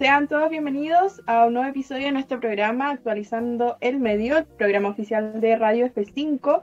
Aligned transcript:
Sean 0.00 0.28
todos 0.28 0.48
bienvenidos 0.48 1.20
a 1.26 1.44
un 1.44 1.52
nuevo 1.52 1.68
episodio 1.68 2.06
de 2.06 2.12
nuestro 2.12 2.40
programa 2.40 2.88
Actualizando 2.88 3.76
el 3.82 4.00
Medio, 4.00 4.38
el 4.38 4.46
programa 4.46 4.88
oficial 4.88 5.42
de 5.42 5.56
Radio 5.56 5.84
F5. 5.92 6.62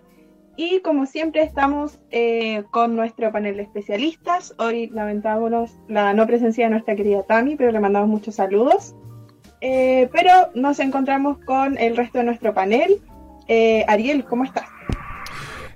Y 0.55 0.79
como 0.79 1.05
siempre 1.05 1.43
estamos 1.43 1.99
eh, 2.09 2.63
con 2.71 2.95
nuestro 2.95 3.31
panel 3.31 3.57
de 3.57 3.61
especialistas. 3.61 4.55
Hoy 4.57 4.87
lamentámonos 4.87 5.77
la 5.87 6.15
no 6.15 6.25
presencia 6.25 6.65
de 6.65 6.71
nuestra 6.71 6.95
querida 6.95 7.21
Tami, 7.27 7.55
pero 7.55 7.71
le 7.71 7.79
mandamos 7.79 8.09
muchos 8.09 8.33
saludos. 8.33 8.95
Eh, 9.61 10.09
pero 10.11 10.31
nos 10.55 10.79
encontramos 10.79 11.37
con 11.45 11.77
el 11.77 11.95
resto 11.95 12.17
de 12.17 12.23
nuestro 12.23 12.55
panel. 12.55 12.99
Eh, 13.47 13.85
Ariel, 13.87 14.25
¿cómo 14.25 14.45
estás? 14.45 14.65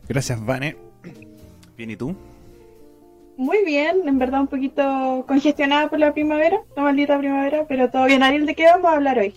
Gracias, 0.10 0.44
Vane. 0.44 0.78
Bien, 1.78 1.92
¿y 1.92 1.96
tú? 1.96 2.16
Muy 3.42 3.66
bien, 3.66 4.08
en 4.08 4.20
verdad 4.20 4.42
un 4.42 4.48
poquito 4.48 5.26
congestionada 5.28 5.90
por 5.90 5.98
la 5.98 6.14
primavera, 6.14 6.62
la 6.76 6.84
maldita 6.84 7.18
primavera, 7.18 7.66
pero 7.68 7.90
todo 7.90 8.06
bien. 8.06 8.22
Ariel, 8.22 8.46
¿de 8.46 8.54
qué 8.54 8.66
vamos 8.66 8.92
a 8.92 8.98
hablar 8.98 9.18
hoy? 9.18 9.34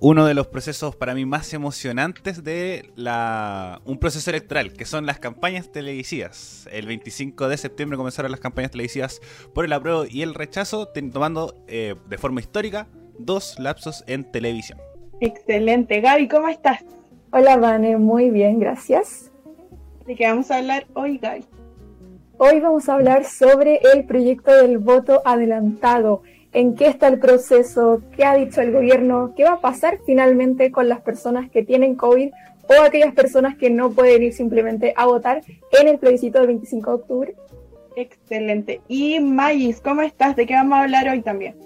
Uno 0.00 0.26
de 0.26 0.34
los 0.34 0.48
procesos 0.48 0.94
para 0.94 1.14
mí 1.14 1.24
más 1.24 1.54
emocionantes 1.54 2.44
de 2.44 2.90
la 2.94 3.80
un 3.86 3.96
proceso 3.96 4.28
electoral, 4.28 4.74
que 4.74 4.84
son 4.84 5.06
las 5.06 5.18
campañas 5.18 5.72
televisivas. 5.72 6.68
El 6.70 6.86
25 6.88 7.48
de 7.48 7.56
septiembre 7.56 7.96
comenzaron 7.96 8.30
las 8.30 8.40
campañas 8.40 8.70
televisivas 8.70 9.22
por 9.54 9.64
el 9.64 9.72
apruebo 9.72 10.04
y 10.04 10.20
el 10.20 10.34
rechazo, 10.34 10.86
tomando 10.86 11.54
eh, 11.68 11.94
de 12.06 12.18
forma 12.18 12.40
histórica 12.40 12.86
dos 13.18 13.58
lapsos 13.58 14.04
en 14.06 14.30
televisión. 14.30 14.78
Excelente. 15.22 16.02
Gaby, 16.02 16.28
¿cómo 16.28 16.50
estás? 16.50 16.84
Hola, 17.32 17.56
Vane, 17.56 17.96
muy 17.96 18.28
bien, 18.28 18.60
gracias. 18.60 19.32
¿De 20.06 20.14
qué 20.16 20.26
vamos 20.26 20.50
a 20.50 20.58
hablar 20.58 20.86
hoy, 20.92 21.16
Gaby? 21.16 21.46
Hoy 22.40 22.60
vamos 22.60 22.88
a 22.88 22.94
hablar 22.94 23.24
sobre 23.24 23.80
el 23.92 24.04
proyecto 24.04 24.54
del 24.54 24.78
voto 24.78 25.22
adelantado. 25.24 26.22
¿En 26.52 26.76
qué 26.76 26.86
está 26.86 27.08
el 27.08 27.18
proceso? 27.18 28.00
¿Qué 28.16 28.24
ha 28.24 28.36
dicho 28.36 28.60
el 28.60 28.70
gobierno? 28.70 29.34
¿Qué 29.36 29.42
va 29.42 29.54
a 29.54 29.60
pasar 29.60 29.98
finalmente 30.06 30.70
con 30.70 30.88
las 30.88 31.00
personas 31.00 31.50
que 31.50 31.64
tienen 31.64 31.96
COVID 31.96 32.30
o 32.68 32.82
aquellas 32.84 33.12
personas 33.12 33.56
que 33.56 33.70
no 33.70 33.90
pueden 33.90 34.22
ir 34.22 34.32
simplemente 34.32 34.94
a 34.96 35.06
votar 35.06 35.42
en 35.80 35.88
el 35.88 35.98
plebiscito 35.98 36.38
del 36.38 36.46
25 36.46 36.90
de 36.90 36.96
octubre? 36.96 37.34
Excelente. 37.96 38.82
Y 38.86 39.18
Magis, 39.18 39.80
¿cómo 39.80 40.02
estás? 40.02 40.36
¿De 40.36 40.46
qué 40.46 40.54
vamos 40.54 40.78
a 40.78 40.82
hablar 40.82 41.08
hoy 41.08 41.22
también? 41.22 41.56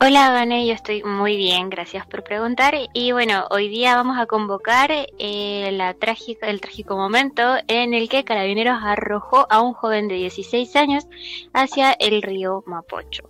Hola, 0.00 0.30
Vane, 0.30 0.64
yo 0.64 0.74
estoy 0.74 1.02
muy 1.02 1.36
bien, 1.36 1.70
gracias 1.70 2.06
por 2.06 2.22
preguntar. 2.22 2.72
Y 2.92 3.10
bueno, 3.10 3.46
hoy 3.50 3.68
día 3.68 3.96
vamos 3.96 4.16
a 4.16 4.26
convocar 4.26 4.92
eh, 4.92 5.68
el 5.68 6.60
trágico 6.60 6.96
momento 6.96 7.42
en 7.66 7.94
el 7.94 8.08
que 8.08 8.22
Carabineros 8.22 8.78
arrojó 8.80 9.48
a 9.50 9.60
un 9.60 9.72
joven 9.72 10.06
de 10.06 10.14
16 10.14 10.76
años 10.76 11.08
hacia 11.52 11.90
el 11.94 12.22
río 12.22 12.62
Mapocho. 12.64 13.28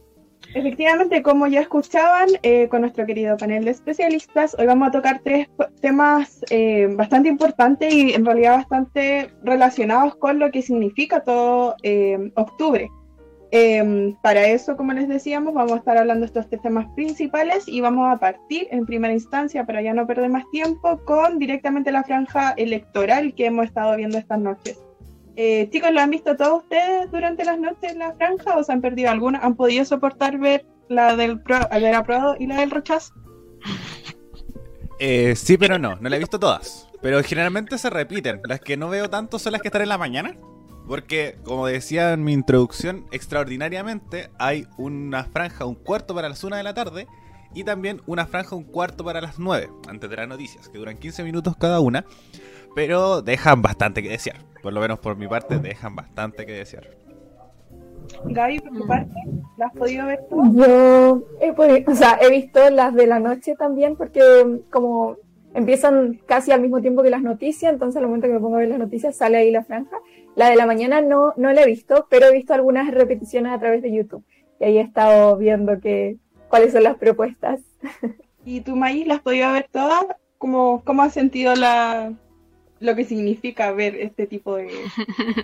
Efectivamente, 0.53 1.23
como 1.23 1.47
ya 1.47 1.63
escuchaban 1.63 2.29
eh, 2.43 2.69
con 2.69 2.83
nuestro 2.83 3.07
querido 3.07 3.39
panel 3.39 3.65
de 3.65 3.71
especialistas, 3.71 4.55
hoy 4.59 4.67
vamos 4.67 4.89
a 4.89 4.91
tocar 4.91 5.23
tres 5.25 5.49
temas 5.81 6.45
eh, 6.51 6.87
bastante 6.91 7.31
importantes 7.31 7.95
y 7.95 8.13
en 8.13 8.27
realidad 8.27 8.57
bastante 8.59 9.31
relacionados 9.43 10.17
con 10.17 10.39
lo 10.39 10.51
que 10.51 10.61
significa 10.61 11.23
todo 11.23 11.77
octubre. 12.35 12.91
Em, 13.51 14.15
para 14.23 14.47
eso, 14.47 14.77
como 14.77 14.93
les 14.93 15.09
decíamos, 15.09 15.55
vamos 15.55 15.73
a 15.73 15.77
estar 15.77 15.97
hablando 15.97 16.21
de 16.21 16.27
estos 16.27 16.49
tres 16.49 16.61
temas 16.61 16.87
principales 16.95 17.67
y 17.67 17.81
vamos 17.81 18.15
a 18.15 18.19
partir 18.19 18.69
en 18.71 18.85
primera 18.85 19.15
instancia, 19.15 19.65
para 19.65 19.81
ya 19.81 19.95
no 19.95 20.07
perder 20.07 20.29
más 20.29 20.45
tiempo, 20.51 21.01
con 21.05 21.39
directamente 21.39 21.91
la 21.91 22.05
franja 22.05 22.53
electoral 22.59 23.35
que 23.35 23.47
hemos 23.47 23.65
estado 23.65 23.97
viendo 23.97 24.19
estas 24.19 24.39
noches. 24.39 24.79
Eh, 25.37 25.69
chicos, 25.71 25.93
¿lo 25.93 26.01
han 26.01 26.11
visto 26.11 26.37
todos 26.37 26.65
ustedes 26.65 27.11
durante 27.11 27.45
las 27.45 27.59
noches 27.59 27.97
la 27.97 28.13
franja 28.15 28.57
o 28.57 28.65
se 28.65 28.73
han 28.73 28.83
perdido 28.83 29.11
alguna? 29.11 29.39
¿Han 29.39 29.55
podido 29.55 29.85
soportar 29.85 30.37
ver 30.37 30.67
la 30.89 31.17
del, 31.17 31.41
pro, 31.41 31.57
aprobado 31.57 32.37
y 32.39 32.49
la 32.49 32.57
del 32.57 32.71
rechazo? 32.71 33.15
Eh, 34.99 35.37
sí, 35.37 35.57
pero 35.57 35.79
no, 35.79 35.97
no 35.97 36.09
la 36.09 36.17
he 36.17 36.19
visto 36.19 36.41
todas. 36.41 36.89
Pero 37.01 37.23
generalmente 37.23 37.79
se 37.79 37.89
repiten. 37.89 38.41
Las 38.45 38.61
que 38.61 38.77
no 38.77 38.89
veo 38.89 39.09
tanto 39.09 39.39
son 39.39 39.53
las 39.53 39.63
que 39.63 39.69
están 39.69 39.83
en 39.83 39.91
la 39.91 39.99
mañana. 39.99 40.35
Porque, 40.89 41.37
como 41.45 41.67
decía 41.67 42.15
en 42.15 42.25
mi 42.25 42.33
introducción, 42.33 43.05
extraordinariamente 43.13 44.31
hay 44.39 44.67
una 44.79 45.25
franja 45.25 45.67
un 45.67 45.75
cuarto 45.75 46.15
para 46.15 46.31
las 46.31 46.43
1 46.43 46.57
de 46.57 46.63
la 46.63 46.73
tarde 46.73 47.07
y 47.55 47.65
también 47.65 48.01
una 48.07 48.27
franja 48.27 48.57
un 48.57 48.65
cuarto 48.65 49.05
para 49.05 49.21
las 49.21 49.39
9, 49.39 49.69
antes 49.87 50.09
de 50.09 50.17
las 50.17 50.27
noticias, 50.27 50.69
que 50.71 50.79
duran 50.79 50.97
15 50.97 51.25
minutos 51.25 51.57
cada 51.59 51.81
una, 51.81 52.07
pero 52.75 53.21
dejan 53.21 53.61
bastante 53.61 54.03
que 54.03 54.09
desear. 54.09 54.39
Por 54.63 54.73
lo 54.73 54.81
menos 54.81 54.99
por 54.99 55.15
mi 55.17 55.29
parte, 55.29 55.59
dejan 55.59 55.95
bastante 55.95 56.47
que 56.47 56.53
desear. 56.53 56.89
Gaby, 58.25 58.61
por 58.61 58.73
tu 58.73 58.87
parte, 58.87 59.15
¿la 59.59 59.67
has 59.67 59.75
podido 59.75 60.07
ver 60.07 60.21
tú? 60.31 60.55
Yo 60.57 61.23
he, 61.41 61.53
podido, 61.53 61.93
o 61.93 61.95
sea, 61.95 62.19
he 62.23 62.31
visto 62.31 62.71
las 62.71 62.95
de 62.95 63.07
la 63.07 63.21
noche 63.21 63.55
también, 63.57 63.95
porque 63.95 64.23
como 64.71 65.17
empiezan 65.59 66.21
casi 66.27 66.53
al 66.53 66.61
mismo 66.61 66.81
tiempo 66.81 67.03
que 67.03 67.11
las 67.11 67.23
noticias, 67.23 67.73
entonces 67.73 68.01
al 68.01 68.07
momento 68.07 68.27
que 68.27 68.35
me 68.35 68.41
pongo 68.41 68.57
a 68.57 68.61
ver 68.61 68.69
las 68.69 68.79
noticias 68.79 69.17
sale 69.17 69.39
ahí 69.39 69.51
la 69.51 69.65
franja. 69.65 69.97
La 70.37 70.51
de 70.51 70.57
la 70.57 70.67
mañana 70.67 71.01
no, 71.01 71.35
no 71.37 71.53
la 71.53 71.63
he 71.63 71.67
visto, 71.67 72.07
pero 72.09 72.27
he 72.27 72.33
visto 72.33 72.55
algunas 72.55 72.91
repeticiones 72.93 73.53
a 73.53 73.59
través 73.59 73.83
de 73.83 73.93
YouTube. 73.93 74.25
Y 74.61 74.65
ahí 74.65 74.79
he 74.79 74.83
estado 74.83 75.37
viendo 75.37 75.81
que, 75.81 76.17
cuáles 76.49 76.73
son 76.73 76.85
las 76.85 76.97
propuestas. 76.97 77.61
¿Y 78.45 78.61
tú, 78.61 78.77
Maíz, 78.77 79.07
las 79.07 79.21
podido 79.21 79.53
ver 79.53 79.69
todas? 79.71 80.07
¿Cómo, 80.39 80.83
cómo 80.85 81.03
has 81.03 81.13
sentido 81.13 81.55
la, 81.57 82.13
lo 82.79 82.95
que 82.95 83.05
significa 83.05 83.73
ver 83.73 83.97
este 83.97 84.27
tipo 84.27 84.57
de, 84.57 84.71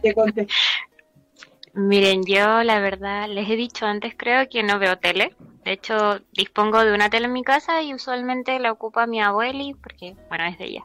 de 0.02 0.14
contenido? 0.14 0.52
Miren, 1.74 2.22
yo 2.24 2.62
la 2.62 2.78
verdad 2.78 3.28
les 3.28 3.50
he 3.50 3.56
dicho 3.56 3.84
antes, 3.84 4.14
creo 4.16 4.48
que 4.48 4.62
no 4.62 4.78
veo 4.78 4.96
tele. 4.96 5.34
De 5.64 5.72
hecho, 5.72 6.20
dispongo 6.32 6.84
de 6.84 6.92
una 6.92 7.08
tele 7.08 7.26
en 7.26 7.32
mi 7.32 7.42
casa 7.42 7.82
y 7.82 7.94
usualmente 7.94 8.58
la 8.58 8.72
ocupa 8.72 9.06
mi 9.06 9.22
abueli 9.22 9.74
porque, 9.74 10.14
bueno, 10.28 10.44
es 10.44 10.58
de 10.58 10.64
ella. 10.66 10.84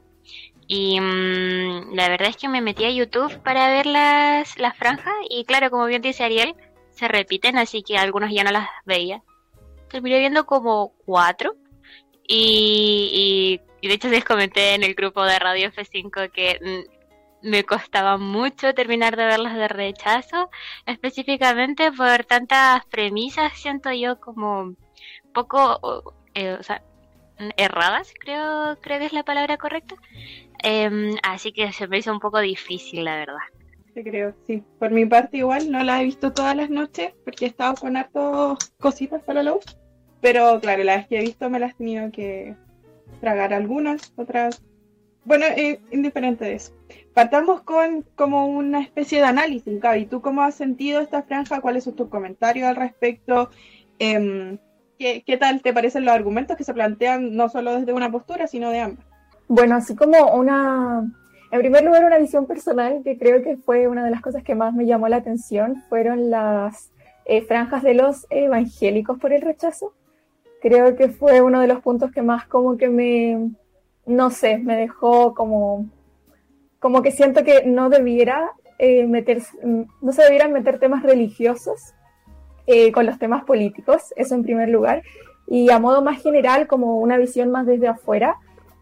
Y 0.67 0.99
mmm, 1.01 1.93
la 1.95 2.07
verdad 2.09 2.29
es 2.29 2.37
que 2.37 2.47
me 2.47 2.61
metí 2.61 2.85
a 2.85 2.91
YouTube 2.91 3.39
para 3.39 3.69
ver 3.69 3.85
las, 3.85 4.57
las 4.57 4.77
franjas 4.77 5.15
y 5.29 5.43
claro, 5.43 5.69
como 5.69 5.85
bien 5.85 6.01
dice 6.01 6.23
Ariel, 6.23 6.55
se 6.91 7.07
repiten, 7.07 7.57
así 7.57 7.81
que 7.81 7.97
algunos 7.97 8.31
ya 8.31 8.43
no 8.43 8.51
las 8.51 8.69
veía. 8.85 9.21
Terminé 9.89 10.19
viendo 10.19 10.45
como 10.45 10.93
cuatro 11.05 11.55
y, 12.27 13.59
y, 13.81 13.87
de 13.87 13.93
hecho 13.95 14.07
les 14.09 14.23
comenté 14.23 14.75
en 14.75 14.83
el 14.83 14.93
grupo 14.93 15.23
de 15.25 15.39
Radio 15.39 15.71
F5 15.71 16.31
que 16.31 16.59
mm, 16.61 16.98
me 17.41 17.63
costaba 17.63 18.17
mucho 18.17 18.73
terminar 18.73 19.15
de 19.15 19.25
verlas 19.25 19.55
de 19.55 19.67
rechazo, 19.67 20.49
específicamente 20.85 21.91
por 21.91 22.25
tantas 22.25 22.85
premisas, 22.85 23.53
siento 23.55 23.91
yo 23.91 24.19
como 24.19 24.75
poco, 25.33 26.13
eh, 26.33 26.57
erradas, 27.57 28.13
creo, 28.19 28.77
creo 28.81 28.99
que 28.99 29.05
es 29.05 29.13
la 29.13 29.23
palabra 29.23 29.57
correcta. 29.57 29.95
Em, 30.61 31.15
así 31.23 31.51
que 31.51 31.71
se 31.71 31.87
me 31.87 31.99
hizo 31.99 32.11
un 32.11 32.19
poco 32.19 32.39
difícil, 32.39 33.05
la 33.05 33.15
verdad. 33.15 33.37
Sí, 33.93 34.03
creo, 34.03 34.33
sí. 34.45 34.63
Por 34.77 34.91
mi 34.91 35.05
parte 35.05 35.37
igual, 35.37 35.71
no 35.71 35.83
la 35.83 36.01
he 36.01 36.05
visto 36.05 36.31
todas 36.33 36.55
las 36.55 36.69
noches 36.69 37.13
porque 37.23 37.45
he 37.45 37.47
estado 37.47 37.75
con 37.75 37.95
hartos 37.97 38.57
cositas 38.79 39.23
para 39.23 39.43
la 39.43 39.51
luz. 39.51 39.63
Pero 40.21 40.59
claro, 40.59 40.83
las 40.83 41.07
que 41.07 41.17
he 41.17 41.21
visto 41.21 41.49
me 41.49 41.59
las 41.59 41.71
he 41.71 41.77
tenido 41.77 42.11
que 42.11 42.55
tragar 43.21 43.53
algunas, 43.53 44.13
otras... 44.17 44.61
Bueno, 45.29 45.45
eh, 45.45 45.79
indiferente 45.91 46.43
de 46.43 46.55
eso. 46.55 46.73
Partamos 47.13 47.61
con 47.61 48.03
como 48.15 48.47
una 48.47 48.81
especie 48.81 49.19
de 49.19 49.25
análisis, 49.25 49.79
Gaby. 49.79 50.07
¿Tú 50.07 50.21
cómo 50.21 50.41
has 50.41 50.55
sentido 50.55 51.01
esta 51.01 51.21
franja? 51.21 51.61
¿Cuáles 51.61 51.83
son 51.83 51.95
tus 51.95 52.09
comentarios 52.09 52.67
al 52.67 52.75
respecto? 52.75 53.51
Eh, 53.99 54.57
¿qué, 54.97 55.21
¿Qué 55.23 55.37
tal 55.37 55.61
te 55.61 55.71
parecen 55.71 56.03
los 56.03 56.15
argumentos 56.15 56.57
que 56.57 56.63
se 56.63 56.73
plantean 56.73 57.35
no 57.35 57.47
solo 57.47 57.79
desde 57.79 57.93
una 57.93 58.11
postura, 58.11 58.47
sino 58.47 58.71
de 58.71 58.79
ambas? 58.79 59.05
Bueno, 59.47 59.75
así 59.75 59.95
como 59.95 60.33
una, 60.33 61.07
en 61.51 61.59
primer 61.59 61.83
lugar, 61.83 62.05
una 62.05 62.17
visión 62.17 62.47
personal 62.47 63.01
que 63.03 63.19
creo 63.19 63.43
que 63.43 63.55
fue 63.55 63.87
una 63.87 64.03
de 64.03 64.09
las 64.09 64.21
cosas 64.21 64.41
que 64.41 64.55
más 64.55 64.73
me 64.73 64.87
llamó 64.87 65.09
la 65.09 65.17
atención, 65.17 65.83
fueron 65.89 66.31
las 66.31 66.91
eh, 67.25 67.43
franjas 67.43 67.83
de 67.83 67.93
los 67.93 68.25
evangélicos 68.31 69.19
por 69.19 69.31
el 69.31 69.43
rechazo. 69.43 69.93
Creo 70.59 70.95
que 70.95 71.09
fue 71.09 71.43
uno 71.43 71.61
de 71.61 71.67
los 71.67 71.81
puntos 71.81 72.11
que 72.11 72.23
más 72.23 72.47
como 72.47 72.77
que 72.77 72.89
me, 72.89 73.51
no 74.09 74.29
sé, 74.29 74.57
me 74.57 74.75
dejó 74.75 75.33
como, 75.33 75.89
como 76.79 77.01
que 77.01 77.11
siento 77.11 77.43
que 77.43 77.63
no 77.65 77.89
debiera 77.89 78.51
eh, 78.77 79.05
meter, 79.05 79.41
no 80.01 80.11
se 80.11 80.23
debieran 80.23 80.51
meter 80.51 80.79
temas 80.79 81.03
religiosos 81.03 81.93
eh, 82.67 82.91
con 82.91 83.05
los 83.05 83.17
temas 83.17 83.43
políticos, 83.43 84.13
eso 84.15 84.35
en 84.35 84.43
primer 84.43 84.69
lugar. 84.69 85.03
Y 85.47 85.71
a 85.71 85.79
modo 85.79 86.01
más 86.03 86.21
general, 86.21 86.67
como 86.67 86.97
una 86.99 87.17
visión 87.17 87.49
más 87.49 87.65
desde 87.65 87.87
afuera, 87.87 88.37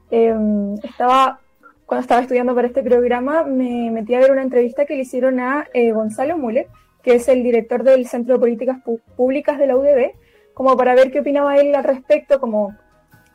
Em, 0.10 0.76
estaba, 0.84 1.40
cuando 1.86 2.02
estaba 2.02 2.22
estudiando 2.22 2.56
para 2.56 2.68
este 2.68 2.84
programa, 2.84 3.44
me 3.44 3.92
metí 3.92 4.14
a 4.16 4.20
ver 4.20 4.32
una 4.32 4.42
entrevista 4.42 4.86
que 4.86 4.96
le 4.96 5.02
hicieron 5.02 5.40
a 5.40 5.68
eh, 5.74 5.92
Gonzalo 5.92 6.38
Müller, 6.38 6.68
que 7.04 7.16
es 7.16 7.28
el 7.28 7.44
director 7.44 7.84
del 7.84 8.08
Centro 8.08 8.36
de 8.36 8.40
Políticas 8.40 8.78
Públicas 9.16 9.58
de 9.58 9.68
la 9.68 9.76
UDB, 9.76 10.14
como 10.54 10.76
para 10.78 10.96
ver 10.96 11.12
qué 11.12 11.20
opinaba 11.20 11.58
él 11.58 11.76
al 11.76 11.84
respecto, 11.84 12.40
como 12.40 12.76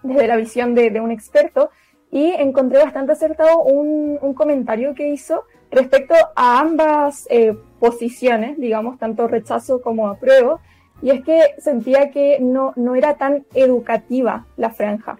desde 0.02 0.26
la 0.26 0.36
visión 0.36 0.74
de, 0.74 0.98
un 1.00 1.10
experto, 1.10 1.70
y 2.12 2.26
encontré 2.26 2.78
bastante 2.78 3.12
acertado 3.12 3.62
un, 3.62 4.18
comentario 4.34 4.94
que 4.94 5.08
hizo 5.08 5.44
respecto 5.70 6.14
a 6.36 6.60
ambas 6.60 7.26
eh, 7.30 7.56
posiciones, 7.80 8.58
digamos, 8.58 8.98
tanto 8.98 9.26
rechazo 9.26 9.80
como 9.80 10.08
apruebo, 10.08 10.60
y 11.00 11.10
es 11.10 11.24
que 11.24 11.40
sentía 11.58 12.10
que 12.10 12.38
no, 12.38 12.74
no 12.76 12.94
era 12.94 13.14
tan 13.14 13.46
educativa 13.54 14.44
la 14.58 14.70
franja. 14.70 15.18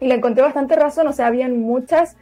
Y 0.00 0.08
le 0.08 0.14
encontré 0.14 0.42
bastante 0.42 0.74
razón, 0.74 1.06
o 1.06 1.12
sea, 1.12 1.28
habían 1.28 1.60
muchas 1.60 2.16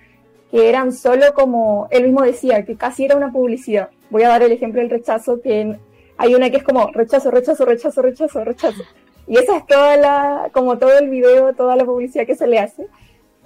que 0.51 0.69
eran 0.69 0.93
solo 0.93 1.33
como, 1.35 1.89
él 1.91 2.05
mismo 2.05 2.23
decía, 2.23 2.65
que 2.67 2.77
casi 2.77 3.07
era 3.07 3.17
una 3.17 3.33
publicidad. 3.33 3.89
Voy 4.11 4.23
a 4.23 4.29
dar 4.29 4.43
el 4.43 4.53
ejemplo 4.53 4.83
del 4.83 4.91
rechazo, 4.91 5.41
que 5.41 5.79
hay 6.19 6.35
una 6.35 6.51
que 6.51 6.59
es 6.59 6.63
como 6.63 6.89
rechazo, 6.93 7.31
rechazo, 7.31 7.65
rechazo, 7.65 8.03
rechazo, 8.03 8.45
rechazo. 8.45 8.83
Y 9.27 9.39
esa 9.39 9.57
es 9.57 9.67
toda 9.67 9.97
la, 9.97 10.51
como 10.53 10.77
todo 10.77 10.99
el 10.99 11.09
video, 11.09 11.55
toda 11.55 11.75
la 11.75 11.87
publicidad 11.87 12.27
que 12.27 12.37
se 12.37 12.47
le 12.47 12.59
hace. 12.59 12.87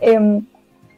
Em, 0.01 0.47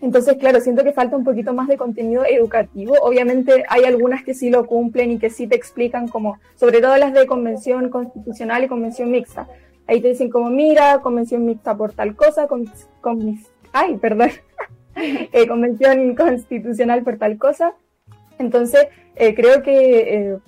entonces, 0.03 0.37
claro, 0.39 0.61
siento 0.61 0.83
que 0.83 0.93
falta 0.93 1.17
un 1.17 1.25
poquito 1.25 1.53
más 1.53 1.69
de 1.69 1.77
contenido 1.77 2.25
educativo. 2.25 2.95
Obviamente 3.03 3.65
hay 3.69 3.85
algunas 3.85 4.25
que 4.25 4.35
sí 4.35 4.49
lo 4.49 4.67
cumplen 4.67 5.13
y 5.13 5.19
que 5.19 5.29
sí 5.29 5.47
te 5.47 5.57
explican 5.57 6.09
como, 6.09 6.39
sobre 6.55 6.81
todo 6.81 6.97
las 6.97 7.13
de 7.13 7.27
convención 7.27 7.91
constitucional 7.91 8.65
y 8.65 8.69
convención 8.69 9.11
mixta. 9.11 9.47
Ahí 9.87 10.01
te 10.01 10.09
dicen 10.09 10.31
como, 10.31 10.49
mira, 10.49 11.01
convención 11.01 11.45
mixta 11.45 11.77
por 11.77 11.93
tal 11.93 12.15
cosa, 12.17 12.47
con, 12.47 12.65
con 13.01 13.39
ay, 13.73 13.97
perdón, 13.97 14.31
eh, 14.97 15.47
convención 15.47 16.15
constitucional 16.15 17.03
por 17.03 17.19
tal 17.19 17.37
cosa. 17.37 17.75
Entonces, 18.39 18.87
eh, 19.17 19.35
creo 19.35 19.63
que 19.63 20.15
eh, 20.15 20.39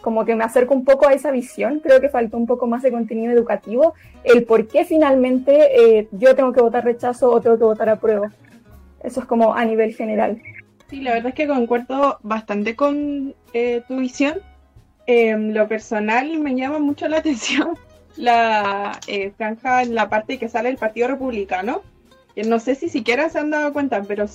como 0.00 0.24
que 0.24 0.34
me 0.34 0.44
acerco 0.44 0.74
un 0.74 0.84
poco 0.84 1.08
a 1.08 1.12
esa 1.12 1.30
visión, 1.30 1.80
creo 1.80 2.00
que 2.00 2.08
falta 2.08 2.36
un 2.36 2.46
poco 2.46 2.66
más 2.66 2.82
de 2.82 2.90
contenido 2.90 3.32
educativo, 3.32 3.94
el 4.24 4.44
por 4.44 4.68
qué 4.68 4.84
finalmente 4.84 6.08
yo 6.12 6.34
tengo 6.34 6.52
que 6.52 6.60
votar 6.60 6.84
rechazo 6.84 7.30
o 7.30 7.40
tengo 7.40 7.58
que 7.58 7.64
votar 7.64 7.88
apruebo. 7.88 8.28
Eso 9.02 9.20
es 9.20 9.26
como 9.26 9.54
a 9.54 9.64
nivel 9.64 9.94
general. 9.94 10.40
Sí, 10.88 11.00
la 11.02 11.12
verdad 11.12 11.28
es 11.28 11.34
que 11.34 11.46
concuerdo 11.46 12.18
bastante 12.22 12.74
con 12.74 13.34
eh, 13.52 13.82
tu 13.86 13.98
visión. 13.98 14.38
En 15.06 15.54
lo 15.54 15.68
personal 15.68 16.38
me 16.38 16.54
llama 16.54 16.78
mucho 16.78 17.08
la 17.08 17.18
atención 17.18 17.78
la 18.16 18.98
eh, 19.06 19.30
franja 19.36 19.82
en 19.82 19.94
la 19.94 20.08
parte 20.08 20.38
que 20.38 20.48
sale 20.48 20.70
el 20.70 20.76
Partido 20.76 21.08
Republicano. 21.08 21.82
No 22.46 22.58
sé 22.60 22.74
si 22.74 22.88
siquiera 22.88 23.28
se 23.28 23.38
han 23.38 23.50
dado 23.50 23.72
cuenta, 23.72 24.02
pero 24.02 24.26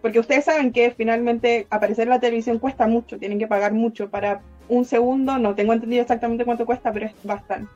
porque 0.00 0.18
ustedes 0.18 0.44
saben 0.44 0.72
que 0.72 0.90
finalmente 0.90 1.66
aparecer 1.70 2.04
en 2.04 2.10
la 2.10 2.20
televisión 2.20 2.58
cuesta 2.58 2.86
mucho, 2.86 3.18
tienen 3.18 3.38
que 3.38 3.46
pagar 3.46 3.72
mucho 3.72 4.10
para 4.10 4.40
un 4.68 4.84
segundo, 4.84 5.38
no 5.38 5.54
tengo 5.54 5.72
entendido 5.72 6.02
exactamente 6.02 6.44
cuánto 6.44 6.66
cuesta, 6.66 6.92
pero 6.92 7.06
es 7.06 7.14
bastante. 7.22 7.70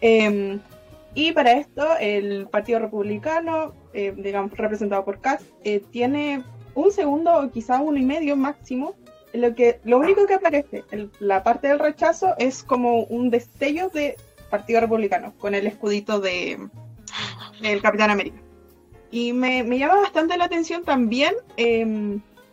Em, 0.00 0.60
y 1.14 1.32
para 1.32 1.52
esto, 1.52 1.86
el 2.00 2.48
Partido 2.48 2.78
Republicano, 2.78 3.74
eh, 3.92 4.14
digamos, 4.16 4.56
representado 4.56 5.04
por 5.04 5.20
Katz, 5.20 5.44
eh, 5.64 5.82
tiene 5.90 6.42
un 6.74 6.90
segundo 6.90 7.36
o 7.38 7.50
quizá 7.50 7.80
uno 7.80 7.98
y 7.98 8.04
medio 8.04 8.36
máximo. 8.36 8.94
Lo 9.32 9.54
que 9.54 9.80
lo 9.84 9.98
único 9.98 10.26
que 10.26 10.34
aparece 10.34 10.84
la 11.18 11.42
parte 11.42 11.68
del 11.68 11.78
rechazo 11.78 12.34
es 12.38 12.62
como 12.62 13.04
un 13.04 13.30
destello 13.30 13.88
de 13.88 14.16
Partido 14.50 14.80
Republicano 14.80 15.32
con 15.38 15.54
el 15.54 15.66
escudito 15.66 16.20
de 16.20 16.58
el 17.62 17.82
Capitán 17.82 18.10
América. 18.10 18.36
Y 19.10 19.32
me, 19.32 19.62
llama 19.78 19.96
bastante 19.96 20.36
la 20.36 20.44
atención 20.44 20.84
también 20.84 21.34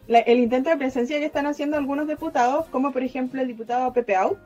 em, 0.09 0.23
el 0.25 0.39
intento 0.39 0.69
de 0.69 0.77
presencia 0.77 1.19
que 1.19 1.25
están 1.25 1.45
haciendo 1.45 1.77
algunos 1.77 2.07
diputados, 2.07 2.67
como 2.67 2.91
por 2.91 3.03
ejemplo 3.03 3.41
el 3.41 3.47
diputado 3.47 3.93
Pepe 3.93 4.15
Au, 4.15 4.37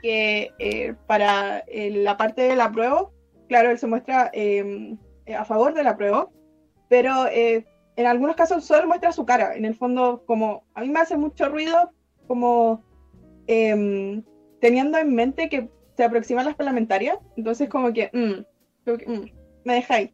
que 0.00 0.52
eh, 0.58 0.94
para 1.06 1.58
eh, 1.66 1.90
la 1.90 2.16
parte 2.16 2.42
del 2.42 2.60
apruebo, 2.60 3.12
claro, 3.48 3.70
él 3.70 3.78
se 3.78 3.86
muestra 3.86 4.30
em, 4.32 4.96
a 5.36 5.44
favor 5.44 5.74
del 5.74 5.86
apruebo, 5.86 6.32
pero 6.88 7.26
eh, 7.26 7.66
en 7.96 8.06
algunos 8.06 8.36
casos 8.36 8.64
solo 8.64 8.86
muestra 8.86 9.12
su 9.12 9.26
cara. 9.26 9.54
En 9.54 9.64
el 9.64 9.74
fondo, 9.74 10.22
como 10.26 10.64
a 10.74 10.80
mí 10.80 10.88
me 10.88 11.00
hace 11.00 11.16
mucho 11.16 11.48
ruido, 11.48 11.92
como 12.26 12.82
em, 13.46 14.22
teniendo 14.60 14.98
en 14.98 15.14
mente 15.14 15.48
que 15.48 15.68
se 15.96 16.04
aproximan 16.04 16.46
las 16.46 16.54
parlamentarias, 16.54 17.18
entonces 17.36 17.68
como 17.68 17.92
que, 17.92 18.10
mm, 18.12 18.90
mm, 18.90 19.30
me 19.64 19.84
ahí. 19.88 20.12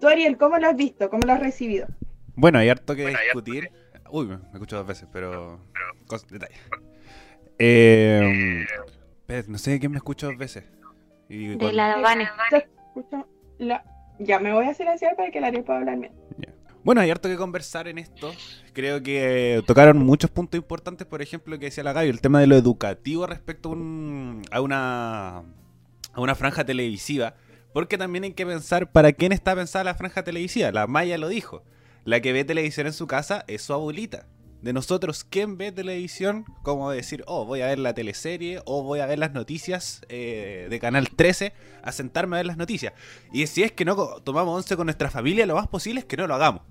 Tú, 0.00 0.08
Ariel, 0.08 0.36
¿cómo 0.36 0.58
lo 0.58 0.66
has 0.66 0.76
visto? 0.76 1.08
¿Cómo 1.10 1.24
lo 1.24 1.32
has 1.32 1.40
recibido? 1.40 1.86
Bueno, 2.34 2.58
hay 2.58 2.68
harto 2.68 2.96
que 2.96 3.06
discutir. 3.06 3.70
Uy, 4.12 4.26
me 4.26 4.36
escucho 4.52 4.76
dos 4.76 4.86
veces, 4.86 5.08
pero... 5.10 5.58
Detalle. 6.28 6.54
Eh, 7.58 8.66
no 9.48 9.56
sé 9.56 9.70
de 9.70 9.80
quién 9.80 9.90
me 9.90 9.96
escucho 9.96 10.26
dos 10.26 10.36
veces. 10.36 10.64
de 11.30 11.72
la 11.72 11.96
Vane. 11.96 12.28
Ya, 14.18 14.38
me 14.38 14.52
voy 14.52 14.66
a 14.66 14.74
silenciar 14.74 15.16
para 15.16 15.30
que 15.30 15.40
la 15.40 15.50
pueda 15.50 15.78
hablar 15.78 15.98
bien. 15.98 16.12
Bueno, 16.84 17.00
hay 17.00 17.10
harto 17.10 17.30
que 17.30 17.36
conversar 17.36 17.88
en 17.88 17.96
esto. 17.96 18.30
Creo 18.74 19.02
que 19.02 19.62
tocaron 19.66 19.96
muchos 19.98 20.30
puntos 20.30 20.58
importantes, 20.58 21.06
por 21.06 21.22
ejemplo, 21.22 21.58
que 21.58 21.66
decía 21.66 21.82
la 21.82 21.94
Gaby, 21.94 22.10
el 22.10 22.20
tema 22.20 22.38
de 22.38 22.48
lo 22.48 22.56
educativo 22.56 23.26
respecto 23.26 23.70
a, 23.70 24.56
a, 24.56 24.60
una, 24.60 25.38
a 25.38 26.20
una 26.20 26.34
franja 26.34 26.66
televisiva. 26.66 27.34
Porque 27.72 27.96
también 27.96 28.24
hay 28.24 28.34
que 28.34 28.44
pensar 28.44 28.92
para 28.92 29.12
quién 29.12 29.32
está 29.32 29.54
pensada 29.54 29.84
la 29.84 29.94
franja 29.94 30.22
televisiva. 30.22 30.70
La 30.70 30.86
Maya 30.86 31.16
lo 31.16 31.28
dijo. 31.28 31.64
La 32.04 32.20
que 32.20 32.32
ve 32.32 32.44
televisión 32.44 32.86
en 32.86 32.92
su 32.92 33.06
casa 33.06 33.44
es 33.46 33.62
su 33.62 33.72
abuelita 33.72 34.26
de 34.62 34.72
nosotros 34.72 35.24
quién 35.24 35.58
ve 35.58 35.72
televisión 35.72 36.44
como 36.62 36.90
decir, 36.90 37.24
oh, 37.26 37.44
voy 37.44 37.60
a 37.60 37.66
ver 37.66 37.80
la 37.80 37.94
teleserie 37.94 38.62
o 38.64 38.82
voy 38.84 39.00
a 39.00 39.06
ver 39.06 39.18
las 39.18 39.32
noticias 39.32 40.00
eh, 40.08 40.68
de 40.70 40.80
Canal 40.80 41.10
13, 41.10 41.52
a 41.82 41.92
sentarme 41.92 42.36
a 42.36 42.38
ver 42.38 42.46
las 42.46 42.56
noticias. 42.56 42.92
Y 43.32 43.46
si 43.48 43.64
es 43.64 43.72
que 43.72 43.84
no 43.84 43.96
tomamos 44.22 44.56
once 44.56 44.76
con 44.76 44.86
nuestra 44.86 45.10
familia, 45.10 45.46
lo 45.46 45.56
más 45.56 45.66
posible 45.66 46.00
es 46.00 46.06
que 46.06 46.16
no 46.16 46.28
lo 46.28 46.34
hagamos. 46.34 46.62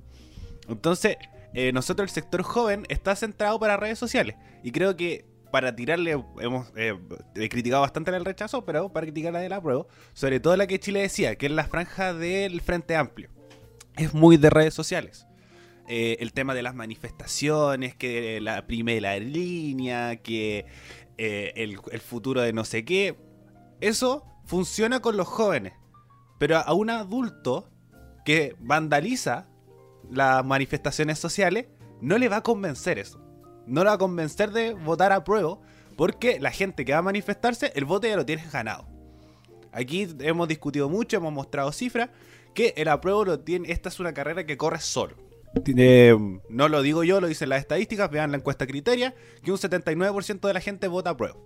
Entonces, 0.69 1.17
eh, 1.53 1.73
nosotros 1.73 2.09
el 2.09 2.13
sector 2.13 2.43
joven 2.43 2.85
está 2.87 3.13
centrado 3.15 3.59
para 3.59 3.75
redes 3.75 3.99
sociales. 3.99 4.37
Y 4.63 4.71
creo 4.71 4.95
que 4.95 5.25
para 5.51 5.75
tirarle, 5.75 6.11
hemos 6.39 6.71
eh, 6.77 6.97
criticado 7.49 7.81
bastante 7.81 8.11
el 8.11 8.23
rechazo, 8.23 8.63
pero 8.63 8.87
para 8.87 9.05
criticar 9.05 9.33
la 9.33 9.39
de 9.39 9.49
la 9.49 9.61
prueba, 9.61 9.85
sobre 10.13 10.39
todo 10.39 10.55
la 10.55 10.65
que 10.65 10.79
Chile 10.79 11.01
decía, 11.01 11.35
que 11.35 11.47
es 11.47 11.51
la 11.51 11.65
franja 11.65 12.13
del 12.13 12.61
Frente 12.61 12.95
Amplio. 12.95 13.29
Es 14.01 14.15
muy 14.15 14.37
de 14.37 14.49
redes 14.49 14.73
sociales. 14.73 15.27
Eh, 15.87 16.17
el 16.21 16.33
tema 16.33 16.55
de 16.55 16.63
las 16.63 16.73
manifestaciones, 16.73 17.95
que 17.95 18.41
la 18.41 18.65
primera 18.65 19.15
línea, 19.19 20.15
que 20.15 20.65
eh, 21.19 21.53
el, 21.55 21.77
futuro 22.01 22.41
de 22.41 22.51
no 22.51 22.65
sé 22.65 22.83
qué. 22.83 23.15
Eso 23.79 24.25
funciona 24.43 25.01
con 25.01 25.17
los 25.17 25.27
jóvenes. 25.27 25.73
Pero 26.39 26.57
a 26.57 26.73
un 26.73 26.89
adulto 26.89 27.69
que 28.25 28.55
vandaliza 28.57 29.47
las 30.09 30.43
manifestaciones 30.43 31.19
sociales, 31.19 31.67
no 32.01 32.17
le 32.17 32.27
va 32.27 32.37
a 32.37 32.43
convencer 32.43 32.97
eso. 32.97 33.23
No 33.67 33.83
le 33.83 33.89
va 33.89 33.93
a 33.93 33.99
convencer 33.99 34.49
de 34.49 34.73
votar 34.73 35.11
a 35.11 35.23
prueba, 35.23 35.59
porque 35.95 36.39
la 36.39 36.49
gente 36.49 36.85
que 36.85 36.93
va 36.93 36.99
a 36.99 37.03
manifestarse, 37.03 37.71
el 37.75 37.85
voto 37.85 38.07
ya 38.07 38.15
lo 38.15 38.25
tienes 38.25 38.51
ganado. 38.51 38.87
Aquí 39.71 40.07
hemos 40.21 40.47
discutido 40.47 40.89
mucho, 40.89 41.17
hemos 41.17 41.31
mostrado 41.31 41.71
cifras, 41.71 42.09
que 42.53 42.73
el 42.77 42.87
apruebo 42.87 43.25
lo 43.25 43.39
tiene, 43.39 43.71
esta 43.71 43.89
es 43.89 43.99
una 43.99 44.13
carrera 44.13 44.45
que 44.45 44.57
corre 44.57 44.79
solo 44.79 45.15
no 46.49 46.69
lo 46.69 46.81
digo 46.81 47.03
yo, 47.03 47.19
lo 47.19 47.27
dicen 47.27 47.49
las 47.49 47.59
estadísticas, 47.59 48.09
vean 48.09 48.31
la 48.31 48.37
encuesta 48.37 48.65
Criteria, 48.65 49.13
que 49.43 49.51
un 49.51 49.57
79% 49.57 50.47
de 50.47 50.53
la 50.53 50.61
gente 50.61 50.87
vota 50.87 51.11
a 51.11 51.17
prueba. 51.17 51.37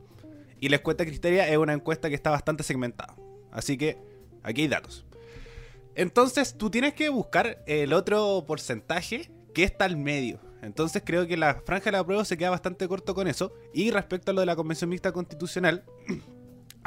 Y 0.59 0.69
la 0.69 0.77
encuesta 0.77 1.05
Criteria 1.05 1.47
es 1.47 1.57
una 1.57 1.73
encuesta 1.73 2.09
que 2.09 2.15
está 2.15 2.29
bastante 2.29 2.63
segmentada. 2.63 3.15
Así 3.51 3.77
que 3.77 3.97
aquí 4.43 4.61
hay 4.61 4.67
datos. 4.67 5.05
Entonces 5.95 6.57
tú 6.57 6.69
tienes 6.69 6.93
que 6.93 7.09
buscar 7.09 7.63
el 7.67 7.93
otro 7.93 8.43
porcentaje 8.45 9.31
que 9.53 9.63
está 9.63 9.85
al 9.85 9.97
medio. 9.97 10.39
Entonces 10.61 11.03
creo 11.05 11.27
que 11.27 11.37
la 11.37 11.61
franja 11.65 11.85
de 11.85 11.93
la 11.93 12.03
prueba 12.03 12.25
se 12.25 12.37
queda 12.37 12.49
bastante 12.49 12.87
corto 12.87 13.15
con 13.15 13.27
eso. 13.27 13.53
Y 13.73 13.91
respecto 13.91 14.31
a 14.31 14.33
lo 14.33 14.41
de 14.41 14.47
la 14.47 14.55
Convención 14.55 14.89
Mixta 14.89 15.11
Constitucional, 15.11 15.83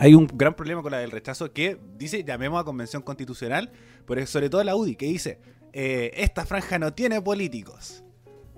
hay 0.00 0.14
un 0.14 0.28
gran 0.32 0.54
problema 0.54 0.80
con 0.80 0.92
la 0.92 0.98
del 0.98 1.10
rechazo 1.10 1.52
que 1.52 1.76
dice 1.96 2.22
llamemos 2.22 2.60
a 2.60 2.64
Convención 2.64 3.02
Constitucional, 3.02 3.72
pero 4.06 4.24
sobre 4.28 4.48
todo 4.48 4.62
la 4.62 4.76
UDI, 4.76 4.94
que 4.94 5.06
dice 5.06 5.40
eh, 5.72 6.12
esta 6.14 6.46
franja 6.46 6.78
no 6.78 6.94
tiene 6.94 7.20
políticos, 7.20 8.04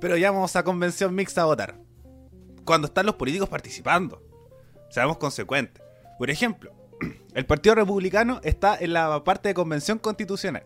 pero 0.00 0.18
ya 0.18 0.30
vamos 0.30 0.54
a 0.54 0.62
convención 0.64 1.14
mixta 1.14 1.40
a 1.40 1.46
votar. 1.46 1.76
Cuando 2.66 2.88
están 2.88 3.06
los 3.06 3.14
políticos 3.14 3.48
participando. 3.48 4.22
Seamos 4.90 5.16
consecuentes. 5.16 5.82
Por 6.18 6.28
ejemplo, 6.28 6.74
el 7.34 7.46
Partido 7.46 7.74
Republicano 7.74 8.40
está 8.44 8.76
en 8.78 8.92
la 8.92 9.24
parte 9.24 9.48
de 9.48 9.54
convención 9.54 9.98
constitucional. 9.98 10.64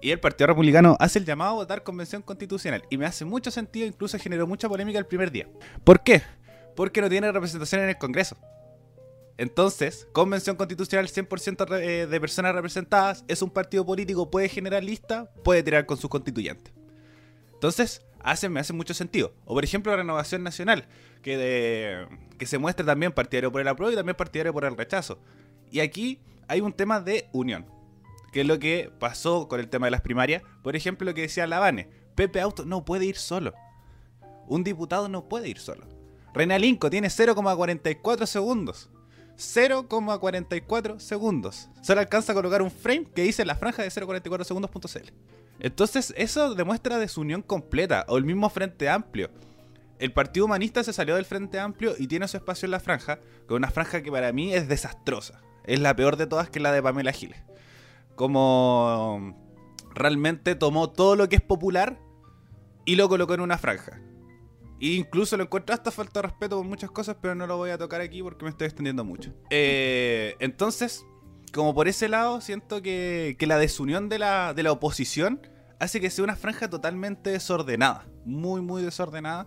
Y 0.00 0.10
el 0.10 0.18
Partido 0.18 0.48
Republicano 0.48 0.96
hace 0.98 1.20
el 1.20 1.24
llamado 1.24 1.52
a 1.52 1.54
votar 1.54 1.84
convención 1.84 2.20
constitucional. 2.20 2.82
Y 2.90 2.98
me 2.98 3.06
hace 3.06 3.24
mucho 3.24 3.52
sentido, 3.52 3.86
incluso 3.86 4.18
generó 4.18 4.48
mucha 4.48 4.68
polémica 4.68 4.98
el 4.98 5.06
primer 5.06 5.30
día. 5.30 5.48
¿Por 5.84 6.02
qué? 6.02 6.22
Porque 6.74 7.00
no 7.00 7.08
tiene 7.08 7.30
representación 7.30 7.82
en 7.82 7.90
el 7.90 7.96
Congreso. 7.96 8.36
Entonces, 9.36 10.06
convención 10.12 10.56
constitucional 10.56 11.08
100% 11.08 11.80
eh, 11.80 12.06
de 12.06 12.20
personas 12.20 12.54
representadas, 12.54 13.24
es 13.26 13.42
un 13.42 13.50
partido 13.50 13.84
político, 13.84 14.30
puede 14.30 14.48
generar 14.48 14.84
lista, 14.84 15.30
puede 15.42 15.62
tirar 15.62 15.86
con 15.86 15.96
sus 15.96 16.08
constituyentes. 16.08 16.72
Entonces, 17.54 18.02
hace, 18.20 18.48
me 18.48 18.60
hace 18.60 18.72
mucho 18.72 18.94
sentido. 18.94 19.34
O 19.44 19.54
por 19.54 19.64
ejemplo, 19.64 19.94
renovación 19.96 20.42
nacional, 20.42 20.86
que, 21.22 22.06
que 22.38 22.46
se 22.46 22.58
muestra 22.58 22.86
también 22.86 23.12
partidario 23.12 23.50
por 23.50 23.60
el 23.60 23.68
apruebo 23.68 23.92
y 23.92 23.96
también 23.96 24.16
partidario 24.16 24.52
por 24.52 24.64
el 24.64 24.76
rechazo. 24.76 25.18
Y 25.70 25.80
aquí 25.80 26.20
hay 26.46 26.60
un 26.60 26.72
tema 26.72 27.00
de 27.00 27.28
unión, 27.32 27.66
que 28.32 28.42
es 28.42 28.46
lo 28.46 28.58
que 28.58 28.92
pasó 29.00 29.48
con 29.48 29.58
el 29.58 29.68
tema 29.68 29.86
de 29.88 29.92
las 29.92 30.00
primarias. 30.00 30.42
Por 30.62 30.76
ejemplo, 30.76 31.06
lo 31.06 31.14
que 31.14 31.22
decía 31.22 31.46
Lavane, 31.46 31.88
Pepe 32.14 32.40
Auto 32.40 32.64
no 32.64 32.84
puede 32.84 33.06
ir 33.06 33.16
solo. 33.16 33.52
Un 34.46 34.62
diputado 34.62 35.08
no 35.08 35.28
puede 35.28 35.48
ir 35.48 35.58
solo. 35.58 35.86
Renalinco 36.34 36.90
tiene 36.90 37.08
0,44 37.08 38.26
segundos. 38.26 38.90
0,44 39.36 40.98
segundos. 40.98 41.68
Solo 41.82 42.00
alcanza 42.00 42.32
a 42.32 42.34
colocar 42.34 42.62
un 42.62 42.70
frame 42.70 43.06
que 43.14 43.22
dice 43.22 43.44
la 43.44 43.56
franja 43.56 43.82
de 43.82 43.88
0,44 43.88 44.44
segundos.cl. 44.44 45.12
Entonces, 45.60 46.12
eso 46.16 46.54
demuestra 46.54 46.98
desunión 46.98 47.42
completa, 47.42 48.04
o 48.08 48.18
el 48.18 48.24
mismo 48.24 48.48
Frente 48.50 48.88
Amplio. 48.88 49.30
El 49.98 50.12
Partido 50.12 50.46
Humanista 50.46 50.82
se 50.82 50.92
salió 50.92 51.14
del 51.14 51.24
Frente 51.24 51.58
Amplio 51.58 51.94
y 51.98 52.08
tiene 52.08 52.28
su 52.28 52.36
espacio 52.36 52.66
en 52.66 52.72
la 52.72 52.80
franja, 52.80 53.20
con 53.46 53.58
una 53.58 53.70
franja 53.70 54.02
que 54.02 54.10
para 54.10 54.32
mí 54.32 54.52
es 54.52 54.68
desastrosa. 54.68 55.40
Es 55.64 55.80
la 55.80 55.94
peor 55.96 56.16
de 56.16 56.26
todas, 56.26 56.50
que 56.50 56.60
la 56.60 56.72
de 56.72 56.82
Pamela 56.82 57.12
Giles. 57.12 57.38
Como 58.16 59.34
realmente 59.94 60.54
tomó 60.56 60.90
todo 60.90 61.16
lo 61.16 61.28
que 61.28 61.36
es 61.36 61.42
popular 61.42 61.98
y 62.84 62.96
lo 62.96 63.08
colocó 63.08 63.34
en 63.34 63.40
una 63.40 63.58
franja. 63.58 64.00
E 64.84 64.96
incluso 64.96 65.38
lo 65.38 65.44
encuentro 65.44 65.74
hasta 65.74 65.90
falta 65.90 66.20
de 66.20 66.28
respeto 66.28 66.58
por 66.58 66.66
muchas 66.66 66.90
cosas, 66.90 67.16
pero 67.18 67.34
no 67.34 67.46
lo 67.46 67.56
voy 67.56 67.70
a 67.70 67.78
tocar 67.78 68.02
aquí 68.02 68.22
porque 68.22 68.44
me 68.44 68.50
estoy 68.50 68.66
extendiendo 68.66 69.02
mucho. 69.02 69.32
Eh, 69.48 70.36
entonces, 70.40 71.06
como 71.54 71.74
por 71.74 71.88
ese 71.88 72.06
lado, 72.06 72.42
siento 72.42 72.82
que, 72.82 73.34
que 73.38 73.46
la 73.46 73.56
desunión 73.56 74.10
de 74.10 74.18
la, 74.18 74.52
de 74.52 74.62
la 74.62 74.72
oposición 74.72 75.40
hace 75.78 76.02
que 76.02 76.10
sea 76.10 76.22
una 76.22 76.36
franja 76.36 76.68
totalmente 76.68 77.30
desordenada. 77.30 78.06
Muy, 78.26 78.60
muy 78.60 78.82
desordenada. 78.82 79.46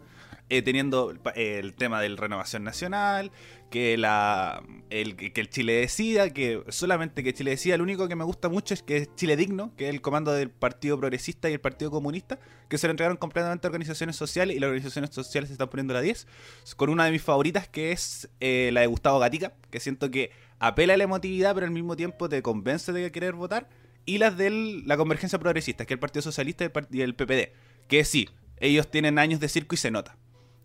Eh, 0.49 0.61
teniendo 0.61 1.13
el 1.35 1.75
tema 1.75 1.99
de 1.99 2.07
la 2.07 2.15
renovación 2.15 2.63
nacional, 2.63 3.31
que, 3.69 3.97
la, 3.97 4.63
el, 4.89 5.15
que 5.15 5.41
el 5.41 5.49
Chile 5.49 5.73
decida, 5.73 6.29
que 6.29 6.63
solamente 6.69 7.23
que 7.23 7.33
Chile 7.33 7.51
decida, 7.51 7.77
lo 7.77 7.83
único 7.83 8.07
que 8.07 8.15
me 8.15 8.23
gusta 8.23 8.49
mucho 8.49 8.73
es 8.73 8.81
que 8.81 8.97
es 8.97 9.15
Chile 9.15 9.35
Digno, 9.35 9.73
que 9.75 9.87
es 9.87 9.93
el 9.93 10.01
comando 10.01 10.31
del 10.31 10.49
Partido 10.49 10.97
Progresista 10.97 11.49
y 11.49 11.53
el 11.53 11.59
Partido 11.59 11.91
Comunista, 11.91 12.39
que 12.69 12.77
se 12.77 12.87
lo 12.87 12.91
entregaron 12.91 13.17
completamente 13.17 13.67
a 13.67 13.69
organizaciones 13.69 14.15
sociales 14.15 14.55
y 14.55 14.59
las 14.59 14.67
organizaciones 14.69 15.11
sociales 15.13 15.49
se 15.49 15.53
están 15.53 15.69
poniendo 15.69 15.93
la 15.93 16.01
10, 16.01 16.27
con 16.75 16.89
una 16.89 17.05
de 17.05 17.11
mis 17.11 17.21
favoritas 17.21 17.67
que 17.67 17.91
es 17.91 18.29
eh, 18.39 18.69
la 18.73 18.81
de 18.81 18.87
Gustavo 18.87 19.19
Gatica, 19.19 19.53
que 19.69 19.79
siento 19.79 20.09
que 20.11 20.31
apela 20.59 20.93
a 20.93 20.97
la 20.97 21.03
emotividad 21.03 21.53
pero 21.53 21.65
al 21.65 21.71
mismo 21.71 21.95
tiempo 21.95 22.29
te 22.29 22.41
convence 22.41 22.91
de 22.91 23.11
querer 23.11 23.33
votar, 23.33 23.69
y 24.05 24.19
las 24.19 24.37
de 24.37 24.49
la 24.85 24.95
Convergencia 24.95 25.37
Progresista, 25.37 25.85
que 25.85 25.93
es 25.93 25.95
el 25.95 25.99
Partido 25.99 26.21
Socialista 26.21 26.71
y 26.91 27.01
el 27.01 27.13
PPD, 27.13 27.51
que 27.89 28.05
sí, 28.05 28.29
ellos 28.59 28.89
tienen 28.89 29.19
años 29.19 29.41
de 29.41 29.49
circo 29.49 29.75
y 29.75 29.77
se 29.77 29.91
nota. 29.91 30.17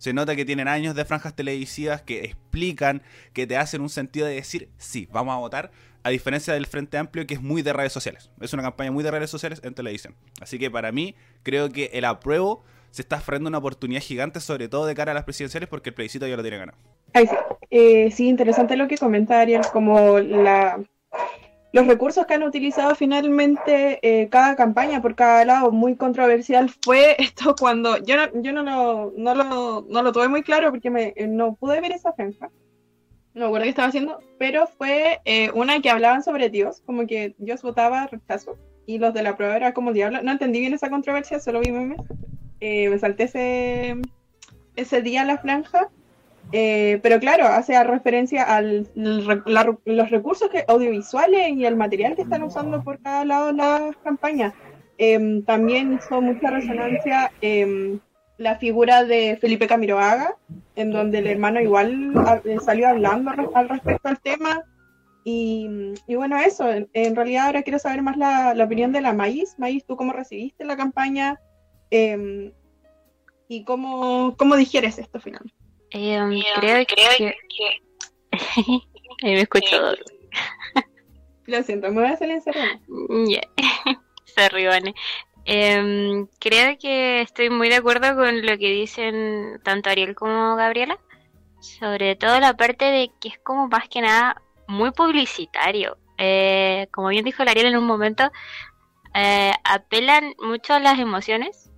Se 0.02 0.12
nota 0.12 0.34
que 0.34 0.44
tienen 0.44 0.66
años 0.66 0.96
de 0.96 1.04
franjas 1.04 1.32
televisivas 1.36 2.02
que 2.02 2.24
explican, 2.24 3.02
que 3.32 3.46
te 3.46 3.56
hacen 3.56 3.82
un 3.82 3.88
sentido 3.88 4.26
de 4.26 4.34
decir, 4.34 4.68
sí, 4.76 5.08
vamos 5.12 5.32
a 5.32 5.38
votar, 5.38 5.70
a 6.02 6.10
diferencia 6.10 6.54
del 6.54 6.66
Frente 6.66 6.98
Amplio 6.98 7.24
que 7.24 7.34
es 7.34 7.40
muy 7.40 7.62
de 7.62 7.72
redes 7.72 7.92
sociales. 7.92 8.32
Es 8.40 8.52
una 8.52 8.64
campaña 8.64 8.90
muy 8.90 9.04
de 9.04 9.12
redes 9.12 9.30
sociales 9.30 9.60
en 9.62 9.74
televisión. 9.74 10.16
Así 10.40 10.58
que 10.58 10.72
para 10.72 10.90
mí, 10.90 11.14
creo 11.44 11.70
que 11.70 11.88
el 11.92 12.04
apruebo 12.04 12.64
se 12.90 13.02
está 13.02 13.18
ofreciendo 13.18 13.48
una 13.48 13.58
oportunidad 13.58 14.02
gigante, 14.02 14.40
sobre 14.40 14.66
todo 14.66 14.86
de 14.86 14.96
cara 14.96 15.12
a 15.12 15.14
las 15.14 15.22
presidenciales, 15.22 15.68
porque 15.68 15.90
el 15.90 15.94
plebiscito 15.94 16.26
ya 16.26 16.34
lo 16.34 16.42
tiene 16.42 16.58
ganado. 16.58 16.78
sí. 17.14 17.28
Eh, 17.70 18.10
sí, 18.10 18.26
interesante 18.26 18.76
lo 18.76 18.88
que 18.88 18.98
comenta 18.98 19.46
como 19.72 20.18
la, 20.18 20.80
los 21.72 21.86
recursos 21.86 22.26
que 22.26 22.34
han 22.34 22.42
utilizado 22.42 22.94
finalmente 22.94 23.98
eh, 24.02 24.28
cada 24.28 24.56
campaña 24.56 25.00
por 25.00 25.14
cada 25.14 25.44
lado, 25.44 25.72
muy 25.72 25.96
controversial, 25.96 26.70
fue 26.82 27.16
esto 27.18 27.54
cuando 27.58 27.96
yo 27.98 28.16
no, 28.16 28.42
yo 28.42 28.52
no, 28.52 28.62
lo, 28.62 29.12
no, 29.16 29.34
lo, 29.34 29.86
no 29.88 30.02
lo 30.02 30.12
tuve 30.12 30.28
muy 30.28 30.42
claro 30.42 30.70
porque 30.70 30.90
me, 30.90 31.14
eh, 31.16 31.26
no 31.26 31.54
pude 31.54 31.80
ver 31.80 31.92
esa 31.92 32.12
franja, 32.12 32.50
no 33.34 33.40
me 33.40 33.46
acuerdo 33.46 33.64
qué 33.64 33.70
estaba 33.70 33.88
haciendo, 33.88 34.20
pero 34.38 34.66
fue 34.66 35.20
eh, 35.24 35.50
una 35.54 35.80
que 35.80 35.88
hablaban 35.88 36.22
sobre 36.22 36.50
Dios, 36.50 36.82
como 36.84 37.06
que 37.06 37.34
Dios 37.38 37.62
votaba 37.62 38.06
rechazo 38.06 38.58
y 38.84 38.98
los 38.98 39.14
de 39.14 39.22
la 39.22 39.36
prueba 39.36 39.56
era 39.56 39.72
como 39.72 39.94
diablo. 39.94 40.22
No 40.22 40.32
entendí 40.32 40.60
bien 40.60 40.74
esa 40.74 40.90
controversia, 40.90 41.40
solo 41.40 41.60
vi 41.60 41.72
memes. 41.72 42.00
me 42.60 42.98
salté 42.98 43.24
ese, 43.24 43.96
ese 44.76 45.00
día 45.00 45.24
la 45.24 45.38
franja 45.38 45.88
eh, 46.52 47.00
pero 47.02 47.18
claro, 47.18 47.46
hace 47.46 47.82
referencia 47.82 48.44
a 48.44 48.60
los 48.60 50.10
recursos 50.10 50.50
que, 50.50 50.64
audiovisuales 50.68 51.50
y 51.50 51.64
el 51.64 51.76
material 51.76 52.14
que 52.14 52.22
están 52.22 52.42
usando 52.42 52.82
por 52.82 53.00
cada 53.00 53.24
lado 53.24 53.46
de 53.46 53.52
las 53.54 53.96
campañas. 53.98 54.52
Em, 54.98 55.42
también 55.44 55.94
hizo 55.94 56.20
mucha 56.20 56.50
resonancia 56.50 57.32
em, 57.40 57.98
la 58.36 58.56
figura 58.56 59.04
de 59.04 59.38
Felipe 59.40 59.66
Camiroaga, 59.66 60.36
en 60.76 60.90
donde 60.90 61.18
el 61.18 61.26
hermano 61.26 61.60
igual 61.60 62.12
eh, 62.44 62.58
salió 62.62 62.88
hablando 62.88 63.30
al 63.54 63.68
respecto 63.68 64.08
al 64.08 64.20
tema. 64.20 64.62
Y, 65.24 65.94
bueno, 66.08 66.36
eso, 66.38 66.68
en, 66.68 67.16
realidad 67.16 67.46
ahora 67.46 67.62
quiero 67.62 67.78
saber 67.78 68.02
más 68.02 68.16
la, 68.16 68.54
opinión 68.62 68.92
de 68.92 69.00
la 69.00 69.12
Maíz. 69.12 69.54
Maíz, 69.58 69.84
¿tú 69.86 69.96
cómo 69.96 70.12
recibiste 70.12 70.64
la 70.64 70.76
campaña? 70.76 71.40
Em, 71.90 72.52
¿Y 73.48 73.64
cómo, 73.64 74.34
cómo 74.36 74.56
digieres 74.56 74.98
esto 74.98 75.20
finalmente? 75.20 75.61
Em, 75.92 76.42
creo, 76.56 76.86
que... 76.86 77.34
Ahí 79.22 79.34
me 79.34 79.40
escucho 79.42 79.76
Lo 81.46 81.62
siento, 81.62 81.88
me 81.90 82.00
voy 82.00 82.10
a 82.10 82.16
salir 82.16 82.40
en 82.46 83.26
Yeah. 83.26 83.42
Em, 85.44 86.26
creo 86.38 86.78
que 86.78 87.20
estoy 87.20 87.50
muy 87.50 87.68
de 87.68 87.76
acuerdo 87.76 88.16
con 88.16 88.46
lo 88.46 88.56
que 88.58 88.70
dicen 88.70 89.60
tanto 89.62 89.90
Ariel 89.90 90.14
como 90.14 90.56
Gabriela. 90.56 90.98
Sobre 91.60 92.16
todo 92.16 92.40
la 92.40 92.56
parte 92.56 92.86
de 92.86 93.10
que 93.20 93.28
es 93.28 93.38
como 93.38 93.68
más 93.68 93.88
que 93.88 94.00
nada 94.00 94.40
muy 94.66 94.92
publicitario. 94.92 95.98
Eh, 96.16 96.88
como 96.92 97.08
bien 97.08 97.24
dijo 97.24 97.42
Ariel 97.42 97.66
en 97.66 97.76
un 97.76 97.86
momento, 97.86 98.30
eh, 99.14 99.52
apelan 99.64 100.34
mucho 100.38 100.74
a 100.74 100.80
las 100.80 100.98
emociones 100.98 101.71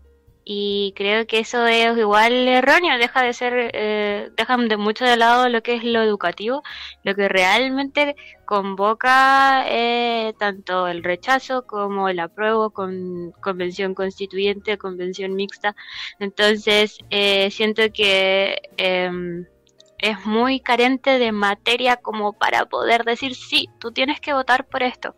y 0.44 0.92
creo 0.96 1.26
que 1.26 1.38
eso 1.38 1.66
es 1.66 1.96
igual 1.96 2.32
erróneo, 2.48 2.98
deja 2.98 3.22
de 3.22 3.32
ser, 3.32 3.70
eh, 3.72 4.30
dejan 4.36 4.68
de 4.68 4.76
mucho 4.76 5.04
de 5.04 5.16
lado 5.16 5.48
lo 5.48 5.62
que 5.62 5.74
es 5.74 5.84
lo 5.84 6.02
educativo, 6.02 6.62
lo 7.02 7.14
que 7.14 7.28
realmente 7.28 8.14
convoca 8.44 9.64
eh, 9.68 10.34
tanto 10.38 10.86
el 10.86 11.02
rechazo 11.02 11.66
como 11.66 12.08
el 12.08 12.20
apruebo 12.20 12.70
con 12.70 13.32
convención 13.40 13.94
constituyente, 13.94 14.76
convención 14.78 15.34
mixta. 15.34 15.74
Entonces, 16.18 16.98
eh, 17.10 17.50
siento 17.50 17.82
que 17.92 18.60
em, 18.76 19.46
es 19.98 20.26
muy 20.26 20.60
carente 20.60 21.18
de 21.18 21.32
materia 21.32 21.96
como 21.96 22.34
para 22.34 22.66
poder 22.66 23.04
decir, 23.04 23.34
sí, 23.34 23.70
tú 23.80 23.92
tienes 23.92 24.20
que 24.20 24.34
votar 24.34 24.66
por 24.66 24.82
esto. 24.82 25.14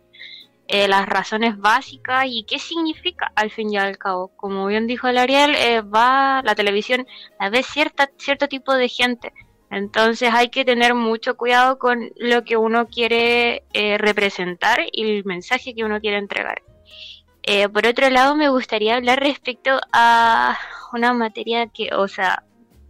Eh, 0.69 0.89
las 0.89 1.05
razones 1.05 1.57
básicas 1.57 2.25
y 2.27 2.43
qué 2.43 2.59
significa 2.59 3.31
al 3.35 3.51
fin 3.51 3.71
y 3.71 3.77
al 3.77 3.97
cabo. 3.97 4.29
Como 4.35 4.67
bien 4.67 4.85
dijo 4.85 5.07
el 5.07 5.17
eh, 5.17 5.81
va 5.81 6.41
la 6.43 6.55
televisión, 6.55 7.07
la 7.39 7.49
ve 7.49 7.63
cierta, 7.63 8.09
cierto 8.17 8.49
tipo 8.49 8.73
de 8.73 8.89
gente. 8.89 9.31
Entonces 9.71 10.29
hay 10.33 10.49
que 10.49 10.65
tener 10.65 10.93
mucho 10.93 11.37
cuidado 11.37 11.79
con 11.79 12.09
lo 12.17 12.43
que 12.43 12.57
uno 12.57 12.87
quiere 12.87 13.63
eh, 13.73 13.97
representar 13.97 14.79
y 14.91 15.17
el 15.17 15.25
mensaje 15.25 15.73
que 15.73 15.85
uno 15.85 16.01
quiere 16.01 16.17
entregar. 16.17 16.61
por 17.73 17.87
otro 17.87 18.09
lado, 18.09 18.35
me 18.35 18.49
gustaría 18.49 18.95
hablar 18.97 19.19
respecto 19.21 19.79
a 19.93 20.57
una 20.93 21.13
materia 21.13 21.67
que, 21.67 21.89
o 21.93 22.07
sea, 22.09 22.43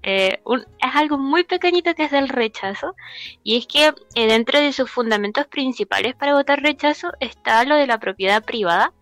eh, 0.07 0.39
es 0.79 0.95
algo 0.95 1.17
muy 1.17 1.43
pequeñito 1.43 1.93
que 1.93 2.05
es 2.05 2.11
del 2.11 2.29
rechazo, 2.29 2.95
y 3.43 3.57
es 3.57 3.67
que 3.67 3.87
eh, 4.15 4.27
dentro 4.27 4.57
de 4.57 4.71
sus 4.71 4.89
fundamentos 4.89 5.47
principales 5.47 6.15
para 6.15 6.33
votar 6.33 6.63
rechazo 6.63 7.11
está 7.19 7.65
lo 7.65 7.75
de 7.75 7.87
la 7.87 7.99
propiedad 7.99 8.41
privada, 8.41 8.93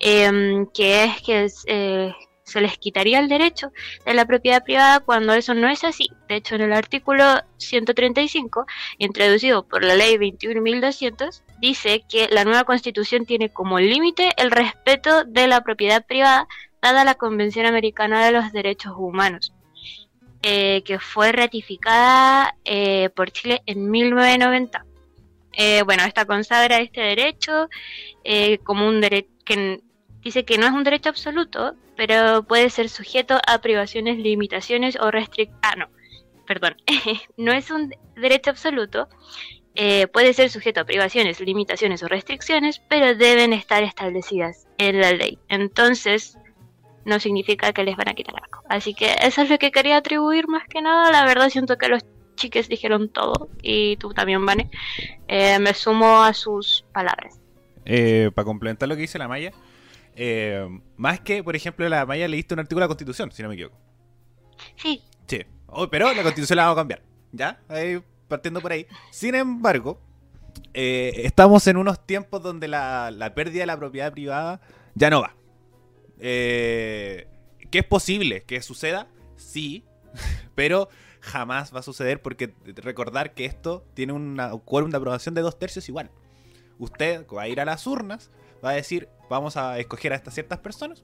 em, 0.00 0.66
que 0.72 1.04
es 1.04 1.20
que 1.20 1.46
eh, 1.66 2.14
se 2.44 2.60
les 2.62 2.78
quitaría 2.78 3.18
el 3.18 3.28
derecho 3.28 3.72
de 4.06 4.14
la 4.14 4.24
propiedad 4.24 4.64
privada 4.64 5.00
cuando 5.00 5.34
eso 5.34 5.52
no 5.52 5.68
es 5.68 5.84
así. 5.84 6.08
De 6.28 6.36
hecho, 6.36 6.54
en 6.54 6.62
el 6.62 6.72
artículo 6.72 7.24
135, 7.58 8.64
introducido 8.96 9.68
por 9.68 9.84
la 9.84 9.96
ley 9.96 10.16
21.200, 10.16 11.42
dice 11.60 12.04
que 12.08 12.28
la 12.30 12.44
nueva 12.44 12.64
constitución 12.64 13.26
tiene 13.26 13.50
como 13.50 13.78
límite 13.78 14.30
el 14.38 14.50
respeto 14.50 15.24
de 15.24 15.46
la 15.46 15.60
propiedad 15.60 16.06
privada 16.06 16.48
dada 16.80 17.04
la 17.04 17.16
Convención 17.16 17.66
Americana 17.66 18.24
de 18.24 18.32
los 18.32 18.50
Derechos 18.50 18.94
Humanos. 18.96 19.52
Eh, 20.44 20.82
que 20.84 20.98
fue 20.98 21.30
ratificada 21.30 22.56
eh, 22.64 23.10
por 23.10 23.30
Chile 23.30 23.62
en 23.64 23.88
1990. 23.88 24.84
Eh, 25.52 25.82
bueno, 25.82 26.02
esta 26.02 26.24
consagra 26.24 26.80
este 26.80 27.00
derecho 27.00 27.68
como 28.64 28.88
un 28.88 29.00
derecho 29.00 29.28
que 29.44 29.80
dice 30.20 30.44
que 30.44 30.58
no 30.58 30.66
es 30.66 30.72
un 30.72 30.82
derecho 30.82 31.10
absoluto, 31.10 31.76
pero 31.96 32.42
puede 32.42 32.70
ser 32.70 32.88
sujeto 32.88 33.38
a 33.46 33.60
privaciones, 33.60 34.18
limitaciones 34.18 34.96
o 34.98 35.12
restricciones. 35.12 35.60
Ah, 35.62 35.76
no, 35.76 35.88
perdón, 36.44 36.76
no 37.36 37.52
es 37.52 37.70
un 37.70 37.94
derecho 38.16 38.50
absoluto, 38.50 39.08
puede 40.12 40.32
ser 40.32 40.50
sujeto 40.50 40.80
a 40.80 40.84
privaciones, 40.84 41.38
limitaciones 41.38 42.02
o 42.02 42.08
restricciones, 42.08 42.80
pero 42.88 43.14
deben 43.14 43.52
estar 43.52 43.84
establecidas 43.84 44.66
en 44.78 45.00
la 45.00 45.12
ley. 45.12 45.38
Entonces, 45.48 46.36
no 47.04 47.20
significa 47.20 47.72
que 47.72 47.84
les 47.84 47.96
van 47.96 48.08
a 48.08 48.14
quitar 48.14 48.34
algo. 48.36 48.62
Así 48.68 48.94
que 48.94 49.14
eso 49.22 49.42
es 49.42 49.50
lo 49.50 49.58
que 49.58 49.70
quería 49.70 49.96
atribuir 49.96 50.48
más 50.48 50.66
que 50.68 50.80
nada. 50.80 51.10
La 51.10 51.24
verdad 51.24 51.48
siento 51.50 51.78
que 51.78 51.88
los 51.88 52.04
chiques 52.36 52.68
dijeron 52.68 53.08
todo 53.08 53.48
y 53.62 53.96
tú 53.96 54.12
también, 54.12 54.44
Vane. 54.44 54.70
Eh, 55.28 55.58
me 55.58 55.74
sumo 55.74 56.22
a 56.22 56.32
sus 56.34 56.84
palabras. 56.92 57.38
Eh, 57.84 58.30
para 58.34 58.44
complementar 58.44 58.88
lo 58.88 58.94
que 58.94 59.02
dice 59.02 59.18
la 59.18 59.28
Maya, 59.28 59.52
eh, 60.14 60.66
más 60.96 61.20
que, 61.20 61.42
por 61.42 61.56
ejemplo, 61.56 61.88
la 61.88 62.06
Maya 62.06 62.28
leíste 62.28 62.54
un 62.54 62.60
artículo 62.60 62.80
de 62.80 62.84
la 62.84 62.88
Constitución, 62.88 63.32
si 63.32 63.42
no 63.42 63.48
me 63.48 63.54
equivoco. 63.54 63.76
Sí. 64.76 65.02
Sí. 65.26 65.42
Oh, 65.66 65.88
pero 65.88 66.12
la 66.12 66.22
Constitución 66.22 66.56
la 66.56 66.64
vamos 66.64 66.78
a 66.78 66.80
cambiar. 66.80 67.02
¿Ya? 67.32 67.58
partiendo 68.28 68.62
por 68.62 68.72
ahí. 68.72 68.86
Sin 69.10 69.34
embargo, 69.34 69.98
eh, 70.74 71.12
estamos 71.24 71.66
en 71.66 71.76
unos 71.76 72.06
tiempos 72.06 72.42
donde 72.42 72.66
la, 72.66 73.10
la, 73.10 73.34
pérdida 73.34 73.60
de 73.60 73.66
la 73.66 73.76
propiedad 73.76 74.10
privada 74.10 74.60
ya 74.94 75.10
no 75.10 75.20
va. 75.20 75.34
Eh, 76.24 77.26
¿Que 77.70 77.80
es 77.80 77.84
posible 77.84 78.44
que 78.44 78.62
suceda? 78.62 79.08
Sí, 79.36 79.84
pero 80.54 80.88
jamás 81.20 81.74
va 81.74 81.80
a 81.80 81.82
suceder 81.82 82.22
porque 82.22 82.54
recordar 82.76 83.34
que 83.34 83.44
esto 83.44 83.84
tiene 83.94 84.12
un 84.12 84.40
quórum 84.64 84.90
de 84.90 84.96
aprobación 84.96 85.34
de 85.34 85.40
dos 85.40 85.58
tercios 85.58 85.88
igual. 85.88 86.10
Usted 86.78 87.26
va 87.26 87.42
a 87.42 87.48
ir 87.48 87.60
a 87.60 87.64
las 87.64 87.86
urnas, 87.86 88.30
va 88.64 88.70
a 88.70 88.74
decir, 88.74 89.08
vamos 89.28 89.56
a 89.56 89.78
escoger 89.78 90.12
a 90.12 90.16
estas 90.16 90.34
ciertas 90.34 90.60
personas 90.60 91.02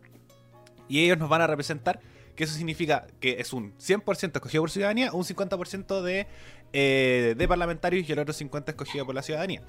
y 0.89 1.05
ellos 1.05 1.19
nos 1.19 1.29
van 1.29 1.43
a 1.43 1.47
representar 1.47 2.01
que 2.37 2.45
eso 2.45 2.55
significa 2.55 3.09
que 3.19 3.41
es 3.41 3.53
un 3.53 3.77
100% 3.79 4.37
escogido 4.37 4.63
por 4.63 4.71
ciudadanía, 4.71 5.13
un 5.13 5.25
50% 5.25 6.01
de, 6.03 6.29
eh, 6.73 7.35
de 7.37 7.49
parlamentarios 7.49 8.09
y 8.09 8.13
el 8.13 8.21
otro 8.21 8.33
50% 8.33 8.69
escogido 8.69 9.05
por 9.05 9.17
la 9.17 9.23
ciudadanía. 9.23 9.63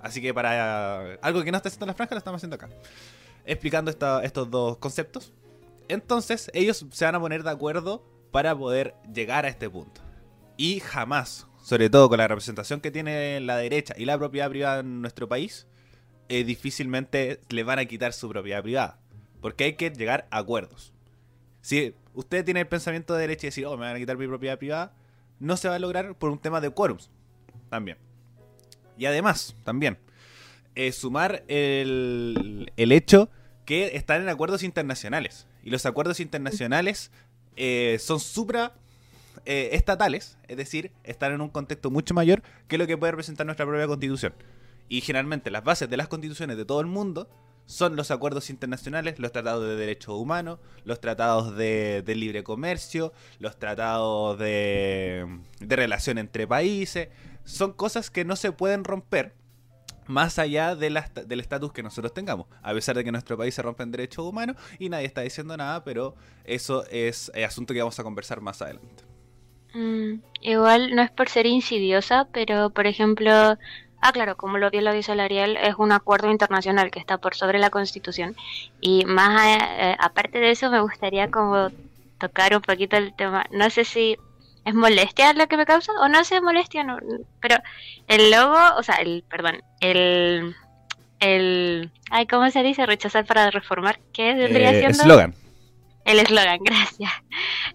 Así 0.00 0.20
que 0.20 0.34
para 0.34 1.14
algo 1.22 1.44
que 1.44 1.52
no 1.52 1.56
está 1.56 1.68
haciendo 1.68 1.86
la 1.86 1.94
franja, 1.94 2.16
lo 2.16 2.18
estamos 2.18 2.40
haciendo 2.40 2.56
acá. 2.56 2.68
Explicando 3.44 3.90
estos 3.90 4.50
dos 4.50 4.78
conceptos. 4.78 5.32
Entonces, 5.88 6.50
ellos 6.54 6.86
se 6.90 7.04
van 7.04 7.14
a 7.14 7.20
poner 7.20 7.42
de 7.42 7.50
acuerdo 7.50 8.04
para 8.30 8.56
poder 8.56 8.94
llegar 9.12 9.44
a 9.44 9.48
este 9.48 9.68
punto. 9.68 10.00
Y 10.56 10.80
jamás, 10.80 11.46
sobre 11.62 11.90
todo 11.90 12.08
con 12.08 12.18
la 12.18 12.28
representación 12.28 12.80
que 12.80 12.90
tiene 12.90 13.40
la 13.40 13.56
derecha 13.56 13.94
y 13.96 14.04
la 14.04 14.18
propiedad 14.18 14.48
privada 14.48 14.80
en 14.80 15.00
nuestro 15.00 15.28
país, 15.28 15.66
eh, 16.28 16.44
difícilmente 16.44 17.40
le 17.48 17.62
van 17.62 17.78
a 17.78 17.84
quitar 17.84 18.12
su 18.12 18.28
propiedad 18.28 18.62
privada. 18.62 18.98
Porque 19.40 19.64
hay 19.64 19.74
que 19.74 19.90
llegar 19.90 20.28
a 20.30 20.38
acuerdos. 20.38 20.92
Si 21.60 21.94
usted 22.14 22.44
tiene 22.44 22.60
el 22.60 22.68
pensamiento 22.68 23.14
de 23.14 23.20
derecha 23.20 23.46
y 23.46 23.48
decir, 23.48 23.66
oh, 23.66 23.76
me 23.76 23.86
van 23.86 23.96
a 23.96 23.98
quitar 23.98 24.16
mi 24.16 24.26
propiedad 24.26 24.58
privada, 24.58 24.94
no 25.40 25.56
se 25.56 25.68
va 25.68 25.74
a 25.74 25.78
lograr 25.78 26.14
por 26.14 26.30
un 26.30 26.38
tema 26.38 26.60
de 26.60 26.70
quórums. 26.70 27.10
También. 27.68 27.98
Y 28.96 29.06
además, 29.06 29.56
también, 29.64 29.98
eh, 30.74 30.92
sumar 30.92 31.44
el, 31.48 32.72
el 32.76 32.92
hecho 32.92 33.30
que 33.64 33.96
están 33.96 34.22
en 34.22 34.28
acuerdos 34.28 34.62
internacionales. 34.62 35.46
Y 35.62 35.70
los 35.70 35.86
acuerdos 35.86 36.20
internacionales 36.20 37.10
eh, 37.56 37.98
son 38.00 38.20
supra 38.20 38.74
eh, 39.44 39.70
estatales, 39.72 40.38
es 40.48 40.56
decir, 40.56 40.92
están 41.04 41.32
en 41.32 41.40
un 41.40 41.48
contexto 41.48 41.90
mucho 41.90 42.14
mayor 42.14 42.42
que 42.68 42.78
lo 42.78 42.86
que 42.86 42.96
puede 42.96 43.12
representar 43.12 43.46
nuestra 43.46 43.66
propia 43.66 43.86
constitución. 43.86 44.34
Y 44.88 45.00
generalmente 45.00 45.50
las 45.50 45.64
bases 45.64 45.88
de 45.88 45.96
las 45.96 46.08
constituciones 46.08 46.56
de 46.56 46.64
todo 46.64 46.80
el 46.80 46.86
mundo 46.86 47.28
son 47.66 47.96
los 47.96 48.10
acuerdos 48.10 48.50
internacionales, 48.50 49.18
los 49.18 49.32
tratados 49.32 49.66
de 49.66 49.76
derechos 49.76 50.14
humanos, 50.14 50.58
los 50.84 51.00
tratados 51.00 51.56
de, 51.56 52.04
libre 52.06 52.42
comercio, 52.42 53.12
los 53.38 53.58
tratados 53.58 54.38
de, 54.38 55.26
de 55.60 55.76
relación 55.76 56.18
entre 56.18 56.46
países. 56.46 57.08
Son 57.44 57.72
cosas 57.72 58.10
que 58.10 58.24
no 58.24 58.36
se 58.36 58.52
pueden 58.52 58.84
romper 58.84 59.34
más 60.12 60.38
allá 60.38 60.76
de 60.76 60.92
del 61.26 61.40
estatus 61.40 61.72
que 61.72 61.82
nosotros 61.82 62.12
tengamos. 62.12 62.46
A 62.62 62.72
pesar 62.72 62.96
de 62.96 63.02
que 63.02 63.08
en 63.08 63.14
nuestro 63.14 63.36
país 63.36 63.54
se 63.54 63.62
rompen 63.62 63.90
derechos 63.90 64.24
humanos 64.24 64.56
y 64.78 64.88
nadie 64.88 65.06
está 65.06 65.22
diciendo 65.22 65.56
nada, 65.56 65.82
pero 65.82 66.14
eso 66.44 66.84
es 66.90 67.30
asunto 67.44 67.74
que 67.74 67.80
vamos 67.80 67.98
a 67.98 68.02
conversar 68.02 68.40
más 68.40 68.62
adelante. 68.62 69.04
Mm, 69.74 70.20
igual 70.42 70.94
no 70.94 71.02
es 71.02 71.10
por 71.10 71.28
ser 71.28 71.46
insidiosa, 71.46 72.28
pero 72.32 72.70
por 72.70 72.86
ejemplo, 72.86 73.30
ah 74.00 74.12
claro, 74.12 74.36
como 74.36 74.58
lo 74.58 74.70
vio 74.70 74.82
la 74.82 75.00
salarial, 75.02 75.56
es 75.56 75.74
un 75.78 75.92
acuerdo 75.92 76.30
internacional 76.30 76.90
que 76.90 76.98
está 76.98 77.18
por 77.18 77.34
sobre 77.34 77.58
la 77.58 77.70
Constitución. 77.70 78.36
Y 78.80 79.04
más 79.06 79.58
eh, 79.62 79.96
aparte 79.98 80.38
de 80.38 80.50
eso, 80.50 80.70
me 80.70 80.80
gustaría 80.80 81.30
como 81.30 81.70
tocar 82.18 82.54
un 82.54 82.62
poquito 82.62 82.96
el 82.96 83.14
tema, 83.14 83.46
no 83.50 83.68
sé 83.70 83.84
si 83.84 84.16
¿Es 84.64 84.74
molestia 84.74 85.32
lo 85.32 85.48
que 85.48 85.56
me 85.56 85.66
causa? 85.66 85.92
¿O 86.00 86.08
no 86.08 86.22
sé 86.24 86.40
molestia? 86.40 86.84
No, 86.84 86.96
pero 87.40 87.56
el 88.06 88.30
logo, 88.30 88.58
o 88.76 88.82
sea, 88.82 88.96
el, 88.96 89.24
perdón, 89.28 89.60
el, 89.80 90.54
el, 91.18 91.90
ay, 92.10 92.26
¿cómo 92.26 92.48
se 92.50 92.62
dice? 92.62 92.86
Rechazar 92.86 93.26
para 93.26 93.50
reformar. 93.50 93.98
¿Qué 94.12 94.34
vendría 94.34 94.70
eh, 94.70 94.78
siendo? 94.78 95.02
Eslogan. 95.02 95.34
El 96.04 96.18
eslogan, 96.20 96.58
gracias. 96.64 97.12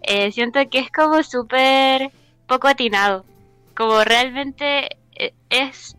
Eh, 0.02 0.32
siento 0.32 0.60
que 0.70 0.80
es 0.80 0.92
como 0.92 1.24
súper 1.24 2.12
poco 2.48 2.68
atinado. 2.70 3.26
Como 3.76 4.04
realmente 4.04 4.98
eh, 5.16 5.34
es, 5.50 5.98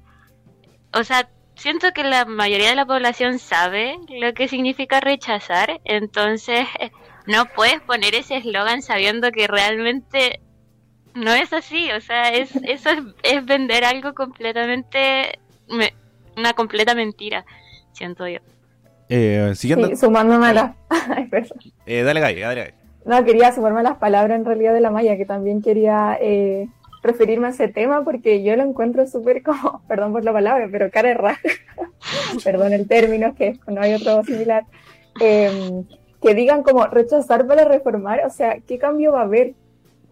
o 0.94 1.04
sea, 1.04 1.28
siento 1.54 1.92
que 1.92 2.02
la 2.02 2.24
mayoría 2.24 2.70
de 2.70 2.76
la 2.76 2.86
población 2.86 3.38
sabe 3.38 3.98
lo 4.08 4.32
que 4.32 4.48
significa 4.48 5.00
rechazar, 5.00 5.80
entonces 5.84 6.66
no 7.26 7.44
puedes 7.44 7.80
poner 7.82 8.14
ese 8.14 8.36
eslogan 8.36 8.80
sabiendo 8.80 9.30
que 9.32 9.46
realmente 9.46 10.40
no 11.18 11.32
es 11.34 11.52
así, 11.52 11.90
o 11.92 12.00
sea, 12.00 12.32
es, 12.32 12.54
eso 12.64 12.90
es, 13.22 13.44
vender 13.44 13.84
algo 13.84 14.14
completamente, 14.14 15.38
una 16.36 16.52
completa 16.54 16.94
mentira, 16.94 17.44
siento 17.92 18.26
yo. 18.28 18.38
Eh, 19.10 19.52
siguiendo. 19.54 19.96
sumándome 19.96 20.48
a 20.48 20.52
la... 20.52 20.76
eh, 21.86 22.02
dale, 22.02 22.20
Gay, 22.20 22.40
dale, 22.40 22.62
Gay. 22.62 22.74
No, 23.06 23.24
quería 23.24 23.52
sumarme 23.52 23.80
a 23.80 23.84
las 23.84 23.96
palabras 23.96 24.38
en 24.38 24.44
realidad 24.44 24.74
de 24.74 24.82
la 24.82 24.90
Maya, 24.90 25.16
que 25.16 25.24
también 25.24 25.62
quería 25.62 26.18
eh, 26.20 26.68
referirme 27.02 27.46
a 27.46 27.50
ese 27.50 27.68
tema 27.68 28.04
porque 28.04 28.42
yo 28.42 28.54
lo 28.56 28.64
encuentro 28.64 29.06
súper 29.06 29.42
como, 29.42 29.82
perdón 29.88 30.12
por 30.12 30.24
la 30.24 30.32
palabra, 30.32 30.68
pero 30.70 30.90
cara 30.90 31.08
de 31.08 31.36
perdón 32.44 32.72
el 32.72 32.86
término, 32.86 33.34
que 33.34 33.58
no 33.66 33.80
hay 33.80 33.94
otro 33.94 34.22
similar, 34.24 34.64
em, 35.20 35.84
que 36.20 36.34
digan 36.34 36.62
como 36.62 36.86
rechazar 36.86 37.46
para 37.46 37.64
reformar, 37.64 38.20
o 38.26 38.30
sea, 38.30 38.58
¿qué 38.66 38.78
cambio 38.78 39.12
va 39.12 39.20
a 39.20 39.24
haber? 39.24 39.54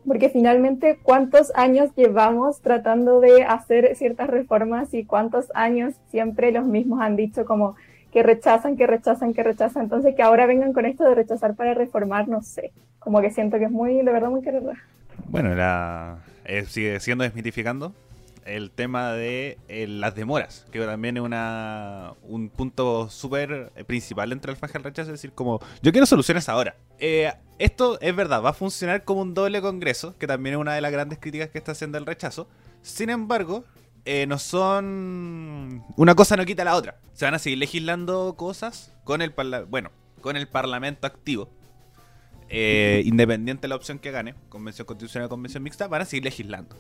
Porque 0.07 0.29
finalmente 0.29 0.99
cuántos 1.03 1.53
años 1.55 1.91
llevamos 1.97 2.61
tratando 2.61 3.21
de 3.21 3.43
hacer 3.45 3.97
ciertas 3.97 4.29
reformas 4.29 4.95
y 4.95 5.05
cuántos 5.05 5.47
años 5.55 5.95
siempre 6.11 6.53
los 6.53 6.65
mismos 6.65 7.01
han 7.01 7.17
dicho 7.17 7.45
como 7.45 7.77
que 8.13 8.23
rechazan, 8.23 8.77
que 8.77 8.87
rechazan, 8.87 9.35
que 9.35 9.43
rechazan. 9.43 9.85
Entonces 9.85 10.15
que 10.15 10.23
ahora 10.23 10.47
vengan 10.47 10.73
con 10.73 10.87
esto 10.87 11.05
de 11.05 11.15
rechazar 11.15 11.55
para 11.55 11.75
reformar, 11.75 12.29
no 12.29 12.43
sé. 12.43 12.73
Como 12.99 13.21
que 13.21 13.31
siento 13.31 13.59
que 13.59 13.65
es 13.65 13.71
muy, 13.71 13.97
de 13.97 14.13
verdad, 14.13 14.31
muy 14.31 14.43
querida. 14.43 14.75
Bueno, 15.29 15.55
la, 15.55 16.19
eh, 16.45 16.65
sigue 16.67 16.99
siendo 17.01 17.25
desmitificando 17.25 17.93
el 18.47 18.71
tema 18.71 19.13
de 19.13 19.59
eh, 19.69 19.87
las 19.87 20.15
demoras, 20.15 20.67
que 20.71 20.81
también 20.81 21.17
es 21.17 21.23
una, 21.23 22.15
un 22.23 22.49
punto 22.49 23.11
súper 23.11 23.73
principal 23.87 24.33
entre 24.33 24.53
el 24.53 24.57
faja 24.57 24.75
y 24.75 24.79
el 24.79 24.85
rechazo, 24.85 25.11
es 25.11 25.21
decir, 25.21 25.33
como 25.33 25.61
yo 25.83 25.93
quiero 25.93 26.07
soluciones 26.07 26.49
ahora. 26.49 26.77
Eh, 26.99 27.33
esto 27.59 28.01
es 28.01 28.15
verdad, 28.15 28.43
va 28.43 28.51
a 28.51 28.55
funcionar 28.55 29.05
como 29.05 29.23
un 29.23 29.35
doble 29.35 29.61
congreso, 29.61 30.17
que 30.19 30.27
también 30.27 30.55
es 30.55 30.61
una 30.61 30.75
de 30.75 30.81
las 30.81 30.93
grandes 30.93 31.19
críticas 31.19 31.51
que 31.51 31.59
está 31.59 31.73
haciendo 31.73 31.99
el 31.99 32.07
rechazo. 32.07 32.49
Sin 32.83 33.11
embargo, 33.11 33.65
eh, 34.05 34.27
no 34.27 34.39
son... 34.39 35.85
Una 35.97 36.15
cosa 36.15 36.37
no 36.37 36.45
quita 36.45 36.65
la 36.65 36.77
otra. 36.77 37.01
Se 37.15 37.25
van 37.25 37.35
a 37.35 37.39
seguir 37.39 37.59
legislando 37.59 38.35
cosas 38.37 38.95
con 39.05 39.23
el, 39.23 39.35
bueno, 39.69 39.91
con 40.21 40.37
el 40.37 40.47
Parlamento 40.47 41.07
activo. 41.07 41.51
independiente 42.49 43.63
de 43.63 43.69
la 43.69 43.77
opción 43.77 43.99
que 43.99 44.13
gane, 44.13 44.35
convención 44.49 44.87
constitucional 44.87 45.27
o 45.27 45.29
convención 45.31 45.63
mixta, 45.63 45.89
van 45.89 46.03
a 46.03 46.05
seguir 46.05 46.25
legislando. 46.25 46.77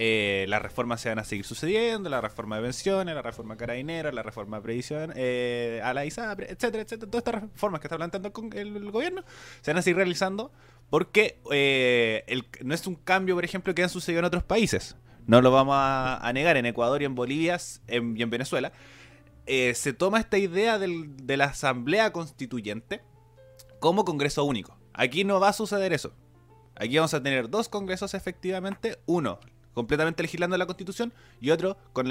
Eh, 0.00 0.46
las 0.48 0.62
reformas 0.62 1.00
se 1.00 1.08
van 1.08 1.18
a 1.18 1.24
seguir 1.24 1.44
sucediendo, 1.44 2.08
la 2.08 2.20
reforma 2.20 2.54
de 2.54 2.62
pensiones, 2.62 3.16
la 3.16 3.22
reforma 3.22 3.56
carabinera, 3.56 4.12
la 4.12 4.22
reforma 4.22 4.58
de 4.58 4.62
previsión, 4.62 5.12
eh, 5.16 5.80
a 5.82 5.92
la 5.92 6.06
ISAPRE, 6.06 6.46
etcétera, 6.52 6.84
etcétera. 6.84 7.10
Todas 7.10 7.26
estas 7.26 7.42
reformas 7.42 7.80
que 7.80 7.88
está 7.88 7.96
planteando 7.96 8.32
el, 8.54 8.90
gobierno 8.92 9.24
se 9.60 9.72
van 9.72 9.78
a 9.78 9.82
seguir 9.82 9.96
realizando 9.96 10.52
porque 10.88 11.40
eh, 11.50 12.24
no 12.62 12.74
es 12.74 12.86
un 12.86 12.94
cambio, 12.94 13.34
por 13.34 13.44
ejemplo, 13.44 13.74
que 13.74 13.82
han 13.82 13.88
sucedido 13.88 14.20
en 14.20 14.26
otros 14.26 14.44
países. 14.44 14.96
No 15.26 15.42
lo 15.42 15.50
vamos 15.50 15.74
a, 15.76 16.30
negar 16.32 16.56
en 16.56 16.66
Ecuador 16.66 17.02
y 17.02 17.04
en 17.04 17.16
Bolivia 17.16 17.58
y 17.88 18.22
en 18.22 18.30
Venezuela. 18.30 18.70
Eh, 19.50 19.74
se 19.74 19.94
toma 19.94 20.20
esta 20.20 20.36
idea 20.38 20.78
de 20.78 21.36
la 21.36 21.46
asamblea 21.46 22.12
constituyente 22.12 23.00
como 23.80 24.04
congreso 24.04 24.44
único. 24.44 24.78
Aquí 24.92 25.24
no 25.24 25.40
va 25.40 25.48
a 25.48 25.52
suceder 25.54 25.92
eso. 25.92 26.12
Aquí 26.76 26.96
vamos 26.96 27.14
a 27.14 27.22
tener 27.22 27.48
dos 27.48 27.68
congresos 27.68 28.12
efectivamente. 28.14 28.98
Uno, 29.06 29.40
completamente 29.78 30.24
legislando 30.24 30.58
la 30.58 30.66
constitución, 30.66 31.12
y 31.40 31.50
otro 31.50 31.78
con 31.92 32.08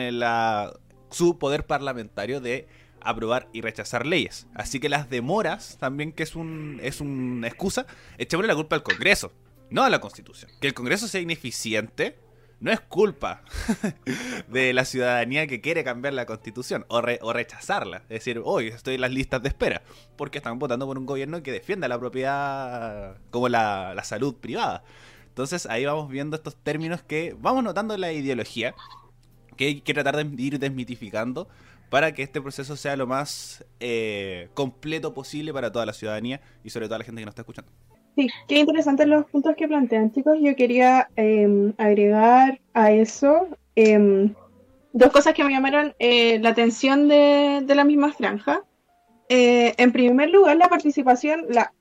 su 1.10 1.38
poder 1.38 1.66
parlamentario 1.66 2.40
de 2.40 2.66
aprobar 3.02 3.50
y 3.52 3.60
rechazar 3.60 4.06
leyes. 4.06 4.48
Así 4.56 4.80
que 4.80 4.88
las 4.88 5.10
demoras, 5.10 5.78
también 5.78 6.14
que 6.14 6.24
es 6.24 6.38
un 6.38 6.80
es 6.82 7.02
una 7.02 7.46
excusa, 7.46 7.86
echémosle 8.18 8.48
la 8.48 8.56
culpa 8.56 8.78
al 8.78 8.84
Congreso, 8.84 9.34
no 9.70 9.84
a 9.84 9.90
la 9.90 10.00
Constitución. 10.00 10.50
Que 10.62 10.68
el 10.68 10.74
Congreso 10.74 11.10
sea 11.10 11.20
ineficiente 11.20 12.18
no 12.62 12.72
es 12.72 12.80
culpa 12.80 13.44
de 14.48 14.74
la 14.74 14.86
ciudadanía 14.86 15.46
que 15.46 15.60
quiere 15.60 15.84
cambiar 15.84 16.14
la 16.14 16.26
Constitución 16.26 16.86
o, 16.88 17.02
o 17.22 17.34
rechazarla. 17.34 17.98
Es 18.04 18.20
decir, 18.20 18.42
hoy 18.44 18.70
estoy 18.70 18.96
en 18.96 19.02
las 19.02 19.12
listas 19.12 19.44
de 19.44 19.50
espera 19.50 19.82
porque 20.16 20.38
están 20.38 20.58
votando 20.58 20.88
por 20.88 20.98
un 20.98 21.06
gobierno 21.06 21.44
que 21.44 21.52
defienda 21.52 21.90
la 21.90 22.00
propiedad 22.00 23.18
como 23.30 23.50
la, 23.50 23.94
la 23.94 24.04
salud 24.06 24.36
privada. 24.36 24.84
Entonces 25.38 25.68
ahí 25.68 25.86
vamos 25.86 26.10
viendo 26.10 26.36
estos 26.36 26.56
términos 26.56 27.04
que 27.04 27.36
vamos 27.40 27.64
notando 27.64 27.96
la 27.96 28.12
ideología, 28.12 28.74
que 29.56 29.66
hay 29.66 29.82
que 29.82 29.94
tratar 29.94 30.16
de 30.16 30.42
ir 30.42 30.58
desmitificando 30.58 31.48
para 31.92 32.12
que 32.12 32.24
este 32.24 32.42
proceso 32.42 32.76
sea 32.76 32.98
lo 32.98 33.06
más 33.06 33.64
eh, 33.80 34.50
completo 34.56 35.14
posible 35.14 35.54
para 35.54 35.72
toda 35.72 35.86
la 35.86 35.94
ciudadanía 35.94 36.42
y 36.64 36.72
sobre 36.72 36.88
todo 36.88 36.98
la 36.98 37.04
gente 37.04 37.22
que 37.22 37.26
nos 37.26 37.34
está 37.34 37.44
escuchando. 37.44 37.72
Sí, 38.16 38.28
qué 38.48 38.58
interesantes 38.58 39.06
los 39.06 39.28
puntos 39.28 39.56
que 39.56 39.68
plantean, 39.68 40.12
chicos. 40.12 40.40
Yo 40.42 40.56
quería 40.56 41.08
em, 41.16 41.72
agregar 41.78 42.60
a 42.74 42.92
eso 42.92 43.48
em, 43.76 44.34
dos 44.92 45.12
cosas 45.12 45.36
que 45.36 45.44
me 45.44 45.52
llamaron 45.52 45.94
eh, 46.00 46.40
la 46.40 46.50
atención 46.50 47.08
de, 47.08 47.62
de, 47.64 47.76
la 47.76 47.84
misma 47.84 48.12
franja. 48.12 48.64
Eh, 49.30 49.76
en 49.78 49.92
primer 49.92 50.32
lugar, 50.32 50.58
la 50.58 50.68
participación, 50.68 51.46
la 51.48 51.74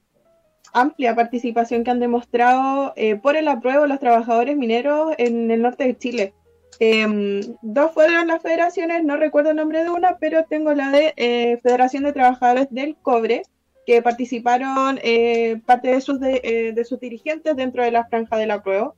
amplia 0.80 1.14
participación 1.14 1.84
que 1.84 1.90
han 1.90 2.00
demostrado 2.00 2.92
eh, 2.96 3.16
por 3.16 3.36
el 3.36 3.48
apruebo 3.48 3.86
los 3.86 4.00
trabajadores 4.00 4.56
mineros 4.56 5.14
en 5.18 5.50
el 5.50 5.62
norte 5.62 5.84
de 5.84 5.96
Chile. 5.98 6.34
Em, 6.78 7.40
dos 7.62 7.92
fueron 7.92 8.28
las 8.28 8.42
federaciones, 8.42 9.02
no 9.02 9.16
recuerdo 9.16 9.50
el 9.50 9.56
nombre 9.56 9.82
de 9.82 9.90
una, 9.90 10.18
pero 10.18 10.44
tengo 10.44 10.74
la 10.74 10.90
de 10.90 11.58
Federación 11.62 12.04
de 12.04 12.12
Trabajadores 12.12 12.68
del 12.70 12.96
Cobre, 12.96 13.42
que 13.86 14.02
participaron 14.02 14.98
eh, 15.02 15.60
parte 15.64 15.88
de 15.88 16.00
sus, 16.00 16.20
eh, 16.20 16.72
de, 16.74 16.84
sus 16.84 16.98
dirigentes 16.98 17.54
dentro 17.54 17.84
de 17.84 17.92
la 17.92 18.04
franja 18.06 18.36
de 18.36 18.46
la 18.46 18.62
prueba. 18.62 18.92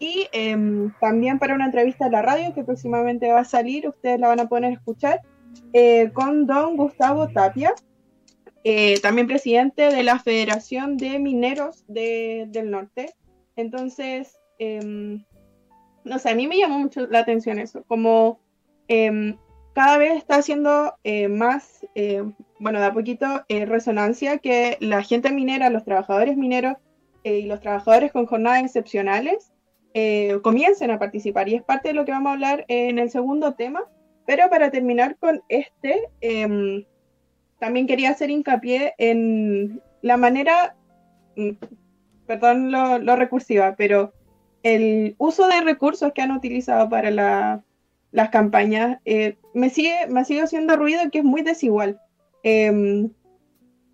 Y 0.00 0.26
em, 0.32 0.92
también 1.00 1.38
para 1.38 1.54
una 1.54 1.66
entrevista 1.66 2.06
a 2.06 2.10
la 2.10 2.20
radio 2.20 2.52
que 2.52 2.64
próximamente 2.64 3.30
va 3.30 3.40
a 3.40 3.44
salir, 3.44 3.88
ustedes 3.88 4.18
la 4.18 4.28
van 4.28 4.40
a 4.40 4.48
poder 4.48 4.64
escuchar, 4.64 5.20
eh, 5.72 6.10
con 6.12 6.46
don 6.46 6.76
Gustavo 6.76 7.28
Tapia, 7.28 7.72
también 9.02 9.26
presidente 9.26 9.90
de 9.90 10.02
la 10.02 10.18
Federación 10.18 10.96
de 10.96 11.18
Mineros 11.18 11.84
de, 11.86 12.46
del 12.48 12.70
Norte. 12.70 13.14
Entonces, 13.56 14.38
em, 14.58 15.24
no 16.04 16.18
sé, 16.18 16.30
a 16.30 16.34
mí 16.34 16.46
me 16.46 16.56
llamó 16.56 16.78
mucho 16.78 17.06
la 17.06 17.18
atención 17.18 17.58
eso, 17.58 17.84
como 17.86 18.40
em, 18.88 19.36
cada 19.74 19.98
vez 19.98 20.16
está 20.16 20.36
haciendo 20.36 20.94
más 21.28 21.84
bueno, 22.64 22.80
da 22.80 22.94
poquito 22.94 23.26
eh, 23.48 23.66
resonancia 23.66 24.38
que 24.38 24.78
la 24.80 25.02
gente 25.02 25.30
minera, 25.30 25.68
los 25.68 25.84
trabajadores 25.84 26.34
mineros 26.34 26.78
eh, 27.22 27.40
y 27.40 27.42
los 27.42 27.60
trabajadores 27.60 28.10
con 28.10 28.24
jornadas 28.24 28.64
excepcionales 28.64 29.52
eh, 29.92 30.38
comiencen 30.42 30.90
a 30.90 30.98
participar. 30.98 31.46
Y 31.46 31.56
es 31.56 31.62
parte 31.62 31.88
de 31.88 31.94
lo 31.94 32.06
que 32.06 32.12
vamos 32.12 32.30
a 32.30 32.32
hablar 32.32 32.64
en 32.68 32.98
el 32.98 33.10
segundo 33.10 33.52
tema. 33.52 33.84
Pero 34.26 34.48
para 34.48 34.70
terminar 34.70 35.18
con 35.18 35.42
este, 35.50 36.08
em, 36.22 36.84
también 37.64 37.86
quería 37.86 38.10
hacer 38.10 38.30
hincapié 38.30 38.94
en 38.98 39.80
la 40.02 40.16
manera, 40.16 40.76
mm, 41.36 41.50
perdón 42.26 42.70
lo, 42.70 43.16
recursiva, 43.16 43.74
pero 43.76 44.12
el 44.62 45.14
uso 45.18 45.48
de 45.48 45.60
recursos 45.60 46.12
que 46.12 46.22
han 46.22 46.30
utilizado 46.30 46.88
para 46.88 47.10
las 48.12 48.28
campañas 48.30 48.98
me 49.54 49.70
sigue 49.70 50.06
me 50.08 50.24
sigue 50.24 50.42
haciendo 50.42 50.76
ruido 50.76 51.10
que 51.10 51.18
es 51.18 51.24
muy 51.24 51.42
desigual 51.42 52.00
Em, 52.44 53.10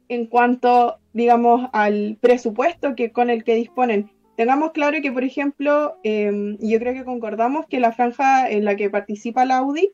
en 0.08 0.26
cuanto, 0.26 0.98
digamos, 1.12 1.70
al 1.72 2.18
presupuesto 2.20 2.96
que, 2.96 3.12
con 3.12 3.30
el 3.30 3.44
que 3.44 3.54
disponen. 3.54 4.10
Tengamos 4.36 4.72
claro 4.72 4.98
que, 5.00 5.12
por 5.12 5.22
ejemplo, 5.22 5.96
eh, 6.02 6.56
yo 6.58 6.78
creo 6.80 6.92
que 6.92 7.04
concordamos 7.04 7.66
que 7.66 7.78
la 7.78 7.92
franja 7.92 8.50
en 8.50 8.64
la 8.64 8.74
que 8.74 8.90
participa 8.90 9.44
la 9.44 9.58
Audi 9.58 9.92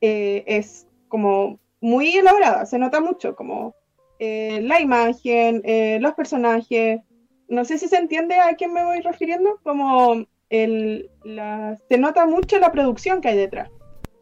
eh, 0.00 0.42
es 0.48 0.88
como 1.06 1.60
muy 1.82 2.16
elaborada, 2.16 2.64
se 2.64 2.78
nota 2.78 3.00
mucho, 3.00 3.34
como 3.36 3.74
eh, 4.18 4.60
la 4.62 4.80
imagen, 4.80 5.60
eh, 5.64 5.98
los 6.00 6.14
personajes. 6.14 7.00
No 7.48 7.64
sé 7.64 7.76
si 7.76 7.88
se 7.88 7.96
entiende 7.96 8.36
a 8.36 8.54
quién 8.54 8.72
me 8.72 8.84
voy 8.84 9.00
refiriendo, 9.00 9.58
como 9.62 10.24
el, 10.48 11.10
la, 11.24 11.76
se 11.88 11.98
nota 11.98 12.24
mucho 12.26 12.58
la 12.60 12.72
producción 12.72 13.20
que 13.20 13.28
hay 13.28 13.36
detrás. 13.36 13.68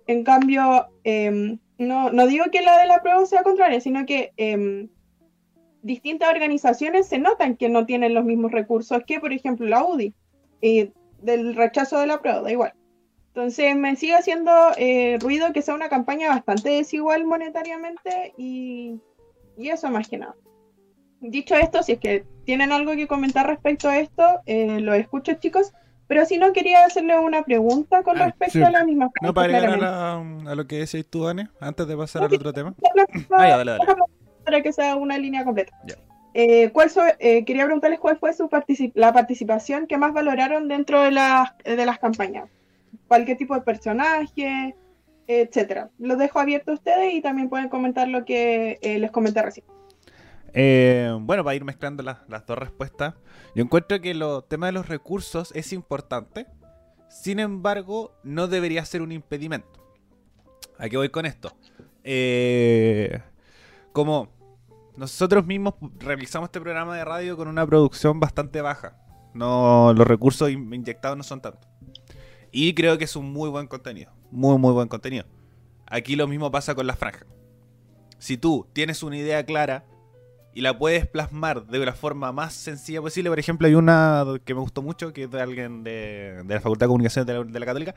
En 0.07 0.25
cambio, 0.25 0.88
em, 1.05 1.59
no, 1.79 2.11
no 2.11 2.27
digo 2.27 2.46
que 2.51 2.62
la 2.62 2.79
de 2.79 2.87
la 2.87 3.03
prueba 3.03 3.25
sea 3.27 3.42
contraria, 3.42 3.81
sino 3.81 4.07
que 4.07 4.33
em, 4.38 4.88
distintas 5.83 6.31
organizaciones 6.31 7.09
se 7.09 7.18
notan 7.18 7.57
que 7.57 7.68
no 7.68 7.85
tienen 7.85 8.14
los 8.14 8.25
mismos 8.25 8.53
recursos 8.53 9.03
que, 9.07 9.20
por 9.20 9.35
ejemplo, 9.35 9.66
la 9.66 9.85
UDI, 9.85 10.14
y 10.62 10.92
del 11.20 11.55
rechazo 11.55 12.01
de 12.01 12.07
la 12.07 12.20
prueba, 12.20 12.40
da 12.40 12.51
igual. 12.51 12.73
Entonces 13.35 13.77
me 13.77 13.95
sigue 13.95 14.16
haciendo 14.16 14.51
eh, 14.77 15.16
ruido 15.21 15.53
que 15.53 15.62
sea 15.62 15.75
una 15.75 15.88
campaña 15.88 16.29
bastante 16.29 16.71
desigual 16.71 17.25
monetariamente 17.25 18.35
y, 18.37 19.01
y, 19.57 19.69
eso 19.69 19.88
más 19.88 20.09
que 20.09 20.19
nada. 20.19 20.35
Dicho 21.21 21.55
esto, 21.55 21.83
si 21.83 21.93
es 21.93 22.01
que 22.01 22.25
tienen 22.45 22.73
algo 22.73 22.93
que 22.97 23.07
comentar 23.07 23.47
respecto 23.47 23.88
a 23.88 23.99
esto, 23.99 24.25
eh, 24.47 24.81
lo 24.81 24.95
escucho 24.95 25.35
chicos. 25.35 25.73
Pero 26.09 26.25
si 26.25 26.38
no, 26.38 26.53
quería 26.53 26.85
hacerle 26.85 27.16
una 27.16 27.45
pregunta 27.45 28.03
con 28.03 28.21
ah, 28.21 28.25
respecto 28.27 28.66
a 28.66 28.71
la 28.73 28.85
misma 28.85 29.11
No, 29.23 29.33
para 29.33 29.59
agregar 29.59 29.85
a, 29.85 30.55
lo 30.57 30.66
que 30.66 30.79
decís 30.79 31.07
tú, 31.09 31.29
Anne, 31.29 31.49
antes 31.61 31.87
de 31.87 31.97
pasar 31.97 32.25
al 32.25 32.35
otro 32.35 32.53
tema. 32.53 32.75
Ah, 33.31 33.62
para 34.45 34.61
que 34.61 34.73
sea 34.73 34.97
una 34.97 35.16
línea 35.19 35.45
completa. 35.45 35.73
Eh, 36.35 36.71
¿cuál 36.73 36.90
eh, 37.21 37.45
quería 37.45 37.64
preguntarles 37.64 38.01
cuál 38.01 38.19
fue 38.19 38.33
su 38.33 38.49
la 38.95 39.12
participación 39.12 39.87
que 39.87 39.99
más 39.99 40.12
valoraron 40.12 40.66
dentro 40.66 41.01
de 41.03 41.12
las, 41.12 41.57
de 41.64 41.87
las 41.87 42.01
campañas. 42.01 42.51
Cualquier 43.09 43.37
tipo 43.37 43.55
de 43.55 43.62
personaje, 43.62 44.74
etcétera. 45.26 45.90
Los 45.98 46.18
dejo 46.18 46.38
abierto 46.40 46.72
a 46.72 46.74
ustedes 46.74 47.14
y 47.14 47.20
también 47.20 47.48
pueden 47.48 47.68
comentar 47.68 48.09
lo 48.09 48.24
que 48.24 48.79
eh, 48.83 48.98
les 48.98 49.11
comenté 49.11 49.42
recién. 49.42 49.66
Eh, 50.53 51.16
bueno, 51.20 51.44
para 51.44 51.55
ir 51.55 51.64
mezclando 51.64 52.03
las, 52.03 52.46
dos 52.46 52.59
respuestas, 52.59 53.14
yo 53.55 53.62
encuentro 53.62 54.00
que 54.00 54.11
el 54.11 54.24
tema 54.48 54.66
de 54.66 54.72
los 54.72 54.88
recursos 54.88 55.53
es 55.55 55.72
importante, 55.72 56.46
sin 57.09 57.38
embargo, 57.38 58.12
no 58.24 58.48
debería 58.48 58.85
ser 58.85 59.03
un 59.03 59.12
impedimento. 59.12 59.68
¿A 60.79 60.88
qué 60.88 60.96
voy 60.96 61.11
con 61.11 61.26
esto? 61.26 61.53
Eh, 62.03 63.20
como 63.92 64.29
nosotros 64.96 65.46
mismos 65.46 65.74
realizamos 65.98 66.48
este 66.48 66.61
programa 66.61 66.96
de 66.96 67.05
radio 67.05 67.37
con 67.37 67.48
una 67.48 67.66
producción 67.66 68.18
bastante 68.18 68.61
baja, 68.61 68.96
no 69.35 69.92
los 69.94 70.07
recursos 70.07 70.50
inyectados 70.50 71.16
no 71.16 71.22
son 71.22 71.40
tantos. 71.40 71.70
Y 72.52 72.74
creo 72.74 72.98
que 72.98 73.04
es 73.04 73.16
un 73.16 73.32
muy 73.32 73.48
buen 73.48 73.66
contenido, 73.66 74.12
muy 74.30 74.58
muy 74.58 74.72
buen 74.72 74.88
contenido. 74.88 75.24
Aquí 75.86 76.16
lo 76.16 76.26
mismo 76.26 76.50
pasa 76.50 76.74
con 76.74 76.86
la 76.86 76.96
franja. 76.96 77.26
Si 78.18 78.36
tú 78.36 78.66
tienes 78.72 79.02
una 79.02 79.16
idea 79.16 79.44
clara, 79.44 79.84
y 80.52 80.62
la 80.62 80.76
puedes 80.76 81.06
plasmar 81.06 81.66
de 81.66 81.78
la 81.78 81.92
forma 81.92 82.32
más 82.32 82.54
sencilla 82.54 83.00
posible. 83.00 83.30
Por 83.30 83.38
ejemplo, 83.38 83.66
hay 83.66 83.74
una 83.74 84.24
que 84.44 84.54
me 84.54 84.60
gustó 84.60 84.82
mucho, 84.82 85.12
que 85.12 85.24
es 85.24 85.30
de 85.30 85.40
alguien 85.40 85.84
de, 85.84 86.42
la 86.46 86.60
Facultad 86.60 86.86
de 86.86 86.88
Comunicación 86.88 87.26
de 87.26 87.60
la, 87.60 87.66
Católica, 87.66 87.94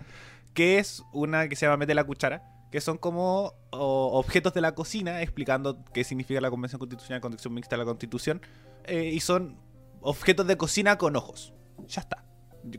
que 0.54 0.78
es 0.78 1.04
una 1.12 1.48
que 1.48 1.56
se 1.56 1.66
llama 1.66 1.78
Mete 1.78 1.96
la 1.96 2.04
Cuchara, 2.04 2.44
que 2.72 2.82
son 2.82 2.98
como 2.98 3.54
objetos 3.72 4.54
de 4.54 4.62
la 4.62 4.76
cocina 4.76 5.22
explicando 5.22 5.84
qué 5.94 6.04
significa 6.04 6.42
la 6.42 6.50
Convención 6.50 6.80
Constitucional, 6.80 7.22
Constitución 7.22 7.54
Mixta 7.54 7.76
de 7.76 7.80
la 7.80 7.86
Constitución, 7.86 8.42
eh, 8.86 9.12
y 9.14 9.20
son 9.20 9.58
objetos 10.02 10.46
de 10.48 10.58
cocina 10.58 10.98
con 10.98 11.16
ojos. 11.16 11.54
Ya 11.88 12.02
está. 12.02 12.24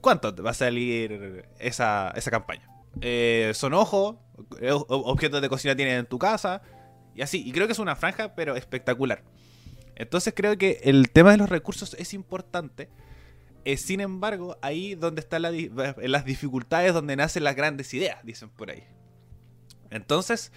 ¿Cuánto 0.01 0.35
va 0.43 0.51
a 0.51 0.55
salir 0.55 1.47
esa, 1.59 2.13
esa 2.17 2.31
campaña? 2.31 2.69
Eh, 3.01 3.53
son 3.55 3.75
ojos, 3.75 4.17
eh, 4.61 4.71
objetos 4.73 5.43
de 5.43 5.49
cocina 5.49 5.77
tienen 5.77 5.99
en 5.99 6.07
tu 6.07 6.19
casa, 6.19 6.63
y 7.15 7.23
así. 7.23 7.43
Y 7.47 7.53
creo 7.53 7.67
que 7.67 7.73
es 7.73 7.79
una 7.79 7.97
franja, 7.97 8.35
pero 8.35 8.57
espectacular. 8.57 9.23
Entonces 9.97 10.35
creo 10.37 10.59
que 10.59 10.81
el 10.85 11.11
tema 11.11 11.33
de 11.33 11.37
los 11.37 11.49
recursos 11.49 11.95
es 11.99 12.15
importante. 12.15 12.89
Eh, 13.65 13.77
sin 13.77 14.01
embargo, 14.01 14.59
ahí 14.61 14.95
donde 14.95 15.21
están 15.21 15.43
las 15.43 16.25
dificultades 16.25 16.93
donde 16.93 17.17
nacen 17.17 17.45
las 17.45 17.57
grandes 17.57 17.95
ideas, 17.95 18.19
dicen 18.25 18.51
por 18.51 18.71
ahí. 18.71 18.85
Entonces, 19.91 20.53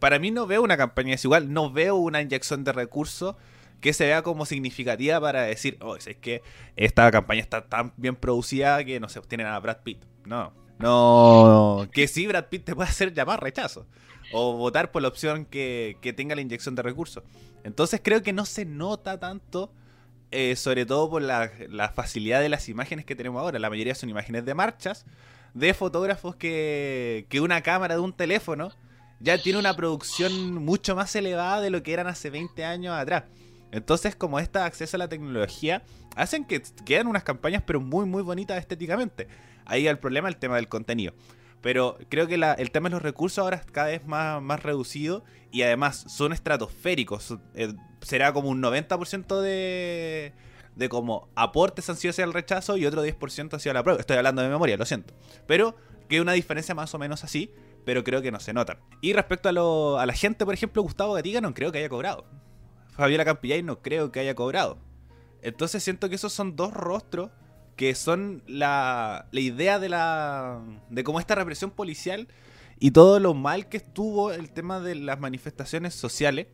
para 0.00 0.18
mí 0.18 0.30
no 0.30 0.46
veo 0.46 0.62
una 0.62 0.76
campaña 0.76 1.12
desigual, 1.12 1.52
no 1.52 1.70
veo 1.70 1.96
una 1.96 2.20
inyección 2.20 2.64
de 2.64 2.72
recursos 2.72 3.36
que 3.82 3.92
se 3.92 4.06
vea 4.06 4.22
como 4.22 4.46
significativa 4.46 5.20
para 5.20 5.42
decir, 5.42 5.76
oh, 5.82 5.96
es 5.96 6.06
que 6.16 6.40
esta 6.76 7.10
campaña 7.10 7.40
está 7.40 7.66
tan 7.66 7.92
bien 7.96 8.14
producida 8.14 8.82
que 8.84 9.00
no 9.00 9.08
se 9.08 9.18
obtiene 9.18 9.44
a 9.44 9.58
Brad 9.58 9.82
Pitt. 9.82 10.04
No, 10.24 10.54
no, 10.78 11.88
que 11.92 12.06
sí 12.06 12.26
Brad 12.26 12.46
Pitt 12.46 12.64
te 12.64 12.74
puede 12.74 12.88
hacer 12.88 13.12
llamar 13.12 13.42
rechazo 13.42 13.86
o 14.32 14.56
votar 14.56 14.92
por 14.92 15.02
la 15.02 15.08
opción 15.08 15.44
que, 15.44 15.98
tenga 16.16 16.36
la 16.36 16.40
inyección 16.40 16.76
de 16.76 16.82
recursos. 16.82 17.24
Entonces 17.64 18.00
creo 18.02 18.22
que 18.22 18.32
no 18.32 18.46
se 18.46 18.64
nota 18.64 19.18
tanto, 19.18 19.72
eh, 20.30 20.54
sobre 20.54 20.86
todo 20.86 21.10
por 21.10 21.20
la, 21.20 21.50
facilidad 21.94 22.40
de 22.40 22.48
las 22.48 22.68
imágenes 22.68 23.04
que 23.04 23.16
tenemos 23.16 23.42
ahora. 23.42 23.58
La 23.58 23.68
mayoría 23.68 23.96
son 23.96 24.08
imágenes 24.10 24.44
de 24.44 24.54
marchas, 24.54 25.06
de 25.54 25.74
fotógrafos 25.74 26.36
que, 26.36 27.26
que 27.28 27.40
una 27.40 27.62
cámara 27.62 27.96
de 27.96 28.00
un 28.00 28.12
teléfono 28.12 28.70
ya 29.18 29.38
tiene 29.38 29.58
una 29.58 29.74
producción 29.74 30.54
mucho 30.54 30.94
más 30.94 31.14
elevada 31.16 31.60
de 31.60 31.70
lo 31.70 31.82
que 31.82 31.92
eran 31.92 32.06
hace 32.06 32.30
20 32.30 32.64
años 32.64 32.94
atrás. 32.94 33.24
Entonces, 33.72 34.14
como 34.14 34.38
este 34.38 34.58
acceso 34.58 34.96
a 34.96 34.98
la 34.98 35.08
tecnología, 35.08 35.82
hacen 36.14 36.44
que 36.44 36.62
queden 36.84 37.06
unas 37.08 37.24
campañas, 37.24 37.62
pero 37.66 37.80
muy, 37.80 38.06
muy 38.06 38.22
bonitas 38.22 38.58
estéticamente. 38.58 39.28
Ahí 39.64 39.86
el 39.88 39.98
problema 39.98 40.28
el 40.28 40.36
tema 40.36 40.56
del 40.56 40.68
contenido. 40.68 41.14
Pero 41.62 41.96
creo 42.08 42.26
que 42.26 42.34
el 42.34 42.70
tema 42.70 42.88
de 42.88 42.94
los 42.94 43.02
recursos 43.02 43.38
ahora 43.38 43.56
es 43.56 43.64
cada 43.66 43.88
vez 43.88 44.04
más, 44.04 44.42
más 44.42 44.62
reducido 44.62 45.24
y 45.50 45.62
además 45.62 46.04
son 46.08 46.32
estratosféricos. 46.32 47.36
Eh, 47.54 47.72
será 48.00 48.32
como 48.32 48.48
un 48.48 48.60
90% 48.60 49.40
de, 49.40 50.32
de 50.74 50.88
como 50.88 51.28
aportes 51.36 51.88
han 51.88 51.96
sido 51.96 52.10
hacia 52.10 52.24
el 52.24 52.32
rechazo 52.32 52.76
y 52.76 52.84
otro 52.84 53.06
10% 53.06 53.54
hacia 53.54 53.72
la 53.72 53.82
prueba. 53.82 54.00
Estoy 54.00 54.16
hablando 54.16 54.42
de 54.42 54.48
memoria, 54.48 54.76
lo 54.76 54.84
siento. 54.84 55.14
Pero 55.46 55.76
que 56.08 56.20
una 56.20 56.32
diferencia 56.32 56.74
más 56.74 56.94
o 56.94 56.98
menos 56.98 57.22
así, 57.24 57.54
pero 57.84 58.04
creo 58.04 58.20
que 58.22 58.32
no 58.32 58.40
se 58.40 58.52
nota. 58.52 58.78
Y 59.00 59.12
respecto 59.12 59.48
a, 59.48 59.52
lo, 59.52 59.98
a 59.98 60.04
la 60.04 60.12
gente, 60.14 60.44
por 60.44 60.54
ejemplo, 60.54 60.82
Gustavo 60.82 61.14
Gatiga 61.14 61.40
no 61.40 61.54
creo 61.54 61.70
que 61.70 61.78
haya 61.78 61.88
cobrado. 61.88 62.26
Fabiola 62.92 63.24
Campillay 63.24 63.62
no 63.62 63.82
creo 63.82 64.12
que 64.12 64.20
haya 64.20 64.34
cobrado. 64.34 64.78
Entonces 65.42 65.82
siento 65.82 66.08
que 66.08 66.14
esos 66.14 66.32
son 66.32 66.56
dos 66.56 66.72
rostros 66.72 67.30
que 67.76 67.94
son 67.94 68.42
la, 68.46 69.26
la 69.32 69.40
idea 69.40 69.78
de 69.78 69.88
la 69.88 70.60
de 70.90 71.04
cómo 71.04 71.18
esta 71.18 71.34
represión 71.34 71.70
policial 71.70 72.28
y 72.78 72.90
todo 72.90 73.18
lo 73.18 73.34
mal 73.34 73.68
que 73.68 73.78
estuvo 73.78 74.32
el 74.32 74.50
tema 74.52 74.80
de 74.80 74.94
las 74.94 75.18
manifestaciones 75.18 75.94
sociales 75.94 76.48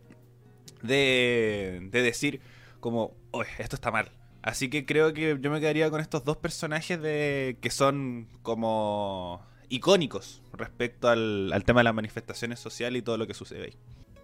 de, 0.83 1.88
de 1.90 2.03
decir 2.03 2.40
como, 2.81 3.14
esto 3.59 3.77
está 3.77 3.90
mal. 3.90 4.11
Así 4.42 4.70
que 4.70 4.87
creo 4.87 5.12
que 5.12 5.37
yo 5.40 5.51
me 5.51 5.61
quedaría 5.61 5.90
con 5.90 6.01
estos 6.01 6.24
dos 6.24 6.37
personajes 6.37 7.01
de 7.01 7.59
que 7.61 7.70
son 7.70 8.29
como 8.42 9.42
icónicos 9.68 10.42
respecto 10.53 11.09
al, 11.09 11.53
al 11.53 11.64
tema 11.64 11.81
de 11.81 11.85
las 11.85 11.94
manifestaciones 11.94 12.61
sociales 12.61 13.01
y 13.01 13.03
todo 13.03 13.16
lo 13.16 13.27
que 13.27 13.35
sucede 13.35 13.64
ahí. 13.64 13.77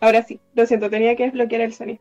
Ahora 0.04 0.22
sí, 0.22 0.38
lo 0.54 0.66
siento, 0.66 0.90
tenía 0.90 1.16
que 1.16 1.24
desbloquear 1.24 1.62
el 1.62 1.72
sonido. 1.72 1.98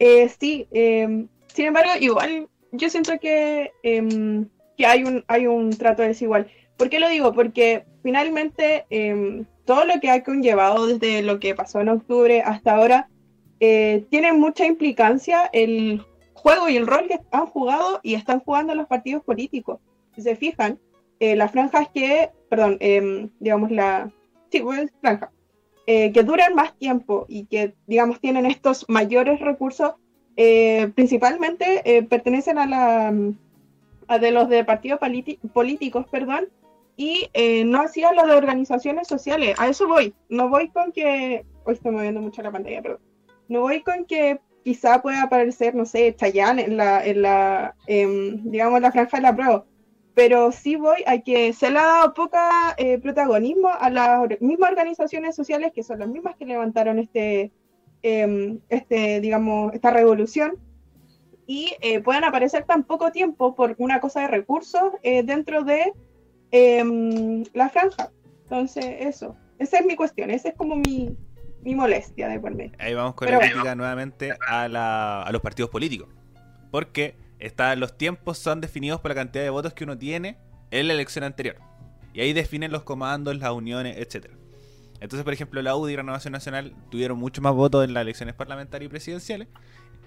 Eh, 0.00 0.28
sí, 0.40 0.66
eh, 0.72 1.26
sin 1.46 1.66
embargo, 1.66 1.92
igual 2.00 2.48
yo 2.72 2.90
siento 2.90 3.16
que, 3.20 3.70
eh, 3.84 4.44
que 4.76 4.86
hay, 4.86 5.04
un, 5.04 5.24
hay 5.28 5.46
un 5.46 5.70
trato 5.70 6.02
desigual. 6.02 6.50
¿Por 6.76 6.90
qué 6.90 6.98
lo 6.98 7.08
digo? 7.08 7.32
Porque 7.32 7.84
finalmente 8.02 8.86
em, 8.90 9.44
todo 9.66 9.84
lo 9.84 10.00
que 10.00 10.10
ha 10.10 10.24
conllevado 10.24 10.88
desde 10.88 11.22
lo 11.22 11.38
que 11.38 11.54
pasó 11.54 11.80
en 11.80 11.90
octubre 11.90 12.42
hasta 12.42 12.74
ahora 12.74 13.08
eh, 13.60 14.04
tiene 14.10 14.32
mucha 14.32 14.66
implicancia 14.66 15.48
el 15.52 16.04
juego 16.34 16.68
y 16.68 16.76
el 16.76 16.88
rol 16.88 17.06
que 17.06 17.20
han 17.30 17.46
jugado 17.46 18.00
y 18.02 18.14
están 18.14 18.40
jugando 18.40 18.74
los 18.74 18.88
partidos 18.88 19.22
políticos. 19.22 19.78
Si 20.16 20.22
se 20.22 20.34
fijan, 20.34 20.80
eh, 21.20 21.36
las 21.36 21.52
franjas 21.52 21.88
que, 21.94 22.30
perdón, 22.50 22.78
em, 22.80 23.30
digamos 23.38 23.70
la, 23.70 24.10
sí, 24.50 24.58
pues 24.58 24.90
franja, 25.00 25.30
eh, 25.90 26.12
que 26.12 26.22
duran 26.22 26.54
más 26.54 26.76
tiempo 26.76 27.24
y 27.30 27.46
que, 27.46 27.74
digamos, 27.86 28.20
tienen 28.20 28.44
estos 28.44 28.84
mayores 28.88 29.40
recursos, 29.40 29.94
eh, 30.36 30.92
principalmente 30.94 31.80
eh, 31.84 32.02
pertenecen 32.02 32.58
a 32.58 32.66
la 32.66 33.14
a 34.06 34.18
de 34.18 34.30
los 34.30 34.50
de 34.50 34.64
partidos 34.64 35.00
políticos, 35.54 36.06
perdón, 36.10 36.48
y 36.98 37.30
eh, 37.32 37.64
no 37.64 37.80
hacían 37.80 38.16
lo 38.16 38.26
de 38.26 38.34
organizaciones 38.34 39.08
sociales. 39.08 39.58
A 39.58 39.68
eso 39.68 39.88
voy. 39.88 40.12
No 40.28 40.50
voy 40.50 40.68
con 40.68 40.92
que. 40.92 41.46
Hoy 41.64 41.74
estoy 41.74 41.92
moviendo 41.92 42.20
mucho 42.20 42.42
la 42.42 42.52
pantalla, 42.52 42.82
pero. 42.82 43.00
No 43.48 43.62
voy 43.62 43.80
con 43.80 44.04
que 44.04 44.40
quizá 44.64 45.00
pueda 45.00 45.22
aparecer, 45.22 45.74
no 45.74 45.86
sé, 45.86 46.14
Chayanne 46.14 46.64
en 46.64 46.76
la, 46.76 47.02
en 47.02 47.22
la 47.22 47.74
em, 47.86 48.42
digamos, 48.50 48.82
la 48.82 48.92
franja 48.92 49.16
de 49.16 49.22
la 49.22 49.34
prueba. 49.34 49.64
Pero 50.18 50.50
sí 50.50 50.74
voy 50.74 51.04
a 51.06 51.18
que 51.20 51.52
se 51.52 51.70
le 51.70 51.78
ha 51.78 51.84
dado 51.84 52.12
poca 52.12 52.74
eh, 52.76 52.98
protagonismo 52.98 53.68
a 53.68 53.88
las 53.88 54.28
mismas 54.40 54.70
organizaciones 54.72 55.36
sociales 55.36 55.70
que 55.72 55.84
son 55.84 56.00
las 56.00 56.08
mismas 56.08 56.34
que 56.34 56.44
levantaron 56.44 56.98
este, 56.98 57.52
em, 58.02 58.58
este 58.68 59.20
digamos, 59.20 59.72
esta 59.74 59.92
revolución 59.92 60.56
y 61.46 61.72
eh, 61.82 62.00
puedan 62.00 62.24
aparecer 62.24 62.64
tan 62.64 62.82
poco 62.82 63.12
tiempo 63.12 63.54
por 63.54 63.76
una 63.78 64.00
cosa 64.00 64.22
de 64.22 64.26
recursos 64.26 64.92
eh, 65.04 65.22
dentro 65.22 65.62
de 65.62 65.92
eh, 66.50 67.44
la 67.54 67.68
franja. 67.68 68.10
Entonces, 68.42 68.84
eso. 68.98 69.36
Esa 69.60 69.78
es 69.78 69.86
mi 69.86 69.94
cuestión, 69.94 70.30
esa 70.30 70.48
es 70.48 70.56
como 70.56 70.74
mi, 70.74 71.16
mi 71.62 71.76
molestia 71.76 72.26
de 72.28 72.40
por 72.40 72.56
medio. 72.56 72.72
Ahí 72.80 72.92
vamos 72.92 73.14
con 73.14 73.26
Pero 73.26 73.38
la 73.38 73.44
bueno. 73.44 73.52
crítica 73.52 73.74
nuevamente 73.76 74.32
a, 74.48 74.66
la- 74.66 75.22
a 75.22 75.30
los 75.30 75.40
partidos 75.42 75.70
políticos. 75.70 76.08
Porque 76.72 77.14
está, 77.38 77.74
los 77.76 77.96
tiempos 77.96 78.38
son 78.38 78.60
definidos 78.60 79.00
por 79.00 79.10
la 79.10 79.14
cantidad 79.14 79.44
de 79.44 79.50
votos 79.50 79.74
que 79.74 79.84
uno 79.84 79.96
tiene 79.96 80.38
en 80.70 80.86
la 80.88 80.94
elección 80.94 81.24
anterior. 81.24 81.56
Y 82.12 82.20
ahí 82.20 82.32
definen 82.32 82.72
los 82.72 82.82
comandos, 82.82 83.36
las 83.36 83.50
uniones, 83.50 83.96
etcétera. 83.98 84.34
Entonces, 85.00 85.24
por 85.24 85.32
ejemplo, 85.32 85.62
la 85.62 85.76
UDI 85.76 85.92
y 85.92 85.96
Renovación 85.96 86.32
Nacional 86.32 86.74
tuvieron 86.90 87.18
mucho 87.18 87.40
más 87.40 87.54
votos 87.54 87.84
en 87.84 87.94
las 87.94 88.02
elecciones 88.02 88.34
parlamentarias 88.34 88.88
y 88.88 88.90
presidenciales. 88.90 89.48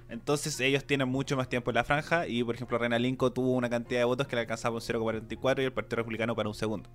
Entonces 0.09 0.59
ellos 0.59 0.83
tienen 0.83 1.07
mucho 1.07 1.37
más 1.37 1.47
tiempo 1.47 1.71
en 1.71 1.75
la 1.75 1.85
franja 1.85 2.27
y, 2.27 2.43
por 2.43 2.55
ejemplo, 2.55 2.77
Reina 2.77 2.99
Linco 2.99 3.31
tuvo 3.31 3.53
una 3.53 3.69
cantidad 3.69 4.01
de 4.01 4.05
votos 4.05 4.27
que 4.27 4.35
le 4.35 4.41
alcanzaba 4.41 4.75
un 4.75 4.81
0,44 4.81 5.61
y 5.61 5.63
el 5.63 5.71
Partido 5.71 5.97
Republicano 5.97 6.35
para 6.35 6.49
un 6.49 6.55
segundo. 6.55 6.89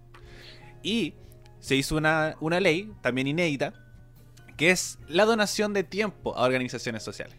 Y 0.82 1.14
se 1.58 1.76
hizo 1.76 1.96
una, 1.96 2.36
una 2.40 2.60
ley, 2.60 2.92
también 3.00 3.26
inédita, 3.26 3.72
que 4.58 4.70
es 4.70 4.98
la 5.08 5.24
donación 5.24 5.72
de 5.72 5.82
tiempo 5.82 6.36
a 6.36 6.44
organizaciones 6.44 7.02
sociales. 7.02 7.36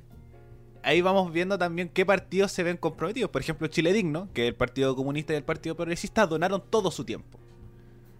Ahí 0.88 1.02
vamos 1.02 1.34
viendo 1.34 1.58
también 1.58 1.90
qué 1.90 2.06
partidos 2.06 2.54
se 2.54 2.64
ven 2.64 2.78
comprometidos. 2.78 3.30
Por 3.30 3.42
ejemplo, 3.42 3.68
Chile 3.68 3.92
Digno, 3.92 4.30
que 4.34 4.48
el 4.48 4.56
Partido 4.56 4.96
Comunista 4.96 5.34
y 5.34 5.36
el 5.36 5.44
Partido 5.44 5.76
Progresista 5.76 6.26
donaron 6.26 6.64
todo 6.70 6.92
su 6.92 7.04
tiempo. 7.04 7.38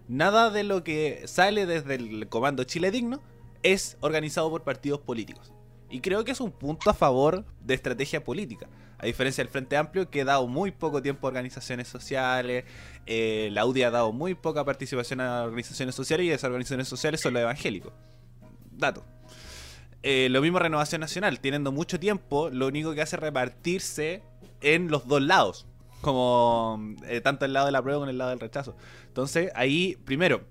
Nada 0.06 0.50
de 0.50 0.64
lo 0.64 0.84
que 0.84 1.22
sale 1.24 1.64
desde 1.64 1.94
el 1.94 2.28
comando 2.28 2.64
Chile 2.64 2.90
Digno 2.90 3.22
es 3.62 3.96
organizado 4.00 4.50
por 4.50 4.64
partidos 4.64 5.00
políticos. 5.00 5.50
Y 5.88 6.00
creo 6.00 6.26
que 6.26 6.32
es 6.32 6.42
un 6.42 6.50
punto 6.50 6.90
a 6.90 6.92
favor 6.92 7.46
de 7.64 7.72
estrategia 7.72 8.22
política. 8.22 8.68
A 8.98 9.06
diferencia 9.06 9.42
del 9.42 9.50
Frente 9.50 9.78
Amplio, 9.78 10.10
que 10.10 10.20
ha 10.20 10.26
dado 10.26 10.46
muy 10.46 10.70
poco 10.70 11.00
tiempo 11.00 11.26
a 11.26 11.28
organizaciones 11.28 11.88
sociales, 11.88 12.66
eh, 13.06 13.48
la 13.50 13.64
UDI 13.64 13.84
ha 13.84 13.90
dado 13.90 14.12
muy 14.12 14.34
poca 14.34 14.62
participación 14.62 15.22
a 15.22 15.44
organizaciones 15.44 15.94
sociales 15.94 16.26
y 16.26 16.32
esas 16.32 16.44
organizaciones 16.44 16.86
sociales 16.86 17.18
son 17.18 17.32
los 17.32 17.40
evangélicos. 17.40 17.94
Dato. 18.72 19.06
Eh, 20.02 20.28
lo 20.30 20.40
mismo 20.40 20.58
Renovación 20.58 21.00
Nacional, 21.00 21.40
teniendo 21.40 21.72
mucho 21.72 21.98
tiempo, 21.98 22.50
lo 22.50 22.68
único 22.68 22.94
que 22.94 23.02
hace 23.02 23.16
es 23.16 23.20
repartirse 23.20 24.22
en 24.60 24.90
los 24.90 25.06
dos 25.08 25.22
lados. 25.22 25.66
Como 26.00 26.94
eh, 27.06 27.20
tanto 27.20 27.44
el 27.44 27.52
lado 27.52 27.66
de 27.66 27.72
la 27.72 27.82
prueba 27.82 27.98
como 27.98 28.10
el 28.10 28.18
lado 28.18 28.30
del 28.30 28.40
rechazo. 28.40 28.76
Entonces, 29.08 29.50
ahí, 29.56 29.96
primero, 30.04 30.42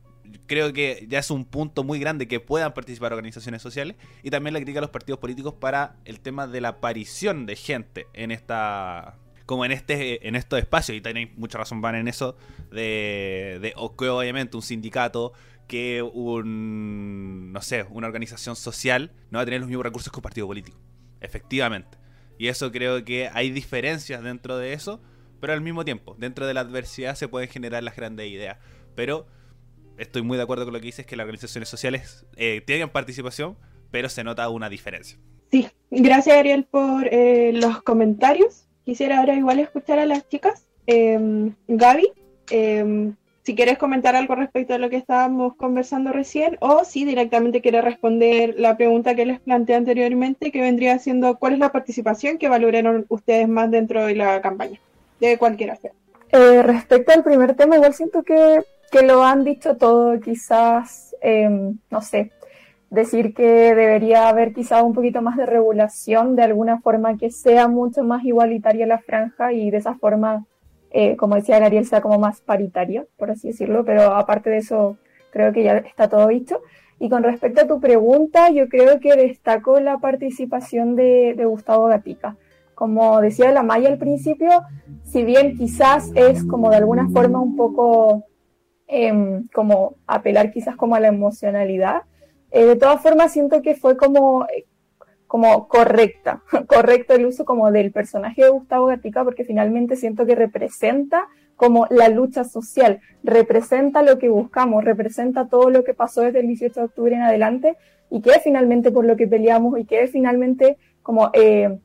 creo 0.46 0.74
que 0.74 1.06
ya 1.10 1.20
es 1.20 1.32
un 1.32 1.46
punto 1.46 1.86
muy 1.86 2.00
grande 2.00 2.28
que 2.28 2.42
puedan 2.42 2.74
participar 2.74 3.14
organizaciones 3.14 3.62
sociales. 3.62 3.96
Y 4.24 4.30
también 4.30 4.54
la 4.54 4.60
crítica 4.60 4.80
a 4.80 4.82
los 4.82 4.90
partidos 4.90 5.20
políticos 5.20 5.54
para 5.54 5.96
el 6.04 6.20
tema 6.20 6.48
de 6.48 6.60
la 6.60 6.70
aparición 6.70 7.46
de 7.46 7.56
gente 7.56 8.08
en 8.14 8.32
esta. 8.32 9.16
Como 9.46 9.64
en 9.64 9.72
este 9.72 10.28
en 10.28 10.36
estos 10.36 10.60
espacios, 10.60 10.98
y 10.98 11.00
tenéis 11.00 11.30
mucha 11.38 11.58
razón, 11.58 11.80
van 11.80 11.96
en 11.96 12.10
eso, 12.10 12.36
de, 12.70 13.60
de 13.62 13.74
obviamente 13.78 14.58
un 14.58 14.62
sindicato 14.62 15.32
que 15.68 16.02
un, 16.02 17.52
no 17.52 17.62
sé, 17.62 17.86
una 17.90 18.08
organización 18.08 18.56
social 18.56 19.12
no 19.30 19.38
va 19.38 19.44
a 19.44 19.46
tener 19.46 19.60
los 19.60 19.68
mismos 19.68 19.86
recursos 19.86 20.12
que 20.12 20.18
un 20.20 20.24
partido 20.24 20.48
político. 20.48 20.78
Efectivamente. 21.22 21.98
Y 22.38 22.48
eso 22.48 22.72
creo 22.72 23.04
que 23.04 23.30
hay 23.34 23.52
diferencias 23.52 24.24
dentro 24.24 24.58
de 24.58 24.74
eso, 24.74 25.02
pero 25.40 25.54
al 25.54 25.62
mismo 25.62 25.84
tiempo, 25.84 26.16
dentro 26.18 26.46
de 26.48 26.54
la 26.54 26.62
adversidad 26.62 27.16
se 27.16 27.28
pueden 27.28 27.50
generar 27.50 27.84
las 27.84 27.96
grandes 27.96 28.30
ideas. 28.30 28.58
Pero 28.96 29.28
estoy 29.98 30.22
muy 30.22 30.38
de 30.38 30.44
acuerdo 30.44 30.66
con 30.66 30.74
lo 30.74 30.80
que 30.80 30.86
dices, 30.86 31.06
que 31.06 31.16
las 31.16 31.26
organizaciones 31.26 31.70
sociales 31.70 32.26
eh, 32.36 32.62
tienen 32.66 32.90
participación, 32.90 33.58
pero 33.92 34.10
se 34.10 34.24
nota 34.24 34.48
una 34.50 34.70
diferencia. 34.70 35.18
Sí, 35.52 35.68
gracias 35.90 36.38
Ariel 36.38 36.66
por 36.66 37.08
eh, 37.12 37.52
los 37.54 37.82
comentarios. 37.84 38.68
Quisiera 38.86 39.20
ahora 39.20 39.36
igual 39.36 39.60
escuchar 39.60 40.00
a 40.00 40.06
las 40.06 40.28
chicas. 40.30 40.68
Eh, 40.86 41.52
Gaby, 41.68 42.12
eh, 42.52 43.14
si 43.48 43.56
quieres 43.56 43.78
comentar 43.78 44.14
algo 44.14 44.36
respecto 44.36 44.74
a 44.74 44.78
lo 44.78 44.90
que 44.90 44.98
estábamos 44.98 45.56
conversando 45.56 46.12
recién, 46.12 46.58
o 46.60 46.84
si 46.84 47.06
directamente 47.06 47.62
quieres 47.62 47.82
responder 47.82 48.56
la 48.58 48.76
pregunta 48.76 49.16
que 49.16 49.26
les 49.26 49.40
planteé 49.40 49.76
anteriormente, 49.76 50.52
que 50.52 50.60
vendría 50.60 51.00
siendo 51.00 51.38
cuál 51.38 51.54
es 51.54 51.60
la 51.60 51.72
participación 51.72 52.40
que 52.40 52.50
valoraron 52.50 53.06
ustedes 53.08 53.48
más 53.48 53.72
dentro 53.72 54.06
de 54.06 54.16
la 54.16 54.42
campaña, 54.42 54.82
de 55.22 55.38
cualquiera 55.38 55.78
sea. 55.78 55.94
Eh, 56.34 56.62
respecto 56.62 57.14
al 57.14 57.24
primer 57.24 57.56
tema, 57.56 57.78
igual 57.78 57.94
siento 57.94 58.22
que, 58.22 58.60
que 58.92 59.04
lo 59.04 59.24
han 59.24 59.46
dicho 59.46 59.78
todo, 59.78 60.20
quizás, 60.20 61.16
eh, 61.22 61.72
no 61.90 62.02
sé, 62.02 62.34
decir 62.90 63.34
que 63.34 63.74
debería 63.74 64.28
haber 64.28 64.54
quizás 64.54 64.84
un 64.84 64.94
poquito 64.94 65.22
más 65.22 65.38
de 65.38 65.46
regulación 65.46 66.36
de 66.36 66.44
alguna 66.44 66.82
forma 66.82 67.18
que 67.18 67.32
sea 67.32 67.70
mucho 67.70 68.04
más 68.04 68.26
igualitaria 68.26 68.86
la 68.86 69.00
franja 69.00 69.54
y 69.54 69.72
de 69.72 69.78
esa 69.78 69.96
forma, 69.96 70.46
eh, 70.92 71.16
como 71.18 71.36
decía 71.36 71.58
Ariel, 71.58 71.86
sea 71.86 72.02
como 72.02 72.20
más 72.20 72.42
paritaria, 72.42 73.06
por 73.18 73.32
así 73.32 73.50
decirlo, 73.50 73.84
pero 73.86 74.14
aparte 74.14 74.50
de 74.50 74.58
eso, 74.58 74.98
creo 75.32 75.54
que 75.54 75.64
ya 75.64 75.78
está 75.78 76.10
todo 76.10 76.28
dicho. 76.28 76.62
Y 77.00 77.10
con 77.10 77.24
respecto 77.24 77.62
a 77.62 77.68
tu 77.68 77.80
pregunta, 77.80 78.50
yo 78.50 78.70
creo 78.70 79.00
que 79.00 79.16
destaco 79.16 79.80
la 79.80 80.00
participación 80.00 80.96
de, 80.96 81.36
de 81.38 81.46
Gustavo 81.46 81.86
Gatica. 81.88 82.38
Como 82.74 83.22
decía 83.22 83.52
la 83.52 83.64
Maya 83.64 83.90
al 83.90 83.98
principio, 83.98 84.50
si 85.04 85.24
bien 85.24 85.58
quizás 85.58 86.12
es 86.16 86.44
como 86.44 86.70
de 86.70 86.78
alguna 86.78 87.10
forma 87.10 87.40
un 87.40 87.56
poco 87.56 88.26
eh, 88.88 89.42
como 89.54 89.96
apelar 90.08 90.52
quizás 90.52 90.76
como 90.76 90.96
a 90.96 91.00
la 91.00 91.10
emocionalidad, 91.10 92.04
eh, 92.52 92.66
de 92.66 92.76
todas 92.76 93.02
formas 93.02 93.32
siento 93.34 93.62
que 93.62 93.76
fue 93.76 93.98
como, 93.98 94.46
eh, 94.46 94.66
como 95.28 95.68
correcta, 95.68 96.42
correcto 96.68 97.14
el 97.14 97.26
uso 97.26 97.46
como 97.46 97.72
del 97.72 97.92
personaje 97.92 98.44
de 98.44 98.50
Gustavo 98.50 98.88
Gatica 98.88 99.24
porque 99.24 99.44
finalmente 99.44 99.96
siento 99.96 100.26
que 100.26 100.36
representa 100.36 101.28
como 101.56 101.88
la 101.90 102.08
lucha 102.08 102.44
social, 102.44 103.02
representa 103.24 104.04
lo 104.04 104.20
que 104.20 104.30
buscamos, 104.30 104.84
representa 104.84 105.50
todo 105.50 105.70
lo 105.70 105.84
que 105.84 105.94
pasó 105.94 106.22
desde 106.22 106.40
el 106.40 106.48
18 106.48 106.80
de 106.80 106.86
octubre 106.86 107.16
en 107.16 107.24
adelante 107.24 107.78
y 108.10 108.22
que 108.22 108.32
es 108.32 108.44
finalmente 108.44 108.92
por 108.92 109.06
lo 109.06 109.18
que 109.18 109.28
peleamos 109.28 109.78
y 109.80 109.86
que 109.86 110.04
es 110.04 110.12
finalmente 110.12 110.78
como 111.02 111.32
eh, 111.34 111.80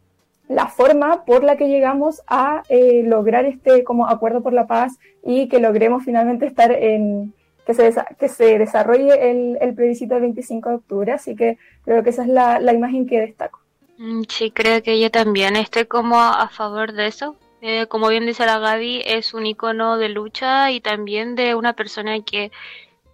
la 0.48 0.66
forma 0.66 1.24
por 1.24 1.42
la 1.42 1.57
que 1.57 1.68
llegamos 1.68 2.22
a 2.26 2.62
eh, 2.68 3.02
lograr 3.05 3.46
este 3.46 3.83
como 3.83 4.09
acuerdo 4.09 4.42
por 4.42 4.52
la 4.52 4.66
paz 4.66 4.98
y 5.24 5.48
que 5.48 5.59
logremos 5.59 6.05
finalmente 6.05 6.46
estar 6.46 6.70
en 6.70 7.33
que 7.66 7.75
se, 7.75 7.94
que 8.18 8.29
se 8.29 8.59
desarrolle 8.59 9.31
el, 9.31 9.59
el 9.61 9.75
plebiscito 9.75 10.14
del 10.14 10.22
25 10.25 10.68
de 10.68 10.75
octubre. 10.77 11.12
Así 11.12 11.37
que 11.37 11.59
creo 11.85 12.03
que 12.03 12.11
esa 12.11 12.22
es 12.22 12.29
la, 12.29 12.61
la 12.61 12.72
imagen 12.72 13.07
que 13.07 13.20
destaco. 13.20 13.61
Mm, 13.98 14.22
sí, 14.29 14.51
creo 14.51 14.83
que 14.83 15.01
yo 15.01 15.11
también 15.11 15.57
estoy 15.57 15.87
como 15.87 16.18
a 16.18 16.48
favor 16.48 16.92
de 16.92 17.07
eso. 17.07 17.37
Eh, 17.61 17.87
como 17.87 18.09
bien 18.09 18.27
dice 18.27 18.44
la 18.44 18.59
Gaby, 18.59 19.03
es 19.07 19.35
un 19.35 19.46
icono 19.46 19.96
de 19.96 20.09
lucha 20.09 20.72
y 20.72 20.81
también 20.81 21.37
de 21.37 21.55
una 21.55 21.75
persona 21.75 22.20
que, 22.22 22.51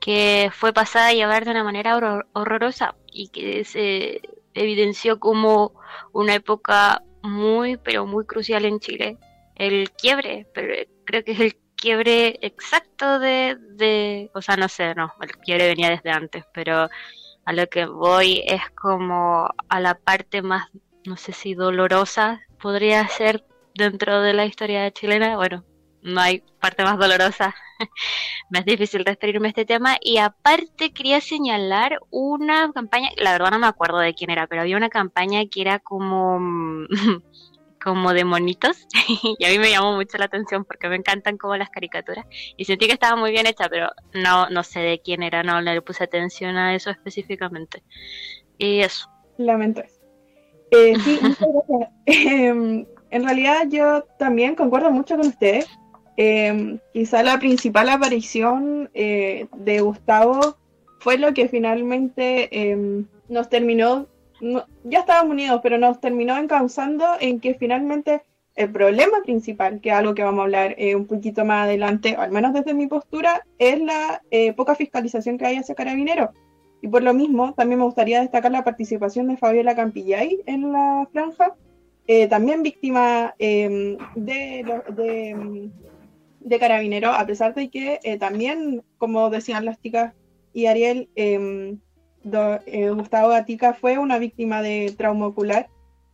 que 0.00 0.50
fue 0.54 0.72
pasada 0.72 1.08
a 1.08 1.12
llevar 1.12 1.44
de 1.44 1.50
una 1.50 1.64
manera 1.64 2.24
horrorosa 2.32 2.94
y 3.12 3.28
que 3.28 3.64
se 3.64 4.22
evidenció 4.54 5.20
como 5.20 5.72
una 6.12 6.34
época 6.34 7.02
muy, 7.22 7.76
pero 7.76 8.06
muy 8.06 8.24
crucial 8.24 8.64
en 8.64 8.80
Chile. 8.80 9.18
El 9.54 9.90
quiebre, 9.90 10.46
pero 10.54 10.74
creo 11.04 11.24
que 11.24 11.32
es 11.32 11.40
el 11.40 11.56
quiebre 11.78 12.38
exacto 12.42 13.18
de, 13.18 13.56
de, 13.70 14.30
o 14.34 14.42
sea, 14.42 14.56
no 14.56 14.68
sé, 14.68 14.94
no, 14.94 15.12
el 15.22 15.30
quiebre 15.38 15.68
venía 15.68 15.90
desde 15.90 16.10
antes, 16.10 16.44
pero 16.52 16.88
a 17.44 17.52
lo 17.52 17.66
que 17.68 17.86
voy 17.86 18.42
es 18.46 18.62
como 18.72 19.48
a 19.68 19.80
la 19.80 19.94
parte 19.94 20.42
más, 20.42 20.68
no 21.06 21.16
sé 21.16 21.32
si 21.32 21.54
dolorosa 21.54 22.42
podría 22.60 23.08
ser 23.08 23.44
dentro 23.74 24.20
de 24.20 24.34
la 24.34 24.44
historia 24.44 24.90
chilena. 24.90 25.36
Bueno, 25.36 25.64
no 26.02 26.20
hay 26.20 26.42
parte 26.60 26.82
más 26.84 26.98
dolorosa, 26.98 27.54
más 28.50 28.64
difícil 28.64 29.04
referirme 29.04 29.48
a 29.48 29.50
este 29.50 29.64
tema. 29.64 29.96
Y 30.00 30.18
aparte 30.18 30.92
quería 30.92 31.20
señalar 31.20 31.98
una 32.10 32.70
campaña, 32.72 33.10
la 33.16 33.32
verdad 33.32 33.52
no 33.52 33.58
me 33.60 33.66
acuerdo 33.66 33.98
de 33.98 34.14
quién 34.14 34.30
era, 34.30 34.46
pero 34.46 34.62
había 34.62 34.76
una 34.76 34.90
campaña 34.90 35.40
que 35.50 35.60
era 35.60 35.78
como 35.78 36.38
como 37.82 38.12
de 38.12 38.24
monitos 38.24 38.86
y 39.38 39.44
a 39.44 39.50
mí 39.50 39.58
me 39.58 39.70
llamó 39.70 39.94
mucho 39.94 40.18
la 40.18 40.26
atención 40.26 40.64
porque 40.64 40.88
me 40.88 40.96
encantan 40.96 41.38
como 41.38 41.56
las 41.56 41.70
caricaturas 41.70 42.26
y 42.56 42.64
sentí 42.64 42.86
que 42.86 42.92
estaba 42.92 43.16
muy 43.16 43.30
bien 43.30 43.46
hecha 43.46 43.68
pero 43.68 43.90
no 44.14 44.48
no 44.50 44.62
sé 44.62 44.80
de 44.80 45.00
quién 45.00 45.22
era 45.22 45.42
no 45.42 45.60
le 45.60 45.80
puse 45.82 46.04
atención 46.04 46.56
a 46.56 46.74
eso 46.74 46.90
específicamente. 46.90 47.82
Y 48.58 48.80
eso. 48.80 49.08
Lamento. 49.36 49.82
Eso 49.82 49.98
eh, 50.70 50.94
sí 51.04 51.18
em, 52.06 52.86
en 53.10 53.24
realidad 53.24 53.66
yo 53.68 54.04
también 54.18 54.54
concuerdo 54.54 54.90
mucho 54.90 55.16
con 55.16 55.28
ustedes. 55.28 55.66
Em, 56.16 56.80
quizá 56.92 57.22
la 57.22 57.38
principal 57.38 57.88
aparición 57.88 58.90
eh, 58.92 59.46
de 59.56 59.80
Gustavo 59.80 60.56
fue 60.98 61.16
lo 61.16 61.32
que 61.32 61.48
finalmente 61.48 62.48
em, 62.70 63.06
nos 63.28 63.48
terminó 63.48 64.08
ya 64.40 65.00
estábamos 65.00 65.32
unidos, 65.32 65.60
pero 65.62 65.78
nos 65.78 66.00
terminó 66.00 66.36
encauzando 66.36 67.04
en 67.20 67.40
que 67.40 67.54
finalmente 67.54 68.22
el 68.58 68.72
problema 68.72 69.22
principal, 69.22 69.80
que 69.80 69.90
es 69.90 69.94
algo 69.94 70.14
que 70.14 70.24
vamos 70.24 70.40
a 70.40 70.42
hablar 70.42 70.74
eh, 70.78 70.96
un 70.96 71.06
poquito 71.06 71.44
más 71.44 71.64
adelante, 71.66 72.16
al 72.16 72.32
menos 72.32 72.52
desde 72.52 72.74
mi 72.74 72.88
postura, 72.88 73.46
es 73.56 73.80
la 73.80 74.20
eh, 74.32 74.52
poca 74.52 74.74
fiscalización 74.74 75.38
que 75.38 75.46
hay 75.46 75.56
hacia 75.56 75.76
carabineros. 75.76 76.30
Y 76.82 76.88
por 76.88 77.04
lo 77.04 77.14
mismo, 77.14 77.54
también 77.54 77.78
me 77.78 77.84
gustaría 77.84 78.20
destacar 78.20 78.50
la 78.50 78.64
participación 78.64 79.28
de 79.28 79.36
Fabiola 79.36 79.76
Campillay 79.76 80.40
en 80.46 80.72
la 80.72 81.08
franja, 81.12 81.54
eh, 82.08 82.26
también 82.26 82.64
víctima 82.64 83.32
em, 83.38 83.96
de, 84.16 84.64
de, 84.88 85.70
de 86.40 86.58
carabineros, 86.58 87.14
a 87.16 87.26
pesar 87.26 87.54
de 87.54 87.68
que 87.70 88.00
también, 88.18 88.82
como 88.96 89.30
decían 89.30 89.66
las 89.66 89.80
chicas 89.80 90.14
y 90.52 90.66
Ariel, 90.66 91.08
eh, 92.66 92.90
Gustavo 92.90 93.28
Gatica 93.28 93.74
fue 93.74 93.98
una 93.98 94.18
víctima 94.18 94.62
de 94.62 94.94
trauma 94.96 95.26
ocular. 95.26 95.68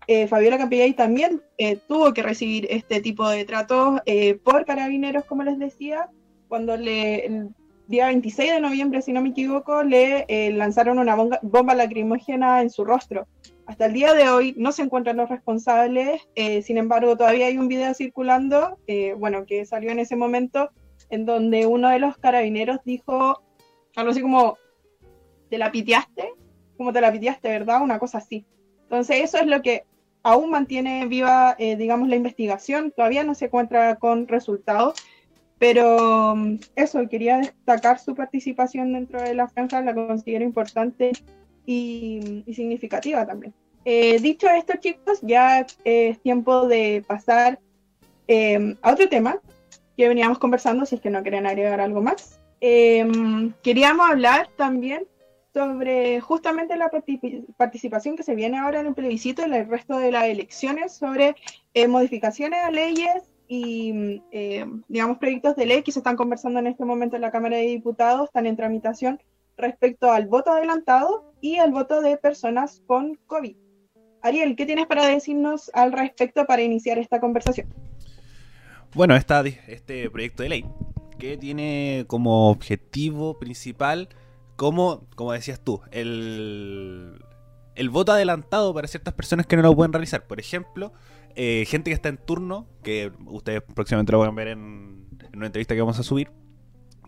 Eh, 0.07 0.27
Fabiola 0.27 0.59
Campillay 0.59 0.93
también 0.93 1.43
eh, 1.57 1.79
tuvo 1.89 2.13
que 2.13 2.23
recibir 2.23 2.67
este 2.71 3.01
tipo 3.01 3.29
de 3.29 3.45
tratos 3.45 4.01
por 4.43 4.65
carabineros, 4.65 5.25
como 5.25 5.43
les 5.43 5.59
decía, 5.59 6.11
cuando 6.49 6.77
le, 6.77 7.27
el 7.27 7.49
día 7.89 8.07
26 8.07 8.53
de 8.53 8.61
noviembre, 8.61 9.03
si 9.03 9.13
no 9.13 9.23
me 9.23 9.31
equivoco, 9.31 9.83
le 9.83 10.27
lanzaron 10.53 10.99
una 10.99 11.17
bomba, 11.43 11.75
lacrimógena 11.75 12.61
en 12.61 12.71
su 12.71 12.85
rostro. 12.85 13.27
Hasta 13.67 13.87
el 13.87 13.95
día 13.95 14.13
de 14.13 14.29
hoy 14.29 14.55
no 14.59 14.73
se 14.73 14.83
encuentran 14.83 15.17
los 15.17 15.31
responsables, 15.31 16.21
sin 16.63 16.77
embargo 16.77 17.17
todavía 17.17 17.47
hay 17.47 17.57
un 17.57 17.69
video 17.69 17.95
circulando, 17.95 18.79
bueno, 19.17 19.47
que 19.47 19.65
salió 19.65 19.91
en 19.91 20.01
ese 20.01 20.17
momento, 20.17 20.71
en 21.09 21.25
donde 21.25 21.67
uno 21.67 21.89
de 21.89 21.99
los 21.99 22.19
carabineros 22.19 22.81
dijo 22.85 23.43
algo 23.97 24.11
así 24.11 24.21
como, 24.21 24.59
te 25.55 25.59
la 25.59 25.71
piteaste, 25.71 26.35
como 26.77 26.93
te 26.93 27.01
la 27.01 27.13
piteaste, 27.13 27.49
¿verdad? 27.49 27.81
Una 27.81 28.01
cosa 28.01 28.19
así. 28.19 28.45
Entonces 28.83 29.23
eso 29.23 29.39
es 29.39 29.47
lo 29.47 29.63
que 29.63 29.85
aún 30.25 30.51
mantiene 30.51 31.07
viva, 31.07 31.55
eh, 31.61 31.77
digamos, 31.77 32.09
la 32.09 32.17
investigación. 32.17 32.91
Todavía 32.91 33.23
no 33.23 33.37
se 33.37 33.45
encuentra 33.45 33.95
con 33.95 34.27
resultados, 34.27 34.95
pero 35.61 36.35
mm, 36.35 36.57
eso, 36.75 37.09
quería 37.09 37.39
destacar 37.39 38.01
su 38.01 38.17
participación 38.17 38.95
dentro 38.95 39.23
de 39.23 39.33
la 39.33 39.47
franja, 39.47 39.81
la 39.81 39.95
considero 39.95 40.45
importante 40.45 41.13
y, 41.65 42.43
significativa 42.53 43.25
también. 43.25 43.55
Eh, 43.85 44.19
dicho 44.19 44.49
esto, 44.49 44.73
chicos, 44.81 45.21
ya 45.23 45.65
es 45.85 46.19
tiempo 46.21 46.67
de 46.67 47.05
pasar 47.07 47.61
eh, 48.27 48.75
a 48.83 48.93
otro 48.93 49.09
tema 49.09 49.39
que 49.97 50.09
veníamos 50.09 50.41
conversando, 50.41 50.85
si 50.85 50.97
es 50.97 51.01
que 51.01 51.11
no 51.11 51.23
quieren 51.23 51.47
agregar 51.47 51.81
algo 51.81 52.03
más. 52.03 52.41
queríamos 52.59 54.11
hablar 54.11 54.49
también 54.57 55.07
sobre 55.55 56.21
justamente 56.21 56.77
la 56.77 56.91
participación 57.57 58.17
que 58.17 58.25
se 58.25 58.35
viene 58.35 58.59
ahora 58.59 58.81
en 58.81 58.89
el 58.89 58.95
plebiscito 58.95 59.43
y 59.43 59.55
el 59.55 59.69
resto 59.69 59.99
de 59.99 60.11
las 60.11 60.25
elecciones 60.25 60.93
sobre 60.93 61.37
eh, 61.75 61.87
modificaciones 61.87 62.59
a 62.65 62.73
leyes 62.73 63.31
y, 63.47 64.21
eh, 64.33 64.67
digamos, 64.89 65.19
proyectos 65.19 65.55
de 65.55 65.67
ley 65.67 65.83
que 65.83 65.93
se 65.93 66.01
están 66.01 66.17
conversando 66.17 66.59
en 66.59 66.67
este 66.67 66.85
momento 66.85 67.15
en 67.15 67.23
la 67.23 67.31
Cámara 67.31 67.57
de 67.57 67.69
Diputados, 67.69 68.25
están 68.25 68.47
en 68.47 68.57
tramitación 68.57 69.23
respecto 69.57 70.11
al 70.11 70.27
voto 70.27 70.51
adelantado 70.51 71.33
y 71.41 71.59
al 71.59 71.71
voto 71.71 72.01
de 72.01 72.17
personas 72.17 72.83
con 72.87 73.15
COVID. 73.27 73.57
Ariel, 74.23 74.57
¿qué 74.57 74.67
tienes 74.67 74.87
para 74.87 75.07
decirnos 75.07 75.71
al 75.73 75.93
respecto 75.93 76.47
para 76.47 76.63
iniciar 76.63 76.99
esta 76.99 77.21
conversación? 77.21 77.73
Bueno, 78.95 79.15
está 79.15 79.45
este 79.69 80.11
proyecto 80.11 80.43
de 80.43 80.49
ley 80.49 80.65
que 81.19 81.37
tiene 81.37 82.07
como 82.09 82.51
objetivo 82.51 83.39
principal 83.39 84.09
como, 84.57 85.07
como 85.17 85.33
decías 85.33 85.61
tú, 85.61 85.81
el, 85.91 87.23
el 87.75 87.91
voto 87.91 88.13
adelantado 88.13 88.73
para 88.75 88.89
ciertas 88.89 89.15
personas 89.15 89.47
que 89.47 89.57
no 89.57 89.63
lo 89.63 89.75
pueden 89.75 89.93
realizar. 89.93 90.27
Por 90.27 90.41
ejemplo, 90.41 90.93
eh, 91.37 91.65
gente 91.67 91.91
que 91.91 91.95
está 91.95 92.09
en 92.09 92.17
turno, 92.17 92.69
que 92.83 93.13
ustedes 93.27 93.63
próximamente 93.75 94.13
lo 94.13 94.21
van 94.21 94.31
a 94.31 94.33
ver 94.33 94.49
en, 94.49 95.09
una 95.35 95.47
entrevista 95.47 95.75
que 95.75 95.81
vamos 95.81 95.99
a 95.99 96.05
subir, 96.05 96.31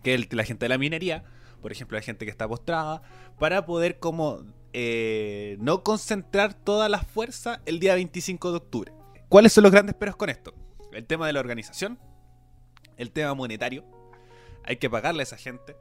que 0.03 0.15
es 0.15 0.33
la 0.33 0.43
gente 0.43 0.65
de 0.65 0.69
la 0.69 0.77
minería, 0.77 1.23
por 1.61 1.71
ejemplo, 1.71 1.97
la 1.97 2.01
gente 2.01 2.25
que 2.25 2.31
está 2.31 2.47
postrada, 2.47 3.01
para 3.39 3.65
poder 3.65 3.99
como 3.99 4.41
eh, 4.73 5.57
no 5.59 5.83
concentrar 5.83 6.53
toda 6.53 6.89
la 6.89 6.99
fuerza 6.99 7.61
el 7.65 7.79
día 7.79 7.95
25 7.95 8.51
de 8.51 8.57
octubre. 8.57 8.91
¿Cuáles 9.29 9.53
son 9.53 9.63
los 9.63 9.71
grandes 9.71 9.95
peros 9.95 10.15
con 10.15 10.29
esto? 10.29 10.53
El 10.91 11.05
tema 11.05 11.27
de 11.27 11.33
la 11.33 11.39
organización, 11.39 11.97
el 12.97 13.11
tema 13.11 13.33
monetario, 13.33 13.85
hay 14.63 14.77
que 14.77 14.89
pagarle 14.89 15.21
a 15.21 15.23
esa 15.23 15.37
gente, 15.37 15.77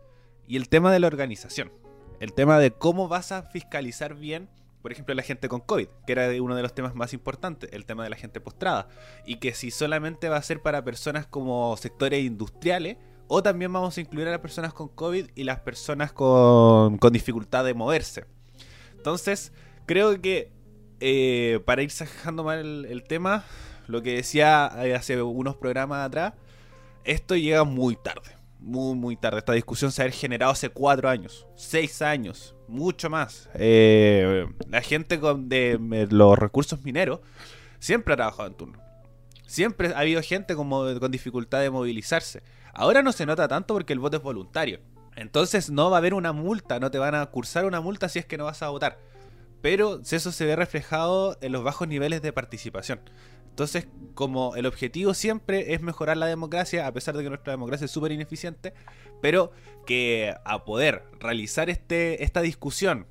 y 0.47 0.57
el 0.57 0.69
tema 0.69 0.93
de 0.93 1.01
la 1.01 1.07
organización. 1.07 1.73
El 2.21 2.33
tema 2.33 2.59
de 2.59 2.71
cómo 2.71 3.09
vas 3.09 3.33
a 3.33 3.43
fiscalizar 3.43 4.15
bien, 4.15 4.49
por 4.83 4.93
ejemplo, 4.93 5.15
la 5.15 5.23
gente 5.23 5.49
con 5.49 5.61
COVID, 5.61 5.89
que 6.07 6.13
era 6.13 6.29
uno 6.41 6.55
de 6.55 6.63
los 6.63 6.75
temas 6.75 6.95
más 6.95 7.13
importantes, 7.13 7.71
el 7.73 7.85
tema 7.85 8.05
de 8.05 8.11
la 8.11 8.17
gente 8.17 8.41
postrada. 8.41 8.89
Y 9.27 9.37
que 9.37 9.53
si 9.53 9.71
solamente 9.71 10.29
va 10.29 10.37
a 10.37 10.43
ser 10.43 10.63
para 10.63 10.85
personas 10.85 11.27
como 11.27 11.77
sectores 11.77 12.25
industriales, 12.25 12.97
o 13.29 13.43
también 13.43 13.73
vamos 13.73 13.99
a 13.99 14.01
incluir 14.01 14.29
a 14.29 14.31
las 14.31 14.41
personas 14.41 14.73
con 14.73 14.89
COVID 14.89 15.31
y 15.35 15.45
las 15.45 15.61
personas 15.61 16.13
con, 16.13 16.99
dificultad 17.11 17.65
de 17.65 17.75
moverse. 17.75 18.27
Entonces, 18.97 19.53
creo 19.87 20.21
que 20.21 20.53
eh, 21.01 21.61
para 21.67 21.83
ir 21.83 21.91
sacando 21.91 22.45
mal 22.45 22.85
el, 22.85 23.03
tema, 23.03 23.45
lo 23.89 24.03
que 24.03 24.15
decía 24.15 24.71
eh, 24.85 24.95
hace 24.95 25.21
unos 25.21 25.57
programas 25.57 26.07
atrás, 26.07 26.35
esto 27.05 27.35
llega 27.35 27.65
muy 27.65 27.97
tarde 27.97 28.36
muy, 28.67 28.97
muy 28.97 29.17
tarde. 29.17 29.39
Esta 29.39 29.53
discusión 29.53 29.93
se 29.93 30.03
ha 30.03 30.11
generado 30.11 30.51
hace 30.51 30.69
cuatro 30.69 31.09
años, 31.09 31.47
seis 31.55 32.03
años, 32.03 32.57
mucho 32.67 33.09
más. 33.09 33.49
Eh, 33.55 34.45
la 34.69 34.83
gente 34.83 35.21
con, 35.21 35.49
de, 35.49 35.79
los 36.11 36.37
recursos 36.37 36.83
mineros 36.83 37.21
siempre 37.79 38.15
ha 38.15 38.17
trabajado 38.17 38.49
en 38.49 38.55
turno. 38.55 38.83
Siempre 39.47 39.95
ha 39.95 40.01
habido 40.01 40.21
gente 40.21 40.57
con, 40.57 40.69
con 40.69 41.11
dificultad 41.13 41.61
de 41.61 41.71
movilizarse. 41.71 42.43
Ahora 42.75 43.03
no 43.03 43.13
se 43.13 43.25
nota 43.25 43.47
tanto 43.47 43.73
porque 43.73 43.93
el 43.93 44.01
voto 44.01 44.17
es 44.17 44.23
voluntario. 44.23 44.81
Entonces 45.15 45.71
no 45.71 45.89
va 45.89 45.99
a 45.99 46.01
haber 46.01 46.13
una 46.13 46.33
multa, 46.33 46.81
no 46.81 46.91
te 46.91 46.99
van 46.99 47.15
a 47.15 47.25
cursar 47.27 47.67
una 47.67 47.81
multa 47.81 48.09
si 48.09 48.19
es 48.19 48.27
que 48.27 48.37
no 48.37 48.45
vas 48.45 48.63
a 48.63 48.69
votar. 48.69 48.99
Pero 49.63 50.01
eso 50.03 50.33
se 50.33 50.45
ve 50.45 50.57
reflejado 50.57 51.39
en 51.41 51.53
los 51.53 51.63
bajos 51.63 51.87
niveles 51.87 52.21
de 52.21 52.33
participación. 52.33 53.01
Entonces, 53.57 53.89
como 54.13 54.55
el 54.55 54.67
objetivo 54.67 55.15
siempre 55.15 55.73
es 55.73 55.81
mejorar 55.81 56.19
la 56.19 56.27
democracia, 56.27 56.87
a 56.87 56.93
pesar 56.93 57.17
de 57.17 57.23
que 57.23 57.31
nuestra 57.31 57.55
democracia 57.55 57.87
es 57.87 57.91
súper 57.91 58.13
ineficiente, 58.13 58.75
pero 59.23 59.51
que 59.87 60.35
a 60.45 60.67
poder 60.67 61.05
realizar 61.19 61.71
este, 61.71 62.23
esta 62.23 62.43
discusión, 62.43 63.07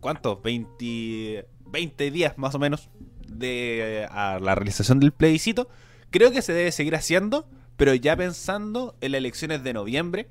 ¿cuántos? 0.00 0.42
20, 0.42 1.46
20 1.66 2.10
días 2.10 2.38
más 2.38 2.54
o 2.54 2.58
menos 2.58 2.88
de 3.28 4.08
a 4.10 4.38
la 4.40 4.54
realización 4.54 4.98
del 4.98 5.12
plebiscito, 5.12 5.68
creo 6.08 6.32
que 6.32 6.40
se 6.40 6.54
debe 6.54 6.72
seguir 6.72 6.94
haciendo, 6.94 7.46
pero 7.76 7.92
ya 7.94 8.16
pensando 8.16 8.96
en 9.02 9.12
las 9.12 9.18
elecciones 9.18 9.62
de 9.62 9.74
noviembre, 9.74 10.30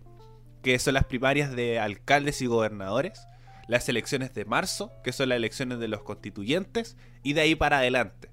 que 0.63 0.79
son 0.79 0.95
las 0.95 1.05
primarias 1.05 1.55
de 1.55 1.79
alcaldes 1.79 2.41
y 2.41 2.47
gobernadores, 2.47 3.27
las 3.67 3.87
elecciones 3.89 4.33
de 4.33 4.43
marzo, 4.43 4.91
que 5.03 5.11
son 5.11 5.29
las 5.29 5.35
elecciones 5.35 5.77
de 5.77 5.87
los 5.87 6.01
constituyentes, 6.01 6.97
y 7.21 7.33
de 7.33 7.41
ahí 7.41 7.53
para 7.53 7.77
adelante. 7.77 8.30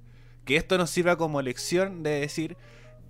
Que 0.49 0.57
esto 0.57 0.79
nos 0.79 0.89
sirva 0.89 1.19
como 1.19 1.43
lección 1.43 2.03
de 2.03 2.21
decir, 2.21 2.57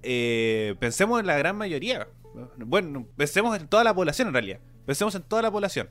eh, 0.02 0.74
pensemos 0.80 1.20
en 1.20 1.26
la 1.28 1.38
gran 1.38 1.54
mayoría. 1.54 2.08
Bueno, 2.56 3.06
pensemos 3.16 3.56
en 3.56 3.68
toda 3.68 3.84
la 3.84 3.94
población 3.94 4.26
en 4.26 4.34
realidad. 4.34 4.58
Pensemos 4.86 5.14
en 5.14 5.22
toda 5.22 5.42
la 5.42 5.52
población. 5.52 5.88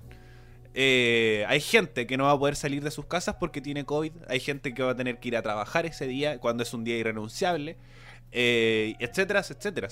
Eh, 0.74 1.46
hay 1.48 1.62
gente 1.62 2.06
que 2.06 2.18
no 2.18 2.26
va 2.26 2.32
a 2.32 2.38
poder 2.38 2.58
salir 2.58 2.84
de 2.84 2.92
sus 2.92 3.06
casas 3.06 3.38
porque 3.40 3.62
tiene 3.62 3.86
COVID. 3.86 4.12
Hay 4.28 4.42
gente 4.42 4.74
que 4.74 4.84
va 4.84 4.92
a 4.92 4.96
tener 4.98 5.22
que 5.22 5.30
ir 5.30 5.38
a 5.38 5.42
trabajar 5.42 5.86
ese 5.86 6.06
día 6.06 6.38
cuando 6.40 6.64
es 6.64 6.74
un 6.74 6.84
día 6.84 6.98
irrenunciable. 6.98 7.78
Eh, 8.34 8.96
etcétera, 9.00 9.40
etcétera. 9.40 9.88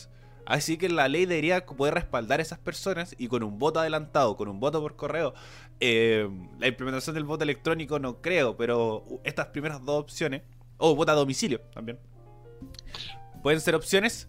Así 0.46 0.76
que 0.78 0.90
la 0.90 1.08
ley 1.08 1.26
debería 1.26 1.66
poder 1.66 1.94
respaldar 1.94 2.40
a 2.42 2.44
esas 2.44 2.60
personas 2.60 3.16
y 3.18 3.30
con 3.30 3.44
un 3.44 3.60
voto 3.60 3.80
adelantado, 3.80 4.36
con 4.36 4.50
un 4.50 4.60
voto 4.60 4.82
por 4.82 4.98
correo, 4.98 5.34
eh, 5.80 6.30
la 6.60 6.68
implementación 6.68 7.16
del 7.16 7.24
voto 7.24 7.44
electrónico 7.44 7.98
no 7.98 8.22
creo, 8.22 8.56
pero 8.58 9.06
estas 9.24 9.48
primeras 9.48 9.84
dos 9.86 10.02
opciones, 10.02 10.44
o 10.78 10.96
voto 10.96 11.12
a 11.12 11.16
domicilio 11.16 11.62
también, 11.74 12.00
pueden 13.42 13.62
ser 13.62 13.76
opciones. 13.76 14.28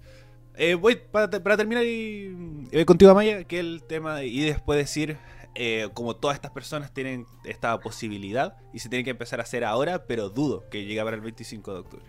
Eh, 0.58 0.74
voy 0.74 0.96
para, 0.96 1.28
terminar 1.28 1.84
y, 1.84 2.84
contigo 2.86 3.14
Maya, 3.14 3.44
que 3.44 3.58
el 3.58 3.82
tema 3.82 4.22
y 4.22 4.40
después 4.40 4.78
decir 4.78 5.18
eh, 5.58 5.88
como 5.94 6.16
todas 6.16 6.34
estas 6.34 6.50
personas 6.50 6.92
tienen 6.92 7.26
esta 7.44 7.80
posibilidad 7.80 8.58
y 8.74 8.78
se 8.78 8.90
tiene 8.90 9.04
que 9.04 9.10
empezar 9.10 9.40
a 9.40 9.44
hacer 9.44 9.64
ahora, 9.64 10.06
pero 10.06 10.28
dudo 10.28 10.68
que 10.70 10.84
llegue 10.84 11.02
para 11.02 11.16
el 11.16 11.22
25 11.22 11.72
de 11.72 11.78
octubre. 11.78 12.04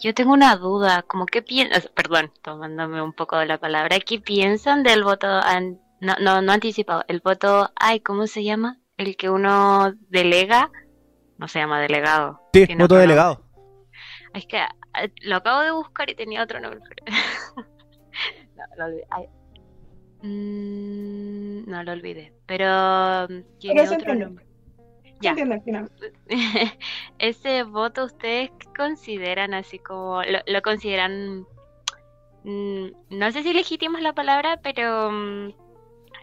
Yo 0.00 0.14
tengo 0.14 0.32
una 0.32 0.56
duda, 0.56 1.02
como 1.02 1.26
qué 1.26 1.42
piensan, 1.42 1.82
perdón, 1.94 2.32
tomándome 2.42 3.02
un 3.02 3.12
poco 3.12 3.36
de 3.36 3.44
la 3.44 3.58
palabra, 3.58 4.00
¿qué 4.00 4.20
piensan 4.20 4.82
del 4.82 5.04
voto, 5.04 5.26
no, 6.00 6.14
no, 6.18 6.40
no 6.40 6.52
anticipado, 6.52 7.04
el 7.08 7.20
voto, 7.20 7.70
ay, 7.76 8.00
¿cómo 8.00 8.26
se 8.26 8.42
llama? 8.42 8.80
El 8.96 9.16
que 9.16 9.28
uno 9.28 9.92
delega, 10.08 10.70
no 11.44 11.48
se 11.48 11.58
llama 11.58 11.78
delegado. 11.78 12.40
Sí, 12.54 12.66
voto 12.74 12.96
delegado. 12.96 13.42
Es 14.32 14.46
que 14.46 14.64
lo 15.20 15.36
acabo 15.36 15.60
de 15.60 15.72
buscar 15.72 16.08
y 16.08 16.14
tenía 16.14 16.42
otro 16.42 16.58
nombre. 16.58 16.80
no, 18.56 18.64
lo 18.78 18.84
olvidé. 18.86 19.06
Mm, 20.22 21.70
no 21.70 21.82
lo 21.82 21.92
olvidé, 21.92 22.32
pero 22.46 23.28
mm, 23.28 23.58
tiene 23.58 23.90
otro 23.90 24.14
nombre. 24.14 24.46
Ya. 25.20 25.36
Ese 27.18 27.62
voto, 27.64 28.04
¿ustedes 28.06 28.50
consideran 28.74 29.52
así 29.52 29.78
como, 29.78 30.22
lo, 30.22 30.62
consideran, 30.62 31.46
mm, 32.44 32.86
no 33.10 33.32
sé 33.32 33.42
si 33.42 33.52
legítimo 33.52 33.98
es 33.98 34.02
la 34.02 34.14
palabra, 34.14 34.60
pero 34.62 35.10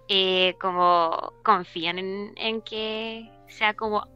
eh, 0.08 0.56
como 0.60 1.34
confían 1.44 2.00
en, 2.00 2.62
que 2.64 3.30
sea 3.48 3.76
como 3.76 4.08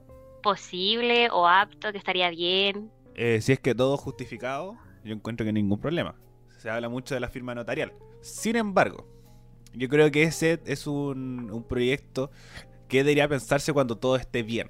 posible 0.45 1.27
o 1.31 1.47
apto, 1.47 1.91
que 1.91 1.97
estaría 1.97 2.29
bien? 2.29 2.89
Eh, 3.15 3.41
si 3.41 3.51
es 3.51 3.59
que 3.59 3.73
todo 3.73 3.97
justificado, 3.97 4.77
yo 5.03 5.13
encuentro 5.13 5.45
que 5.45 5.51
ningún 5.51 5.79
problema. 5.79 6.15
Se 6.59 6.69
habla 6.69 6.87
mucho 6.87 7.15
de 7.15 7.19
la 7.19 7.29
firma 7.29 7.53
notarial. 7.53 7.91
Sin 8.21 8.55
embargo, 8.55 9.07
yo 9.73 9.89
creo 9.89 10.09
que 10.11 10.23
ese 10.23 10.61
es 10.65 10.87
un, 10.87 11.49
un 11.51 11.63
proyecto 11.63 12.29
¿Qué 12.87 12.97
debería 12.99 13.27
pensarse 13.27 13.73
cuando 13.73 13.97
todo 13.97 14.15
esté 14.15 14.43
bien? 14.43 14.69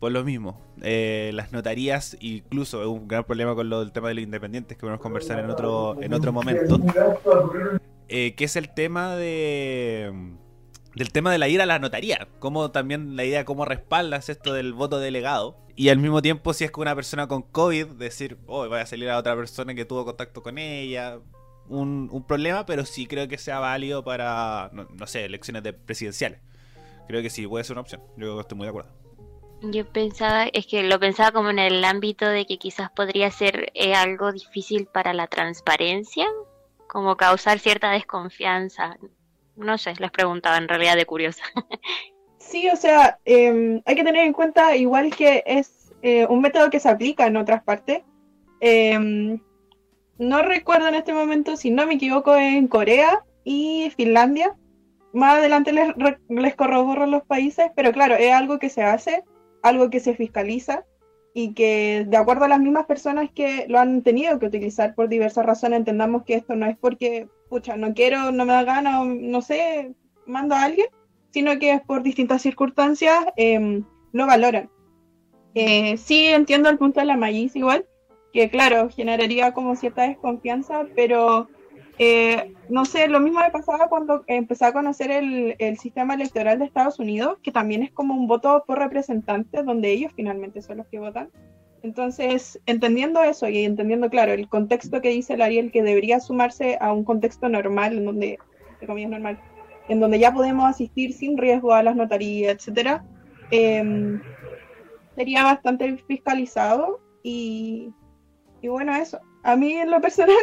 Por 0.00 0.12
lo 0.12 0.24
mismo, 0.24 0.60
eh, 0.82 1.30
las 1.32 1.52
notarías, 1.52 2.16
incluso 2.20 2.82
es 2.82 2.88
un 2.88 3.08
gran 3.08 3.24
problema 3.24 3.54
con 3.54 3.70
lo 3.70 3.80
del 3.80 3.92
tema 3.92 4.08
de 4.08 4.14
los 4.14 4.24
independientes 4.24 4.76
que 4.76 4.84
vamos 4.84 5.00
a 5.00 5.02
conversar 5.02 5.38
en 5.38 5.48
otro, 5.48 5.96
en 6.02 6.12
otro 6.12 6.32
momento, 6.32 6.78
eh, 8.08 8.34
que 8.34 8.44
es 8.44 8.56
el 8.56 8.74
tema 8.74 9.16
de 9.16 10.12
del 10.96 11.12
tema 11.12 11.30
de 11.30 11.38
la 11.38 11.48
ira 11.48 11.62
a 11.62 11.66
la 11.66 11.78
notaría, 11.78 12.28
como 12.40 12.72
también 12.72 13.14
la 13.14 13.24
idea 13.24 13.44
cómo 13.44 13.64
respaldas 13.64 14.28
esto 14.28 14.52
del 14.52 14.72
voto 14.72 14.98
delegado 14.98 15.56
y 15.76 15.90
al 15.90 15.98
mismo 15.98 16.22
tiempo 16.22 16.52
si 16.52 16.64
es 16.64 16.72
que 16.72 16.80
una 16.80 16.96
persona 16.96 17.28
con 17.28 17.42
COVID 17.42 17.86
decir, 17.86 18.38
oh, 18.46 18.66
voy 18.68 18.80
a 18.80 18.86
salir 18.86 19.10
a 19.10 19.18
otra 19.18 19.36
persona 19.36 19.74
que 19.74 19.84
tuvo 19.84 20.04
contacto 20.04 20.42
con 20.42 20.58
ella, 20.58 21.20
un, 21.68 22.24
problema, 22.26 22.66
pero 22.66 22.84
sí 22.84 23.06
creo 23.06 23.28
que 23.28 23.38
sea 23.38 23.60
válido 23.60 24.02
para, 24.02 24.70
no, 24.72 24.88
no 24.92 25.06
sé, 25.06 25.24
elecciones 25.24 25.62
de 25.62 25.72
presidenciales 25.72 26.40
creo 27.06 27.22
que 27.22 27.30
sí 27.30 27.46
puede 27.46 27.64
ser 27.64 27.74
una 27.74 27.82
opción. 27.82 28.02
Yo 28.16 28.40
estoy 28.40 28.56
muy 28.56 28.66
de 28.66 28.70
acuerdo. 28.70 28.90
Yo 29.62 29.86
pensaba, 29.86 30.44
es 30.44 30.66
que 30.66 30.82
lo 30.82 31.00
pensaba 31.00 31.32
como 31.32 31.50
en 31.50 31.58
el 31.58 31.84
ámbito 31.84 32.28
de 32.28 32.46
que 32.46 32.58
quizás 32.58 32.90
podría 32.90 33.30
ser 33.30 33.72
eh, 33.74 33.94
algo 33.94 34.32
difícil 34.32 34.86
para 34.86 35.14
la 35.14 35.28
transparencia, 35.28 36.26
como 36.88 37.16
causar 37.16 37.58
cierta 37.58 37.90
desconfianza. 37.90 38.98
No 39.56 39.78
sé, 39.78 39.94
les 39.98 40.10
preguntaba 40.10 40.58
en 40.58 40.68
realidad 40.68 40.96
de 40.96 41.06
curiosa. 41.06 41.42
Sí, 42.38 42.68
o 42.68 42.76
sea, 42.76 43.18
em, 43.24 43.82
hay 43.84 43.96
que 43.96 44.04
tener 44.04 44.24
en 44.24 44.32
cuenta 44.32 44.76
igual 44.76 45.12
que 45.12 45.42
es 45.46 45.92
eh, 46.02 46.26
un 46.28 46.40
método 46.40 46.70
que 46.70 46.78
se 46.78 46.88
aplica 46.88 47.26
en 47.26 47.36
otras 47.36 47.64
partes. 47.64 48.04
Em, 48.60 49.40
no 50.18 50.42
recuerdo 50.42 50.86
en 50.86 50.94
este 50.94 51.12
momento, 51.12 51.56
si 51.56 51.70
no 51.70 51.88
me 51.88 51.94
equivoco, 51.94 52.36
en 52.36 52.68
Corea 52.68 53.24
y 53.42 53.90
Finlandia 53.96 54.54
más 55.16 55.38
adelante 55.38 55.72
les, 55.72 55.88
les 56.28 56.54
corroboran 56.54 57.10
los 57.10 57.24
países, 57.24 57.70
pero 57.74 57.90
claro, 57.90 58.14
es 58.14 58.32
algo 58.32 58.58
que 58.58 58.68
se 58.68 58.82
hace, 58.82 59.24
algo 59.62 59.90
que 59.90 59.98
se 59.98 60.14
fiscaliza 60.14 60.84
y 61.38 61.52
que 61.52 62.06
de 62.08 62.16
acuerdo 62.16 62.46
a 62.46 62.48
las 62.48 62.60
mismas 62.60 62.86
personas 62.86 63.30
que 63.30 63.66
lo 63.68 63.78
han 63.78 64.00
tenido 64.00 64.38
que 64.38 64.46
utilizar 64.46 64.94
por 64.94 65.10
diversas 65.10 65.44
razones, 65.44 65.80
entendamos 65.80 66.22
que 66.24 66.32
esto 66.32 66.56
no 66.56 66.64
es 66.64 66.78
porque, 66.78 67.28
pucha, 67.50 67.76
no 67.76 67.92
quiero, 67.92 68.32
no 68.32 68.46
me 68.46 68.54
da 68.54 68.64
gana, 68.64 69.04
no 69.04 69.42
sé, 69.42 69.92
mando 70.24 70.54
a 70.54 70.62
alguien, 70.62 70.86
sino 71.32 71.58
que 71.58 71.72
es 71.72 71.82
por 71.82 72.02
distintas 72.02 72.40
circunstancias, 72.40 73.22
eh, 73.36 73.82
lo 74.12 74.26
valoran. 74.26 74.70
Eh, 75.54 75.98
sí 75.98 76.26
entiendo 76.28 76.70
el 76.70 76.78
punto 76.78 77.00
de 77.00 77.06
la 77.06 77.18
maíz 77.18 77.54
igual, 77.54 77.84
que 78.32 78.48
claro, 78.48 78.88
generaría 78.88 79.52
como 79.52 79.76
cierta 79.76 80.08
desconfianza, 80.08 80.86
pero 80.94 81.50
eh, 81.98 82.52
no 82.68 82.84
sé, 82.84 83.08
lo 83.08 83.20
mismo 83.20 83.40
me 83.40 83.50
pasaba 83.50 83.88
cuando 83.88 84.22
empecé 84.26 84.66
a 84.66 84.72
conocer 84.72 85.10
el, 85.10 85.78
sistema 85.78 86.14
electoral 86.14 86.58
de 86.58 86.66
Estados 86.66 86.98
Unidos, 86.98 87.38
que 87.42 87.52
también 87.52 87.82
es 87.82 87.90
como 87.90 88.14
un 88.14 88.26
voto 88.26 88.64
por 88.66 88.78
representantes, 88.78 89.64
donde 89.64 89.92
ellos 89.92 90.12
finalmente 90.14 90.60
son 90.60 90.78
los 90.78 90.86
que 90.88 90.98
votan. 90.98 91.30
Entonces, 91.82 92.60
entendiendo 92.66 93.22
eso 93.22 93.48
y 93.48 93.64
entendiendo, 93.64 94.10
claro, 94.10 94.32
el 94.32 94.48
contexto 94.48 95.00
que 95.00 95.10
dice 95.10 95.34
el 95.34 95.42
Ariel, 95.42 95.70
que 95.72 95.82
debería 95.82 96.20
sumarse 96.20 96.76
a 96.80 96.92
un 96.92 97.04
contexto 97.04 97.48
normal, 97.48 97.96
en 97.96 98.04
donde, 98.04 98.38
normal, 99.08 99.38
en 99.88 100.00
donde 100.00 100.18
ya 100.18 100.34
podemos 100.34 100.66
asistir 100.66 101.12
sin 101.14 101.38
riesgo 101.38 101.72
a 101.72 101.82
las 101.82 101.96
notarías, 101.96 102.56
etcétera, 102.56 103.04
em, 103.50 104.20
sería 105.14 105.44
bastante 105.44 105.96
fiscalizado 105.96 107.00
y, 107.22 107.90
y 108.60 108.68
bueno, 108.68 108.94
eso. 108.94 109.20
A 109.44 109.56
mí 109.56 109.72
en 109.74 109.90
lo 109.90 110.00
personal 110.00 110.36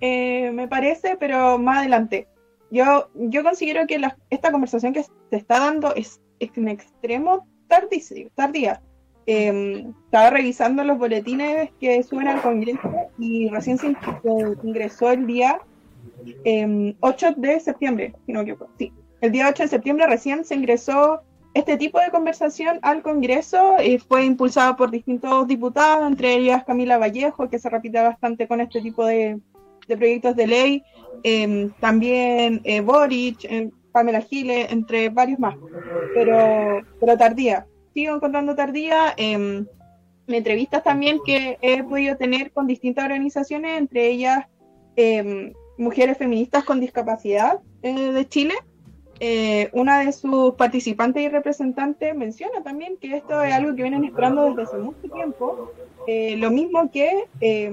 eh, 0.00 0.50
me 0.52 0.68
parece, 0.68 1.16
pero 1.18 1.58
más 1.58 1.78
adelante. 1.78 2.28
Yo, 2.70 3.10
yo 3.14 3.42
considero 3.42 3.86
que 3.86 4.00
esta 4.30 4.50
conversación 4.50 4.92
que 4.92 5.02
se 5.02 5.36
está 5.36 5.60
dando 5.60 5.94
es, 5.94 6.20
en 6.40 6.68
extremo 6.68 7.46
tardía. 8.34 8.80
Em, 9.26 9.94
estaba 10.04 10.30
revisando 10.30 10.84
los 10.84 10.98
boletines 10.98 11.70
que 11.80 12.02
suben 12.02 12.28
al 12.28 12.42
Congreso 12.42 12.92
y 13.18 13.48
recién 13.48 13.78
se 13.78 13.96
ingresó 14.62 15.12
el 15.12 15.26
día 15.26 15.60
8 17.00 17.26
em, 17.26 17.34
de 17.36 17.60
septiembre, 17.60 18.14
Sí, 18.78 18.92
el 19.22 19.32
día 19.32 19.48
8 19.48 19.62
de 19.62 19.68
septiembre 19.68 20.06
recién 20.06 20.44
se 20.44 20.54
ingresó 20.54 21.22
este 21.54 21.78
tipo 21.78 22.00
de 22.00 22.10
conversación 22.10 22.80
al 22.82 23.00
Congreso 23.00 23.76
y 23.82 23.98
fue 23.98 24.26
impulsado 24.26 24.76
por 24.76 24.90
distintos 24.90 25.46
diputados, 25.46 26.06
entre 26.06 26.34
ellas 26.34 26.64
Camila 26.64 26.98
Vallejo, 26.98 27.48
que 27.48 27.58
se 27.58 27.70
repite 27.70 28.02
bastante 28.02 28.46
con 28.46 28.60
este 28.60 28.82
tipo 28.82 29.06
de, 29.06 29.40
de 29.86 29.96
proyectos 29.96 30.36
de 30.36 30.46
ley, 30.46 30.82
em, 31.22 31.70
también 31.80 32.60
eh, 32.64 32.80
Boric, 32.80 33.44
em, 33.44 33.70
Pamela 33.92 34.20
Giles, 34.20 34.72
entre 34.72 35.08
varios 35.08 35.38
más, 35.38 35.56
pero, 36.14 36.82
pero 36.98 37.16
tardía. 37.16 37.66
Sigo 37.92 38.16
encontrando 38.16 38.54
tardía. 38.54 39.14
Eh, 39.16 39.64
entrevistas 40.26 40.82
también 40.82 41.20
que 41.24 41.58
he 41.60 41.82
podido 41.82 42.16
tener 42.16 42.50
con 42.50 42.66
distintas 42.66 43.04
organizaciones, 43.04 43.78
entre 43.78 44.08
ellas 44.08 44.46
Mujeres 45.76 46.18
Feministas 46.18 46.64
con 46.64 46.80
Discapacidad 46.80 47.60
eh, 47.82 48.12
de 48.12 48.28
Chile, 48.28 48.54
eh, 49.20 49.70
una 49.72 50.00
de 50.00 50.12
sus 50.12 50.54
participantes 50.54 51.22
y 51.22 51.28
representantes 51.28 52.14
menciona 52.14 52.62
también 52.62 52.96
que 52.96 53.16
esto 53.16 53.42
es 53.42 53.52
algo 53.52 53.74
que 53.74 53.82
vienen 53.82 54.04
esperando 54.04 54.46
desde 54.46 54.62
hace 54.62 54.78
mucho 54.78 55.08
tiempo, 55.12 55.72
eh, 56.06 56.36
lo 56.36 56.50
mismo 56.50 56.90
que 56.90 57.24
eh, 57.40 57.72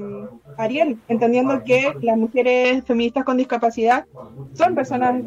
Ariel, 0.58 0.98
entendiendo 1.08 1.64
que 1.64 1.94
las 2.02 2.18
mujeres 2.18 2.84
feministas 2.86 3.24
con 3.24 3.38
discapacidad 3.38 4.06
son 4.54 4.76
personas 4.76 5.24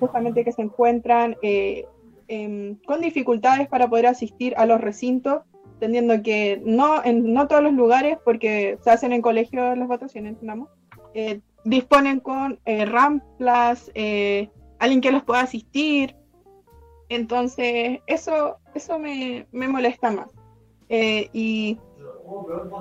justamente 0.00 0.44
que 0.44 0.52
se 0.52 0.62
encuentran 0.62 1.36
em, 1.42 2.76
con 2.86 3.00
dificultades 3.00 3.68
para 3.68 3.88
poder 3.88 4.06
asistir 4.06 4.54
a 4.56 4.66
los 4.66 4.80
recintos, 4.80 5.42
entendiendo 5.74 6.22
que 6.22 6.60
no 6.64 7.04
en 7.04 7.32
no 7.32 7.46
todos 7.46 7.62
los 7.62 7.72
lugares, 7.72 8.18
porque 8.24 8.78
se 8.82 8.90
hacen 8.90 9.12
en 9.12 9.22
colegios 9.22 9.76
las 9.76 9.88
votaciones, 9.88 10.32
entendamos, 10.32 10.68
disponen 11.64 12.20
con 12.20 12.58
ramplas, 12.64 13.90
alguien 14.78 15.00
que 15.00 15.12
los 15.12 15.24
pueda 15.24 15.40
asistir. 15.40 16.16
Entonces, 17.08 18.00
eso, 18.06 18.56
eso 18.74 18.98
me, 18.98 19.46
me 19.52 19.68
molesta 19.68 20.10
más. 20.10 20.36
Eh, 20.88 21.28
y, 21.32 21.78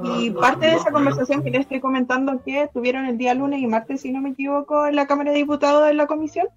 y 0.03 0.31
parte 0.31 0.67
de 0.67 0.75
esa 0.75 0.91
conversación 0.91 1.43
que 1.43 1.51
les 1.51 1.61
estoy 1.61 1.79
comentando 1.79 2.41
que 2.43 2.69
tuvieron 2.73 3.05
el 3.05 3.17
día 3.17 3.33
lunes 3.33 3.59
y 3.59 3.67
martes, 3.67 4.01
si 4.01 4.11
no 4.11 4.21
me 4.21 4.29
equivoco, 4.29 4.87
en 4.87 4.95
la 4.95 5.07
Cámara 5.07 5.31
de 5.31 5.37
Diputados 5.37 5.85
de 5.85 5.93
la 5.93 6.07
comisión, 6.07 6.47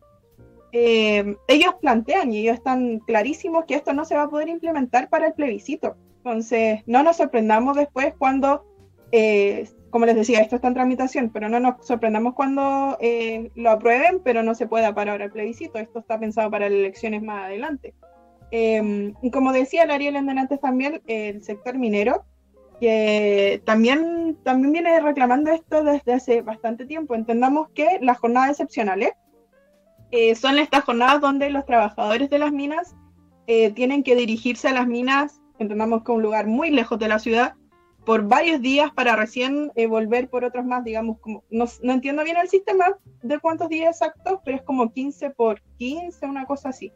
eh, 0.73 1.37
ellos 1.47 1.75
plantean 1.81 2.33
y 2.33 2.41
ellos 2.41 2.57
están 2.57 2.99
clarísimos 3.01 3.65
que 3.65 3.75
esto 3.75 3.93
no 3.93 4.05
se 4.05 4.17
va 4.17 4.25
a 4.25 4.29
poder 4.29 4.49
implementar 4.49 5.09
para 5.09 5.29
el 5.29 5.33
plebiscito. 5.35 5.97
Entonces, 6.19 6.83
no 6.87 7.03
nos 7.03 7.17
sorprendamos 7.17 7.77
después 7.77 8.13
cuando, 8.19 8.65
eh, 9.13 9.69
como 9.91 10.05
les 10.05 10.17
decía, 10.17 10.41
esto 10.41 10.57
está 10.57 10.69
en 10.69 10.75
tramitación, 10.75 11.31
pero 11.31 11.49
no 11.49 11.59
nos 11.59 11.87
sorprendamos 11.87 12.35
cuando 12.35 12.99
eh, 13.01 13.51
lo 13.55 13.71
aprueben, 13.71 14.21
pero 14.23 14.43
no 14.43 14.55
se 14.55 14.67
pueda 14.67 14.95
para 14.95 15.13
ahora 15.13 15.27
el 15.27 15.33
plebiscito. 15.33 15.79
Esto 15.79 16.01
está 16.01 16.19
pensado 16.19 16.51
para 16.51 16.69
las 16.69 16.79
elecciones 16.79 17.23
más 17.23 17.45
adelante. 17.45 17.95
y 18.51 19.31
como 19.31 19.53
decía 19.53 19.83
Ariel 19.83 20.17
antes 20.17 20.61
también, 20.61 21.01
el 21.07 21.43
sector 21.43 21.79
minero, 21.79 22.25
que 22.81 23.63
también, 23.65 24.37
también 24.45 24.73
viene 24.73 25.01
reclamando 25.01 25.51
esto 25.51 25.83
desde 25.83 26.15
hace 26.15 26.43
bastante 26.43 26.87
tiempo. 26.87 27.15
Entendamos 27.15 27.69
que 27.75 27.99
las 28.01 28.19
jornadas 28.19 28.51
excepcionales 28.51 29.13
eh, 30.11 30.35
son 30.35 30.59
estas 30.59 30.85
jornadas 30.85 31.21
donde 31.21 31.51
los 31.51 31.67
trabajadores 31.67 32.31
de 32.31 32.39
las 32.39 32.53
minas 32.53 32.95
eh, 33.47 33.73
tienen 33.73 34.03
que 34.03 34.15
dirigirse 34.15 34.69
a 34.69 34.73
las 34.73 34.87
minas, 34.87 35.41
entendamos 35.59 36.05
que 36.05 36.13
un 36.13 36.23
lugar 36.23 36.47
muy 36.47 36.71
lejos 36.71 36.99
de 36.99 37.09
la 37.09 37.19
ciudad, 37.19 37.55
por 38.07 38.27
varios 38.27 38.63
días 38.63 38.91
para 38.93 39.17
recién 39.17 39.71
eh, 39.75 39.87
volver 39.87 40.31
por 40.31 40.45
otros 40.45 40.65
más, 40.65 40.83
digamos, 40.83 41.19
como, 41.21 41.45
no, 41.51 41.67
no, 41.83 41.93
entiendo 41.93 42.25
bien 42.25 42.39
el 42.39 42.49
sistema 42.49 42.87
de 43.23 43.39
cuántos 43.39 43.69
días 43.69 44.01
exactos, 44.01 44.41
pero 44.45 44.57
es 44.57 44.63
como 44.63 44.91
15 44.91 45.31
por 45.31 45.61
15, 45.77 46.25
una 46.27 46.47
cosa 46.47 46.71
así. 46.71 46.91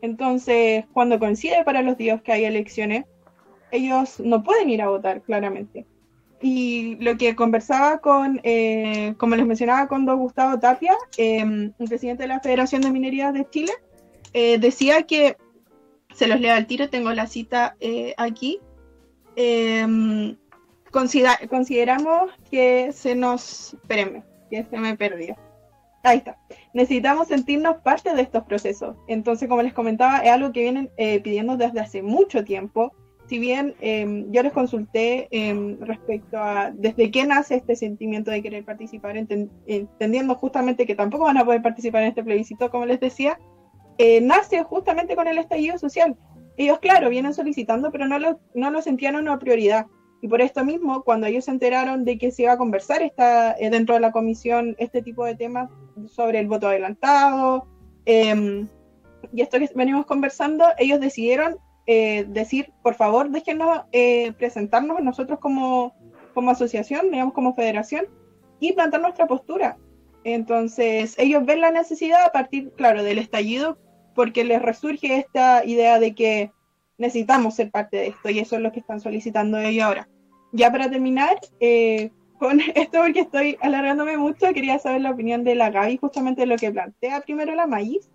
Entonces, 0.00 0.86
cuando 0.92 1.18
coincide 1.18 1.64
para 1.64 1.82
los 1.82 1.98
días 1.98 2.22
que 2.22 2.32
hay 2.32 2.44
elecciones, 2.44 3.04
ellos 3.70 4.20
no 4.20 4.42
pueden 4.42 4.70
ir 4.70 4.82
a 4.82 4.88
votar, 4.88 5.22
claramente. 5.22 5.86
Y 6.40 6.96
lo 7.00 7.16
que 7.16 7.34
conversaba 7.34 7.98
con, 7.98 8.40
eh, 8.44 9.14
como 9.18 9.34
les 9.34 9.46
mencionaba, 9.46 9.88
con 9.88 10.06
don 10.06 10.20
Gustavo 10.20 10.58
Tapia, 10.60 10.96
eh, 11.16 11.72
presidente 11.88 12.24
de 12.24 12.28
la 12.28 12.40
Federación 12.40 12.82
de 12.82 12.92
Minería 12.92 13.32
de 13.32 13.48
Chile, 13.50 13.72
eh, 14.32 14.58
decía 14.58 15.02
que, 15.02 15.36
se 16.14 16.26
los 16.28 16.40
leo 16.40 16.54
al 16.54 16.66
tiro, 16.66 16.88
tengo 16.88 17.12
la 17.12 17.26
cita 17.26 17.76
aquí, 18.16 18.58
consideramos 20.90 22.32
que 22.50 22.92
se 22.92 23.14
nos, 23.14 23.74
espérenme, 23.74 24.24
que 24.50 24.64
se 24.64 24.78
me 24.78 24.96
perdió. 24.96 25.36
Ahí 26.02 26.18
está. 26.18 26.38
Necesitamos 26.72 27.28
sentirnos 27.28 27.76
parte 27.82 28.14
de 28.14 28.22
estos 28.22 28.42
procesos. 28.44 28.96
Entonces, 29.06 29.48
como 29.48 29.62
les 29.62 29.74
comentaba, 29.74 30.18
es 30.20 30.30
algo 30.30 30.50
que 30.52 30.62
vienen 30.62 30.90
pidiendo 30.96 31.56
desde 31.56 31.80
hace 31.80 32.02
mucho 32.02 32.42
tiempo 32.42 32.92
si 33.28 33.38
bien 33.38 33.74
em, 33.80 34.30
yo 34.32 34.42
les 34.42 34.52
consulté 34.52 35.28
em, 35.30 35.78
respecto 35.80 36.38
a 36.38 36.70
desde 36.74 37.10
qué 37.10 37.26
nace 37.26 37.56
este 37.56 37.76
sentimiento 37.76 38.30
de 38.30 38.42
querer 38.42 38.64
participar, 38.64 39.18
entendiendo 39.18 40.34
justamente 40.34 40.86
que 40.86 40.94
tampoco 40.94 41.24
van 41.24 41.36
a 41.36 41.44
poder 41.44 41.60
participar 41.60 42.02
en 42.02 42.08
este 42.08 42.24
plebiscito, 42.24 42.70
como 42.70 42.86
les 42.86 43.00
decía, 43.00 43.38
eh, 43.98 44.20
nace 44.22 44.62
justamente 44.64 45.14
con 45.14 45.28
el 45.28 45.36
estallido 45.36 45.76
social. 45.76 46.16
Ellos, 46.56 46.78
claro, 46.78 47.10
vienen 47.10 47.34
solicitando, 47.34 47.92
pero 47.92 48.06
no 48.06 48.18
lo, 48.18 48.40
no 48.54 48.70
lo 48.70 48.80
sentían 48.80 49.16
una 49.16 49.38
prioridad. 49.38 49.86
Y 50.22 50.28
por 50.28 50.40
esto 50.40 50.64
mismo, 50.64 51.02
cuando 51.04 51.26
ellos 51.26 51.44
se 51.44 51.50
enteraron 51.50 52.04
de 52.04 52.16
que 52.18 52.32
se 52.32 52.42
iba 52.42 52.52
a 52.52 52.58
conversar 52.58 53.02
esta, 53.02 53.52
eh, 53.58 53.68
dentro 53.70 53.94
de 53.94 54.00
la 54.00 54.10
comisión 54.10 54.74
este 54.78 55.02
tipo 55.02 55.24
de 55.24 55.36
temas 55.36 55.70
sobre 56.06 56.40
el 56.40 56.48
voto 56.48 56.66
adelantado, 56.68 57.68
em, 58.06 58.66
y 59.32 59.42
esto 59.42 59.58
que 59.58 59.68
venimos 59.74 60.06
conversando, 60.06 60.64
ellos 60.78 60.98
decidieron 60.98 61.58
eh, 61.90 62.26
decir, 62.28 62.70
por 62.82 62.94
favor, 62.94 63.30
déjenos 63.30 63.80
eh, 63.92 64.32
presentarnos 64.32 65.00
nosotros 65.00 65.38
como, 65.38 65.96
como 66.34 66.50
asociación, 66.50 67.10
digamos 67.10 67.32
como 67.32 67.54
federación, 67.54 68.04
y 68.60 68.74
plantar 68.74 69.00
nuestra 69.00 69.26
postura. 69.26 69.78
Entonces, 70.22 71.14
ellos 71.18 71.46
ven 71.46 71.62
la 71.62 71.70
necesidad 71.70 72.26
a 72.26 72.30
partir, 72.30 72.72
claro, 72.76 73.02
del 73.02 73.16
estallido, 73.16 73.78
porque 74.14 74.44
les 74.44 74.60
resurge 74.60 75.16
esta 75.16 75.64
idea 75.64 75.98
de 75.98 76.14
que 76.14 76.52
necesitamos 76.98 77.54
ser 77.54 77.70
parte 77.70 77.96
de 77.96 78.08
esto, 78.08 78.28
y 78.28 78.38
eso 78.38 78.56
es 78.56 78.62
lo 78.62 78.70
que 78.70 78.80
están 78.80 79.00
solicitando 79.00 79.56
ellos 79.56 79.84
ahora. 79.84 80.10
Ya 80.52 80.70
para 80.70 80.90
terminar, 80.90 81.40
eh, 81.58 82.10
con 82.38 82.60
esto, 82.74 82.98
porque 83.00 83.20
estoy 83.20 83.56
alargándome 83.62 84.18
mucho, 84.18 84.52
quería 84.52 84.78
saber 84.78 85.00
la 85.00 85.12
opinión 85.12 85.42
de 85.42 85.54
la 85.54 85.70
Gaby 85.70 85.96
justamente 85.96 86.42
de 86.42 86.48
lo 86.48 86.56
que 86.56 86.70
plantea 86.70 87.22
primero 87.22 87.54
la 87.54 87.66
maíz 87.66 88.10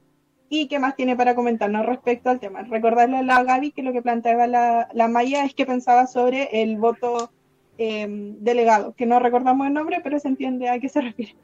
y 0.54 0.68
qué 0.68 0.78
más 0.78 0.96
tiene 0.96 1.16
para 1.16 1.34
comentarnos 1.34 1.84
respecto 1.84 2.30
al 2.30 2.40
tema. 2.40 2.62
Recordarle 2.62 3.18
a 3.18 3.24
la 3.24 3.44
Gaby 3.44 3.72
que 3.72 3.82
lo 3.82 3.92
que 3.92 4.04
planteaba 4.04 4.46
la, 4.46 4.88
la 4.94 5.08
Maya 5.08 5.46
es 5.46 5.56
que 5.56 5.66
pensaba 5.66 6.06
sobre 6.06 6.62
el 6.62 6.78
voto 6.78 7.32
em, 7.80 8.36
delegado, 8.40 8.94
que 8.94 9.08
no 9.08 9.18
recordamos 9.20 9.66
el 9.66 9.74
nombre, 9.74 10.00
pero 10.04 10.20
se 10.20 10.28
entiende 10.28 10.70
a 10.70 10.78
qué 10.80 10.90
se 10.90 11.02
refiere. 11.02 11.36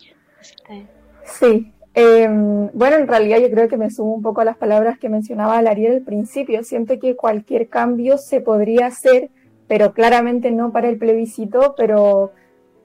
Sí. 1.23 1.73
Em, 1.95 2.69
bueno, 2.73 2.97
en 2.97 3.07
realidad 3.07 3.39
yo 3.39 3.49
creo 3.49 3.67
que 3.67 3.77
me 3.77 3.89
sumo 3.89 4.13
un 4.13 4.21
poco 4.21 4.41
a 4.41 4.45
las 4.45 4.57
palabras 4.57 4.99
que 4.99 5.09
mencionaba 5.09 5.57
Ariel 5.57 5.93
al 5.93 6.01
principio. 6.03 6.63
Siento 6.63 6.99
que 6.99 7.15
cualquier 7.15 7.67
cambio 7.67 8.19
se 8.19 8.41
podría 8.41 8.85
hacer, 8.85 9.31
pero 9.67 9.91
claramente 9.91 10.51
no 10.51 10.71
para 10.71 10.87
el 10.87 10.99
plebiscito, 10.99 11.73
pero 11.75 12.31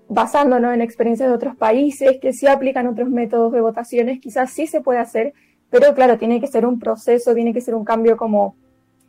basándonos 0.09 0.73
en 0.73 0.81
experiencias 0.81 1.29
de 1.29 1.35
otros 1.35 1.55
países 1.55 2.19
que 2.19 2.33
sí 2.33 2.47
aplican 2.47 2.87
otros 2.87 3.11
métodos 3.11 3.53
de 3.53 3.61
votaciones, 3.61 4.21
quizás 4.21 4.51
sí 4.51 4.67
se 4.67 4.81
puede 4.81 5.01
hacer 5.01 5.35
pero 5.75 5.93
claro, 5.93 6.17
tiene 6.19 6.41
que 6.41 6.47
ser 6.47 6.65
un 6.67 6.79
proceso, 6.79 7.35
tiene 7.35 7.53
que 7.53 7.61
ser 7.61 7.75
un 7.75 7.85
cambio 7.85 8.17
como 8.17 8.55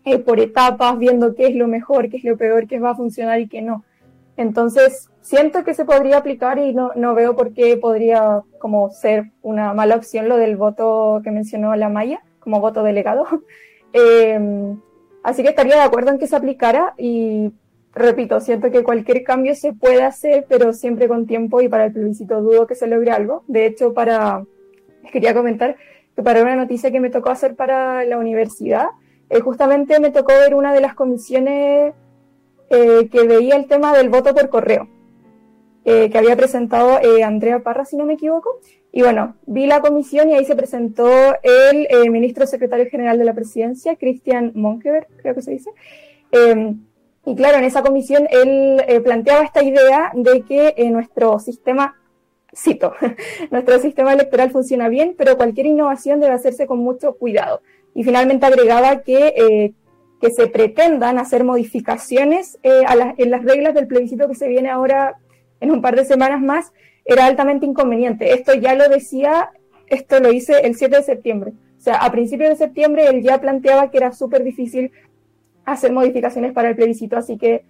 eh, 0.03 0.17
por 0.17 0.39
etapas, 0.39 0.97
viendo 0.97 1.35
qué 1.35 1.45
es 1.45 1.55
lo 1.55 1.67
mejor, 1.67 2.09
qué 2.09 2.17
es 2.17 2.23
lo 2.23 2.37
peor, 2.37 2.65
qué 2.65 2.79
va 2.79 2.89
a 2.89 2.95
funcionar 2.95 3.39
y 3.39 3.47
qué 3.47 3.61
no. 3.61 3.83
Entonces, 4.35 5.11
siento 5.21 5.63
que 5.63 5.75
se 5.75 5.85
podría 5.85 6.17
aplicar 6.17 6.57
y 6.57 6.73
no, 6.73 6.91
no 6.95 7.13
veo 7.13 7.35
por 7.35 7.53
qué 7.53 7.77
podría 7.77 8.41
como 8.57 8.89
ser 8.89 9.25
una 9.43 9.75
mala 9.75 9.95
opción 9.95 10.27
lo 10.27 10.37
del 10.37 10.57
voto 10.57 11.21
que 11.23 11.29
mencionó 11.29 11.75
la 11.75 11.87
Maya, 11.87 12.23
como 12.39 12.59
voto 12.59 12.81
delegado. 12.81 13.27
eh, 13.93 14.75
así 15.21 15.43
que 15.43 15.49
estaría 15.49 15.75
de 15.75 15.83
acuerdo 15.83 16.09
en 16.09 16.17
que 16.17 16.25
se 16.25 16.35
aplicara 16.35 16.95
y 16.97 17.51
repito, 17.93 18.39
siento 18.39 18.71
que 18.71 18.81
cualquier 18.81 19.23
cambio 19.23 19.53
se 19.53 19.71
puede 19.71 20.01
hacer, 20.01 20.47
pero 20.49 20.73
siempre 20.73 21.07
con 21.07 21.27
tiempo 21.27 21.61
y 21.61 21.69
para 21.69 21.85
el 21.85 21.93
plebiscito 21.93 22.41
dudo 22.41 22.65
que 22.65 22.73
se 22.73 22.87
logre 22.87 23.11
algo. 23.11 23.43
De 23.47 23.67
hecho, 23.67 23.93
para, 23.93 24.43
les 25.03 25.11
quería 25.11 25.35
comentar, 25.35 25.75
para 26.23 26.41
una 26.41 26.55
noticia 26.55 26.91
que 26.91 26.99
me 26.99 27.09
tocó 27.09 27.29
hacer 27.29 27.55
para 27.55 28.03
la 28.05 28.17
universidad. 28.17 28.87
Eh, 29.29 29.39
justamente 29.39 29.99
me 29.99 30.11
tocó 30.11 30.33
ver 30.33 30.55
una 30.55 30.73
de 30.73 30.81
las 30.81 30.93
comisiones 30.93 31.93
eh, 32.69 33.09
que 33.11 33.23
veía 33.23 33.55
el 33.55 33.67
tema 33.67 33.95
del 33.95 34.09
voto 34.09 34.33
por 34.33 34.49
correo, 34.49 34.87
eh, 35.83 36.09
que 36.09 36.17
había 36.17 36.35
presentado 36.35 36.99
Andrea 37.23 37.59
Parra, 37.59 37.85
si 37.85 37.97
no 37.97 38.05
me 38.05 38.13
equivoco. 38.13 38.59
Y 38.91 39.01
bueno, 39.01 39.35
vi 39.45 39.65
la 39.65 39.81
comisión 39.81 40.29
y 40.29 40.35
ahí 40.35 40.45
se 40.45 40.55
presentó 40.55 41.09
el 41.43 42.09
ministro 42.11 42.47
secretario 42.47 42.85
general 42.89 43.17
de 43.17 43.25
la 43.25 43.33
presidencia, 43.33 43.97
Christian 43.97 44.53
Monkever, 44.55 45.07
creo 45.17 45.35
que 45.35 45.41
se 45.41 45.51
dice. 45.51 45.69
Em, 46.31 46.79
y 47.25 47.35
claro, 47.35 47.57
en 47.57 47.65
esa 47.65 47.81
comisión 47.81 48.25
él 48.31 48.81
planteaba 49.03 49.43
esta 49.43 49.63
idea 49.63 50.11
de 50.13 50.43
que 50.43 50.75
nuestro 50.91 51.39
sistema 51.39 51.97
cito, 52.55 52.93
nuestro 53.51 53.79
sistema 53.79 54.13
electoral 54.13 54.51
funciona 54.51 54.89
bien, 54.89 55.15
pero 55.17 55.37
cualquier 55.37 55.67
innovación 55.67 56.19
debe 56.19 56.33
hacerse 56.33 56.67
con 56.67 56.79
mucho 56.79 57.13
cuidado. 57.13 57.61
Y 57.93 58.03
finalmente 58.03 58.45
agregaba 58.45 59.01
que, 59.01 59.33
eh, 59.35 59.73
que 60.21 60.31
se 60.31 60.47
pretendan 60.47 61.17
hacer 61.17 61.43
modificaciones 61.43 62.57
eh, 62.63 62.83
en 63.17 63.31
las 63.31 63.43
reglas 63.43 63.73
del 63.73 63.87
plebiscito 63.87 64.27
que 64.27 64.35
se 64.35 64.47
viene 64.47 64.69
ahora 64.69 65.15
en 65.59 65.71
un 65.71 65.81
par 65.81 65.95
de 65.95 66.05
semanas 66.05 66.41
más, 66.41 66.73
era 67.05 67.25
altamente 67.25 67.65
inconveniente. 67.65 68.33
Esto 68.33 68.53
ya 68.55 68.75
lo 68.75 68.89
decía, 68.89 69.51
esto 69.87 70.19
lo 70.19 70.31
hice 70.31 70.59
el 70.61 70.75
7 70.75 70.97
de 70.97 71.03
septiembre. 71.03 71.53
O 71.77 71.81
sea, 71.81 71.97
a 71.97 72.11
principios 72.11 72.49
de 72.49 72.55
septiembre 72.55 73.07
él 73.07 73.21
ya 73.21 73.39
planteaba 73.39 73.91
que 73.91 73.97
era 73.97 74.11
súper 74.11 74.43
difícil 74.43 74.91
hacer 75.65 75.91
modificaciones 75.91 76.51
para 76.51 76.69
el 76.69 76.75
plebiscito, 76.75 77.17
así 77.17 77.37
que 77.37 77.63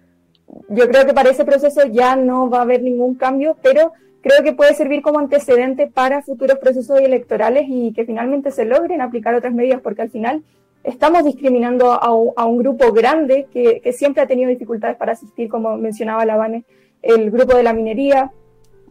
yo 0.68 0.88
creo 0.88 1.06
que 1.06 1.14
para 1.14 1.30
ese 1.30 1.44
proceso 1.44 1.86
ya 1.86 2.16
no 2.16 2.48
va 2.48 2.58
a 2.58 2.62
haber 2.62 2.82
ningún 2.82 3.14
cambio, 3.14 3.56
pero 3.62 3.92
creo 4.22 4.42
que 4.42 4.52
puede 4.52 4.74
servir 4.74 5.02
como 5.02 5.18
antecedente 5.18 5.86
para 5.86 6.22
futuros 6.22 6.58
procesos 6.58 7.00
electorales 7.00 7.66
y 7.68 7.92
que 7.92 8.04
finalmente 8.04 8.50
se 8.50 8.64
logren 8.64 9.00
aplicar 9.00 9.34
otras 9.34 9.54
medidas, 9.54 9.80
porque 9.80 10.02
al 10.02 10.10
final 10.10 10.42
estamos 10.86 11.24
discriminando 11.24 11.92
a, 11.92 12.12
un 12.12 12.58
grupo 12.58 12.92
grande 12.92 13.48
que, 13.52 13.92
siempre 13.92 14.22
ha 14.22 14.26
tenido 14.26 14.48
dificultades 14.48 14.96
para 14.96 15.12
asistir, 15.12 15.48
como 15.48 15.76
mencionaba 15.76 16.24
Lavane, 16.24 16.64
el 17.02 17.30
grupo 17.30 17.56
de 17.56 17.62
la 17.64 17.72
minería, 17.72 18.30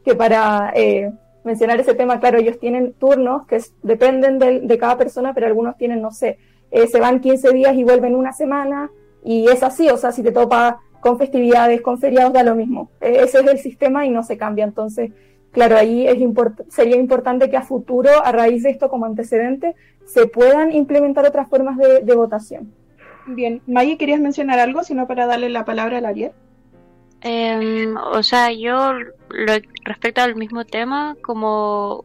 que 0.03 0.13
para 0.13 0.71
eh, 0.75 1.11
mencionar 1.43 1.79
ese 1.79 1.95
tema, 1.95 2.19
claro, 2.19 2.37
ellos 2.37 2.59
tienen 2.59 2.93
turnos 2.93 3.47
que 3.47 3.61
dependen 3.81 4.39
de, 4.39 4.77
cada 4.77 4.97
persona, 4.97 5.33
pero 5.33 5.47
algunos 5.47 5.77
tienen, 5.77 6.01
no 6.01 6.11
sé, 6.11 6.37
eh, 6.71 6.87
se 6.87 6.99
van 6.99 7.21
15 7.21 7.53
días 7.53 7.75
y 7.75 7.83
vuelven 7.83 8.15
una 8.15 8.33
semana, 8.33 8.91
y 9.23 9.47
es 9.47 9.63
así, 9.63 9.89
o 9.89 9.97
sea, 9.97 10.11
si 10.11 10.21
te 10.21 10.31
topa 10.31 10.81
con 11.05 11.19
festividades, 11.19 11.81
con 11.81 11.99
feriados, 11.99 12.33
da 12.33 12.41
lo 12.41 12.55
mismo. 12.55 12.89
E, 12.99 13.21
ese 13.21 13.39
es 13.39 13.45
el 13.45 13.59
sistema 13.59 14.07
y 14.07 14.09
no 14.09 14.23
se 14.23 14.39
cambia. 14.39 14.65
Entonces, 14.65 15.11
claro, 15.51 15.77
ahí 15.77 16.07
es 16.07 16.17
sería 16.69 16.95
importante 16.95 17.47
que 17.47 17.57
a 17.57 17.61
futuro, 17.61 18.09
a 18.23 18.31
raíz 18.31 18.63
de 18.63 18.71
esto 18.71 18.89
como 18.89 19.05
antecedente, 19.05 19.75
se 20.05 20.25
puedan 20.25 20.71
implementar 20.71 21.23
otras 21.27 21.47
formas 21.47 21.77
de, 21.77 22.15
votación. 22.15 22.73
Bien, 23.27 23.61
Maggie, 23.67 23.99
¿querías 23.99 24.19
mencionar 24.19 24.57
algo, 24.57 24.83
sino 24.83 25.05
para 25.05 25.27
darle 25.27 25.49
la 25.49 25.63
palabra 25.63 25.99
a 25.99 26.09
Ariel? 26.09 26.31
Em, 27.21 27.95
o 27.97 28.23
sea, 28.23 28.51
yo 28.51 28.93
respecto 29.83 30.21
al 30.21 30.35
mismo 30.35 30.65
tema, 30.65 31.15
como 31.21 32.03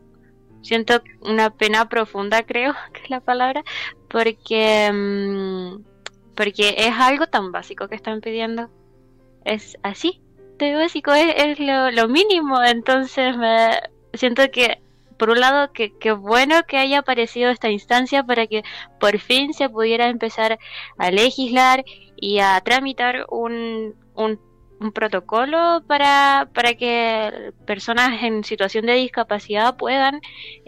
siento 0.61 1.01
una 1.22 1.48
pena 1.48 1.88
profunda, 1.88 2.42
creo 2.46 2.74
que 2.92 3.05
es 3.05 3.09
la 3.09 3.20
palabra, 3.20 3.64
porque, 4.09 4.84
em, 4.88 5.82
porque 6.34 6.74
es 6.76 6.92
algo 6.98 7.28
tan 7.28 7.51
básico 7.51 7.88
que 7.88 7.94
están 7.94 8.20
pidiendo. 8.20 8.68
Es 9.45 9.76
así, 9.82 10.20
de 10.59 10.74
básico, 10.74 11.12
es, 11.12 11.59
lo, 11.59 11.91
lo, 11.91 12.09
mínimo. 12.09 12.62
Entonces 12.62 13.36
me 13.36 13.70
siento 14.14 14.51
que 14.51 14.80
por 15.20 15.28
un 15.28 15.38
lado, 15.41 15.70
que, 15.74 16.12
bueno 16.12 16.62
que 16.66 16.78
haya 16.78 17.01
aparecido 17.01 17.51
esta 17.51 17.68
instancia 17.68 18.24
para 18.24 18.47
que 18.47 18.62
por 18.99 19.18
fin 19.18 19.53
se 19.53 19.68
pudiera 19.68 20.09
empezar 20.09 20.59
a 20.97 21.11
legislar 21.11 21.84
y 22.16 22.38
a 22.38 22.59
tramitar 22.62 23.26
un, 23.28 23.95
un, 24.14 24.41
protocolo 24.93 25.83
para, 25.87 26.49
para 26.55 26.74
que 26.74 27.53
personas 27.66 28.22
en 28.22 28.45
situación 28.45 28.87
de 28.87 28.95
discapacidad 28.95 29.76
puedan 29.76 30.20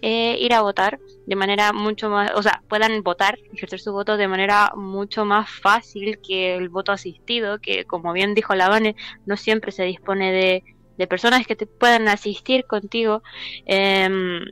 eh, 0.02 0.36
ir 0.38 0.52
a 0.52 0.60
votar 0.60 1.00
de 1.26 1.36
manera 1.36 1.72
mucho 1.72 2.10
más, 2.10 2.30
o 2.34 2.42
sea, 2.42 2.62
puedan 2.68 3.02
votar, 3.02 3.38
ejercer 3.54 3.80
su 3.80 3.92
voto 3.92 4.18
de 4.18 4.28
manera 4.28 4.72
mucho 4.76 5.24
más 5.24 5.48
fácil 5.48 6.18
que 6.20 6.54
el 6.56 6.68
voto 6.68 6.92
asistido, 6.92 7.58
que 7.58 7.86
como 7.86 8.12
bien 8.12 8.34
dijo 8.34 8.54
Lavane, 8.54 8.96
no 9.24 9.38
siempre 9.38 9.72
se 9.72 9.84
dispone 9.84 10.30
de, 10.30 10.64
de 10.98 11.06
personas 11.06 11.46
que 11.46 11.56
te 11.56 11.66
puedan 11.66 12.08
asistir 12.08 12.66
contigo. 12.66 13.22
Em, 13.64 14.44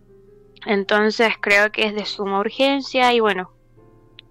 entonces 0.66 1.34
creo 1.40 1.70
que 1.70 1.86
es 1.86 1.94
de 1.94 2.06
suma 2.06 2.40
urgencia 2.40 3.12
y 3.12 3.20
bueno, 3.20 3.52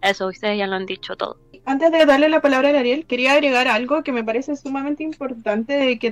eso 0.01 0.27
ustedes 0.27 0.57
ya 0.57 0.67
lo 0.67 0.75
han 0.75 0.85
dicho 0.85 1.15
todo. 1.15 1.37
Antes 1.69 1.91
de 1.91 2.03
darle 2.03 2.29
la 2.29 2.41
palabra 2.41 2.69
a 2.69 2.79
Ariel, 2.79 3.05
quería 3.05 3.33
agregar 3.33 3.67
algo 3.67 4.01
que 4.01 4.11
me 4.11 4.23
parece 4.23 4.55
sumamente 4.55 5.03
importante 5.03 5.73
de 5.73 5.99
que, 5.99 6.11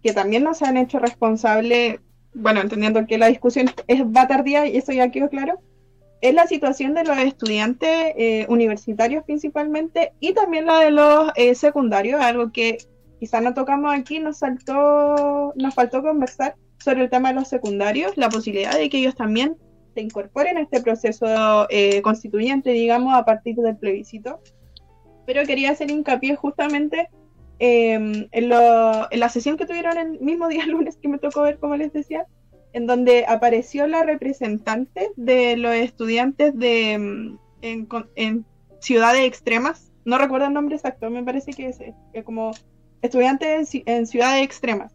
que 0.00 0.12
también 0.12 0.44
nos 0.44 0.62
han 0.62 0.76
hecho 0.76 1.00
responsable, 1.00 1.98
bueno, 2.34 2.60
entendiendo 2.60 3.04
que 3.08 3.18
la 3.18 3.26
discusión 3.26 3.68
es, 3.88 4.02
va 4.04 4.28
tardía 4.28 4.64
y 4.68 4.76
eso 4.76 4.92
ya 4.92 5.10
quedó 5.10 5.28
claro, 5.28 5.58
es 6.20 6.32
la 6.34 6.46
situación 6.46 6.94
de 6.94 7.02
los 7.02 7.18
estudiantes 7.18 8.12
eh, 8.16 8.46
universitarios 8.48 9.24
principalmente 9.24 10.12
y 10.20 10.34
también 10.34 10.66
la 10.66 10.78
de 10.78 10.92
los 10.92 11.32
eh, 11.34 11.56
secundarios, 11.56 12.20
algo 12.20 12.52
que 12.52 12.78
quizá 13.18 13.40
no 13.40 13.54
tocamos 13.54 13.92
aquí, 13.92 14.20
nos 14.20 14.38
saltó, 14.38 15.52
nos 15.56 15.74
faltó 15.74 16.00
conversar 16.02 16.54
sobre 16.78 17.02
el 17.02 17.10
tema 17.10 17.30
de 17.30 17.40
los 17.40 17.48
secundarios, 17.48 18.16
la 18.16 18.28
posibilidad 18.28 18.78
de 18.78 18.88
que 18.88 18.98
ellos 18.98 19.16
también 19.16 19.56
se 19.94 20.00
incorporen 20.00 20.58
a 20.58 20.60
este 20.60 20.80
proceso 20.80 21.66
eh, 21.70 22.00
constituyente, 22.02 22.70
digamos, 22.70 23.14
a 23.14 23.24
partir 23.24 23.56
del 23.56 23.76
plebiscito. 23.76 24.38
Pero 25.26 25.44
quería 25.44 25.70
hacer 25.70 25.90
hincapié 25.90 26.36
justamente 26.36 27.08
em, 27.58 28.28
en, 28.32 28.48
la 28.48 29.28
sesión 29.30 29.56
que 29.56 29.66
tuvieron 29.66 29.98
el 29.98 30.20
mismo 30.20 30.48
día 30.48 30.66
lunes 30.66 30.96
que 30.96 31.08
me 31.08 31.18
tocó 31.18 31.42
ver, 31.42 31.58
como 31.58 31.76
les 31.76 31.92
decía, 31.92 32.26
en 32.72 32.86
donde 32.86 33.24
apareció 33.26 33.86
la 33.86 34.02
representante 34.02 35.10
de 35.16 35.56
los 35.56 35.74
estudiantes 35.74 36.58
de 36.58 36.92
em, 36.92 37.38
en, 37.62 38.44
ciudades 38.80 39.24
extremas. 39.26 39.92
No 40.04 40.18
recuerdo 40.18 40.46
el 40.46 40.52
nombre 40.52 40.74
exacto, 40.76 41.08
me 41.10 41.22
parece 41.22 41.52
que 41.52 41.68
es, 41.68 42.24
como 42.24 42.50
estudiantes 43.02 43.70
en, 43.86 44.06
ciudades 44.06 44.42
extremas. 44.42 44.92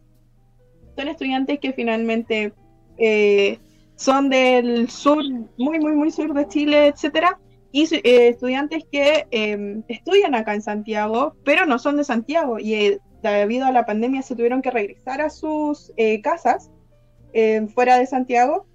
Son 0.98 1.08
estudiantes 1.08 1.60
que 1.60 1.72
finalmente 1.74 2.54
eh, 2.98 3.60
son 3.96 4.30
del 4.30 4.90
sur, 4.90 5.24
muy, 5.58 5.80
muy, 5.80 5.94
muy 5.94 6.12
sur 6.12 6.34
de 6.34 6.48
Chile, 6.48 6.88
etcétera, 6.88 7.40
y 7.72 7.84
eh, 7.96 8.30
estudiantes 8.30 8.84
que 8.92 9.28
em, 9.32 9.84
estudian 9.88 10.36
acá 10.36 10.56
en 10.56 10.62
Santiago, 10.62 11.36
pero 11.44 11.66
no 11.66 11.80
son 11.80 11.98
de 11.98 12.04
Santiago, 12.04 12.60
y 12.60 12.74
eh, 12.74 13.00
debido 13.22 13.66
a 13.66 13.72
la 13.72 13.86
pandemia 13.86 14.22
se 14.22 14.36
tuvieron 14.36 14.62
que 14.62 14.72
regresar 14.72 15.22
a 15.22 15.30
sus 15.30 15.92
casas 16.24 16.72
em, 17.34 17.68
fuera 17.68 17.98
de 17.98 18.06
Santiago, 18.06 18.66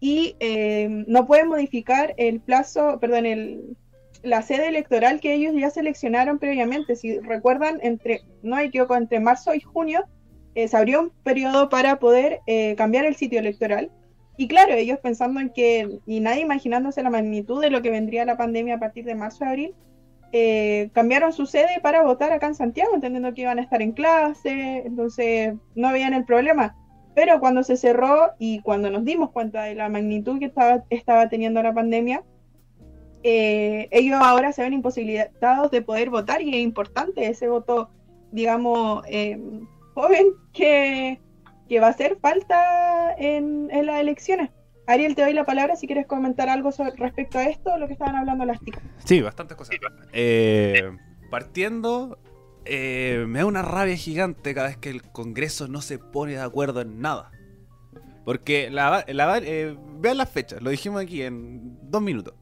y 0.00 0.34
em, 0.40 1.04
no 1.06 1.26
pueden 1.26 1.48
modificar 1.48 2.14
el 2.16 2.40
plazo, 2.40 2.98
perdón, 3.00 3.26
el, 3.26 3.76
la 4.22 4.42
sede 4.42 4.68
electoral 4.68 5.20
que 5.20 5.34
ellos 5.34 5.54
ya 5.54 5.70
seleccionaron 5.70 6.38
previamente. 6.38 6.96
Si 6.96 7.18
recuerdan, 7.18 7.78
entre, 7.82 8.22
no 8.42 8.56
hay 8.56 8.68
equivoco, 8.68 8.96
entre 8.96 9.20
marzo 9.20 9.54
y 9.54 9.60
junio 9.60 10.04
eh, 10.54 10.68
se 10.68 10.76
abrió 10.76 11.00
un 11.00 11.10
periodo 11.22 11.68
para 11.68 11.98
poder 11.98 12.40
eh, 12.46 12.74
cambiar 12.76 13.04
el 13.04 13.16
sitio 13.16 13.38
electoral. 13.38 13.90
Y 14.40 14.48
claro, 14.48 14.72
ellos 14.72 14.98
pensando 15.02 15.38
en 15.38 15.50
que, 15.50 15.98
y 16.06 16.20
nadie 16.20 16.40
imaginándose 16.40 17.02
la 17.02 17.10
magnitud 17.10 17.60
de 17.60 17.68
lo 17.68 17.82
que 17.82 17.90
vendría 17.90 18.24
la 18.24 18.38
pandemia 18.38 18.76
a 18.76 18.80
partir 18.80 19.04
de 19.04 19.14
marzo 19.14 19.44
abril, 19.44 19.74
eh, 20.32 20.88
cambiaron 20.94 21.34
su 21.34 21.44
sede 21.44 21.78
para 21.82 22.04
votar 22.04 22.32
acá 22.32 22.46
en 22.46 22.54
Santiago, 22.54 22.94
entendiendo 22.94 23.34
que 23.34 23.42
iban 23.42 23.58
a 23.58 23.62
estar 23.62 23.82
en 23.82 23.92
clase, 23.92 24.78
entonces 24.86 25.56
no 25.74 25.92
veían 25.92 26.14
el 26.14 26.24
problema. 26.24 26.74
Pero 27.14 27.38
cuando 27.38 27.62
se 27.62 27.76
cerró 27.76 28.30
y 28.38 28.62
cuando 28.62 28.88
nos 28.88 29.04
dimos 29.04 29.30
cuenta 29.30 29.64
de 29.64 29.74
la 29.74 29.90
magnitud 29.90 30.38
que 30.38 30.50
estaba, 30.88 31.28
teniendo 31.28 31.62
la 31.62 31.74
pandemia, 31.74 32.24
eh, 33.22 33.88
ellos 33.90 34.18
ahora 34.22 34.52
se 34.52 34.62
ven 34.62 34.72
imposibilitados 34.72 35.70
de 35.70 35.82
poder 35.82 36.08
votar 36.08 36.40
y 36.40 36.48
es 36.48 36.62
importante 36.62 37.28
ese 37.28 37.46
voto, 37.46 37.90
digamos, 38.32 39.04
eh, 39.06 39.38
joven 39.92 40.28
que, 40.54 41.20
va 41.78 41.88
a 41.88 41.90
hacer 41.90 42.18
falta 42.20 43.14
en, 43.16 43.68
las 43.86 44.00
elecciones. 44.00 44.50
Ariel, 44.86 45.14
te 45.14 45.22
doy 45.22 45.32
la 45.32 45.44
palabra 45.44 45.76
si 45.76 45.86
quieres 45.86 46.06
comentar 46.06 46.48
algo 46.48 46.72
sobre, 46.72 46.96
respecto 46.96 47.38
a 47.38 47.44
esto, 47.44 47.76
lo 47.78 47.86
que 47.86 47.92
estaban 47.92 48.16
hablando 48.16 48.44
las 48.44 48.60
chicas. 48.60 48.82
Sí, 49.04 49.20
bastantes 49.20 49.56
cosas. 49.56 49.76
Eh, 50.12 50.90
partiendo, 51.30 52.18
me 52.66 53.38
da 53.38 53.46
una 53.46 53.62
rabia 53.62 53.96
gigante 53.96 54.54
cada 54.54 54.68
vez 54.68 54.76
que 54.76 54.90
el 54.90 55.02
Congreso 55.02 55.68
no 55.68 55.80
se 55.80 55.98
pone 55.98 56.32
de 56.32 56.40
acuerdo 56.40 56.80
en 56.80 57.00
nada. 57.00 57.30
Porque 58.24 58.70
la, 58.70 59.04
vean 59.06 60.18
las 60.18 60.30
fechas, 60.30 60.60
lo 60.62 60.70
dijimos 60.70 61.02
aquí 61.02 61.22
en 61.22 61.78
dos 61.90 62.02
minutos. 62.02 62.34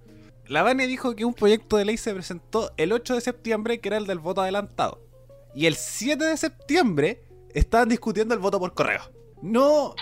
La 0.46 0.62
Vane 0.62 0.86
dijo 0.86 1.14
que 1.14 1.26
un 1.26 1.34
proyecto 1.34 1.76
de 1.76 1.84
ley 1.84 1.98
se 1.98 2.14
presentó 2.14 2.72
el 2.78 2.92
8 2.92 3.16
de 3.16 3.20
septiembre, 3.20 3.80
que 3.80 3.90
era 3.90 3.98
el 3.98 4.06
del 4.06 4.18
voto 4.18 4.40
adelantado. 4.40 5.06
Y 5.54 5.66
el 5.66 5.74
7 5.74 6.24
de 6.24 6.36
septiembre 6.38 7.22
estaban 7.54 7.88
discutiendo 7.88 8.34
el 8.34 8.40
voto 8.40 8.58
por 8.58 8.74
correo. 8.74 9.02
No, 9.42 9.94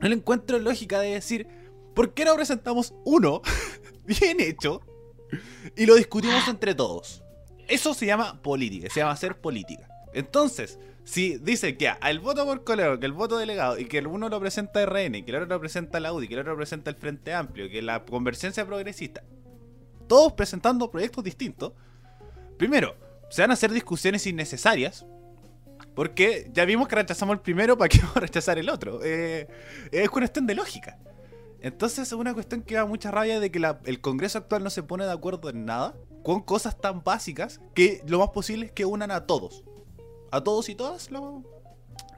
no 0.00 0.08
le 0.08 0.14
encuentro 0.14 0.58
lógica 0.58 1.00
de 1.00 1.12
decir, 1.12 1.46
¿por 1.94 2.14
qué 2.14 2.24
no 2.24 2.34
presentamos 2.34 2.94
uno 3.04 3.42
bien 4.04 4.40
hecho 4.40 4.80
y 5.76 5.86
lo 5.86 5.94
discutimos 5.94 6.46
entre 6.48 6.74
todos? 6.74 7.22
Eso 7.68 7.94
se 7.94 8.06
llama 8.06 8.40
política, 8.42 8.88
se 8.90 9.00
llama 9.00 9.12
hacer 9.12 9.40
política. 9.40 9.88
Entonces, 10.12 10.78
si 11.04 11.38
dice 11.38 11.76
que 11.76 11.92
el 12.02 12.20
voto 12.20 12.44
por 12.44 12.64
correo, 12.64 12.98
que 12.98 13.06
el 13.06 13.12
voto 13.12 13.38
delegado 13.38 13.78
y 13.78 13.86
que 13.86 13.98
el 13.98 14.06
uno 14.06 14.28
lo 14.28 14.40
presenta 14.40 14.84
RN, 14.84 15.24
que 15.24 15.30
el 15.30 15.36
otro 15.36 15.46
lo 15.46 15.60
presenta 15.60 16.00
la 16.00 16.12
UDI, 16.12 16.28
que 16.28 16.34
el 16.34 16.40
otro 16.40 16.52
lo 16.52 16.58
presenta 16.58 16.90
el 16.90 16.96
Frente 16.96 17.32
Amplio, 17.32 17.68
que 17.68 17.82
la 17.82 18.04
convergencia 18.04 18.66
progresista, 18.66 19.22
todos 20.08 20.32
presentando 20.32 20.90
proyectos 20.90 21.22
distintos, 21.22 21.72
primero, 22.56 22.96
se 23.30 23.42
van 23.42 23.50
a 23.50 23.54
hacer 23.54 23.72
discusiones 23.72 24.26
innecesarias. 24.26 25.06
Porque 25.96 26.50
ya 26.52 26.66
vimos 26.66 26.88
que 26.88 26.94
rechazamos 26.94 27.32
el 27.32 27.40
primero, 27.40 27.76
¿para 27.76 27.88
qué 27.88 27.98
vamos 28.02 28.18
a 28.18 28.20
rechazar 28.20 28.58
el 28.58 28.68
otro? 28.68 29.00
Eh, 29.02 29.48
es 29.90 30.10
cuestión 30.10 30.46
de 30.46 30.54
lógica. 30.54 30.98
Entonces 31.60 32.06
es 32.06 32.12
una 32.12 32.34
cuestión 32.34 32.62
que 32.62 32.74
da 32.74 32.84
mucha 32.84 33.10
rabia 33.10 33.40
de 33.40 33.50
que 33.50 33.60
el 33.86 34.00
Congreso 34.02 34.38
actual 34.38 34.62
no 34.62 34.68
se 34.68 34.82
pone 34.82 35.06
de 35.06 35.12
acuerdo 35.12 35.48
en 35.48 35.64
nada, 35.64 35.96
con 36.22 36.42
cosas 36.42 36.78
tan 36.78 37.02
básicas, 37.02 37.60
que 37.74 38.02
lo 38.06 38.18
más 38.18 38.28
posible 38.28 38.66
es 38.66 38.72
que 38.72 38.84
unan 38.84 39.10
a 39.10 39.26
todos. 39.26 39.64
A 40.30 40.44
todos 40.44 40.68
y 40.68 40.74
todas 40.74 41.08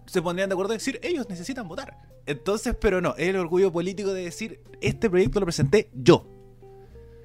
se 0.07 0.23
pondrían 0.23 0.49
de 0.49 0.55
acuerdo 0.55 0.73
en 0.73 0.79
decir, 0.79 0.99
ellos 1.03 1.29
necesitan 1.29 1.69
votar. 1.69 1.99
Entonces, 2.27 2.75
pero 2.81 3.01
no, 3.01 3.15
es 3.17 3.29
el 3.29 3.37
orgullo 3.37 3.73
político 3.73 4.13
de 4.13 4.25
decir, 4.25 4.61
este 4.81 5.09
proyecto 5.09 5.39
lo 5.39 5.47
presenté 5.47 5.89
yo. 5.95 6.27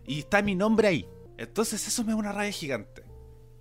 Y 0.06 0.20
está 0.20 0.44
mi 0.44 0.54
nombre 0.54 0.88
ahí. 0.88 1.10
Entonces 1.38 1.88
eso 1.88 2.04
me 2.04 2.12
da 2.12 2.18
una 2.18 2.32
rabia 2.32 2.52
gigante. 2.52 3.04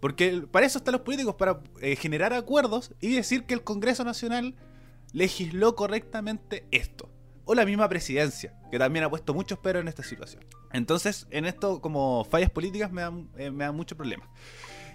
Porque 0.03 0.43
para 0.51 0.67
eso 0.67 0.79
están 0.79 0.95
los 0.95 1.03
políticos, 1.03 1.37
para 1.37 1.61
eh, 1.81 1.95
generar 1.95 2.33
acuerdos 2.33 2.93
y 3.01 3.15
decir 3.15 3.45
que 3.45 3.55
el 3.55 3.63
Congreso 3.63 4.03
Nacional 4.03 4.57
legisló 5.13 5.77
correctamente 5.77 6.67
esto. 6.73 7.09
O 7.45 7.55
la 7.55 7.65
misma 7.65 7.89
presidencia, 7.89 8.53
que 8.73 8.81
también 8.81 9.05
ha 9.05 9.11
puesto 9.11 9.33
muchos 9.33 9.61
peros 9.61 9.81
en 9.81 9.87
esta 9.87 10.03
situación. 10.03 10.45
Entonces, 10.73 11.29
en 11.31 11.45
esto, 11.45 11.81
como 11.81 12.25
fallas 12.25 12.51
políticas, 12.51 12.91
me 12.91 13.03
dan, 13.03 13.31
eh, 13.37 13.53
me 13.53 13.71
mucho 13.71 13.97
problema. 13.97 14.29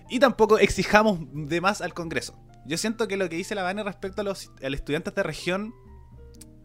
Y 0.09 0.19
tampoco 0.19 0.59
exijamos 0.59 1.19
de 1.31 1.61
más 1.61 1.79
al 1.79 1.93
Congreso. 1.93 2.37
Yo 2.65 2.77
siento 2.77 3.07
que 3.07 3.15
lo 3.15 3.29
que 3.29 3.37
dice 3.37 3.55
la 3.55 3.63
Vane 3.63 3.83
respecto 3.83 4.19
a 4.19 4.25
los, 4.25 4.51
estudiantes 4.59 5.15
de 5.15 5.23
región 5.23 5.73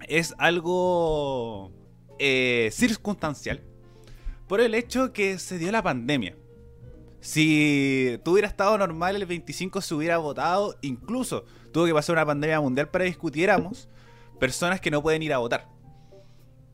es 0.08 0.34
algo 0.38 1.70
eh, 2.18 2.70
circunstancial 2.72 3.62
por 4.48 4.60
el 4.60 4.74
hecho 4.74 5.12
que 5.12 5.38
se 5.38 5.58
dio 5.58 5.70
la 5.70 5.84
pandemia. 5.84 6.36
Si 7.22 8.20
tú 8.24 8.32
hubiera 8.32 8.48
estado 8.48 8.76
normal, 8.76 9.16
el 9.16 9.24
25 9.24 9.80
se 9.80 9.94
hubiera 9.94 10.18
votado, 10.18 10.76
incluso 10.82 11.46
tuvo 11.72 11.86
que 11.86 11.94
pasar 11.94 12.16
una 12.16 12.26
pandemia 12.26 12.60
mundial 12.60 12.90
para 12.90 13.04
discutiéramos 13.04 13.88
personas 14.38 14.80
que 14.80 14.90
no 14.90 15.02
pueden 15.02 15.22
ir 15.22 15.32
a 15.32 15.38
votar. 15.38 15.68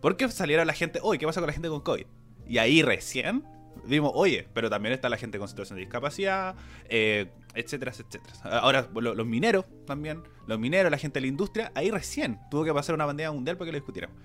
Porque 0.01 0.29
salieron 0.29 0.67
la 0.67 0.73
gente, 0.73 0.99
hoy, 1.03 1.19
¿qué 1.19 1.27
pasa 1.27 1.41
con 1.41 1.47
la 1.47 1.53
gente 1.53 1.69
con 1.69 1.81
COVID? 1.81 2.07
y 2.49 2.59
ahí 2.59 2.83
recién 2.83 3.45
vimos, 3.85 4.11
oye, 4.15 4.49
pero 4.53 4.69
también 4.69 4.93
está 4.93 5.09
la 5.09 5.17
gente 5.17 5.39
con 5.39 5.49
situación 5.49 5.77
de 5.77 5.81
discapacidad, 5.81 6.57
eh, 6.89 7.31
etcétera, 7.55 7.93
etcétera. 7.93 8.25
Ahora, 8.61 8.89
los 8.93 9.27
mineros 9.27 9.67
también, 9.87 10.23
los 10.47 10.59
mineros, 10.59 10.91
la 10.91 10.99
gente 10.99 11.19
de 11.19 11.21
la 11.23 11.27
industria, 11.29 11.73
ahí 11.75 11.91
recién 11.91 12.39
tuvo 12.51 12.65
que 12.65 12.75
pasar 12.75 12.95
una 12.95 13.07
bandera 13.07 13.31
mundial 13.31 13.57
para 13.57 13.67
que 13.67 13.73
lo 13.73 13.79
discutiéramos. 13.79 14.17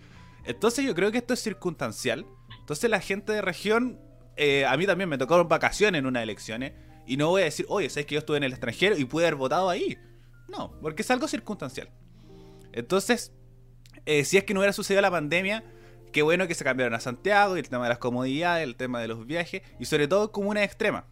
Entonces 0.45 0.85
yo 0.85 0.95
creo 0.95 1.11
que 1.11 1.19
esto 1.19 1.33
es 1.33 1.41
circunstancial. 1.41 2.25
Entonces 2.59 2.89
la 2.89 2.99
gente 2.99 3.31
de 3.31 3.41
región, 3.41 3.99
eh, 4.35 4.65
a 4.65 4.75
mí 4.77 4.85
también 4.85 5.09
me 5.09 5.17
tocaron 5.17 5.47
vacaciones 5.47 5.99
en 5.99 6.05
unas 6.05 6.23
elecciones, 6.23 6.73
y 7.05 7.17
no 7.17 7.29
voy 7.29 7.41
a 7.41 7.45
decir, 7.45 7.65
oye, 7.69 7.89
¿sabes 7.89 8.05
que 8.05 8.15
yo 8.15 8.19
estuve 8.19 8.37
en 8.37 8.43
el 8.43 8.51
extranjero 8.51 8.97
y 8.97 9.05
pude 9.05 9.25
haber 9.25 9.35
votado 9.35 9.69
ahí? 9.69 9.97
No, 10.47 10.71
porque 10.81 11.01
es 11.01 11.11
algo 11.11 11.27
circunstancial. 11.27 11.89
Entonces, 12.71 13.33
eh, 14.05 14.23
si 14.23 14.37
es 14.37 14.43
que 14.43 14.53
no 14.53 14.61
hubiera 14.61 14.73
sucedido 14.73 15.01
la 15.01 15.11
pandemia, 15.11 15.63
Qué 16.13 16.21
bueno 16.21 16.47
que 16.47 16.53
se 16.53 16.63
cambiaron 16.63 16.93
a 16.93 16.99
Santiago 16.99 17.57
y 17.57 17.59
el 17.59 17.69
tema 17.69 17.85
de 17.85 17.89
las 17.89 17.97
comodidades, 17.97 18.63
el 18.63 18.75
tema 18.75 19.01
de 19.01 19.07
los 19.07 19.25
viajes 19.25 19.63
y 19.79 19.85
sobre 19.85 20.07
todo 20.07 20.31
comunas 20.31 20.63
extremas. 20.63 21.05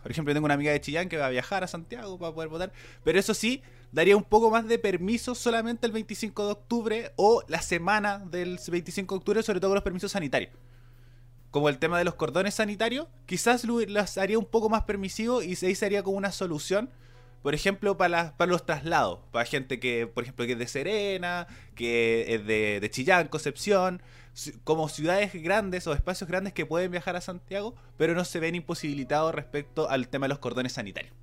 Por 0.00 0.10
ejemplo, 0.10 0.32
tengo 0.32 0.46
una 0.46 0.54
amiga 0.54 0.72
de 0.72 0.80
Chillán 0.80 1.10
que 1.10 1.18
va 1.18 1.26
a 1.26 1.30
viajar 1.30 1.62
a 1.62 1.66
Santiago 1.66 2.18
para 2.18 2.32
poder 2.32 2.48
votar, 2.48 2.72
pero 3.04 3.18
eso 3.18 3.34
sí, 3.34 3.62
daría 3.92 4.16
un 4.16 4.24
poco 4.24 4.50
más 4.50 4.66
de 4.66 4.78
permiso 4.78 5.34
solamente 5.34 5.86
el 5.86 5.92
25 5.92 6.46
de 6.46 6.52
octubre 6.52 7.12
o 7.16 7.44
la 7.48 7.60
semana 7.60 8.18
del 8.18 8.58
25 8.66 9.14
de 9.14 9.18
octubre, 9.18 9.42
sobre 9.42 9.60
todo 9.60 9.72
con 9.72 9.74
los 9.74 9.84
permisos 9.84 10.12
sanitarios. 10.12 10.52
Como 11.56 11.70
el 11.70 11.78
tema 11.78 11.96
de 11.96 12.04
los 12.04 12.16
cordones 12.16 12.52
sanitarios, 12.52 13.06
quizás 13.24 13.64
las 13.64 14.18
haría 14.18 14.38
un 14.38 14.44
poco 14.44 14.68
más 14.68 14.82
permisivo 14.82 15.42
y 15.42 15.56
ahí 15.62 15.74
sería 15.74 16.02
como 16.02 16.18
una 16.18 16.30
solución 16.30 16.90
por 17.40 17.54
ejemplo, 17.54 17.96
para, 17.96 18.34
los 18.46 18.66
traslados, 18.66 19.20
para 19.32 19.46
gente 19.46 19.80
que, 19.80 20.06
por 20.06 20.24
ejemplo, 20.24 20.44
que 20.44 20.52
es 20.52 20.58
de 20.58 20.66
Serena, 20.66 21.46
que 21.74 22.34
es 22.34 22.46
de, 22.46 22.86
Chillán, 22.90 23.28
Concepción, 23.28 24.02
como 24.64 24.90
ciudades 24.90 25.32
grandes 25.32 25.86
o 25.86 25.94
espacios 25.94 26.28
grandes 26.28 26.52
que 26.52 26.66
pueden 26.66 26.90
viajar 26.90 27.16
a 27.16 27.22
Santiago, 27.22 27.74
pero 27.96 28.14
no 28.14 28.26
se 28.26 28.38
ven 28.38 28.54
imposibilitados 28.54 29.34
respecto 29.34 29.88
al 29.88 30.08
tema 30.08 30.24
de 30.24 30.30
los 30.30 30.40
cordones 30.40 30.74
sanitarios. 30.74 31.14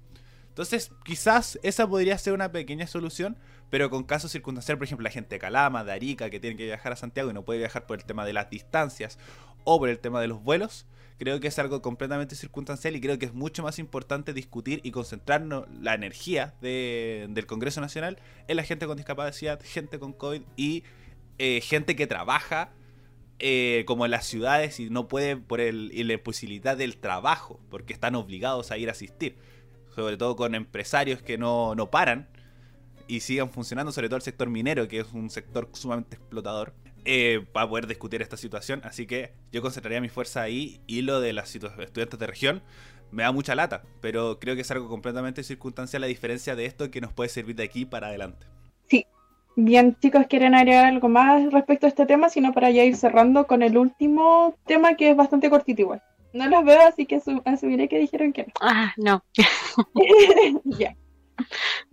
Entonces, 0.48 0.92
quizás 1.04 1.60
esa 1.62 1.88
podría 1.88 2.18
ser 2.18 2.34
una 2.34 2.52
pequeña 2.52 2.88
solución, 2.88 3.38
pero 3.70 3.90
con 3.90 4.04
casos 4.04 4.32
circunstanciales, 4.32 4.78
por 4.78 4.86
ejemplo, 4.86 5.04
la 5.04 5.10
gente 5.10 5.36
de 5.36 5.40
Calama, 5.40 5.84
de 5.84 5.92
Arica, 5.92 6.30
que 6.30 6.40
tiene 6.40 6.56
que 6.56 6.66
viajar 6.66 6.94
a 6.94 6.96
Santiago 6.96 7.32
y 7.32 7.34
no 7.34 7.44
puede 7.44 7.60
viajar 7.60 7.86
por 7.86 7.98
el 7.98 8.06
tema 8.06 8.24
de 8.24 8.34
las 8.34 8.50
distancias 8.50 9.18
o 9.64 9.80
por 9.80 9.90
el 9.90 10.00
tema 10.00 10.22
de 10.22 10.28
los 10.28 10.44
vuelos, 10.44 10.86
creo 11.18 11.40
que 11.40 11.48
es 11.48 11.60
algo 11.60 11.82
completamente 11.82 12.36
circunstancial 12.36 12.96
y 12.96 13.02
creo 13.02 13.18
que 13.18 13.26
es 13.26 13.34
mucho 13.34 13.64
más 13.64 13.80
importante 13.80 14.34
discutir 14.34 14.82
y 14.84 14.92
concentrarnos 14.92 15.66
la 15.80 15.94
energía 15.94 16.54
del 16.62 17.46
Congreso 17.46 17.82
Nacional 17.82 18.20
en 18.48 18.58
la 18.58 18.64
gente 18.64 18.88
con 18.88 18.98
discapacidad, 18.98 19.60
gente 19.64 20.00
con 20.00 20.14
COVID 20.14 20.42
y 20.58 20.84
eh, 21.38 21.62
gente 21.62 21.96
que 21.96 22.08
trabaja 22.08 22.72
eh, 23.40 23.84
como 23.88 24.06
en 24.06 24.12
las 24.12 24.26
ciudades 24.26 24.80
y 24.80 24.90
no 24.90 25.08
pueden 25.08 25.44
por 25.44 25.60
el, 25.60 25.92
la 26.08 26.14
imposibilidad 26.14 26.78
del 26.78 26.98
trabajo, 26.98 27.60
porque 27.70 27.94
están 27.94 28.16
obligados 28.16 28.72
a 28.72 28.78
ir 28.78 28.90
a 28.90 28.92
asistir. 28.92 29.36
Sobre 29.96 30.18
todo 30.18 30.36
con 30.36 30.56
empresarios 30.56 31.22
que 31.22 31.38
no, 31.38 31.76
no 31.76 31.92
paran 31.92 32.28
y 33.08 33.20
sigan 33.20 33.50
funcionando, 33.50 33.92
sobre 33.92 34.08
todo 34.08 34.18
el 34.18 34.24
sector 34.24 34.50
minero, 34.50 34.88
que 34.88 35.02
es 35.02 35.08
un 35.14 35.30
sector 35.30 35.70
sumamente 35.74 36.16
explotador, 36.16 36.74
eh, 37.06 37.46
para 37.52 37.68
poder 37.68 37.88
discutir 37.88 38.22
esta 38.22 38.38
situación. 38.38 38.82
Así 38.84 39.06
que 39.06 39.34
yo 39.52 39.62
concentraría 39.62 40.02
mi 40.02 40.10
fuerza 40.10 40.42
ahí 40.42 40.82
y 40.88 41.02
lo 41.02 41.20
de 41.20 41.34
los 41.34 41.56
estudiantes 41.56 42.20
de 42.20 42.28
región 42.28 42.62
me 43.12 43.24
da 43.24 43.32
mucha 43.32 43.54
lata, 43.54 43.84
pero 44.02 44.40
creo 44.40 44.56
que 44.56 44.62
es 44.62 44.72
algo 44.72 44.90
completamente 44.90 45.44
circunstancial 45.44 46.04
a 46.04 46.08
diferencia 46.08 46.56
de 46.56 46.66
esto 46.66 46.90
que 46.90 47.02
nos 47.02 47.14
puede 47.14 47.30
servir 47.30 47.56
de 47.56 47.64
aquí 47.64 47.86
para 47.86 48.08
adelante. 48.08 48.48
Bien, 49.56 49.96
chicos, 50.02 50.26
¿quieren 50.28 50.56
agregar 50.56 50.86
algo 50.86 51.10
más 51.10 51.52
respecto 51.52 51.86
a 51.86 51.90
este 51.90 52.08
tema? 52.08 52.30
Sino 52.30 52.54
para 52.54 52.72
ya 52.72 52.84
ir 52.84 52.96
cerrando 52.96 53.46
con 53.46 53.62
el 53.62 53.78
último 53.78 54.56
tema 54.66 54.96
que 54.96 55.12
es 55.12 55.16
bastante 55.16 55.50
cortito 55.50 55.82
igual. 55.82 56.02
No 56.34 56.48
los 56.48 56.66
veo, 56.66 56.82
así 56.88 57.06
que 57.06 57.22
asumiré 57.46 57.88
que 57.88 58.00
dijeron 58.00 58.34
que 58.34 58.46
no. 58.46 58.54
Ah, 58.62 58.94
no. 58.98 59.24
ya. 60.80 60.96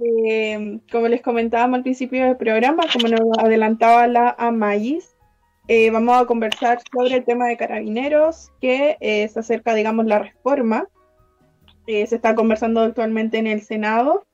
Eh, 0.03 0.81
como 0.91 1.09
les 1.09 1.21
comentábamos 1.21 1.79
al 1.79 1.83
principio 1.83 2.25
del 2.25 2.37
programa, 2.37 2.85
como 2.93 3.09
nos 3.09 3.39
adelantaba 3.39 4.07
la 4.07 4.35
Amayis, 4.39 5.15
eh, 5.69 5.91
vamos 5.91 6.21
a 6.21 6.27
conversar 6.27 6.79
sobre 6.91 7.17
el 7.17 7.25
tema 7.25 7.49
de 7.49 7.59
carabineros, 7.59 8.51
que 8.61 8.97
eh, 9.01 9.29
se 9.29 9.41
acerca, 9.41 9.75
digamos, 9.75 10.07
la 10.07 10.21
reforma. 10.21 10.89
se 11.87 12.03
está 12.03 12.35
conversando 12.35 12.81
actualmente 12.81 13.39
en 13.39 13.47
el 13.47 13.63
Senado 13.63 14.25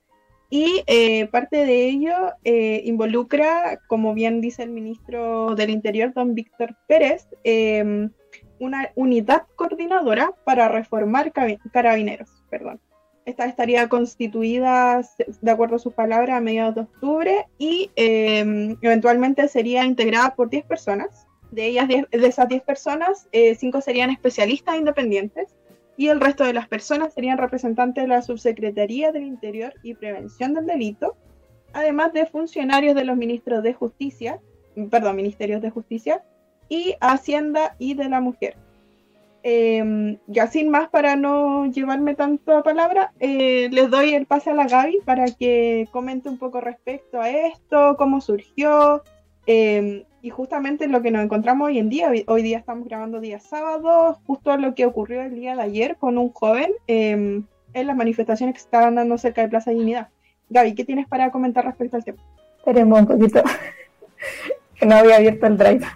y 0.49 0.85
eh, 0.87 1.27
parte 1.27 1.65
de 1.65 1.89
ello 1.89 2.15
eh, 2.45 2.83
involucra, 2.85 3.81
como 3.89 4.15
bien 4.15 4.41
dice 4.41 4.63
el 4.63 4.71
ministro 4.71 5.57
del 5.57 5.71
Interior, 5.71 6.13
don 6.15 6.35
Víctor 6.35 6.77
Pérez, 6.87 7.27
em, 7.43 8.11
una 8.61 8.91
unidad 8.95 9.43
coordinadora 9.57 10.33
para 10.45 10.69
reformar 10.69 11.33
carabineros. 11.73 12.31
Perdón. 12.49 12.81
Esta 13.27 13.47
estaría 13.47 13.89
constituida, 13.89 15.03
de 15.41 15.51
acuerdo 15.51 15.77
a 15.77 15.79
sus 15.81 15.93
palabras, 15.93 16.37
a 16.37 16.41
mediados 16.41 16.77
de 16.77 16.81
octubre 16.83 17.47
y 17.59 17.91
em, 17.97 18.77
eventualmente 18.83 19.49
sería 19.49 19.85
integrada 19.85 20.37
por 20.37 20.49
10 20.49 20.65
personas. 20.65 21.27
De 21.51 21.67
ellas, 21.67 21.89
de 21.89 22.07
esas 22.13 22.49
10 22.49 22.63
personas, 22.63 23.29
5 23.33 23.79
eh, 23.79 23.83
serían 23.83 24.11
especialistas 24.11 24.77
independientes 24.77 25.57
y 25.97 26.07
el 26.07 26.21
resto 26.21 26.45
de 26.45 26.53
las 26.53 26.69
personas 26.69 27.15
serían 27.15 27.37
representantes 27.37 28.05
de 28.05 28.09
la 28.09 28.23
Subsecretaría 28.23 29.11
del 29.11 29.25
Interior 29.25 29.75
y 29.83 29.95
Prevención 29.95 30.55
del 30.55 30.67
Delito, 30.67 31.17
además 31.73 32.13
de 32.13 32.27
funcionarios 32.27 32.95
de 32.95 33.05
los 33.05 33.17
ministros 33.17 33.65
de 33.65 33.75
Justicia, 33.75 34.41
perdón, 34.89 35.17
Ministerios 35.17 35.63
de 35.63 35.71
Justicia 35.71 36.23
y 36.69 36.95
Hacienda 37.01 37.75
y 37.81 37.95
de 37.95 38.09
la 38.09 38.21
Mujer. 38.21 38.57
Eh, 39.49 40.19
ya 40.27 40.49
sin 40.49 40.71
más, 40.71 40.89
para 40.89 41.15
no 41.15 41.67
llevarme 41.67 42.17
tanto 42.17 42.57
a 42.57 42.65
palabra, 42.65 43.13
eh, 43.21 43.69
les 43.71 43.89
doy 43.91 44.13
el 44.13 44.27
pase 44.27 44.51
a 44.51 44.55
la 44.55 44.67
Gaby 44.67 44.99
para 45.05 45.27
que 45.27 45.87
comente 45.93 46.29
un 46.29 46.37
poco 46.37 46.61
respecto 46.61 47.21
a 47.21 47.31
esto, 47.31 47.95
cómo 47.97 48.21
surgió, 48.21 49.05
em, 49.47 50.03
y 50.21 50.31
justamente 50.31 50.89
lo 50.89 51.01
que 51.01 51.13
nos 51.13 51.23
encontramos 51.23 51.69
hoy 51.69 51.79
en 51.79 51.89
día, 51.89 52.11
hoy, 52.27 52.43
día 52.43 52.59
estamos 52.59 52.89
grabando 52.89 53.21
día 53.21 53.39
sábado, 53.39 54.19
justo 54.27 54.57
lo 54.57 54.75
que 54.75 54.85
ocurrió 54.85 55.23
el 55.23 55.37
día 55.37 55.55
de 55.55 55.63
ayer 55.63 55.97
con 55.97 56.19
un 56.19 56.33
joven 56.33 56.73
em, 56.89 57.45
en 57.73 57.87
las 57.87 57.95
manifestaciones 57.95 58.53
que 58.53 58.59
se 58.59 58.67
estaban 58.67 58.97
dando 58.97 59.17
cerca 59.17 59.43
de 59.43 59.49
Plaza 59.49 59.71
Dignidad. 59.71 60.09
Gaby, 60.51 60.75
¿qué 60.75 60.85
tienes 60.85 61.07
para 61.07 61.31
comentar 61.31 61.65
respecto 61.65 61.97
al 61.97 62.05
tema? 62.05 62.19
Esperemos 62.59 62.99
un 62.99 63.07
poquito, 63.07 63.45
que 64.75 64.87
no 64.87 64.97
había 64.97 65.19
abierto 65.19 65.47
el 65.47 65.57
drive. 65.57 65.87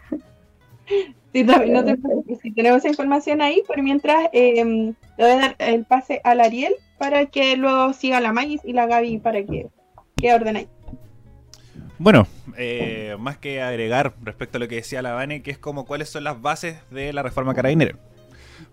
Sí, 1.32 1.44
también 1.44 1.72
no 1.72 1.84
te 1.84 1.96
preocupes. 1.96 2.38
Si 2.42 2.50
tenemos 2.52 2.84
información 2.84 3.40
ahí, 3.40 3.62
por 3.66 3.82
mientras 3.82 4.28
eh, 4.32 4.64
le 4.64 4.94
voy 5.18 5.30
a 5.30 5.36
dar 5.36 5.56
el 5.58 5.84
pase 5.84 6.20
al 6.24 6.40
Ariel 6.40 6.74
para 6.98 7.26
que 7.26 7.56
luego 7.56 7.92
siga 7.92 8.20
la 8.20 8.32
Magis 8.32 8.60
y 8.64 8.72
la 8.72 8.86
Gaby 8.86 9.18
para 9.18 9.42
que, 9.44 9.68
que 10.16 10.30
ahí. 10.30 10.68
Bueno, 11.98 12.26
eh, 12.56 13.16
más 13.18 13.36
que 13.36 13.60
agregar 13.60 14.14
respecto 14.22 14.56
a 14.56 14.60
lo 14.60 14.68
que 14.68 14.76
decía 14.76 15.02
la 15.02 15.12
Vane, 15.12 15.42
que 15.42 15.50
es 15.50 15.58
como 15.58 15.84
cuáles 15.84 16.08
son 16.08 16.24
las 16.24 16.40
bases 16.40 16.78
de 16.90 17.12
la 17.12 17.22
reforma 17.22 17.54
carabinera. 17.54 17.94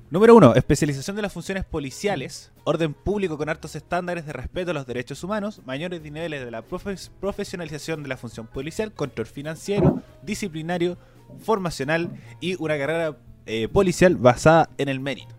Número 0.10 0.34
uno, 0.34 0.56
especialización 0.56 1.18
de 1.18 1.22
las 1.22 1.34
funciones 1.34 1.66
policiales, 1.66 2.54
orden 2.64 2.94
público 2.94 3.38
con 3.38 3.50
altos 3.50 3.76
estándares 3.76 4.26
de 4.26 4.32
respeto 4.32 4.72
a 4.72 4.74
los 4.74 4.88
derechos 4.88 5.22
humanos, 5.26 5.62
mayores 5.66 6.02
niveles 6.02 6.46
de 6.46 6.52
la 6.52 6.62
profesionalización 6.62 8.04
de 8.04 8.10
la 8.10 8.16
función 8.16 8.48
policial, 8.48 8.94
control 8.94 9.28
financiero, 9.28 10.02
disciplinario, 10.24 10.98
formacional 11.40 12.12
y 12.40 12.56
una 12.62 12.78
carrera 12.78 13.18
eh, 13.46 13.68
policial 13.68 14.16
basada 14.16 14.70
en 14.78 14.90
el 14.90 15.00
mérito. 15.00 15.36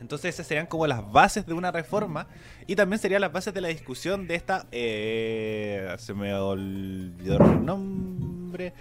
Entonces 0.00 0.34
esas 0.34 0.46
serían 0.46 0.66
como 0.66 0.86
las 0.86 1.12
bases 1.12 1.46
de 1.46 1.52
una 1.52 1.70
reforma 1.70 2.26
y 2.66 2.74
también 2.74 2.98
serían 2.98 3.20
las 3.20 3.32
bases 3.32 3.54
de 3.54 3.60
la 3.60 3.68
discusión 3.68 4.26
de 4.26 4.34
esta... 4.34 4.66
Eh, 4.72 5.94
se 5.98 6.12
me 6.14 6.34
olvidó 6.34 7.36
el 7.36 7.64
nombre. 7.64 8.72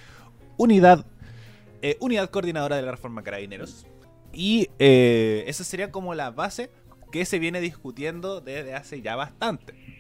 Unidad, 0.58 1.06
eh, 1.82 1.98
unidad 2.00 2.30
coordinadora 2.30 2.76
de 2.76 2.82
la 2.82 2.92
reforma 2.92 3.22
carabineros. 3.22 3.86
Y 4.34 4.70
esa 4.80 5.64
sería 5.64 5.92
como 5.92 6.16
la 6.16 6.32
base 6.32 6.72
que 7.12 7.26
se 7.26 7.38
viene 7.38 7.60
discutiendo 7.60 8.42
desde 8.42 8.74
hace 8.74 9.02
ya 9.02 9.16
bastante. 9.16 9.91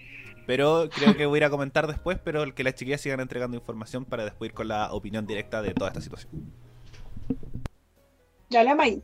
Pero 0.51 0.89
creo 0.93 1.15
que 1.15 1.25
voy 1.25 1.37
a 1.37 1.39
ir 1.39 1.43
a 1.45 1.49
comentar 1.49 1.87
después, 1.87 2.19
pero 2.21 2.53
que 2.53 2.65
las 2.65 2.75
chiquillas 2.75 2.99
sigan 2.99 3.21
entregando 3.21 3.55
información 3.55 4.03
para 4.03 4.25
después 4.25 4.49
ir 4.49 4.53
con 4.53 4.67
la 4.67 4.91
opinión 4.91 5.25
directa 5.25 5.61
de 5.61 5.73
toda 5.73 5.91
esta 5.91 6.01
situación. 6.01 6.29
Ya 8.49 8.61
la 8.65 8.75
maíz. 8.75 9.01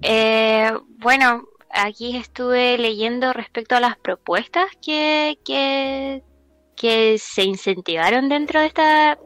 Eh, 0.00 0.70
bueno, 0.98 1.48
aquí 1.70 2.16
estuve 2.16 2.78
leyendo 2.78 3.32
respecto 3.32 3.74
a 3.74 3.80
las 3.80 3.96
propuestas 3.98 4.66
que, 4.80 5.40
que, 5.44 7.18
se 7.18 7.42
incentivaron 7.42 8.28
dentro 8.28 8.60
de 8.60 8.66
esta, 8.66 9.18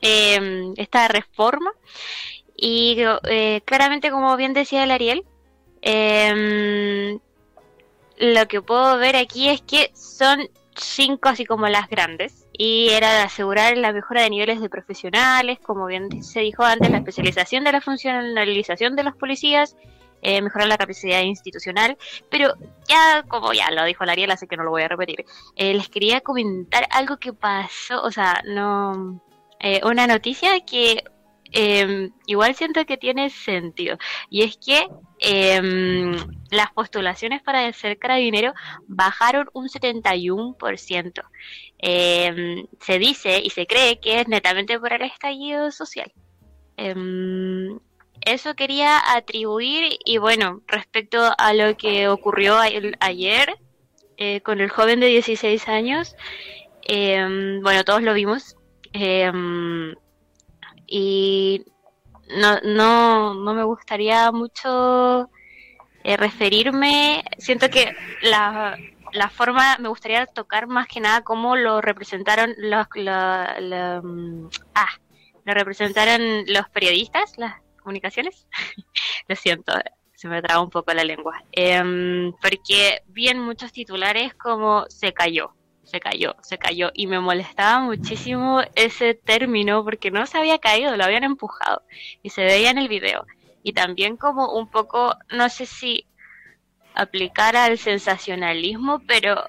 em, 0.00 0.74
esta 0.78 1.06
reforma. 1.06 1.70
Y 2.56 2.96
eh, 3.30 3.60
claramente, 3.64 4.10
como 4.10 4.36
bien 4.36 4.52
decía 4.52 4.82
el 4.82 4.90
Ariel, 4.90 5.24
em, 5.80 7.20
lo 8.18 8.48
que 8.48 8.62
puedo 8.62 8.98
ver 8.98 9.16
aquí 9.16 9.48
es 9.48 9.60
que 9.62 9.90
son 9.94 10.48
cinco 10.74 11.28
así 11.28 11.46
como 11.46 11.68
las 11.68 11.88
grandes 11.88 12.46
y 12.52 12.88
era 12.90 13.22
asegurar 13.22 13.76
la 13.76 13.92
mejora 13.92 14.22
de 14.22 14.30
niveles 14.30 14.60
de 14.60 14.68
profesionales, 14.68 15.58
como 15.58 15.86
bien 15.86 16.22
se 16.22 16.40
dijo 16.40 16.62
antes, 16.62 16.90
la 16.90 16.98
especialización 16.98 17.64
de 17.64 17.72
la 17.72 17.80
funcionalización 17.80 18.96
de 18.96 19.02
los 19.02 19.16
policías, 19.16 19.76
eh, 20.22 20.40
mejorar 20.40 20.68
la 20.68 20.78
capacidad 20.78 21.20
institucional, 21.20 21.98
pero 22.30 22.54
ya, 22.88 23.22
como 23.28 23.52
ya 23.52 23.70
lo 23.70 23.84
dijo 23.84 24.04
la 24.04 24.12
Ariel, 24.12 24.30
así 24.30 24.46
que 24.46 24.56
no 24.56 24.64
lo 24.64 24.70
voy 24.70 24.82
a 24.82 24.88
repetir, 24.88 25.24
eh, 25.54 25.74
les 25.74 25.88
quería 25.88 26.20
comentar 26.20 26.86
algo 26.90 27.18
que 27.18 27.32
pasó, 27.32 28.02
o 28.02 28.10
sea, 28.10 28.42
no, 28.46 29.20
eh, 29.60 29.80
una 29.84 30.06
noticia 30.06 30.60
que 30.60 31.04
em, 31.52 32.10
igual 32.26 32.54
siento 32.54 32.84
que 32.86 32.96
tiene 32.96 33.30
sentido, 33.30 33.98
y 34.30 34.42
es 34.42 34.56
que 34.56 34.88
em, 35.18 36.16
las 36.50 36.72
postulaciones 36.72 37.42
para 37.42 37.72
ser 37.72 37.98
carabinero 37.98 38.54
bajaron 38.86 39.48
un 39.52 39.68
71%. 39.68 41.22
Em, 41.78 42.66
se 42.80 42.98
dice 42.98 43.40
y 43.42 43.50
se 43.50 43.66
cree 43.66 44.00
que 44.00 44.20
es 44.20 44.28
netamente 44.28 44.78
por 44.78 44.92
el 44.92 45.02
estallido 45.02 45.70
social. 45.70 46.12
Eso 48.24 48.54
quería 48.54 48.98
atribuir 49.14 49.98
y 50.04 50.18
bueno, 50.18 50.62
respecto 50.66 51.32
a 51.38 51.54
lo 51.54 51.76
que 51.76 52.08
ocurrió 52.08 52.56
ayer 53.00 53.56
eh, 54.16 54.40
con 54.40 54.60
el 54.60 54.68
joven 54.70 55.00
de 55.00 55.06
16 55.06 55.68
años, 55.68 56.16
bueno, 56.88 57.84
todos 57.84 58.02
lo 58.02 58.14
vimos 58.14 58.56
y 60.86 61.64
no, 62.36 62.60
no, 62.60 63.34
no 63.34 63.54
me 63.54 63.64
gustaría 63.64 64.30
mucho 64.32 65.30
eh, 66.04 66.16
referirme, 66.16 67.24
siento 67.38 67.68
que 67.68 67.94
la, 68.22 68.76
la 69.12 69.28
forma, 69.28 69.76
me 69.78 69.88
gustaría 69.88 70.26
tocar 70.26 70.66
más 70.66 70.86
que 70.86 71.00
nada 71.00 71.22
cómo 71.22 71.56
lo 71.56 71.80
representaron 71.80 72.54
los, 72.58 72.86
mm, 72.94 74.46
ah, 74.74 74.88
lo 75.44 75.54
representaron 75.54 76.44
los 76.46 76.68
periodistas, 76.70 77.32
las 77.36 77.54
comunicaciones. 77.82 78.46
Lo 79.28 79.36
siento, 79.36 79.72
se 80.14 80.28
me 80.28 80.42
traba 80.42 80.60
un 80.60 80.70
poco 80.70 80.92
la 80.92 81.04
lengua. 81.04 81.42
Em, 81.52 82.32
porque 82.42 83.02
vi 83.06 83.28
en 83.28 83.40
muchos 83.40 83.72
titulares 83.72 84.34
como 84.34 84.86
se 84.88 85.12
cayó, 85.12 85.54
se 85.86 86.00
cayó, 86.00 86.36
se 86.42 86.58
cayó. 86.58 86.90
Y 86.92 87.06
me 87.06 87.20
molestaba 87.20 87.80
muchísimo 87.80 88.60
ese 88.74 89.14
término 89.14 89.82
porque 89.84 90.10
no 90.10 90.26
se 90.26 90.36
había 90.36 90.58
caído, 90.58 90.96
lo 90.96 91.04
habían 91.04 91.24
empujado. 91.24 91.82
Y 92.22 92.30
se 92.30 92.44
veía 92.44 92.70
en 92.70 92.78
el 92.78 92.88
video. 92.88 93.24
Y 93.62 93.72
también 93.72 94.16
como 94.16 94.52
un 94.52 94.68
poco, 94.68 95.14
no 95.30 95.48
sé 95.48 95.66
si 95.66 96.06
aplicar 96.94 97.56
al 97.56 97.78
sensacionalismo, 97.78 99.00
pero 99.06 99.44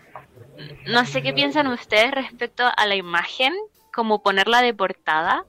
no 0.85 1.05
sé 1.05 1.21
qué 1.21 1.33
piensan 1.33 1.67
ustedes 1.67 2.11
respecto 2.11 2.63
a 2.75 2.85
la 2.85 2.95
imagen, 2.95 3.53
como 3.93 4.21
ponerla 4.21 4.61
de 4.61 4.73
portada 4.73 5.45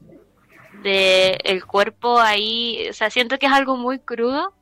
de 0.82 1.38
el 1.44 1.64
cuerpo 1.64 2.18
ahí, 2.18 2.86
o 2.88 2.92
sea, 2.92 3.10
siento 3.10 3.38
que 3.38 3.46
es 3.46 3.52
algo 3.52 3.76
muy 3.76 3.98
crudo 3.98 4.54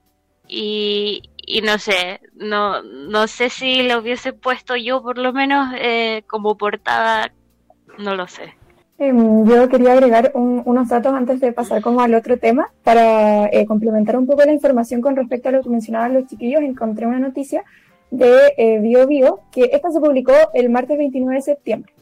y, 0.48 1.22
y 1.46 1.62
no 1.62 1.78
sé, 1.78 2.20
no, 2.34 2.82
no 2.82 3.26
sé 3.28 3.48
si 3.48 3.82
lo 3.82 4.00
hubiese 4.00 4.32
puesto 4.32 4.76
yo 4.76 5.02
por 5.02 5.16
lo 5.16 5.32
menos 5.32 5.72
eh, 5.78 6.24
como 6.26 6.56
portada, 6.56 7.32
no 7.98 8.14
lo 8.14 8.26
sé. 8.26 8.54
Em, 8.98 9.46
yo 9.46 9.68
quería 9.68 9.92
agregar 9.92 10.32
unos 10.34 10.88
datos 10.88 11.14
antes 11.14 11.40
de 11.40 11.52
pasar 11.52 11.82
como 11.82 12.00
al 12.00 12.14
otro 12.14 12.38
tema 12.38 12.72
para 12.82 13.46
eh, 13.46 13.66
complementar 13.66 14.16
un 14.16 14.26
poco 14.26 14.44
la 14.44 14.52
información 14.52 15.00
con 15.00 15.16
respecto 15.16 15.48
a 15.48 15.52
lo 15.52 15.62
que 15.62 15.68
mencionaban 15.68 16.14
los 16.14 16.26
chiquillos. 16.26 16.62
Encontré 16.62 17.06
una 17.06 17.18
noticia 17.18 17.64
de 18.10 18.52
eh, 18.56 18.80
BioBio 18.80 19.06
Bio, 19.06 19.40
que 19.52 19.70
esta 19.72 19.90
se 19.90 20.00
publicó 20.00 20.32
el 20.54 20.70
martes 20.70 20.98
29 20.98 21.36
de 21.36 21.42
septiembre 21.42 21.92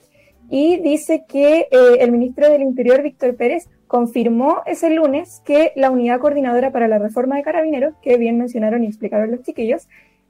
y 0.50 0.76
dice 0.78 1.24
que 1.26 1.66
eh, 1.70 1.96
el 2.00 2.12
ministro 2.12 2.48
del 2.48 2.62
Interior, 2.62 3.02
Víctor 3.02 3.34
Pérez, 3.36 3.68
confirmó 3.94 4.62
ese 4.66 4.90
lunes 4.90 5.40
que 5.44 5.70
la 5.76 5.88
unidad 5.88 6.18
coordinadora 6.18 6.72
para 6.72 6.88
la 6.88 6.98
reforma 6.98 7.36
de 7.36 7.44
carabineros, 7.44 7.94
que 8.02 8.16
bien 8.16 8.36
mencionaron 8.36 8.82
y 8.82 8.88
explicaron 8.88 9.30
los 9.30 9.42
chiquillos, 9.42 9.86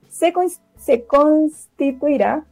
se, 0.07 0.35
constituirá 1.07 2.45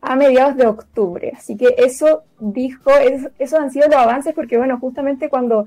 a 0.00 0.16
mediados 0.16 0.56
de 0.56 0.66
octubre. 0.66 1.34
Así 1.36 1.54
que 1.58 1.74
eso 1.76 2.22
dijo, 2.40 2.90
esos 3.38 3.60
han 3.60 3.70
sido 3.70 3.88
los 3.88 3.96
avances, 3.96 4.32
porque 4.32 4.56
bueno, 4.56 4.78
justamente 4.80 5.28
cuando 5.28 5.66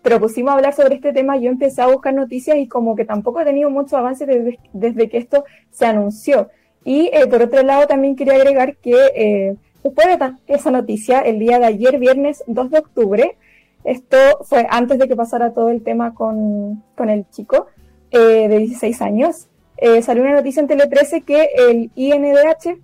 propusimos 0.00 0.54
hablar 0.54 0.74
sobre 0.74 0.94
este 0.94 1.12
tema, 1.12 1.36
yo 1.36 1.50
empecé 1.50 1.82
a 1.82 1.88
buscar 1.88 2.14
noticias 2.14 2.56
y 2.58 2.68
como 2.68 2.94
que 2.94 3.04
tampoco 3.04 3.40
he 3.40 3.44
tenido 3.44 3.68
muchos 3.68 3.94
avances 3.94 4.28
desde, 4.28 4.60
desde 4.72 5.08
que 5.08 5.18
esto 5.18 5.42
se 5.72 5.86
anunció. 5.86 6.50
Y 6.84 7.10
eh, 7.12 7.26
por 7.26 7.42
otro 7.42 7.64
lado, 7.64 7.88
también 7.88 8.14
quería 8.14 8.34
agregar 8.34 8.76
que 8.76 8.94
eh, 9.16 9.56
después 9.82 10.06
de 10.06 10.34
esa 10.46 10.70
noticia, 10.70 11.18
el 11.18 11.40
día 11.40 11.58
de 11.58 11.66
ayer, 11.66 11.98
viernes 11.98 12.44
2 12.46 12.70
de 12.70 12.78
octubre, 12.78 13.36
esto 13.84 14.16
fue 14.42 14.66
antes 14.70 14.98
de 14.98 15.06
que 15.08 15.16
pasara 15.16 15.52
todo 15.52 15.70
el 15.70 15.82
tema 15.82 16.14
con, 16.14 16.82
con 16.96 17.10
el 17.10 17.28
chico 17.30 17.66
eh, 18.10 18.48
de 18.48 18.58
16 18.58 19.02
años. 19.02 19.48
Eh, 19.76 20.02
salió 20.02 20.22
una 20.22 20.32
noticia 20.32 20.60
en 20.60 20.68
Tele 20.68 20.86
13 20.86 21.22
que 21.22 21.48
el 21.56 21.90
INDH 21.94 22.78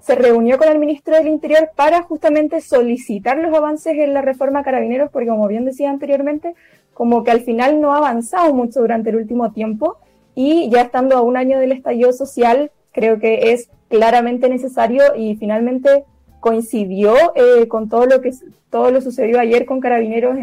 se 0.00 0.14
reunió 0.16 0.58
con 0.58 0.68
el 0.68 0.78
ministro 0.78 1.14
del 1.14 1.28
Interior 1.28 1.70
para 1.76 2.02
justamente 2.02 2.60
solicitar 2.60 3.38
los 3.38 3.54
avances 3.54 3.96
en 3.96 4.14
la 4.14 4.22
reforma 4.22 4.64
carabineros, 4.64 5.10
porque 5.10 5.28
como 5.28 5.46
bien 5.46 5.64
decía 5.64 5.90
anteriormente, 5.90 6.54
como 6.92 7.22
que 7.22 7.30
al 7.30 7.42
final 7.42 7.80
no 7.80 7.94
ha 7.94 7.98
avanzado 7.98 8.52
mucho 8.52 8.80
durante 8.80 9.10
el 9.10 9.16
último 9.16 9.52
tiempo 9.52 9.98
y 10.34 10.68
ya 10.70 10.82
estando 10.82 11.16
a 11.16 11.22
un 11.22 11.36
año 11.36 11.58
del 11.60 11.72
estallido 11.72 12.12
social, 12.12 12.72
creo 12.92 13.20
que 13.20 13.52
es 13.52 13.70
claramente 13.88 14.48
necesario 14.48 15.14
y 15.14 15.36
finalmente 15.36 16.04
coincidió 16.42 17.14
eh, 17.36 17.68
con 17.68 17.88
todo 17.88 18.04
lo 18.04 18.20
que 18.20 18.32
todo 18.68 18.90
lo 18.90 19.00
sucedió 19.00 19.38
ayer 19.38 19.64
con 19.64 19.78
carabineros 19.78 20.36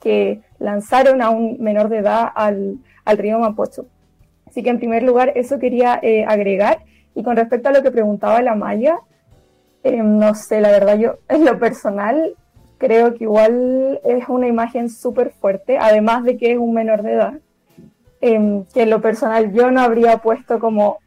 que 0.00 0.40
lanzaron 0.58 1.20
a 1.20 1.28
un 1.28 1.58
menor 1.60 1.90
de 1.90 1.98
edad 1.98 2.32
al, 2.34 2.78
río 3.18 3.38
Mapocho. 3.38 3.84
Así 4.48 4.62
que 4.62 4.70
en 4.70 4.78
primer 4.78 5.02
lugar 5.02 5.34
eso 5.36 5.58
quería 5.58 6.00
eh, 6.02 6.24
agregar. 6.26 6.78
Y 7.14 7.22
con 7.22 7.36
respecto 7.36 7.68
a 7.68 7.72
lo 7.72 7.82
que 7.82 7.90
preguntaba 7.90 8.40
la 8.40 8.54
Maya, 8.54 9.00
em, 9.82 10.18
no 10.18 10.34
sé, 10.34 10.62
la 10.62 10.70
verdad 10.70 10.96
yo 10.96 11.18
en 11.28 11.44
lo 11.44 11.58
personal 11.58 12.34
creo 12.78 13.12
que 13.14 13.24
igual 13.24 14.00
es 14.04 14.26
una 14.28 14.48
imagen 14.48 14.88
súper 14.88 15.32
fuerte, 15.32 15.76
además 15.78 16.24
de 16.24 16.38
que 16.38 16.52
es 16.52 16.58
un 16.58 16.72
menor 16.72 17.02
de 17.02 17.12
edad, 17.12 17.34
em, 18.22 18.64
que 18.72 18.84
en 18.84 18.90
lo 18.90 19.02
personal 19.02 19.52
yo 19.52 19.70
no 19.70 19.82
habría 19.82 20.18
puesto 20.18 20.58
como 20.58 21.00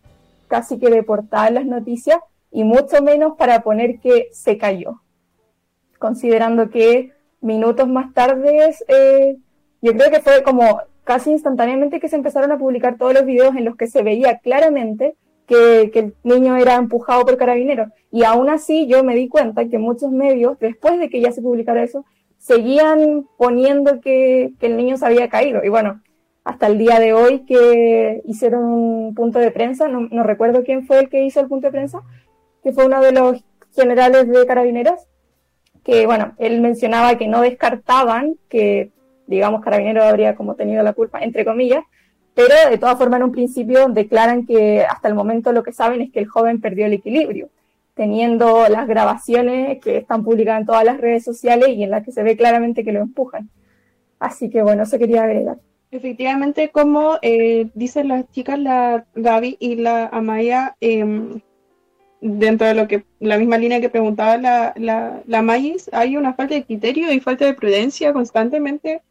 casi 0.48 0.78
que 0.78 0.92
de 0.92 1.04
las 1.52 1.66
noticias, 1.66 2.20
y 2.56 2.64
mucho 2.64 3.02
menos 3.02 3.34
para 3.38 3.64
poner 3.64 4.00
que 4.00 4.30
se 4.32 4.58
cayó, 4.58 5.02
considerando 6.00 6.70
que 6.70 7.12
minutos 7.42 7.90
más 7.90 8.14
tarde, 8.14 8.74
eh, 8.88 9.36
yo 9.82 9.92
creo 9.92 10.10
que 10.10 10.22
fue 10.22 10.42
como 10.42 10.80
casi 11.04 11.32
instantáneamente 11.32 12.00
que 12.00 12.08
se 12.08 12.16
empezaron 12.16 12.54
a 12.54 12.58
publicar 12.58 12.98
todos 12.98 13.14
los 13.14 13.26
videos 13.26 13.58
en 13.58 13.66
los 13.66 13.76
que 13.76 13.88
se 13.88 14.04
veía 14.04 14.40
claramente 14.40 15.18
que, 15.48 15.92
el 15.94 16.16
niño 16.24 16.56
era 16.56 16.76
empujado 16.76 17.26
por 17.26 17.36
carabineros. 17.36 17.90
Y 18.10 18.24
aún 18.24 18.48
así 18.48 18.88
yo 18.88 19.04
me 19.04 19.16
di 19.16 19.28
cuenta 19.28 19.68
que 19.68 19.78
muchos 19.78 20.12
medios, 20.12 20.58
después 20.58 20.98
de 20.98 21.10
que 21.10 21.20
ya 21.20 21.34
se 21.34 21.42
publicara 21.42 21.84
eso, 21.84 22.06
seguían 22.38 23.28
poniendo 23.38 24.00
que, 24.00 24.54
el 24.62 24.78
niño 24.78 24.96
se 24.96 25.06
había 25.06 25.28
caído. 25.28 25.62
Y 25.62 25.68
bueno, 25.68 26.02
hasta 26.46 26.68
el 26.68 26.78
día 26.78 27.02
de 27.02 27.12
hoy 27.12 27.40
que 27.40 28.22
hicieron 28.24 28.64
un 28.64 29.14
punto 29.14 29.40
de 29.40 29.52
prensa, 29.52 29.90
no 29.90 30.24
recuerdo 30.24 30.64
quién 30.64 30.86
fue 30.88 31.00
el 31.00 31.10
que 31.10 31.26
hizo 31.26 31.42
el 31.42 31.48
punto 31.48 31.68
de 31.68 31.72
prensa, 31.72 32.02
que 32.66 32.74
fue 32.74 32.88
uno 32.88 33.00
de 33.00 33.12
los 33.12 33.44
generales 33.76 34.28
de 34.28 34.46
carabineros, 34.48 35.00
que 35.84 36.08
bueno, 36.08 36.34
él 36.40 36.62
mencionaba 36.62 37.16
que 37.16 37.28
no 37.28 37.42
descartaban 37.42 38.38
que, 38.50 38.90
digamos, 39.28 39.62
carabineros 39.62 40.04
habría 40.04 40.36
como 40.36 40.56
tenido 40.56 40.82
la 40.82 40.94
culpa, 40.94 41.20
entre 41.20 41.46
comillas, 41.46 41.84
pero 42.34 42.56
de 42.68 42.80
todas 42.80 42.98
formas 42.98 43.20
en 43.20 43.26
un 43.26 43.32
principio 43.32 43.88
declaran 43.90 44.48
que 44.48 44.84
hasta 44.84 45.08
el 45.08 45.14
momento 45.14 45.52
lo 45.52 45.62
que 45.62 45.74
saben 45.74 46.02
es 46.02 46.12
que 46.12 46.18
el 46.18 46.26
joven 46.26 46.60
perdió 46.60 46.88
el 46.88 46.94
equilibrio, 46.94 47.50
teniendo 47.94 48.68
las 48.68 48.88
grabaciones 48.88 49.80
que 49.80 49.98
están 49.98 50.24
publicadas 50.24 50.62
en 50.62 50.66
todas 50.66 50.86
las 50.86 51.00
redes 51.00 51.24
sociales 51.24 51.70
y 51.70 51.84
en 51.84 51.92
las 51.92 52.04
que 52.04 52.12
se 52.12 52.24
ve 52.24 52.36
claramente 52.36 52.84
que 52.84 52.94
lo 52.94 53.02
empujan. 53.02 53.48
Así 54.18 54.50
que 54.50 54.64
bueno, 54.64 54.82
eso 54.82 54.98
quería 54.98 55.24
agregar. 55.24 55.58
Efectivamente, 55.92 56.70
como 56.70 57.20
eh, 57.22 57.70
dicen 57.76 58.08
las 58.08 58.28
chicas, 58.32 58.58
la 58.58 59.06
Gaby 59.14 59.56
y 59.60 59.76
la 59.76 60.08
Amaya, 60.08 60.76
eh, 60.82 61.06
dentro 62.22 62.68
de 62.68 62.74
lo 62.74 62.88
que 62.88 63.06
la 63.20 63.38
misma 63.38 63.58
línea 63.58 63.82
que 63.82 63.90
preguntaba 63.90 64.38
la, 64.38 64.74
la, 64.78 65.22
la 65.26 65.42
Magis, 65.42 65.90
hay 65.94 66.18
una 66.18 66.34
falta 66.34 66.56
de 66.56 66.64
criterio 66.64 67.12
y 67.12 67.20
falta 67.20 67.46
de 67.46 67.54
prudencia 67.54 68.14
constantemente 68.14 69.02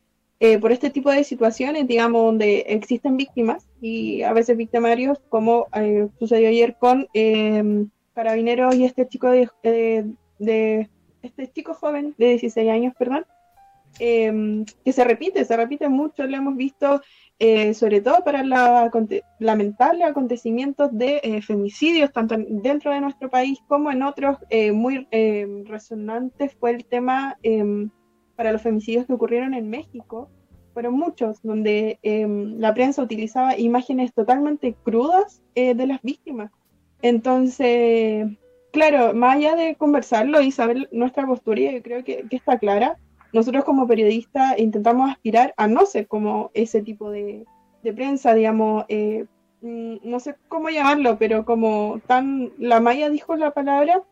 eh, 0.41 0.59
por 0.59 0.73
este 0.73 0.91
tipo 0.91 1.11
de 1.11 1.25
situaciones, 1.25 1.87
digamos, 1.87 2.23
donde 2.23 2.67
existen 2.69 3.17
víctimas 3.17 3.67
y 3.81 4.23
a 4.23 4.33
veces 4.33 4.57
victimarios, 4.57 5.19
como 5.29 5.69
eh, 5.75 6.09
sucedió 6.19 6.49
ayer 6.49 6.77
con 6.79 7.09
em, 7.15 7.89
carabineros 8.15 8.75
y 8.75 8.85
este 8.85 9.07
chico 9.07 9.31
de, 9.31 9.49
de, 10.39 10.91
este 11.23 11.51
chico 11.53 11.75
joven 11.75 12.15
de 12.19 12.31
16 12.31 12.69
años, 12.69 12.95
perdón, 12.99 13.25
em, 14.01 14.65
que 14.85 14.93
se 14.93 15.05
repite, 15.05 15.45
se 15.45 15.57
repite 15.57 15.89
mucho, 15.89 16.27
lo 16.27 16.37
hemos 16.37 16.57
visto 16.57 17.01
eh, 17.41 17.75
sobre 17.75 18.01
todo 18.01 18.23
para 18.23 18.45
los 18.45 18.93
lamentables 19.41 20.07
acontecimientos 20.07 20.91
de 20.93 21.21
eh, 21.25 21.43
femicidios, 21.43 22.13
tanto 22.13 22.37
dentro 22.39 22.93
de 22.93 23.01
nuestro 23.01 23.29
país 23.29 23.59
como 23.67 23.91
en 23.91 24.05
otros 24.05 24.39
eh, 24.51 24.71
muy 24.71 25.09
resonantes, 25.65 26.55
fue 26.61 26.71
el 26.71 26.85
tema 26.85 27.37
em, 27.43 27.91
para 28.37 28.53
los 28.53 28.63
femicidios 28.63 29.07
que 29.07 29.15
ocurrieron 29.15 29.55
en 29.55 29.69
México. 29.69 30.31
Fueron 30.75 30.95
muchos, 30.95 31.43
donde 31.43 31.99
em, 32.03 32.59
la 32.59 32.73
prensa 32.73 33.03
utilizaba 33.03 33.59
imágenes 33.59 34.13
totalmente 34.13 34.75
crudas 34.85 35.43
de 35.55 35.87
las 35.87 36.03
víctimas. 36.03 36.51
Entonces, 37.03 38.27
claro, 38.73 39.13
más 39.15 39.37
allá 39.37 39.57
de 39.57 39.77
conversarlo 39.77 40.41
y 40.41 40.51
saber 40.51 40.89
nuestra 40.93 41.27
postura, 41.27 41.61
yo 41.61 41.83
creo 41.83 42.03
que 42.05 42.27
está 42.31 42.59
clara, 42.59 42.97
nosotros 43.35 43.65
como 43.65 43.89
periodistas 43.89 44.59
intentamos 44.59 45.11
aspirar 45.11 45.53
a 45.57 45.67
no 45.67 45.85
ser 45.87 46.07
como 46.07 46.53
ese 46.55 46.83
tipo 46.83 47.11
de, 47.11 47.45
prensa, 47.83 48.33
digamos, 48.33 48.85
eh, 48.89 49.27
mm, 49.61 49.97
no 50.05 50.21
sé 50.21 50.37
cómo 50.49 50.71
llamarlo, 50.71 51.19
pero 51.19 51.45
como 51.45 52.01
tan, 52.07 52.53
la 52.59 52.79
Maya 52.79 53.11
dijo 53.11 53.35
la 53.35 53.53
palabra, 53.53 54.03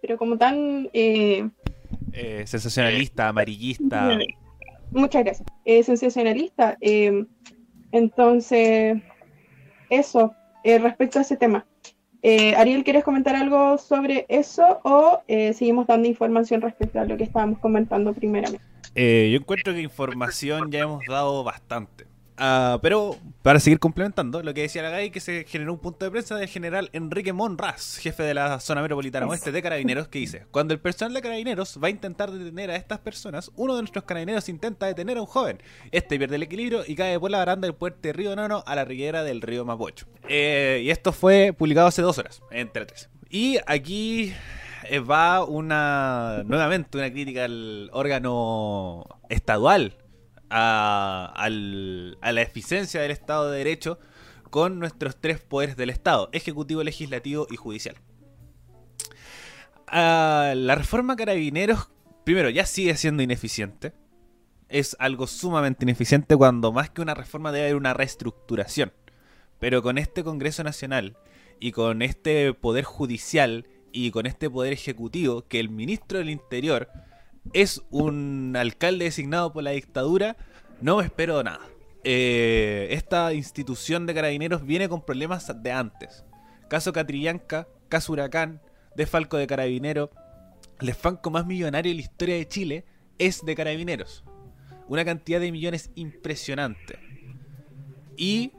pero 0.00 0.16
como 0.16 0.38
tan... 0.38 0.88
Eh, 0.94 1.48
eh, 2.12 2.44
sensacionalista, 2.46 3.28
amarillista. 3.28 4.18
Muchas 4.90 5.22
gracias. 5.22 5.48
sensacionalista. 5.84 6.78
entonces, 7.92 9.02
eso, 9.90 10.34
respecto 10.64 11.18
a 11.18 11.22
ese 11.22 11.36
tema. 11.36 11.66
Eh, 12.28 12.56
Ariel, 12.56 12.82
¿quieres 12.82 13.04
comentar 13.04 13.36
algo 13.36 13.78
sobre 13.78 14.26
eso 14.28 14.80
o 14.82 15.22
eh, 15.28 15.52
seguimos 15.52 15.86
dando 15.86 16.08
información 16.08 16.60
respecto 16.60 16.98
a 16.98 17.04
lo 17.04 17.16
que 17.16 17.22
estábamos 17.22 17.60
comentando 17.60 18.12
primeramente? 18.14 18.64
Eh, 18.96 19.28
yo 19.30 19.38
encuentro 19.38 19.72
que 19.72 19.80
información 19.80 20.72
ya 20.72 20.80
hemos 20.80 21.04
dado 21.08 21.44
bastante. 21.44 22.04
Ah, 22.38 22.78
pero 22.82 23.16
para 23.42 23.60
seguir 23.60 23.78
complementando 23.78 24.42
lo 24.42 24.52
que 24.52 24.62
decía 24.62 24.82
la 24.82 24.90
GAI, 24.90 25.10
que 25.10 25.20
se 25.20 25.44
generó 25.48 25.72
un 25.72 25.78
punto 25.78 26.04
de 26.04 26.10
prensa 26.10 26.36
del 26.36 26.48
general 26.48 26.90
Enrique 26.92 27.32
Monraz, 27.32 27.96
jefe 27.98 28.22
de 28.22 28.34
la 28.34 28.60
zona 28.60 28.82
metropolitana 28.82 29.26
oeste 29.26 29.52
de 29.52 29.62
Carabineros, 29.62 30.08
que 30.08 30.18
dice: 30.18 30.46
Cuando 30.50 30.74
el 30.74 30.80
personal 30.80 31.14
de 31.14 31.22
Carabineros 31.22 31.78
va 31.82 31.88
a 31.88 31.90
intentar 31.90 32.30
detener 32.30 32.70
a 32.70 32.76
estas 32.76 32.98
personas, 32.98 33.50
uno 33.56 33.74
de 33.74 33.82
nuestros 33.82 34.04
carabineros 34.04 34.48
intenta 34.48 34.86
detener 34.86 35.16
a 35.16 35.20
un 35.20 35.26
joven. 35.26 35.62
Este 35.92 36.18
pierde 36.18 36.36
el 36.36 36.42
equilibrio 36.42 36.82
y 36.86 36.94
cae 36.94 37.18
por 37.18 37.30
la 37.30 37.38
baranda 37.38 37.66
del 37.66 37.74
puente 37.74 38.12
Río 38.12 38.36
Nono 38.36 38.62
a 38.66 38.74
la 38.74 38.84
ribera 38.84 39.22
del 39.22 39.40
río 39.40 39.64
Mapocho. 39.64 40.06
Eh, 40.28 40.82
y 40.84 40.90
esto 40.90 41.12
fue 41.12 41.54
publicado 41.56 41.86
hace 41.86 42.02
dos 42.02 42.18
horas, 42.18 42.42
entre 42.50 42.84
tres. 42.84 43.08
Y 43.30 43.58
aquí 43.66 44.32
eh, 44.84 45.00
va 45.00 45.44
una 45.44 46.42
nuevamente 46.44 46.98
una 46.98 47.10
crítica 47.10 47.44
al 47.44 47.90
órgano 47.92 49.04
estadual 49.28 49.96
a, 50.50 51.48
la 51.50 52.42
eficiencia 52.42 53.00
del 53.00 53.10
Estado 53.10 53.50
de 53.50 53.58
Derecho 53.58 53.98
con 54.50 54.78
nuestros 54.78 55.20
tres 55.20 55.40
poderes 55.40 55.76
del 55.76 55.90
Estado, 55.90 56.28
ejecutivo, 56.32 56.82
legislativo 56.82 57.46
y 57.50 57.56
judicial. 57.56 57.96
la 59.92 60.74
reforma 60.76 61.16
carabineros, 61.16 61.90
primero, 62.24 62.50
ya 62.50 62.66
sigue 62.66 62.96
siendo 62.96 63.22
ineficiente. 63.22 63.92
Es 64.68 64.96
algo 64.98 65.26
sumamente 65.26 65.84
ineficiente 65.84 66.36
cuando 66.36 66.72
más 66.72 66.90
que 66.90 67.02
una 67.02 67.14
reforma 67.14 67.52
debe 67.52 67.66
haber 67.66 67.76
una 67.76 67.94
reestructuración. 67.94 68.92
Pero 69.60 69.82
con 69.82 69.96
este 69.96 70.24
Congreso 70.24 70.64
Nacional 70.64 71.16
y 71.60 71.72
con 71.72 72.02
este 72.02 72.52
poder 72.52 72.84
judicial 72.84 73.66
y 73.92 74.10
con 74.10 74.26
este 74.26 74.50
poder 74.50 74.72
ejecutivo, 74.72 75.46
que 75.48 75.60
el 75.60 75.70
ministro 75.70 76.18
del 76.18 76.30
Interior 76.30 76.90
es 77.52 77.82
un 77.90 78.54
alcalde 78.56 79.06
designado 79.06 79.52
por 79.52 79.62
la 79.62 79.70
dictadura, 79.70 80.36
no 80.80 80.98
me 80.98 81.04
espero 81.04 81.42
nada. 81.42 81.60
Eh, 82.04 82.88
esta 82.90 83.32
institución 83.32 84.06
de 84.06 84.14
carabineros 84.14 84.64
viene 84.64 84.88
con 84.88 85.04
problemas 85.04 85.50
de 85.62 85.72
antes. 85.72 86.24
Caso 86.68 86.92
Catrillanca, 86.92 87.66
caso 87.88 88.12
Huracán, 88.12 88.60
desfalco 88.94 89.36
de 89.36 89.46
carabinero. 89.46 90.10
El 90.80 90.88
desfalco 90.88 91.30
más 91.30 91.46
millonario 91.46 91.90
de 91.90 91.96
la 91.96 92.02
historia 92.02 92.34
de 92.36 92.48
Chile 92.48 92.84
es 93.18 93.44
de 93.44 93.54
carabineros. 93.54 94.24
Una 94.88 95.04
cantidad 95.04 95.40
de 95.40 95.50
millones 95.50 95.90
impresionante. 95.94 96.98
Y 98.16 98.52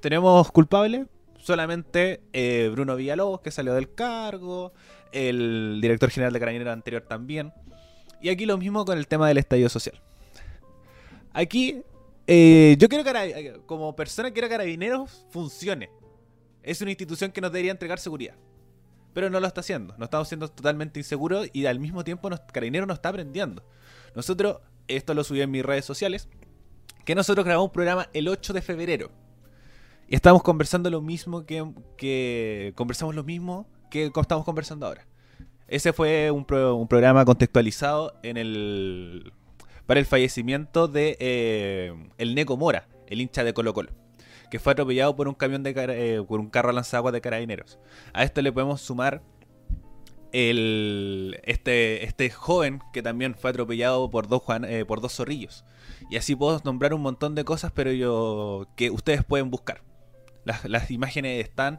tenemos 0.00 0.50
culpable 0.52 1.06
solamente 1.38 2.22
eh, 2.32 2.68
Bruno 2.72 2.96
Villalobos, 2.96 3.40
que 3.40 3.50
salió 3.50 3.74
del 3.74 3.94
cargo, 3.94 4.72
el 5.12 5.78
director 5.82 6.10
general 6.10 6.32
de 6.32 6.40
carabineros 6.40 6.72
anterior 6.72 7.02
también. 7.02 7.52
Y 8.22 8.28
aquí 8.28 8.46
lo 8.46 8.56
mismo 8.56 8.84
con 8.84 8.96
el 8.96 9.08
tema 9.08 9.26
del 9.26 9.38
estadio 9.38 9.68
social. 9.68 10.00
Aquí, 11.32 11.82
eh, 12.28 12.76
yo 12.78 12.88
quiero 12.88 13.02
que 13.04 13.60
como 13.66 13.96
persona 13.96 14.30
quiero 14.30 14.48
que 14.48 14.54
Carabineros 14.54 15.26
funcione. 15.30 15.90
Es 16.62 16.80
una 16.80 16.92
institución 16.92 17.32
que 17.32 17.40
nos 17.40 17.50
debería 17.50 17.72
entregar 17.72 17.98
seguridad. 17.98 18.36
Pero 19.12 19.28
no 19.28 19.40
lo 19.40 19.46
está 19.46 19.60
haciendo. 19.60 19.94
Nos 19.98 20.06
estamos 20.06 20.28
siendo 20.28 20.48
totalmente 20.48 21.00
inseguros 21.00 21.48
y 21.52 21.66
al 21.66 21.80
mismo 21.80 22.04
tiempo 22.04 22.30
nos, 22.30 22.40
Carabineros 22.40 22.86
nos 22.86 22.98
está 22.98 23.08
aprendiendo. 23.08 23.64
Nosotros, 24.14 24.58
esto 24.86 25.14
lo 25.14 25.24
subí 25.24 25.40
en 25.40 25.50
mis 25.50 25.64
redes 25.64 25.84
sociales, 25.84 26.28
que 27.04 27.16
nosotros 27.16 27.44
grabamos 27.44 27.70
un 27.70 27.72
programa 27.72 28.08
el 28.12 28.28
8 28.28 28.52
de 28.52 28.62
febrero. 28.62 29.10
Y 30.06 30.14
estamos 30.14 30.44
conversando 30.44 30.90
lo 30.90 31.00
mismo 31.00 31.44
que 31.44 32.72
conversamos 32.76 33.16
lo 33.16 33.24
mismo 33.24 33.66
que 33.90 34.12
estamos 34.14 34.44
conversando 34.44 34.86
ahora. 34.86 35.06
Ese 35.72 35.94
fue 35.94 36.30
un, 36.30 36.44
programa 36.44 37.24
contextualizado 37.24 38.12
en 38.22 38.36
el 38.36 39.32
para 39.86 40.00
el 40.00 40.04
fallecimiento 40.04 40.86
de 40.86 41.16
eh, 41.18 41.94
el 42.18 42.34
Neco 42.34 42.58
Mora, 42.58 42.88
el 43.06 43.22
hincha 43.22 43.42
de 43.42 43.54
Colo 43.54 43.72
Colo, 43.72 43.90
que 44.50 44.58
fue 44.58 44.72
atropellado 44.74 45.16
por 45.16 45.28
un 45.28 45.34
camión 45.34 45.62
de 45.62 45.72
eh, 45.74 46.22
por 46.28 46.40
un 46.40 46.50
carro 46.50 46.72
lanzaguas 46.72 47.14
de 47.14 47.22
carabineros. 47.22 47.78
A 48.12 48.22
esto 48.22 48.42
le 48.42 48.52
podemos 48.52 48.82
sumar 48.82 49.22
el, 50.32 51.40
este, 51.44 52.04
este 52.04 52.28
joven 52.28 52.82
que 52.92 53.00
también 53.00 53.34
fue 53.34 53.48
atropellado 53.48 54.10
por 54.10 54.28
dos, 54.28 54.42
eh, 54.68 54.84
por 54.86 55.00
dos 55.00 55.14
zorrillos. 55.14 55.64
Y 56.10 56.18
así 56.18 56.36
puedo 56.36 56.60
nombrar 56.66 56.92
un 56.92 57.00
montón 57.00 57.34
de 57.34 57.46
cosas, 57.46 57.72
pero 57.74 57.92
yo 57.92 58.66
que 58.76 58.90
ustedes 58.90 59.24
pueden 59.24 59.48
buscar. 59.48 59.80
Las, 60.44 60.64
las 60.64 60.90
imágenes 60.90 61.44
están 61.44 61.78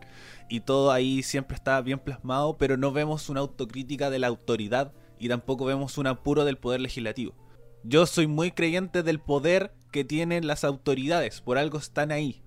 y 0.49 0.61
todo 0.61 0.91
ahí 0.91 1.23
siempre 1.23 1.55
está 1.55 1.81
bien 1.81 1.99
plasmado, 1.99 2.57
pero 2.57 2.77
no 2.77 2.91
vemos 2.91 3.29
una 3.29 3.41
autocrítica 3.41 4.09
de 4.09 4.19
la 4.19 4.27
autoridad 4.27 4.93
y 5.19 5.27
tampoco 5.29 5.65
vemos 5.65 5.97
un 5.97 6.07
apuro 6.07 6.45
del 6.45 6.57
poder 6.57 6.81
legislativo. 6.81 7.33
Yo 7.83 8.05
soy 8.05 8.27
muy 8.27 8.51
creyente 8.51 9.03
del 9.03 9.19
poder 9.19 9.73
que 9.91 10.05
tienen 10.05 10.47
las 10.47 10.63
autoridades, 10.63 11.41
por 11.41 11.57
algo 11.57 11.77
están 11.77 12.11
ahí. 12.11 12.41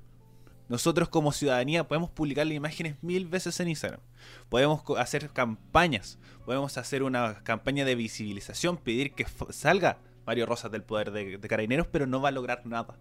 Nosotros 0.69 1.09
como 1.09 1.31
ciudadanía 1.31 1.87
podemos 1.87 2.11
publicar 2.11 2.47
las 2.47 2.57
imágenes 2.57 2.97
mil 3.03 3.27
veces 3.27 3.61
en 3.61 3.69
Instagram. 3.69 4.01
Podemos 4.49 4.83
hacer 4.99 5.31
campañas, 5.31 6.19
podemos 6.45 6.77
hacer 6.77 7.03
una 7.03 7.43
campaña 7.45 7.85
de 7.85 7.95
visibilización, 7.95 8.77
pedir 8.77 9.13
que 9.13 9.27
salga 9.51 9.99
Mario 10.27 10.47
Rosas 10.47 10.73
del 10.73 10.83
poder 10.83 11.13
de, 11.13 11.39
de 11.39 11.49
carabineros, 11.49 11.87
pero 11.87 12.07
no 12.07 12.21
va 12.21 12.31
a 12.31 12.33
lograr 12.33 12.67
nada. 12.67 12.99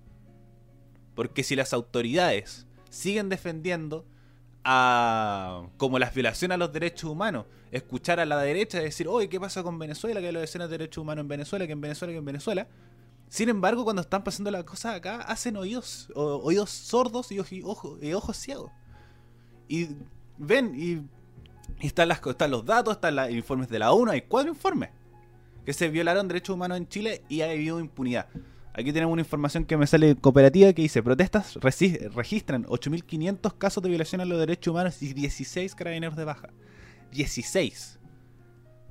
Porque 1.16 1.44
si 1.44 1.56
las 1.56 1.74
autoridades 1.74 2.65
siguen 2.90 3.30
defendiendo 3.30 4.06
a 4.64 5.68
como 5.78 6.00
las 6.00 6.14
violaciones 6.14 6.56
a 6.56 6.58
los 6.58 6.74
derechos 6.74 7.10
humanos, 7.10 7.46
escuchar 7.72 8.20
a 8.20 8.26
la 8.26 8.40
derecha 8.40 8.82
y 8.82 8.86
decir, 8.86 9.08
oye, 9.08 9.30
¿qué 9.30 9.40
pasa 9.40 9.62
con 9.62 9.78
Venezuela? 9.78 10.20
Que 10.20 10.28
hay 10.28 10.34
violaciones 10.34 10.70
de 10.70 10.78
derechos 10.78 11.02
humanos 11.02 11.22
en 11.22 11.28
Venezuela, 11.28 11.68
que 11.68 11.74
en 11.74 11.82
Venezuela, 11.82 12.12
que 12.12 12.18
en 12.18 12.26
Venezuela. 12.26 12.68
Sin 13.30 13.50
embargo, 13.50 13.84
cuando 13.84 14.02
están 14.02 14.24
pasando 14.24 14.50
las 14.52 14.64
cosas 14.64 14.96
acá, 14.96 15.22
hacen 15.22 15.58
oídos, 15.58 16.10
oídos 16.16 16.70
sordos 16.70 17.32
y, 17.32 17.40
ojos, 17.64 18.00
y 18.02 18.14
ciegos. 18.34 18.72
Y 19.68 19.90
ven, 20.38 20.74
y, 20.76 21.02
están, 21.86 22.08
las, 22.08 22.26
están 22.26 22.52
los 22.52 22.66
datos, 22.66 22.96
están 22.96 23.16
los 23.16 23.30
informes 23.32 23.70
de 23.70 23.80
la 23.80 23.92
ONU, 23.92 24.12
hay 24.12 24.22
cuatro 24.22 24.52
informes 24.52 24.90
que 25.66 25.74
se 25.74 25.90
violaron 25.90 26.28
derechos 26.28 26.54
humanos 26.54 26.78
en 26.78 26.88
Chile 26.88 27.24
y 27.28 27.42
ha 27.42 27.50
habido 27.50 27.80
impunidad. 27.80 28.28
Aquí 28.78 28.92
tenemos 28.92 29.14
una 29.14 29.22
información 29.22 29.64
que 29.64 29.78
me 29.78 29.88
sale 29.88 30.18
cooperativa 30.18 30.74
que 30.74 30.82
dice, 30.82 31.02
protestas 31.02 31.56
registran 31.56 32.66
8.500 32.66 33.58
casos 33.58 33.82
de 33.82 33.88
violación 33.88 34.20
a 34.20 34.26
los 34.26 34.38
derechos 34.38 34.72
humanos 34.72 35.02
y 35.02 35.14
16 35.14 35.74
carabineros 35.76 36.18
de 36.18 36.26
baja. 36.26 36.50
16. 37.12 38.00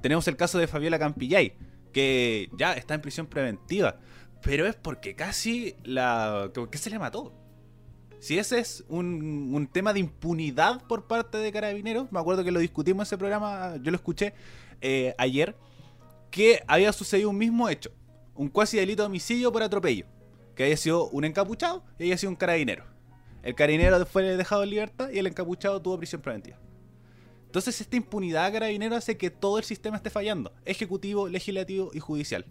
Tenemos 0.01 0.27
el 0.27 0.39
caso 0.39 0.57
de 0.57 0.69
Fabiola 0.69 0.99
Campillay, 0.99 1.53
que 1.93 2.49
ya 2.57 2.73
está 2.73 2.95
en 2.95 3.03
prisión 3.03 3.27
preventiva, 3.27 4.01
pero 4.41 4.67
es 4.67 4.75
porque 4.75 5.15
casi 5.15 5.77
la... 5.85 6.51
¿Qué 6.71 6.79
se 6.79 6.89
le 6.89 6.99
mató? 6.99 7.35
Si 8.21 8.39
ese 8.39 8.61
es 8.61 8.87
un, 8.89 9.69
tema 9.71 9.93
de 9.93 10.01
impunidad 10.01 10.81
por 10.87 11.07
parte 11.07 11.37
de 11.37 11.53
carabineros, 11.53 12.11
me 12.11 12.19
acuerdo 12.19 12.43
que 12.43 12.53
lo 12.53 12.61
discutimos 12.61 13.03
en 13.03 13.09
ese 13.09 13.19
programa, 13.19 13.77
yo 13.83 13.91
lo 13.91 13.97
escuché 13.97 14.33
eh, 14.81 15.15
ayer, 15.19 15.55
que 16.31 16.63
había 16.67 16.91
sucedido 16.95 17.29
un 17.29 17.37
mismo 17.37 17.69
hecho 17.69 17.93
un 18.35 18.49
cuasi 18.49 18.77
delito 18.77 19.03
de 19.03 19.07
homicidio 19.07 19.53
por 19.53 19.63
atropello, 19.63 20.07
que 20.55 20.65
haya 20.65 20.77
sido 20.77 21.09
un 21.09 21.25
encapuchado 21.25 21.85
y 21.99 22.05
haya 22.05 22.19
sido 22.19 22.31
un 22.31 22.37
carabinero. 22.37 22.85
El 23.43 23.55
carabinero 23.55 24.05
fue 24.07 24.37
dejado 24.37 24.63
en 24.63 24.71
libertad 24.71 25.11
y 25.11 25.19
el 25.19 25.27
encapuchado 25.27 25.81
tuvo 25.81 25.99
prisión 25.99 26.23
preventiva. 26.23 26.59
Entonces 27.47 27.81
esta 27.81 27.97
impunidad 27.97 28.53
carabinero 28.53 28.97
hace 28.97 29.17
que 29.17 29.31
todo 29.31 29.59
el 29.59 29.65
sistema 29.65 29.97
esté 29.97 30.11
fallando, 30.11 30.53
ejecutivo, 30.65 31.29
legislativo 31.29 31.91
y 31.95 32.01
judicial. 32.01 32.47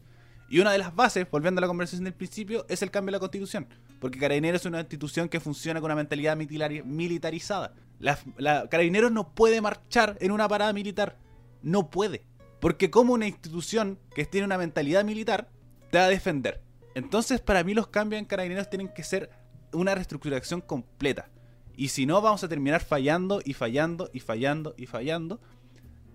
Y 0.49 0.59
una 0.59 0.71
de 0.71 0.77
las 0.77 0.95
bases, 0.95 1.29
volviendo 1.31 1.59
a 1.59 1.63
la 1.63 1.67
conversación 1.67 2.03
del 2.03 2.13
principio, 2.13 2.65
es 2.69 2.81
el 2.83 2.91
cambio 2.91 3.07
de 3.07 3.13
la 3.13 3.19
constitución. 3.19 3.67
Porque 3.99 4.19
Carabineros 4.19 4.61
es 4.61 4.65
una 4.67 4.81
institución 4.81 5.27
que 5.27 5.39
funciona 5.39 5.81
con 5.81 5.87
una 5.87 5.95
mentalidad 5.95 6.37
militarizada. 6.37 7.73
La, 7.99 8.69
Carabineros 8.69 9.11
no 9.11 9.33
puede 9.33 9.61
marchar 9.61 10.15
en 10.21 10.31
una 10.31 10.47
parada 10.47 10.71
militar. 10.71 11.17
No 11.63 11.89
puede. 11.89 12.23
Porque 12.59 12.91
como 12.91 13.13
una 13.13 13.27
institución 13.27 13.97
que 14.13 14.25
tiene 14.25 14.45
una 14.45 14.57
mentalidad 14.57 15.03
militar, 15.03 15.49
te 15.93 15.99
va 15.99 16.05
a 16.05 16.09
defender. 16.09 16.59
Entonces, 16.95 17.39
para 17.39 17.63
mí 17.63 17.75
los 17.75 17.85
cambios 17.85 18.19
en 18.19 18.25
Carabineros 18.25 18.67
tienen 18.67 18.87
que 18.87 19.03
ser 19.03 19.29
una 19.73 19.93
reestructuración 19.93 20.59
completa. 20.59 21.29
Y 21.77 21.89
si 21.89 22.07
no, 22.07 22.19
vamos 22.19 22.43
a 22.43 22.47
terminar 22.47 22.83
fallando 22.83 23.41
y 23.45 23.53
fallando 23.53 24.09
y 24.11 24.19
fallando 24.19 24.73
y 24.75 24.87
fallando, 24.87 25.39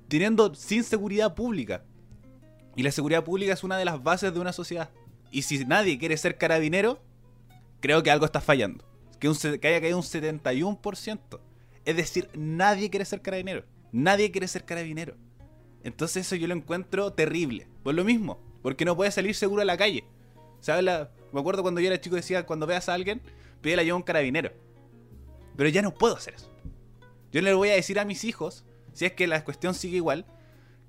teniendo 0.09 0.53
sin 0.57 0.83
seguridad 0.83 1.37
pública. 1.37 1.85
Y 2.75 2.83
la 2.83 2.91
seguridad 2.91 3.23
pública 3.23 3.53
es 3.53 3.63
una 3.63 3.77
de 3.77 3.85
las 3.85 4.03
bases 4.03 4.35
de 4.35 4.41
una 4.41 4.53
sociedad. 4.53 4.91
Y 5.31 5.43
si 5.43 5.65
nadie 5.65 5.97
quiere 5.97 6.17
ser 6.17 6.39
carabinero, 6.39 7.01
creo 7.79 8.03
que 8.03 8.11
algo 8.11 8.27
está 8.27 8.41
fallando. 8.41 8.85
Que, 9.21 9.33
que 9.61 9.69
haya 9.69 9.81
caído 9.81 9.97
un 9.97 10.03
71%. 10.03 11.41
Es 11.85 11.97
decir, 11.97 12.31
nadie 12.35 12.91
quiere 12.91 13.05
ser 13.05 13.23
carabinero. 13.23 13.63
Nadie 13.93 14.33
quiere 14.33 14.49
ser 14.49 14.65
carabinero. 14.65 15.15
Entonces 15.85 16.27
eso 16.27 16.35
yo 16.35 16.49
lo 16.49 16.55
encuentro 16.55 17.13
terrible. 17.13 17.69
Pues 17.85 17.95
lo 17.95 18.03
mismo, 18.03 18.41
porque 18.69 18.85
no 18.85 18.95
puedes 18.95 19.15
salir 19.15 19.35
seguro 19.35 19.63
a 19.63 19.65
la 19.65 19.79
calle. 19.79 20.05
¿Sabes? 20.61 20.85
me 21.33 21.41
acuerdo 21.41 21.63
cuando 21.63 21.81
yo 21.81 21.87
era 21.87 21.99
chico 22.03 22.17
decía, 22.17 22.45
cuando 22.45 22.67
veas 22.67 22.91
a 22.91 22.93
alguien, 22.93 23.23
pídele 23.63 23.81
ayuda 23.81 23.95
a 23.95 23.97
un 23.97 24.03
carabinero. 24.03 24.53
Pero 25.57 25.71
ya 25.71 25.81
no 25.81 25.95
puedo 25.95 26.15
hacer 26.15 26.35
eso. 26.35 26.53
Yo 27.33 27.41
le 27.41 27.55
voy 27.55 27.71
a 27.71 27.77
decir 27.77 27.99
a 27.99 28.05
mis 28.05 28.25
hijos, 28.25 28.67
si 28.93 29.07
es 29.07 29.15
que 29.15 29.27
la 29.27 29.43
cuestión 29.43 29.73
sigue 29.73 29.97
igual, 29.97 30.27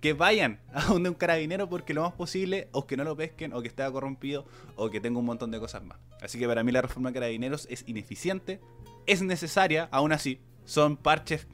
que 0.02 0.12
vayan 0.12 0.60
a 0.74 0.88
donde 0.88 1.08
un 1.08 1.16
carabinero 1.16 1.70
porque 1.70 1.94
lo 1.94 2.02
más 2.02 2.12
posible 2.12 2.68
o 2.74 2.86
que 2.86 2.98
no 2.98 3.06
lo 3.06 3.16
pesquen 3.16 3.54
o 3.54 3.62
que 3.62 3.70
esté 3.70 3.90
corrompido 3.90 4.46
o 4.76 4.90
que 4.90 5.00
tenga 5.00 5.18
un 5.18 5.26
montón 5.26 5.50
de 5.50 5.62
cosas 5.62 5.82
más. 5.82 6.00
Así 6.22 6.38
que 6.38 6.50
para 6.50 6.66
mí 6.66 6.74
la 6.74 6.82
reforma 6.82 7.12
de 7.12 7.14
carabineros 7.14 7.66
es 7.70 7.86
ineficiente, 7.88 8.60
es 9.08 9.22
necesaria, 9.22 9.88
aún 9.94 10.12
así 10.12 10.42
son 10.66 10.98
parches 10.98 11.48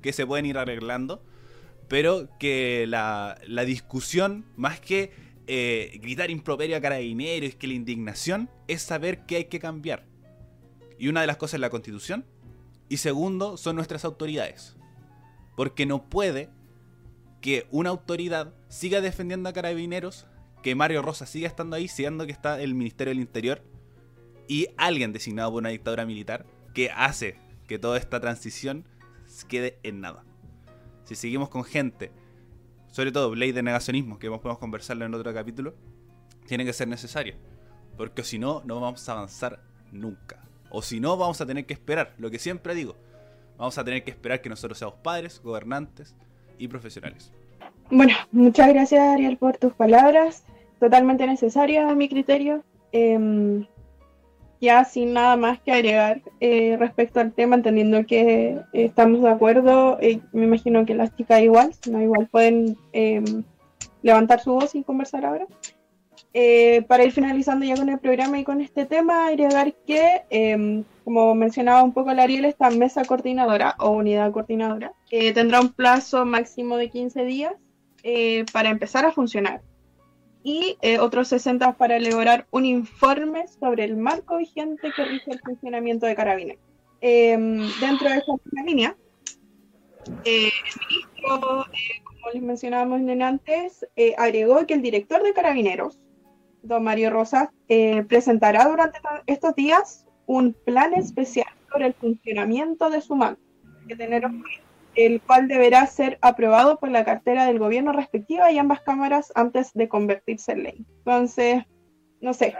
que 0.00 0.14
se 0.14 0.24
pueden 0.24 0.46
ir 0.46 0.56
arreglando, 0.56 1.22
pero 1.88 2.28
que 2.38 2.86
la, 2.88 3.38
discusión, 3.66 4.44
más 4.56 4.80
que 4.80 5.25
eh, 5.46 5.98
gritar 6.02 6.30
improperio 6.30 6.76
a 6.76 6.80
carabineros, 6.80 7.54
que 7.54 7.66
la 7.66 7.74
indignación 7.74 8.50
es 8.68 8.82
saber 8.82 9.26
qué 9.26 9.36
hay 9.36 9.44
que 9.44 9.60
cambiar. 9.60 10.04
Y 10.98 11.08
una 11.08 11.20
de 11.20 11.26
las 11.26 11.36
cosas 11.36 11.54
es 11.54 11.60
la 11.60 11.70
constitución, 11.70 12.24
y 12.88 12.98
segundo, 12.98 13.56
son 13.56 13.76
nuestras 13.76 14.04
autoridades. 14.04 14.76
Porque 15.56 15.86
no 15.86 16.08
puede 16.08 16.50
que 17.40 17.66
una 17.70 17.90
autoridad 17.90 18.54
siga 18.68 19.00
defendiendo 19.00 19.48
a 19.48 19.52
carabineros, 19.52 20.26
que 20.62 20.74
Mario 20.74 21.02
Rosa 21.02 21.26
siga 21.26 21.46
estando 21.46 21.76
ahí, 21.76 21.88
siendo 21.88 22.26
que 22.26 22.32
está 22.32 22.60
el 22.60 22.74
Ministerio 22.74 23.12
del 23.12 23.20
Interior, 23.20 23.62
y 24.48 24.68
alguien 24.76 25.12
designado 25.12 25.50
por 25.50 25.60
una 25.60 25.70
dictadura 25.70 26.06
militar 26.06 26.46
que 26.74 26.90
hace 26.90 27.38
que 27.66 27.78
toda 27.78 27.98
esta 27.98 28.20
transición 28.20 28.84
quede 29.48 29.78
en 29.82 30.00
nada. 30.00 30.24
Si 31.04 31.14
seguimos 31.14 31.48
con 31.48 31.64
gente, 31.64 32.12
sobre 32.96 33.12
todo 33.12 33.34
ley 33.34 33.52
de 33.52 33.62
negacionismo, 33.62 34.18
que 34.18 34.30
podemos 34.30 34.56
conversarlo 34.56 35.04
en 35.04 35.12
otro 35.12 35.34
capítulo, 35.34 35.74
tiene 36.46 36.64
que 36.64 36.72
ser 36.72 36.88
necesario. 36.88 37.34
Porque 37.94 38.24
si 38.24 38.38
no, 38.38 38.62
no 38.64 38.80
vamos 38.80 39.06
a 39.06 39.12
avanzar 39.12 39.60
nunca. 39.92 40.48
O 40.70 40.80
si 40.80 40.98
no, 40.98 41.14
vamos 41.18 41.38
a 41.42 41.44
tener 41.44 41.66
que 41.66 41.74
esperar, 41.74 42.14
lo 42.16 42.30
que 42.30 42.38
siempre 42.38 42.74
digo, 42.74 42.96
vamos 43.58 43.76
a 43.76 43.84
tener 43.84 44.02
que 44.02 44.12
esperar 44.12 44.40
que 44.40 44.48
nosotros 44.48 44.78
seamos 44.78 44.96
padres, 45.00 45.42
gobernantes 45.44 46.16
y 46.56 46.68
profesionales. 46.68 47.34
Bueno, 47.90 48.14
muchas 48.32 48.70
gracias 48.70 49.02
Ariel 49.02 49.36
por 49.36 49.58
tus 49.58 49.74
palabras, 49.74 50.44
totalmente 50.80 51.26
necesarias 51.26 51.90
a 51.90 51.94
mi 51.94 52.08
criterio. 52.08 52.64
Em, 52.92 53.66
ya 54.60 54.84
sin 54.84 55.12
nada 55.12 55.36
más 55.36 55.60
que 55.60 55.72
agregar 55.72 56.22
eh, 56.40 56.76
respecto 56.78 57.20
al 57.20 57.32
tema, 57.32 57.56
entendiendo 57.56 58.04
que 58.06 58.60
estamos 58.72 59.22
de 59.22 59.30
acuerdo, 59.30 59.98
eh, 60.00 60.20
me 60.32 60.44
imagino 60.44 60.84
que 60.86 60.94
las 60.94 61.14
chicas 61.16 61.42
igual, 61.42 61.72
no 61.90 62.00
igual 62.00 62.28
pueden 62.30 62.76
em, 62.92 63.44
levantar 64.02 64.40
su 64.40 64.52
voz 64.52 64.74
y 64.74 64.82
conversar 64.84 65.24
ahora. 65.24 65.46
Eh, 66.32 66.82
para 66.86 67.04
ir 67.04 67.12
finalizando 67.12 67.64
ya 67.64 67.76
con 67.76 67.88
el 67.88 67.98
programa 67.98 68.38
y 68.38 68.44
con 68.44 68.60
este 68.60 68.84
tema, 68.84 69.28
agregar 69.28 69.72
que, 69.86 70.22
em, 70.28 70.84
como 71.04 71.34
mencionaba 71.34 71.82
un 71.82 71.92
poco 71.92 72.12
la 72.12 72.24
Ariel, 72.24 72.44
esta 72.44 72.68
mesa 72.70 73.04
coordinadora 73.04 73.74
o 73.78 73.90
unidad 73.90 74.32
coordinadora 74.32 74.92
tendrá 75.08 75.60
un 75.60 75.70
plazo 75.70 76.26
máximo 76.26 76.76
de 76.76 76.90
15 76.90 77.24
días 77.24 77.54
eh, 78.08 78.44
para 78.52 78.68
empezar 78.68 79.04
a 79.04 79.10
funcionar 79.10 79.62
y 80.46 80.78
eh, 80.80 80.98
otros 81.00 81.28
60 81.28 81.76
para 81.76 81.96
elaborar 81.96 82.46
un 82.52 82.64
informe 82.64 83.48
sobre 83.48 83.84
el 83.84 83.96
marco 83.96 84.36
vigente 84.38 84.92
que 84.94 85.04
rige 85.04 85.32
el 85.32 85.40
funcionamiento 85.40 86.06
de 86.06 86.14
Carabineros. 86.14 86.62
Em, 87.00 87.68
dentro 87.80 88.08
de 88.08 88.18
esa 88.18 88.32
línea, 88.64 88.96
el 90.24 90.52
ministro, 90.88 91.66
como 92.04 92.30
les 92.32 92.42
mencionábamos 92.42 93.00
antes, 93.20 93.86
agregó 94.16 94.64
que 94.66 94.74
el 94.74 94.82
director 94.82 95.22
de 95.22 95.32
Carabineros 95.32 96.00
don 96.66 96.84
Mario 96.84 97.10
Rosas, 97.10 97.48
eh, 97.68 98.02
presentará 98.04 98.68
durante 98.68 98.98
estos 99.26 99.54
días 99.54 100.04
un 100.26 100.52
plan 100.52 100.94
especial 100.94 101.46
sobre 101.70 101.86
el 101.86 101.94
funcionamiento 101.94 102.90
de 102.90 103.00
su 103.00 103.14
mando, 103.14 103.40
el 104.96 105.20
cual 105.20 105.46
deberá 105.46 105.86
ser 105.86 106.18
aprobado 106.22 106.78
por 106.78 106.90
la 106.90 107.04
cartera 107.04 107.44
del 107.46 107.58
gobierno 107.58 107.92
respectiva 107.92 108.50
y 108.50 108.58
ambas 108.58 108.80
cámaras 108.80 109.32
antes 109.34 109.72
de 109.74 109.88
convertirse 109.88 110.52
en 110.52 110.62
ley. 110.62 110.86
Entonces, 110.98 111.64
no 112.20 112.32
sé, 112.34 112.54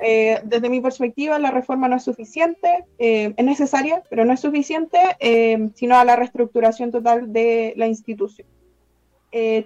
eh, 0.00 0.40
desde 0.44 0.68
mi 0.68 0.80
perspectiva 0.80 1.38
la 1.38 1.50
reforma 1.50 1.88
no 1.88 1.96
es 1.96 2.02
suficiente, 2.04 2.84
eh, 2.98 3.32
es 3.36 3.44
necesaria, 3.44 4.02
pero 4.10 4.24
no 4.24 4.32
es 4.32 4.40
suficiente, 4.40 4.98
sino 5.74 5.96
a 5.96 6.04
la 6.04 6.16
reestructuración 6.16 6.90
total 6.90 7.32
de 7.32 7.74
la 7.76 7.86
institución. 7.86 8.48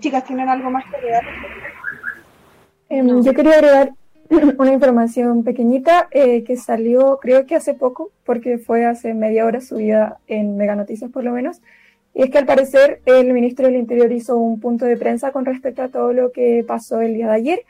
chicas, 0.01 0.25
¿tienen 0.25 0.49
algo 0.49 0.71
más 0.71 0.85
que 0.89 0.97
agregar? 0.97 1.25
Em, 2.89 3.23
yo 3.23 3.35
quería 3.35 3.55
agregar 3.55 3.93
una 4.59 4.73
información 4.73 5.45
pequeñita 5.45 6.09
eh, 6.11 6.45
que 6.45 6.57
salió 6.57 7.19
creo 7.21 7.47
que 7.47 7.55
hace 7.55 7.75
poco, 7.75 8.11
porque 8.25 8.59
fue 8.59 8.85
hace 8.85 9.15
media 9.15 9.47
hora 9.47 9.61
subida 9.61 10.19
en 10.27 10.57
Mega 10.57 10.77
Noticias 10.77 11.11
por 11.11 11.25
lo 11.25 11.33
menos, 11.33 11.61
y 12.15 12.23
es 12.23 12.31
que 12.31 12.39
al 12.39 12.47
parecer 12.47 13.01
el 13.07 13.33
ministro 13.33 13.67
del 13.67 13.77
Interior 13.77 14.11
hizo 14.13 14.37
un 14.37 14.61
punto 14.61 14.85
de 14.85 14.97
prensa 14.97 15.33
con 15.33 15.45
respecto 15.45 15.83
a 15.83 15.89
todo 15.89 16.13
lo 16.13 16.33
que 16.33 16.65
pasó 16.67 17.01
el 17.01 17.15
día 17.15 17.29
de 17.29 17.35
ayer, 17.35 17.61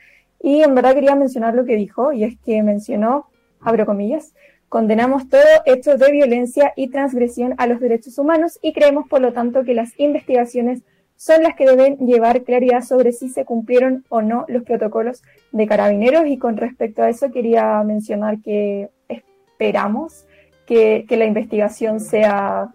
y 0.40 0.62
en 0.62 0.74
verdad 0.74 0.94
quería 0.94 1.14
mencionar 1.14 1.54
lo 1.54 1.64
que 1.64 1.76
dijo, 1.76 2.12
y 2.12 2.24
es 2.24 2.36
que 2.44 2.62
mencionó, 2.62 3.26
abro 3.60 3.86
comillas, 3.86 4.34
condenamos 4.68 5.28
todo 5.28 5.42
hecho 5.64 5.96
de 5.96 6.12
violencia 6.12 6.72
y 6.76 6.88
transgresión 6.88 7.54
a 7.58 7.66
los 7.66 7.80
derechos 7.80 8.18
humanos 8.18 8.58
y 8.62 8.72
creemos 8.72 9.08
por 9.08 9.20
lo 9.20 9.32
tanto 9.32 9.64
que 9.64 9.74
las 9.74 9.98
investigaciones 9.98 10.82
son 11.18 11.42
las 11.42 11.56
que 11.56 11.66
deben 11.66 11.96
llevar 11.98 12.44
claridad 12.44 12.80
sobre 12.82 13.10
si 13.10 13.28
se 13.28 13.44
cumplieron 13.44 14.04
o 14.08 14.22
no 14.22 14.44
los 14.46 14.62
protocolos 14.62 15.24
de 15.50 15.66
carabineros. 15.66 16.26
Y 16.28 16.38
con 16.38 16.56
respecto 16.56 17.02
a 17.02 17.10
eso 17.10 17.32
quería 17.32 17.82
mencionar 17.82 18.40
que 18.40 18.88
esperamos 19.08 20.26
que, 20.64 21.04
la 21.10 21.24
investigación 21.24 21.98
sea 21.98 22.68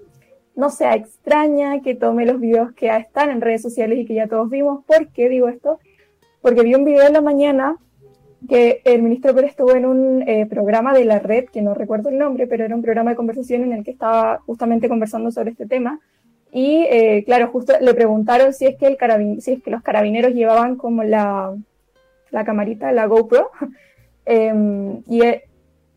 no 0.55 0.69
sea 0.69 0.93
extraña, 0.93 1.81
que 1.81 1.95
tome 1.95 2.25
los 2.25 2.39
videos 2.39 2.73
que 2.73 2.95
están 2.95 3.31
en 3.31 3.41
redes 3.41 3.61
sociales 3.61 3.97
y 3.97 4.05
que 4.05 4.15
ya 4.15 4.27
todos 4.27 4.49
vimos. 4.49 4.83
¿Por 4.85 5.07
qué 5.07 5.29
digo 5.29 5.47
esto? 5.47 5.79
Porque 6.41 6.63
vi 6.63 6.75
un 6.75 6.83
video 6.83 7.07
en 7.07 7.13
la 7.13 7.21
mañana 7.21 7.77
que 8.49 8.81
el 8.83 9.01
ministro 9.01 9.33
Pérez 9.33 9.51
estuvo 9.51 9.71
en 9.71 9.85
un 9.85 10.21
eh, 10.27 10.45
programa 10.47 10.93
de 10.93 11.05
la 11.05 11.19
red, 11.19 11.45
que 11.45 11.61
no 11.61 11.73
recuerdo 11.73 12.09
el 12.09 12.17
nombre, 12.17 12.45
pero 12.45 12.65
era 12.65 12.75
un 12.75 12.81
programa 12.81 13.11
de 13.11 13.15
conversación 13.15 13.63
en 13.63 13.71
el 13.71 13.83
que 13.85 13.91
estaba 13.91 14.39
justamente 14.45 14.89
conversando 14.89 15.31
sobre 15.31 15.51
este 15.51 15.65
tema, 15.65 16.01
y 16.55 16.85
eh, 16.87 17.23
claro, 17.25 17.47
justo 17.47 17.73
le 17.81 17.95
preguntaron 17.95 18.53
si 18.53 18.67
es 18.67 18.77
que 18.77 18.85
el 18.85 18.95
carabin 18.95 19.41
si 19.41 19.53
es 19.53 19.63
que 19.63 19.71
los 19.71 19.81
carabineros 19.81 20.33
llevaban 20.33 20.75
como 20.75 21.03
la, 21.03 21.51
la 22.29 22.45
camarita, 22.45 22.91
la 22.91 23.07
GoPro, 23.07 23.49
em, 24.25 25.01
y 25.07 25.21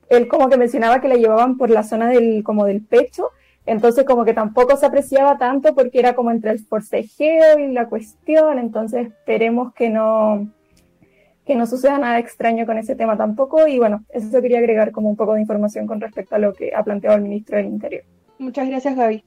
él, 0.09 0.29
como 0.29 0.49
que 0.49 0.57
mencionaba 0.57 1.03
que 1.03 1.09
la 1.09 1.17
llevaban 1.17 1.59
por 1.59 1.69
la 1.69 1.83
zona 1.83 2.09
del, 2.09 2.43
como 2.43 2.65
del 2.65 2.83
pecho, 2.83 3.33
entonces 3.67 4.07
como 4.07 4.25
que 4.25 4.33
tampoco 4.33 4.79
se 4.79 4.87
apreciaba 4.87 5.37
tanto 5.37 5.75
porque 5.75 5.99
era 5.99 6.15
como 6.15 6.31
entre 6.31 6.53
el 6.53 6.61
forcejeo 6.61 7.59
y 7.59 7.73
la 7.73 7.89
cuestión, 7.91 8.59
entonces 8.59 9.09
esperemos 9.09 9.75
que 9.75 9.91
no, 9.91 10.49
que 11.45 11.55
no 11.55 11.67
suceda 11.67 11.99
nada 11.99 12.19
extraño 12.19 12.65
con 12.65 12.79
ese 12.79 12.97
tema 12.97 13.19
tampoco, 13.19 13.67
y 13.67 13.79
bueno, 13.79 14.05
eso 14.09 14.41
quería 14.41 14.59
agregar 14.59 14.91
como 14.93 15.11
un 15.11 15.17
poco 15.17 15.35
de 15.35 15.43
información 15.43 15.87
con 15.87 16.01
respecto 16.01 16.35
a 16.35 16.39
lo 16.39 16.55
que 16.55 16.75
ha 16.75 16.83
planteado 16.83 17.17
el 17.17 17.25
ministro 17.25 17.59
del 17.59 17.67
Interior. 17.67 18.05
Muchas 18.39 18.69
gracias, 18.69 18.97
Gaby. 18.97 19.23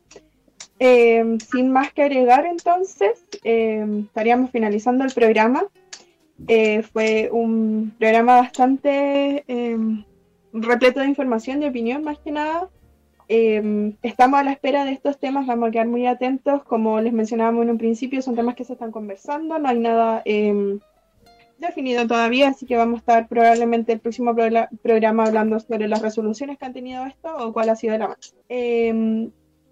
Eh, 0.80 1.38
sin 1.51 1.72
más 1.72 1.91
que 1.91 2.03
agregar, 2.03 2.45
entonces, 2.45 3.26
eh, 3.43 3.85
estaríamos 4.06 4.49
finalizando 4.51 5.03
el 5.03 5.11
programa. 5.11 5.65
Eh, 6.47 6.84
fue 6.84 7.30
un 7.31 7.93
programa 7.99 8.38
bastante 8.38 9.43
repleto 10.53 11.01
de 11.01 11.07
información, 11.07 11.60
de 11.60 11.68
opinión, 11.68 12.03
más 12.03 12.18
que 12.19 12.31
nada. 12.31 12.69
estamos 13.27 14.39
a 14.39 14.43
la 14.43 14.53
espera 14.53 14.85
de 14.85 14.93
estos 14.93 15.19
temas, 15.19 15.45
vamos 15.45 15.68
a 15.69 15.72
quedar 15.72 15.88
muy 15.88 16.07
atentos. 16.07 16.64
Como 16.64 16.99
les 17.01 17.14
mencionábamos 17.14 17.64
en 17.64 17.72
un 17.72 17.77
principio, 17.77 18.22
son 18.22 18.35
temas 18.35 18.56
que 18.56 18.64
se 18.64 18.73
están 18.73 18.91
conversando, 18.91 19.60
no 19.60 19.68
hay 19.68 19.80
nada 19.80 20.23
definido 21.60 22.07
todavía, 22.07 22.47
así 22.47 22.65
que 22.65 22.77
vamos 22.77 22.95
a 22.95 22.99
estar 22.99 23.27
probablemente 23.27 23.91
el 23.91 23.99
próximo 23.99 24.34
programa 24.81 25.26
hablando 25.26 25.60
sobre 25.60 25.89
las 25.89 26.01
resoluciones 26.01 26.57
que 26.57 26.65
han 26.65 26.73
tenido 26.73 27.06
esto 27.06 27.35
o 27.35 27.51
cuál 27.51 27.69
ha 27.69 27.76
sido 27.76 27.97
la 27.97 28.07
más. 28.07 28.34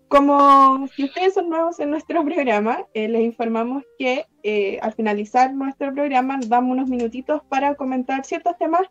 Como 0.08 0.88
si 0.88 1.04
ustedes 1.04 1.34
son 1.34 1.50
nuevos 1.50 1.80
en 1.80 1.90
nuestro 1.90 2.24
programa, 2.26 2.86
eh, 2.94 3.08
les 3.08 3.22
informamos 3.22 3.84
que 4.00 4.26
eh, 4.44 4.80
al 4.82 4.94
finalizar 4.94 5.54
nuestro 5.54 5.94
programa 5.94 6.40
damos 6.48 6.72
unos 6.72 6.90
minutitos 6.90 7.42
para 7.50 7.76
comentar 7.76 8.26
ciertos 8.26 8.58
temas 8.58 8.84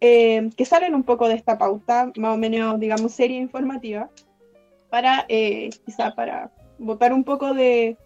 em, 0.00 0.50
que 0.50 0.64
salen 0.64 0.94
un 0.94 1.02
poco 1.02 1.28
de 1.28 1.34
esta 1.34 1.58
pauta, 1.58 2.12
más 2.16 2.34
o 2.34 2.38
menos, 2.38 2.80
digamos, 2.80 3.12
seria 3.12 3.38
informativa, 3.38 4.10
para 4.90 5.26
eh, 5.28 5.70
quizá 5.84 6.14
para 6.14 6.50
botar 6.78 7.12
un 7.12 7.24
poco 7.24 7.52
de, 7.52 7.98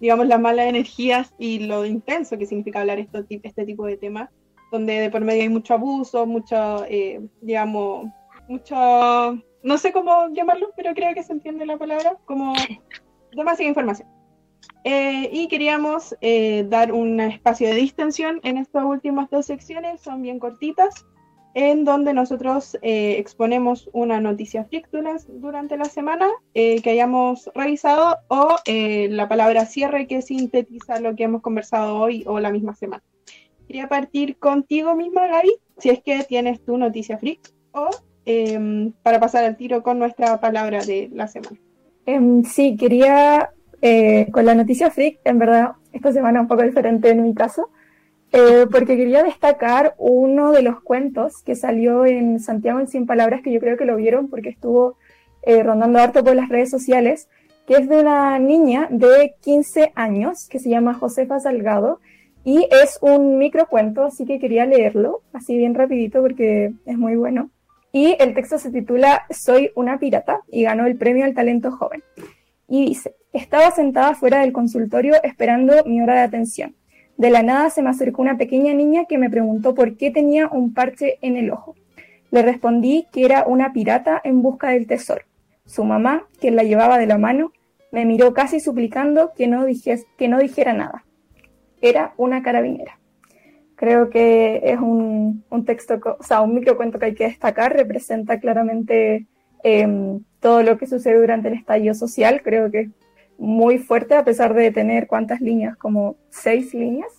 digamos, 0.00 0.26
las 0.26 0.40
malas 0.40 0.66
energías 0.66 1.32
y 1.38 1.60
lo 1.60 1.86
intenso 1.86 2.36
que 2.36 2.46
significa 2.46 2.80
hablar 2.80 2.98
esto, 2.98 3.24
este 3.28 3.64
tipo 3.64 3.86
de 3.86 3.96
temas, 3.96 4.28
donde 4.70 5.00
de 5.00 5.10
por 5.10 5.22
medio 5.22 5.42
hay 5.42 5.48
mucho 5.48 5.74
abuso, 5.74 6.26
mucho, 6.26 6.84
digamos, 7.42 8.06
mucho 8.48 9.42
no 9.62 9.78
sé 9.78 9.92
cómo 9.92 10.28
llamarlo, 10.30 10.70
pero 10.76 10.94
creo 10.94 11.14
que 11.14 11.22
se 11.22 11.32
entiende 11.32 11.66
la 11.66 11.78
palabra, 11.78 12.16
como 12.24 12.54
demasiada 13.34 13.68
información. 13.68 14.08
Eh, 14.84 15.30
y 15.32 15.48
queríamos 15.48 16.16
eh, 16.20 16.66
dar 16.68 16.92
un 16.92 17.20
espacio 17.20 17.68
de 17.68 17.74
distensión 17.74 18.40
en 18.42 18.58
estas 18.58 18.84
últimas 18.84 19.30
dos 19.30 19.46
secciones, 19.46 20.00
son 20.00 20.22
bien 20.22 20.38
cortitas, 20.38 21.06
en 21.54 21.84
donde 21.84 22.14
nosotros 22.14 22.78
eh, 22.82 23.16
exponemos 23.18 23.88
una 23.92 24.20
noticia 24.20 24.64
freak 24.64 24.88
durante 24.90 25.76
la 25.76 25.84
semana 25.84 26.26
que 26.54 26.82
hayamos 26.86 27.50
revisado 27.54 28.16
o 28.28 28.56
la 28.66 29.28
palabra 29.28 29.66
cierre 29.66 30.06
que 30.06 30.22
sintetiza 30.22 30.98
lo 31.00 31.14
que 31.14 31.24
hemos 31.24 31.42
conversado 31.42 31.98
hoy 31.98 32.24
o 32.26 32.40
la 32.40 32.50
misma 32.50 32.74
semana. 32.74 33.02
Quería 33.66 33.86
partir 33.88 34.38
contigo 34.38 34.96
misma, 34.96 35.26
Gaby, 35.26 35.52
si 35.76 35.90
es 35.90 36.02
que 36.02 36.24
tienes 36.24 36.64
tu 36.64 36.78
noticia 36.78 37.18
freak 37.18 37.52
o 37.72 37.90
Em, 38.24 38.92
para 39.02 39.18
pasar 39.18 39.44
al 39.44 39.56
tiro 39.56 39.82
con 39.82 39.98
nuestra 39.98 40.40
palabra 40.40 40.84
de 40.84 41.10
la 41.12 41.26
semana. 41.26 41.58
Em, 42.06 42.44
sí, 42.44 42.76
quería, 42.76 43.50
eh, 43.80 44.28
con 44.30 44.44
la 44.44 44.54
noticia 44.54 44.90
freak, 44.90 45.18
en 45.24 45.38
verdad, 45.38 45.72
esta 45.92 46.12
semana 46.12 46.40
un 46.40 46.46
poco 46.46 46.62
diferente 46.62 47.10
en 47.10 47.22
mi 47.22 47.34
caso, 47.34 47.70
eh, 48.32 48.66
porque 48.70 48.96
quería 48.96 49.24
destacar 49.24 49.94
uno 49.98 50.52
de 50.52 50.62
los 50.62 50.80
cuentos 50.82 51.42
que 51.44 51.56
salió 51.56 52.06
en 52.06 52.38
Santiago 52.38 52.78
en 52.78 52.86
100 52.86 53.06
Palabras, 53.06 53.42
que 53.42 53.52
yo 53.52 53.58
creo 53.58 53.76
que 53.76 53.86
lo 53.86 53.96
vieron 53.96 54.28
porque 54.28 54.50
estuvo 54.50 54.96
eh, 55.42 55.62
rondando 55.64 55.98
harto 55.98 56.22
por 56.22 56.36
las 56.36 56.48
redes 56.48 56.70
sociales, 56.70 57.28
que 57.66 57.74
es 57.74 57.88
de 57.88 58.00
una 58.00 58.38
niña 58.38 58.86
de 58.90 59.34
15 59.40 59.92
años 59.96 60.48
que 60.48 60.60
se 60.60 60.70
llama 60.70 60.94
Josefa 60.94 61.40
Salgado 61.40 61.98
y 62.44 62.68
es 62.70 62.98
un 63.02 63.38
microcuento, 63.38 64.04
así 64.04 64.24
que 64.24 64.38
quería 64.38 64.64
leerlo 64.64 65.22
así 65.32 65.56
bien 65.56 65.74
rapidito 65.74 66.22
porque 66.22 66.72
es 66.86 66.98
muy 66.98 67.16
bueno. 67.16 67.50
Y 67.92 68.16
el 68.18 68.32
texto 68.34 68.58
se 68.58 68.70
titula 68.70 69.26
Soy 69.30 69.70
una 69.74 69.98
pirata 69.98 70.40
y 70.50 70.62
ganó 70.62 70.86
el 70.86 70.96
premio 70.96 71.26
al 71.26 71.34
talento 71.34 71.70
joven. 71.70 72.02
Y 72.66 72.86
dice, 72.86 73.14
estaba 73.34 73.70
sentada 73.70 74.14
fuera 74.14 74.40
del 74.40 74.52
consultorio 74.52 75.22
esperando 75.22 75.84
mi 75.84 76.00
hora 76.00 76.14
de 76.14 76.20
atención. 76.20 76.74
De 77.18 77.30
la 77.30 77.42
nada 77.42 77.68
se 77.68 77.82
me 77.82 77.90
acercó 77.90 78.22
una 78.22 78.38
pequeña 78.38 78.72
niña 78.72 79.04
que 79.06 79.18
me 79.18 79.28
preguntó 79.28 79.74
por 79.74 79.98
qué 79.98 80.10
tenía 80.10 80.48
un 80.48 80.72
parche 80.72 81.18
en 81.20 81.36
el 81.36 81.50
ojo. 81.50 81.76
Le 82.30 82.40
respondí 82.40 83.06
que 83.12 83.26
era 83.26 83.44
una 83.46 83.74
pirata 83.74 84.20
en 84.24 84.40
busca 84.40 84.70
del 84.70 84.86
tesoro. 84.86 85.22
Su 85.66 85.84
mamá, 85.84 86.26
quien 86.40 86.56
la 86.56 86.62
llevaba 86.62 86.98
de 86.98 87.06
la 87.06 87.18
mano, 87.18 87.52
me 87.90 88.06
miró 88.06 88.32
casi 88.32 88.58
suplicando 88.58 89.32
que 89.36 89.46
no, 89.46 89.66
que 90.16 90.28
no 90.28 90.38
dijera 90.38 90.72
nada. 90.72 91.04
Era 91.82 92.14
una 92.16 92.42
carabinera. 92.42 92.98
Creo 93.82 94.10
que 94.10 94.60
es 94.62 94.78
un, 94.78 95.42
un 95.50 95.64
texto, 95.64 95.98
o 96.16 96.22
sea, 96.22 96.40
un 96.40 96.54
microcuento 96.54 97.00
que 97.00 97.06
hay 97.06 97.14
que 97.16 97.24
destacar, 97.24 97.72
representa 97.72 98.38
claramente 98.38 99.26
em, 99.64 100.20
todo 100.38 100.62
lo 100.62 100.78
que 100.78 100.86
sucede 100.86 101.18
durante 101.18 101.48
el 101.48 101.54
estallido 101.54 101.92
social. 101.92 102.42
Creo 102.44 102.70
que 102.70 102.82
es 102.82 102.90
muy 103.38 103.78
fuerte, 103.78 104.14
a 104.14 104.22
pesar 104.22 104.54
de 104.54 104.70
tener 104.70 105.08
cuántas 105.08 105.40
líneas, 105.40 105.76
como 105.76 106.14
seis 106.30 106.72
líneas. 106.74 107.10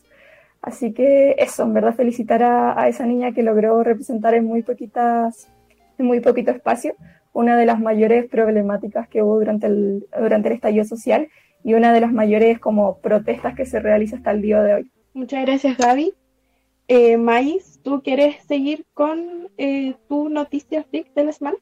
Así 0.61 0.93
que 0.93 1.35
eso, 1.37 1.63
en 1.63 1.73
verdad, 1.73 1.95
felicitar 1.95 2.41
a, 2.43 2.81
a 2.81 2.87
esa 2.87 3.05
niña 3.05 3.33
que 3.33 3.43
logró 3.43 3.83
representar 3.83 4.33
en 4.33 4.45
muy 4.45 4.61
poquitas, 4.61 5.49
en 5.97 6.05
muy 6.05 6.21
poquito 6.21 6.51
espacio, 6.51 6.95
una 7.33 7.57
de 7.57 7.65
las 7.65 7.81
mayores 7.81 8.29
problemáticas 8.29 9.09
que 9.09 9.21
hubo 9.21 9.37
durante 9.37 9.67
el, 9.67 10.05
durante 10.17 10.47
el 10.47 10.55
estallido 10.55 10.85
social 10.85 11.27
y 11.61 11.73
una 11.73 11.91
de 11.91 11.99
las 11.99 12.13
mayores 12.13 12.57
como 12.57 12.99
protestas 12.99 13.53
que 13.53 13.65
se 13.65 13.81
realiza 13.81 14.15
hasta 14.15 14.31
el 14.31 14.41
día 14.41 14.63
de 14.63 14.75
hoy. 14.75 14.91
Muchas 15.13 15.41
gracias, 15.41 15.77
Gaby. 15.77 16.13
Eh, 16.87 17.17
Maíz, 17.17 17.79
¿tú 17.83 18.01
quieres 18.03 18.43
seguir 18.45 18.85
con 18.93 19.49
eh, 19.57 19.95
tu 20.09 20.29
noticia 20.29 20.85
de 20.91 21.05
la? 21.15 21.53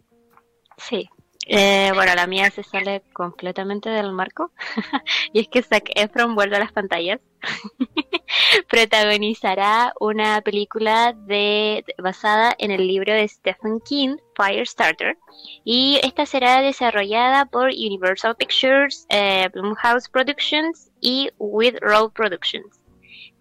Sí. 0.77 1.10
Eh, 1.48 1.91
bueno, 1.95 2.14
la 2.15 2.27
mía 2.27 2.49
se 2.52 2.64
sale 2.64 3.02
completamente 3.14 3.89
del 3.89 4.11
marco. 4.11 4.52
y 5.34 5.41
es 5.41 5.48
que 5.48 5.64
Zac 5.64 5.89
Efron 5.95 6.35
vuelve 6.35 6.57
a 6.57 6.60
las 6.60 6.72
pantallas. 6.72 7.19
Protagonizará 8.69 9.93
una 9.99 10.41
película 10.41 11.14
de, 11.14 11.84
basada 11.98 12.56
en 12.57 12.72
el 12.72 12.88
libro 12.88 13.14
de 13.14 13.27
Stephen 13.27 13.80
King, 13.81 14.18
Firestarter. 14.35 15.18
Y 15.64 15.99
esta 16.03 16.26
será 16.26 16.61
desarrollada 16.61 17.45
por 17.45 17.69
Universal 17.69 18.35
Pictures, 18.35 19.06
eh, 19.10 19.49
Blumhouse 19.53 20.10
Productions 20.10 20.91
y 21.02 21.31
With 21.38 21.77
Road 21.81 22.11
Productions. 22.11 22.81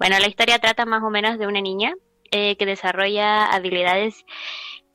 Bueno, 0.01 0.19
la 0.19 0.29
historia 0.29 0.59
trata 0.59 0.87
más 0.87 1.03
o 1.03 1.11
menos 1.11 1.39
de 1.39 1.47
una 1.47 1.61
niña 1.61 1.95
eh, 2.31 2.57
que 2.57 2.65
desarrolla 2.65 3.45
habilidades 3.45 4.25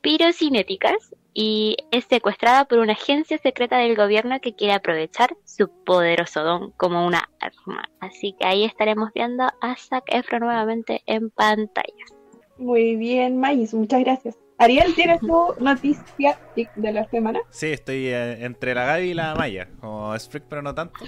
pirocinéticas 0.02 1.14
y 1.32 1.78
es 1.92 2.06
secuestrada 2.06 2.66
por 2.66 2.80
una 2.80 2.94
agencia 2.94 3.38
secreta 3.38 3.78
del 3.78 3.96
gobierno 3.96 4.40
que 4.42 4.56
quiere 4.56 4.74
aprovechar 4.74 5.38
su 5.44 5.70
poderoso 5.84 6.44
don 6.44 6.72
como 6.72 7.06
una 7.06 7.30
arma. 7.40 7.88
Así 8.00 8.36
que 8.40 8.48
ahí 8.48 8.64
estaremos 8.64 9.12
viendo 9.14 9.44
a 9.44 9.76
Zac 9.78 10.06
Efron 10.08 10.42
nuevamente 10.42 11.04
en 11.06 11.30
pantallas. 11.30 12.16
Muy 12.58 12.96
bien, 12.96 13.38
Maíz, 13.38 13.76
muchas 13.76 14.00
gracias. 14.00 14.40
Ariel, 14.58 14.96
¿tienes 14.96 15.20
tu 15.22 15.56
noticia 15.60 16.40
de 16.76 16.92
la 16.92 17.08
semana? 17.10 17.40
Sí, 17.50 17.68
estoy 17.68 18.08
eh, 18.08 18.46
entre 18.46 18.74
la 18.74 18.86
Gaby 18.86 19.12
y 19.12 19.14
la 19.14 19.36
Maya, 19.36 19.68
como 19.80 20.16
es 20.16 20.30
pero 20.50 20.62
no 20.62 20.74
tanto. 20.74 21.00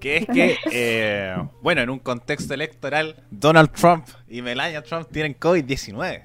Que 0.00 0.18
es 0.18 0.26
que, 0.26 0.56
eh, 0.72 1.36
bueno, 1.62 1.82
en 1.82 1.90
un 1.90 1.98
contexto 1.98 2.54
electoral, 2.54 3.24
Donald 3.30 3.72
Trump 3.72 4.06
y 4.28 4.42
Melania 4.42 4.82
Trump 4.82 5.08
tienen 5.10 5.38
COVID-19. 5.38 6.24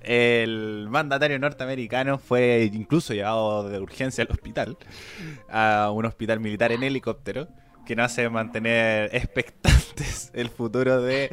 El 0.00 0.86
mandatario 0.90 1.38
norteamericano 1.38 2.18
fue 2.18 2.70
incluso 2.72 3.14
llevado 3.14 3.66
de 3.68 3.80
urgencia 3.80 4.22
al 4.22 4.30
hospital, 4.30 4.76
a 5.48 5.90
un 5.94 6.04
hospital 6.04 6.40
militar 6.40 6.72
en 6.72 6.82
helicóptero, 6.82 7.48
que 7.86 7.96
no 7.96 8.04
hace 8.04 8.28
mantener 8.28 9.08
expectantes 9.14 10.30
el 10.34 10.50
futuro 10.50 11.00
de 11.00 11.30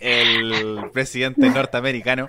el 0.00 0.88
presidente 0.92 1.50
norteamericano. 1.50 2.28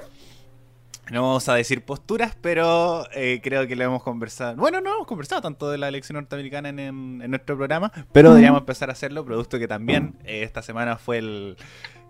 No 1.12 1.22
vamos 1.22 1.48
a 1.48 1.56
decir 1.56 1.86
posturas, 1.86 2.38
pero 2.42 3.06
eh, 3.14 3.40
creo 3.42 3.66
que 3.68 3.76
lo 3.76 3.84
hemos 3.84 4.04
conversado. 4.04 4.56
Bueno, 4.56 4.82
no 4.82 4.94
hemos 4.94 5.08
conversado 5.08 5.42
tanto 5.42 5.70
de 5.70 5.78
la 5.78 5.88
elección 5.88 6.16
norteamericana 6.16 6.70
en, 6.70 7.18
nuestro 7.30 7.56
programa, 7.56 7.92
pero 8.12 8.30
deberíamos 8.30 8.62
empezar 8.62 8.90
a 8.90 8.94
hacerlo, 8.94 9.24
producto 9.24 9.58
que 9.58 9.68
también 9.68 10.16
eh, 10.26 10.44
esta 10.44 10.62
semana 10.62 10.98
fue 10.98 11.20
el, 11.20 11.58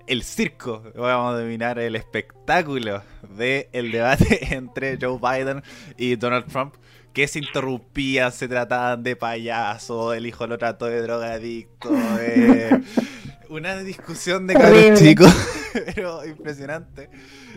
el 0.08 0.24
circo, 0.24 0.84
vamos 0.96 1.36
a 1.36 1.40
dominar 1.40 1.78
el 1.80 1.96
espectáculo 1.96 3.04
del 3.38 3.68
el 3.74 3.92
debate 3.92 4.54
entre 4.56 4.98
Joe 5.00 5.20
Biden 5.20 5.62
y 5.98 6.16
Donald 6.16 6.48
Trump, 6.48 6.76
que 7.14 7.28
se 7.28 7.40
interrumpían, 7.40 8.32
se 8.32 8.48
trataban 8.48 9.04
de 9.04 9.16
payaso, 9.16 10.14
el 10.14 10.26
hijo 10.26 10.48
lo 10.48 10.58
trató 10.58 10.86
de 10.86 11.02
drogadicto, 11.02 11.90
eh, 12.20 12.82
una 13.50 13.78
discusión 13.80 14.48
de 14.48 14.94
chicos, 14.96 15.34
pero 15.96 16.26
impresionante. 16.26 17.10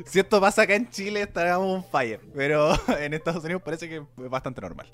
Si 0.05 0.19
esto 0.19 0.41
pasa 0.41 0.63
acá 0.63 0.75
en 0.75 0.89
Chile, 0.91 1.23
estaríamos 1.23 1.67
un 1.67 1.85
fire. 1.85 2.21
Pero 2.35 2.73
en 3.01 3.15
Estados 3.15 3.45
Unidos 3.45 3.63
parece 3.63 3.89
que 3.89 3.97
es 3.97 4.31
bastante 4.31 4.61
normal. 4.61 4.87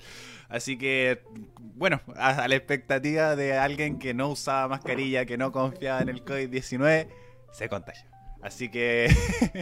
Así 0.49 0.77
que, 0.77 1.23
bueno, 1.59 2.01
a, 2.15 2.47
la 2.47 2.55
expectativa 2.55 3.35
de 3.35 3.57
alguien 3.57 3.99
que 3.99 4.13
no 4.13 4.29
usaba 4.29 4.67
mascarilla, 4.67 5.25
que 5.25 5.37
no 5.37 5.51
confiaba 5.51 6.01
en 6.01 6.09
el 6.09 6.23
COVID-19, 6.23 7.07
se 7.51 7.69
contagia. 7.69 8.05
Así 8.41 8.69
que 8.69 9.09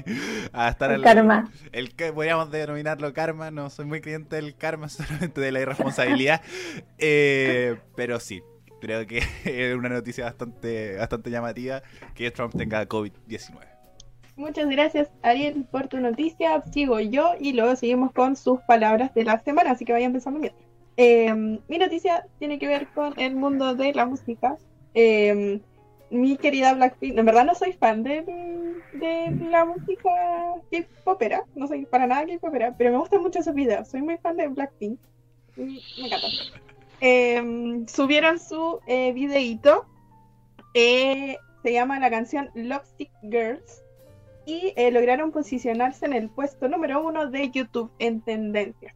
a 0.54 0.70
estar 0.70 0.92
el, 0.92 1.02
karma. 1.02 1.50
El 1.72 1.96
que 1.96 2.12
podríamos 2.12 2.52
denominarlo 2.52 3.14
karma, 3.14 3.50
no 3.50 3.70
soy 3.70 3.86
muy 3.86 4.02
creyente 4.02 4.36
del 4.36 4.56
karma, 4.56 4.90
solamente 4.90 5.42
de 5.42 5.52
la 5.52 5.62
irresponsabilidad. 5.62 6.42
Eh, 6.98 7.78
pero 7.96 8.20
sí, 8.20 8.44
creo 8.86 9.08
que 9.08 9.18
es 9.46 9.76
una 9.76 9.90
noticia 9.90 10.26
bastante, 10.26 10.98
bastante 10.98 11.32
llamativa 11.32 11.82
que 12.14 12.30
Trump 12.32 12.56
tenga 12.56 12.88
COVID-19. 12.88 13.58
Muchas 14.36 14.70
gracias, 14.70 15.10
Ariel, 15.24 15.66
por 15.72 15.88
tu 15.88 15.98
noticia. 16.00 16.62
Sigo 16.72 17.00
yo 17.00 17.32
y 17.40 17.54
luego 17.54 17.76
seguimos 17.76 18.12
con 18.12 18.36
sus 18.36 18.60
palabras 18.62 19.14
de 19.16 19.24
la 19.24 19.40
semana, 19.40 19.72
así 19.72 19.86
que 19.86 19.94
vayan 19.94 20.12
pensando 20.12 20.40
bien. 20.40 20.54
Em, 20.98 21.60
mi 21.68 21.78
noticia 21.78 22.28
tiene 22.38 22.60
que 22.60 22.68
ver 22.68 22.88
con 22.90 23.14
el 23.18 23.36
mundo 23.36 23.76
de 23.76 23.94
la 23.94 24.06
música. 24.06 24.58
Em, 24.94 25.62
mi 26.10 26.38
querida 26.38 26.74
Blackpink, 26.74 27.18
en 27.18 27.26
verdad 27.26 27.46
no 27.46 27.56
soy 27.56 27.74
fan 27.74 28.04
de, 28.04 28.22
de 28.94 29.50
la 29.50 29.66
música 29.66 30.10
K-popera, 30.72 31.44
no 31.56 31.68
soy 31.68 31.86
para 31.86 32.06
nada 32.06 32.26
K-popera, 32.26 32.76
pero 32.78 32.92
me 32.92 32.98
gustan 33.00 33.22
mucho 33.22 33.42
sus 33.42 33.54
videos, 33.54 33.88
soy 33.88 34.02
muy 34.04 34.18
fan 34.18 34.38
de 34.38 34.48
Blackpink, 34.48 35.00
me 35.58 35.80
encanta. 35.98 36.28
Em, 37.02 37.88
subieron 37.88 38.40
su 38.40 38.80
eh, 38.88 39.14
videíto, 39.14 39.86
eh, 40.74 41.38
se 41.64 41.74
llama 41.74 42.00
la 42.00 42.10
canción 42.10 42.50
Lovesick 42.56 43.12
Girls, 43.24 43.84
y 44.46 44.74
eh, 44.76 44.92
lograron 44.92 45.32
posicionarse 45.32 46.06
en 46.06 46.14
el 46.14 46.30
puesto 46.30 46.68
número 46.68 47.04
uno 47.04 47.28
de 47.28 47.50
YouTube 47.50 47.92
en 48.00 48.22
tendencia. 48.22 48.96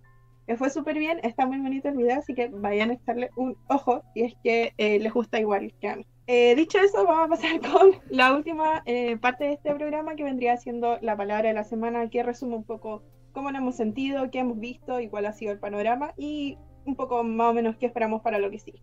Fue 0.57 0.71
súper 0.71 0.97
bien, 0.97 1.19
está 1.21 1.45
muy 1.45 1.59
bonito 1.59 1.89
el 1.89 1.97
video, 1.97 2.17
así 2.17 2.33
que 2.33 2.47
vayan 2.47 2.89
a 2.89 2.93
echarle 2.93 3.29
un 3.35 3.55
ojo 3.67 4.01
si 4.13 4.21
es 4.23 4.33
que 4.43 4.73
les 4.77 5.13
gusta 5.13 5.39
igual 5.39 5.71
que 5.79 5.89
a 5.89 5.95
mí. 5.97 6.07
Eh, 6.31 6.53
dicho 6.53 6.77
eso, 6.77 7.07
vamos 7.07 7.25
a 7.25 7.27
pasar 7.27 7.59
con 7.71 7.89
la 8.11 8.35
última 8.35 8.83
eh, 8.85 9.17
parte 9.17 9.45
de 9.45 9.53
este 9.53 9.73
programa 9.73 10.13
que 10.15 10.23
vendría 10.23 10.57
siendo 10.57 10.99
la 11.01 11.17
palabra 11.17 11.47
de 11.47 11.55
la 11.55 11.63
semana, 11.63 12.07
que 12.07 12.21
resume 12.21 12.55
un 12.55 12.65
poco 12.65 13.01
cómo 13.31 13.51
nos 13.51 13.61
hemos 13.63 13.75
sentido, 13.75 14.29
qué 14.29 14.37
hemos 14.37 14.59
visto 14.59 14.99
y 14.99 15.09
cuál 15.09 15.25
ha 15.25 15.33
sido 15.33 15.53
el 15.53 15.57
panorama 15.57 16.13
y 16.17 16.59
un 16.85 16.95
poco 16.95 17.23
más 17.23 17.51
o 17.51 17.53
menos 17.53 17.75
qué 17.77 17.85
esperamos 17.85 18.21
para 18.21 18.39
lo 18.39 18.49
que 18.49 18.59
sigue. 18.59 18.81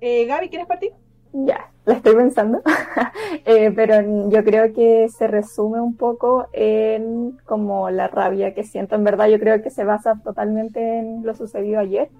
Eh, 0.00 0.26
Gaby, 0.26 0.48
¿quieres 0.48 0.66
partir? 0.66 0.92
Ya, 1.32 1.70
la 1.86 1.94
estoy 1.94 2.14
pensando, 2.14 2.60
pero 3.44 4.28
yo 4.28 4.44
creo 4.44 4.74
que 4.74 5.08
se 5.08 5.26
resume 5.26 5.80
un 5.80 5.96
poco 5.96 6.46
en 6.52 7.38
como 7.46 7.88
la 7.88 8.06
rabia 8.08 8.52
que 8.52 8.64
siento. 8.64 8.96
En 8.96 9.04
verdad 9.04 9.28
yo 9.28 9.38
creo 9.38 9.62
que 9.62 9.70
se 9.70 9.84
basa 9.84 10.20
totalmente 10.22 10.98
en 10.98 11.24
lo 11.24 11.34
sucedido 11.34 11.80
ayer, 11.80 12.10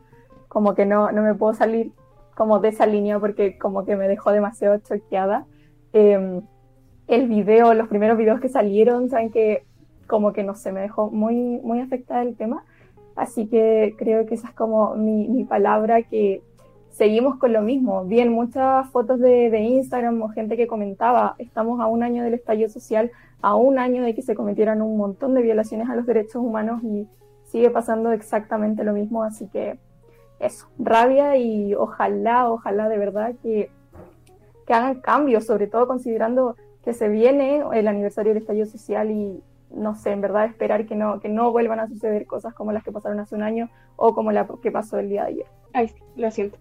como 0.48 0.74
que 0.74 0.86
no, 0.86 1.12
no 1.12 1.22
me 1.22 1.34
puedo 1.34 1.52
salir 1.52 1.92
como 2.34 2.60
de 2.60 2.68
esa 2.68 2.86
línea 2.86 3.18
porque 3.18 3.58
como 3.58 3.84
que 3.84 3.96
me 3.96 4.08
dejó 4.08 4.32
demasiado 4.32 4.78
choqueada. 4.78 5.44
Em, 5.92 6.40
el 7.06 7.28
video, 7.28 7.74
los 7.74 7.88
primeros 7.88 8.16
videos 8.16 8.40
que 8.40 8.48
salieron, 8.48 9.10
saben 9.10 9.30
que 9.30 9.66
como 10.06 10.32
que 10.32 10.42
no 10.42 10.54
sé, 10.54 10.72
me 10.72 10.80
dejó 10.80 11.10
muy, 11.10 11.34
muy 11.62 11.80
afectada 11.80 12.22
el 12.22 12.36
tema. 12.36 12.64
Así 13.14 13.46
que 13.46 13.94
creo 13.98 14.26
que 14.26 14.34
esa 14.34 14.48
es 14.48 14.54
como 14.54 14.94
mi, 14.94 15.44
palabra 15.44 16.02
que 16.02 16.42
seguimos 16.90 17.36
con 17.36 17.52
lo 17.52 17.62
mismo. 17.62 18.04
Vi 18.04 18.20
en 18.20 18.32
muchas 18.32 18.88
fotos 18.90 19.20
de, 19.20 19.50
de, 19.50 19.60
Instagram 19.60 20.20
o 20.22 20.28
gente 20.28 20.56
que 20.56 20.66
comentaba, 20.66 21.34
estamos 21.38 21.80
a 21.80 21.86
un 21.86 22.02
año 22.02 22.22
del 22.24 22.34
estallido 22.34 22.68
social, 22.68 23.10
a 23.42 23.54
un 23.54 23.78
año 23.78 24.02
de 24.02 24.14
que 24.14 24.22
se 24.22 24.34
cometieran 24.34 24.82
un 24.82 24.96
montón 24.96 25.34
de 25.34 25.42
violaciones 25.42 25.88
a 25.90 25.96
los 25.96 26.06
derechos 26.06 26.36
humanos 26.36 26.82
y 26.82 27.06
sigue 27.44 27.70
pasando 27.70 28.12
exactamente 28.12 28.84
lo 28.84 28.92
mismo. 28.92 29.22
Así 29.22 29.46
que 29.48 29.78
eso, 30.40 30.66
rabia 30.78 31.36
y 31.36 31.74
ojalá, 31.74 32.50
ojalá 32.50 32.88
de 32.88 32.98
verdad 32.98 33.34
que, 33.42 33.70
que 34.66 34.74
hagan 34.74 35.00
cambios, 35.00 35.46
sobre 35.46 35.66
todo 35.66 35.86
considerando 35.86 36.56
que 36.82 36.94
se 36.94 37.08
viene 37.08 37.62
el 37.74 37.88
aniversario 37.88 38.32
del 38.32 38.42
estallido 38.42 38.66
social 38.66 39.10
y 39.10 39.42
no 39.74 39.94
sé, 39.94 40.10
en 40.10 40.20
verdad 40.20 40.46
esperar 40.46 40.86
que 40.86 40.96
no, 40.96 41.20
que 41.20 41.28
no 41.28 41.52
vuelvan 41.52 41.80
a 41.80 41.88
suceder 41.88 42.26
cosas 42.26 42.54
como 42.54 42.72
las 42.72 42.82
que 42.82 42.92
pasaron 42.92 43.20
hace 43.20 43.34
un 43.34 43.42
año 43.42 43.70
o 43.96 44.14
como 44.14 44.32
la 44.32 44.48
que 44.62 44.70
pasó 44.70 44.98
el 44.98 45.08
día 45.08 45.22
de 45.24 45.28
ayer. 45.28 45.46
Ay, 45.72 45.90
lo 46.16 46.30
siento. 46.30 46.58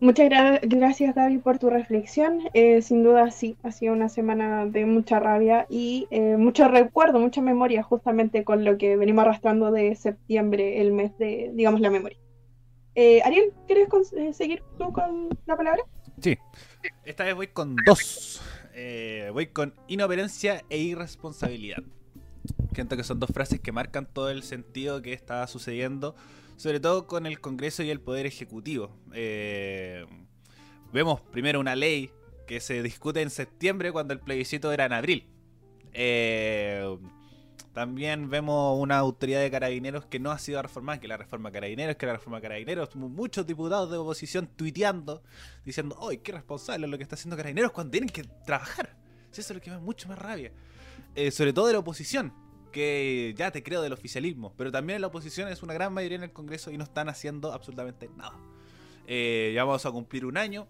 Muchas 0.00 0.28
gracias, 0.62 1.14
David, 1.14 1.40
por 1.40 1.58
tu 1.58 1.70
reflexión. 1.70 2.40
Eh, 2.54 2.82
sin 2.82 3.04
duda, 3.04 3.30
sí, 3.30 3.56
ha 3.62 3.70
sido 3.70 3.92
una 3.92 4.08
semana 4.08 4.66
de 4.66 4.84
mucha 4.84 5.20
rabia 5.20 5.66
y 5.70 6.08
eh, 6.10 6.36
mucho 6.36 6.66
recuerdo, 6.66 7.20
mucha 7.20 7.40
memoria, 7.40 7.84
justamente 7.84 8.42
con 8.42 8.64
lo 8.64 8.78
que 8.78 8.96
venimos 8.96 9.22
arrastrando 9.22 9.70
de 9.70 9.94
septiembre, 9.94 10.80
el 10.80 10.92
mes 10.92 11.16
de, 11.18 11.52
digamos, 11.54 11.80
la 11.80 11.90
memoria. 11.90 12.18
Eh, 12.94 13.22
Ariel, 13.24 13.52
¿quieres 13.66 13.88
eh, 14.16 14.32
seguir 14.32 14.62
tú 14.76 14.92
con 14.92 15.28
la 15.46 15.56
palabra? 15.56 15.82
Sí, 16.20 16.36
esta 17.04 17.24
vez 17.24 17.34
voy 17.34 17.46
con 17.46 17.76
dos. 17.86 18.42
Eh, 18.74 19.30
voy 19.32 19.46
con 19.46 19.74
inoperancia 19.86 20.62
e 20.68 20.78
irresponsabilidad. 20.78 21.82
Siento 22.74 22.96
que 22.96 23.04
son 23.04 23.20
dos 23.20 23.30
frases 23.32 23.60
que 23.60 23.72
marcan 23.72 24.06
todo 24.06 24.30
el 24.30 24.42
sentido 24.42 25.02
que 25.02 25.12
está 25.12 25.46
sucediendo, 25.46 26.14
sobre 26.56 26.80
todo 26.80 27.06
con 27.06 27.26
el 27.26 27.40
Congreso 27.40 27.82
y 27.82 27.90
el 27.90 28.00
Poder 28.00 28.26
Ejecutivo. 28.26 28.96
vemos 30.92 31.20
primero 31.30 31.60
una 31.60 31.76
ley 31.76 32.10
que 32.46 32.60
se 32.60 32.82
discute 32.82 33.22
en 33.22 33.30
septiembre 33.30 33.92
cuando 33.92 34.14
el 34.14 34.20
plebiscito 34.20 34.72
era 34.72 34.86
en 34.86 34.92
abril. 34.92 35.26
Eh, 35.92 36.98
también 37.72 38.28
vemos 38.28 38.78
una 38.78 38.98
autoridad 38.98 39.40
de 39.40 39.50
carabineros 39.50 40.04
que 40.04 40.18
no 40.18 40.30
ha 40.30 40.38
sido 40.38 40.60
reformada, 40.60 41.00
que 41.00 41.08
la 41.08 41.16
reforma 41.16 41.50
carabineros, 41.50 41.96
que 41.96 42.06
la 42.06 42.12
reforma 42.12 42.40
carabineros. 42.40 42.94
Muchos 42.96 43.46
diputados 43.46 43.90
de 43.90 43.96
oposición 43.96 44.46
tuiteando, 44.46 45.22
diciendo, 45.64 45.96
¡ay, 46.06 46.18
qué 46.18 46.32
responsable 46.32 46.86
es 46.86 46.90
lo 46.90 46.98
que 46.98 47.04
está 47.04 47.14
haciendo 47.14 47.36
carabineros 47.36 47.72
cuando 47.72 47.92
tienen 47.92 48.10
que 48.10 48.24
trabajar! 48.44 48.94
Eso 49.30 49.40
es 49.40 49.50
lo 49.50 49.60
que 49.62 49.70
me 49.70 49.76
da 49.76 49.82
mucho 49.82 50.08
más 50.08 50.18
rabia. 50.18 50.52
Eh, 51.14 51.30
sobre 51.30 51.52
todo 51.52 51.66
de 51.66 51.74
la 51.74 51.78
oposición, 51.80 52.32
que 52.72 53.34
ya 53.36 53.50
te 53.50 53.62
creo 53.62 53.82
del 53.82 53.92
oficialismo, 53.92 54.54
pero 54.56 54.72
también 54.72 55.00
la 55.00 55.08
oposición 55.08 55.48
es 55.48 55.62
una 55.62 55.74
gran 55.74 55.92
mayoría 55.92 56.16
en 56.16 56.24
el 56.24 56.32
Congreso 56.32 56.70
y 56.70 56.78
no 56.78 56.84
están 56.84 57.08
haciendo 57.08 57.52
absolutamente 57.52 58.08
nada. 58.16 58.36
Eh, 59.06 59.52
ya 59.54 59.64
vamos 59.64 59.84
a 59.84 59.90
cumplir 59.90 60.24
un 60.24 60.36
año, 60.36 60.66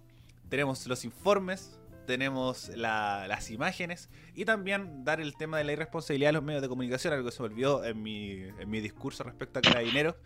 tenemos 0.48 0.86
los 0.86 1.04
informes, 1.04 1.78
tenemos 2.06 2.68
las 2.74 3.50
imágenes 3.50 4.10
y 4.34 4.44
también 4.44 5.04
dar 5.04 5.20
el 5.20 5.36
tema 5.36 5.58
de 5.58 5.64
la 5.64 5.72
irresponsabilidad 5.72 6.30
de 6.30 6.32
los 6.32 6.42
medios 6.42 6.62
de 6.62 6.68
comunicación, 6.68 7.12
algo 7.12 7.26
que 7.26 7.32
se 7.32 7.42
volvió 7.42 7.84
en 7.84 8.02
mi, 8.02 8.32
en 8.32 8.68
mi 8.68 8.80
discurso 8.80 9.22
respecto 9.22 9.60
a 9.60 9.62
carabineros, 9.62 10.16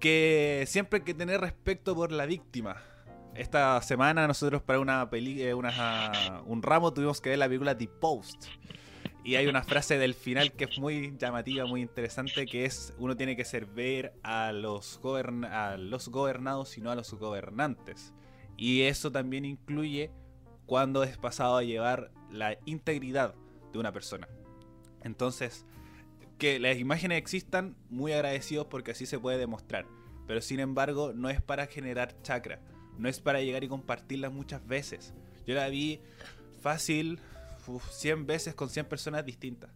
que 0.00 0.64
siempre 0.66 1.00
hay 1.00 1.04
que 1.04 1.14
tener 1.14 1.40
respeto 1.40 1.94
por 1.94 2.10
la 2.10 2.26
víctima. 2.26 2.76
Esta 3.34 3.80
semana 3.82 4.26
nosotros 4.26 4.62
para 4.62 4.80
una 4.80 5.08
peli 5.08 5.42
eh, 5.42 5.54
una, 5.54 6.42
un 6.46 6.62
ramo 6.62 6.92
tuvimos 6.92 7.20
que 7.20 7.30
ver 7.30 7.38
la 7.38 7.46
película 7.46 7.76
The 7.76 7.88
Post. 7.88 8.46
Y 9.24 9.36
hay 9.36 9.46
una 9.46 9.62
frase 9.62 9.98
del 9.98 10.14
final 10.14 10.52
que 10.52 10.64
es 10.64 10.78
muy 10.78 11.16
llamativa, 11.16 11.64
muy 11.64 11.80
interesante, 11.80 12.44
que 12.44 12.64
es 12.64 12.92
uno 12.98 13.16
tiene 13.16 13.36
que 13.36 13.44
servir 13.44 14.12
a 14.22 14.50
los, 14.52 15.00
a 15.50 15.76
los 15.76 16.08
gobernados 16.08 16.76
y 16.76 16.80
no 16.80 16.90
a 16.90 16.96
los 16.96 17.14
gobernantes. 17.14 18.12
Y 18.56 18.82
eso 18.82 19.12
también 19.12 19.44
incluye 19.44 20.10
cuando 20.66 21.04
es 21.04 21.18
pasado 21.18 21.56
a 21.56 21.62
llevar 21.62 22.10
la 22.30 22.58
integridad 22.64 23.34
de 23.72 23.78
una 23.78 23.92
persona. 23.92 24.28
Entonces, 25.04 25.66
que 26.38 26.58
las 26.58 26.78
imágenes 26.78 27.18
existan, 27.18 27.76
muy 27.90 28.12
agradecidos 28.12 28.66
porque 28.66 28.90
así 28.90 29.06
se 29.06 29.18
puede 29.18 29.38
demostrar. 29.38 29.86
Pero 30.26 30.40
sin 30.40 30.60
embargo, 30.60 31.12
no 31.14 31.30
es 31.30 31.40
para 31.40 31.66
generar 31.66 32.20
chakra. 32.22 32.60
No 32.98 33.08
es 33.08 33.20
para 33.20 33.40
llegar 33.40 33.64
y 33.64 33.68
compartirlas 33.68 34.32
muchas 34.32 34.66
veces. 34.66 35.14
Yo 35.46 35.54
la 35.54 35.68
vi 35.68 36.00
fácil 36.60 37.20
100 37.90 38.26
veces 38.26 38.54
con 38.54 38.68
100 38.68 38.86
personas 38.86 39.24
distintas. 39.24 39.70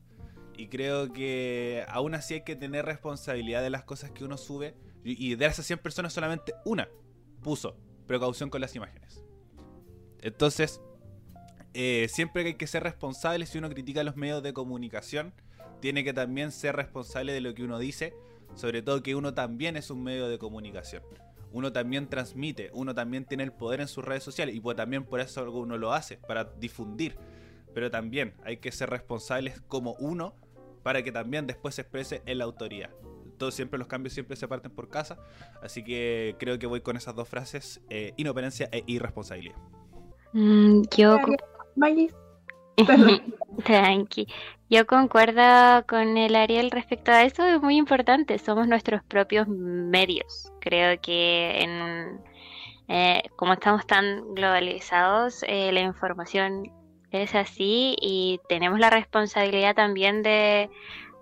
Y 0.56 0.68
creo 0.68 1.12
que 1.12 1.84
aún 1.88 2.14
así 2.14 2.34
hay 2.34 2.44
que 2.44 2.56
tener 2.56 2.84
responsabilidad 2.84 3.62
de 3.62 3.70
las 3.70 3.84
cosas 3.84 4.10
que 4.10 4.24
uno 4.24 4.36
sube. 4.36 4.74
Y 5.04 5.34
de 5.36 5.46
esas 5.46 5.66
100 5.66 5.78
personas 5.80 6.12
solamente 6.12 6.54
una 6.64 6.88
puso 7.42 7.76
precaución 8.06 8.50
con 8.50 8.60
las 8.60 8.74
imágenes. 8.74 9.22
Entonces, 10.20 10.80
eh, 11.74 12.08
siempre 12.08 12.44
hay 12.44 12.54
que 12.54 12.66
ser 12.66 12.82
responsable 12.82 13.46
si 13.46 13.58
uno 13.58 13.68
critica 13.68 14.02
los 14.02 14.16
medios 14.16 14.42
de 14.42 14.52
comunicación, 14.52 15.34
tiene 15.80 16.04
que 16.04 16.14
también 16.14 16.50
ser 16.50 16.74
responsable 16.74 17.32
de 17.32 17.40
lo 17.40 17.54
que 17.54 17.64
uno 17.64 17.78
dice, 17.78 18.14
sobre 18.54 18.82
todo 18.82 19.02
que 19.02 19.14
uno 19.14 19.34
también 19.34 19.76
es 19.76 19.90
un 19.90 20.02
medio 20.02 20.28
de 20.28 20.38
comunicación. 20.38 21.02
Uno 21.52 21.72
también 21.72 22.08
transmite, 22.08 22.70
uno 22.72 22.94
también 22.94 23.24
tiene 23.24 23.44
el 23.44 23.52
poder 23.52 23.80
en 23.80 23.88
sus 23.88 24.04
redes 24.04 24.22
sociales 24.22 24.54
y 24.54 24.60
pues 24.60 24.76
también 24.76 25.04
por 25.04 25.20
eso 25.20 25.50
uno 25.52 25.78
lo 25.78 25.92
hace, 25.92 26.16
para 26.16 26.44
difundir. 26.44 27.16
Pero 27.76 27.90
también 27.90 28.32
hay 28.42 28.56
que 28.56 28.72
ser 28.72 28.88
responsables 28.88 29.60
como 29.68 29.96
uno 29.98 30.32
para 30.82 31.02
que 31.02 31.12
también 31.12 31.46
después 31.46 31.74
se 31.74 31.82
exprese 31.82 32.22
en 32.24 32.38
la 32.38 32.44
autoridad. 32.44 32.88
Todos 33.36 33.52
siempre 33.52 33.78
los 33.78 33.86
cambios 33.86 34.14
siempre 34.14 34.34
se 34.34 34.48
parten 34.48 34.72
por 34.72 34.88
casa, 34.88 35.18
así 35.62 35.84
que 35.84 36.36
creo 36.38 36.58
que 36.58 36.66
voy 36.66 36.80
con 36.80 36.96
esas 36.96 37.14
dos 37.14 37.28
frases, 37.28 37.82
eh, 37.90 38.14
inoperencia 38.16 38.70
e 38.72 38.82
irresponsabilidad. 38.86 39.56
Mm, 40.32 40.84
yo 40.96 41.18
Tranqui. 43.66 44.26
Yo 44.70 44.86
concuerdo 44.86 45.84
con 45.86 46.16
el 46.16 46.34
Ariel 46.34 46.70
respecto 46.70 47.10
a 47.10 47.24
eso, 47.24 47.44
es 47.44 47.60
muy 47.60 47.76
importante, 47.76 48.38
somos 48.38 48.66
nuestros 48.66 49.04
propios 49.04 49.48
medios. 49.48 50.50
Creo 50.60 50.98
que 51.02 51.60
en, 51.60 52.20
eh, 52.88 53.22
como 53.36 53.52
estamos 53.52 53.86
tan 53.86 54.34
globalizados, 54.34 55.42
eh, 55.46 55.72
la 55.72 55.80
información 55.80 56.72
es 57.10 57.34
así 57.34 57.96
y 58.00 58.40
tenemos 58.48 58.78
la 58.78 58.90
responsabilidad 58.90 59.74
también 59.74 60.22
de 60.22 60.70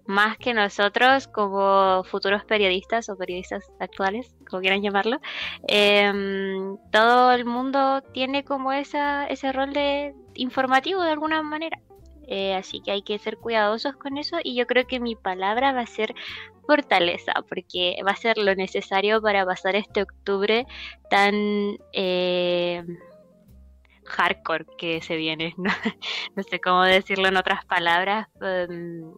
más 0.07 0.37
que 0.37 0.53
nosotros 0.55 1.29
como 1.29 2.05
futuros 2.05 2.45
periodistas 2.45 3.09
o 3.09 3.17
periodistas 3.17 3.65
actuales, 3.81 4.35
como 4.49 4.61
quieran 4.61 4.83
llamarlo, 4.83 5.21
em, 5.67 6.77
todo 6.91 7.33
el 7.33 7.45
mundo 7.45 8.03
tiene 8.13 8.45
como 8.45 8.73
esa, 8.73 9.27
ese 9.27 9.53
rol 9.53 9.73
de 9.73 10.15
informativo 10.35 11.03
de 11.03 11.11
alguna 11.11 11.43
manera. 11.43 11.79
Eh, 12.27 12.55
así 12.55 12.81
que 12.81 12.91
hay 12.91 13.03
que 13.03 13.19
ser 13.19 13.37
cuidadosos 13.37 13.97
con 13.97 14.17
eso 14.17 14.39
y 14.43 14.55
yo 14.55 14.67
creo 14.67 14.87
que 14.87 14.99
mi 15.01 15.15
palabra 15.15 15.73
va 15.73 15.81
a 15.83 15.87
ser 15.87 16.15
fortaleza, 16.67 17.35
porque 17.49 17.97
va 18.07 18.13
a 18.13 18.17
ser 18.17 18.39
lo 18.39 18.55
necesario 18.55 19.21
para 19.21 19.45
pasar 19.45 19.77
este 19.77 20.03
octubre 20.03 20.67
tan... 21.11 21.35
Eh, 21.93 22.83
hardcore 24.15 24.67
que 24.79 25.01
se 25.03 25.17
viene. 25.17 25.55
No, 26.37 26.43
sé 26.43 26.61
cómo 26.61 26.83
decirlo 26.83 27.29
en 27.29 27.37
otras 27.37 27.65
palabras. 27.65 28.29
Em, 28.41 29.13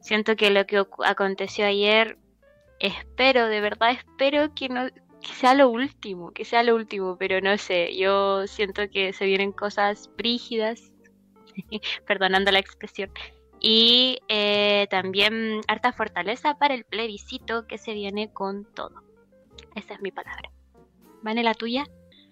siento 0.00 0.36
que 0.36 0.50
lo 0.50 0.66
que 0.66 0.84
aconteció 1.04 1.66
ayer, 1.66 2.18
espero, 2.80 3.46
de 3.46 3.60
verdad 3.60 3.90
espero 3.92 4.52
que 4.54 4.68
no 4.68 4.88
sea 5.20 5.54
lo 5.54 5.70
último, 5.70 6.32
que 6.32 6.44
sea 6.44 6.62
lo 6.62 6.74
último, 6.74 7.16
pero 7.16 7.40
no 7.40 7.56
sé, 7.56 7.96
yo 7.96 8.46
siento 8.46 8.88
que 8.90 9.12
se 9.12 9.24
vienen 9.26 9.52
cosas 9.52 10.10
brígidas, 10.16 10.92
perdonando 12.06 12.50
la 12.50 12.58
expresión, 12.58 13.10
y 13.60 14.18
eh, 14.28 14.86
también 14.90 15.60
harta 15.68 15.92
fortaleza 15.92 16.58
para 16.58 16.74
el 16.74 16.84
plebiscito 16.84 17.66
que 17.66 17.78
se 17.78 17.94
viene 17.94 18.32
con 18.32 18.64
todo. 18.74 19.02
Esa 19.74 19.94
es 19.94 20.00
mi 20.02 20.10
palabra. 20.10 20.50
¿Vane 21.22 21.42
la 21.42 21.54
tuya? 21.54 21.86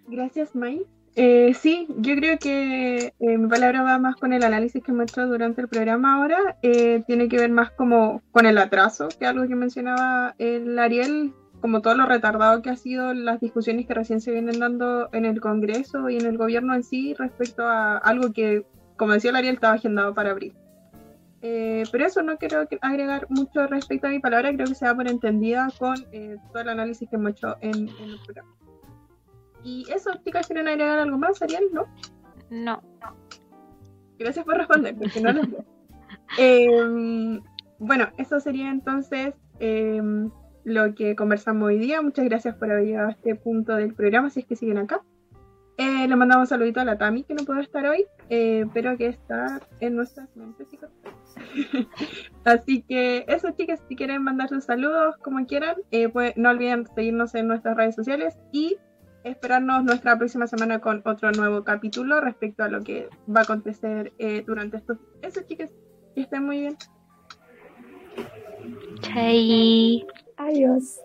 Gracias, 0.07 0.55
May. 0.55 0.87
Eh, 1.15 1.53
sí, 1.55 1.87
yo 1.99 2.15
creo 2.17 2.39
que 2.39 3.13
eh, 3.19 3.39
mi 3.39 3.49
palabra 3.49 3.83
va 3.83 3.99
más 3.99 4.17
con 4.17 4.33
el 4.33 4.43
análisis 4.43 4.83
que 4.83 4.93
hemos 4.93 5.05
hecho 5.05 5.27
durante 5.27 5.61
el 5.61 5.69
programa 5.69 6.15
ahora. 6.17 6.57
tiene 7.07 7.29
que 7.29 7.39
ver 7.39 7.51
más 7.51 7.71
como 7.73 8.23
con 8.31 8.47
el 8.47 8.59
atraso, 8.59 9.09
que 9.19 9.27
algo 9.27 9.47
que 9.47 9.55
mencionaba 9.55 10.35
el 10.39 10.79
Ariel, 10.79 11.35
como 11.61 11.81
todo 11.81 11.95
lo 11.95 12.07
retardado 12.07 12.63
que 12.63 12.71
ha 12.71 12.77
sido 12.77 13.15
las 13.15 13.41
discusiones 13.41 13.87
que 13.87 13.95
recién 13.95 14.21
se 14.21 14.33
vienen 14.33 14.59
dando 14.59 15.09
en 15.13 15.25
el 15.25 15.41
Congreso 15.41 16.11
y 16.11 16.17
en 16.17 16.27
el 16.27 16.39
gobierno 16.39 16.75
en 16.75 16.83
sí 16.83 17.15
respecto 17.15 17.65
a 17.65 17.99
algo 17.99 18.33
que, 18.33 18.65
como 18.97 19.13
decía 19.13 19.31
el 19.31 19.37
Ariel, 19.37 19.55
estaba 19.55 19.75
agendado 19.75 20.15
para 20.15 20.31
abril. 20.31 20.55
Eh, 21.45 21.83
pero 21.91 22.07
eso 22.07 22.23
no 22.23 22.37
quiero 22.37 22.69
agregar 22.81 23.27
mucho 23.29 23.67
respecto 23.67 24.07
a 24.07 24.11
mi 24.11 24.21
palabra, 24.21 24.53
creo 24.55 24.67
que 24.67 24.77
se 24.77 24.85
da 24.85 24.95
por 24.95 25.09
entendida 25.09 25.69
con 25.77 25.97
eh, 26.13 26.37
todo 26.53 26.63
el 26.63 26.69
análisis 26.69 27.09
que 27.09 27.17
hemos 27.17 27.33
hecho 27.33 27.57
en, 27.61 27.89
el 27.89 28.21
programa. 28.25 28.55
Y 29.65 29.87
eso, 29.91 30.11
chicas, 30.25 30.47
¿quieren 30.47 30.69
agregar 30.69 30.99
algo 30.99 31.19
más, 31.19 31.41
Ariel? 31.43 31.65
¿No? 31.73 31.87
No. 32.51 32.83
Gracias 34.19 34.45
por 34.45 34.57
responder, 34.57 34.97
porque 34.97 35.21
no 35.21 35.33
lo 35.33 35.45
sé. 35.45 35.57
Em, 36.39 37.43
bueno, 37.79 38.09
eso 38.17 38.41
sería 38.41 38.71
entonces 38.71 39.35
em, 39.59 40.31
lo 40.65 40.95
que 40.95 41.15
conversamos 41.15 41.67
hoy 41.67 41.79
día. 41.79 42.01
Muchas 42.01 42.25
gracias 42.25 42.55
por 42.55 42.71
haber 42.71 42.87
llegado 42.87 43.09
a 43.09 43.13
este 43.13 43.35
punto 43.35 43.75
del 43.75 43.93
programa, 43.95 44.31
si 44.31 44.41
es 44.41 44.47
que 44.47 44.57
siguen 44.57 44.79
acá. 44.79 45.03
Eh, 45.79 46.07
le 46.07 46.17
mandamos 46.17 46.45
un 46.45 46.49
saludito 46.49 46.81
a 46.81 46.85
la 46.85 46.99
Tami, 46.99 47.25
que 47.25 47.35
no 47.35 47.45
pudo 47.45 47.61
estar 47.61 47.87
hoy, 47.87 48.05
eh, 48.29 48.67
pero 48.73 48.97
que 48.97 49.07
está 49.07 49.61
en 49.81 49.97
nuestras 49.97 50.29
mentes 50.37 50.69
y 50.73 50.79
Así 52.45 52.83
que 52.83 53.25
eso, 53.27 53.51
chicas, 53.53 53.83
si 53.89 53.97
quieren 53.97 54.23
mandar 54.23 54.49
sus 54.49 54.65
saludos 54.65 55.17
como 55.19 55.45
quieran, 55.47 55.77
eh, 55.91 56.09
pues, 56.09 56.37
no 56.37 56.51
olviden 56.51 56.87
seguirnos 56.95 57.35
en 57.35 57.49
nuestras 57.49 57.77
redes 57.77 57.95
sociales 57.95 58.39
y 58.53 58.77
esperarnos 59.25 59.85
nuestra 59.85 60.17
próxima 60.19 60.47
semana 60.47 60.81
con 60.81 61.03
otro 61.05 61.31
nuevo 61.33 61.65
capítulo 61.65 62.21
respecto 62.21 62.65
a 62.65 62.69
lo 62.69 62.83
que 62.83 63.09
va 63.29 63.41
a 63.41 63.45
acontecer 63.45 64.13
eh, 64.19 64.43
durante 64.47 64.79
estos. 64.79 64.99
Eso, 65.23 65.41
chicas, 65.43 65.71
que 66.15 66.23
estén 66.23 66.45
muy 66.45 66.61
bien. 66.61 66.77
Chai. 69.01 70.07
Adiós. 70.37 71.01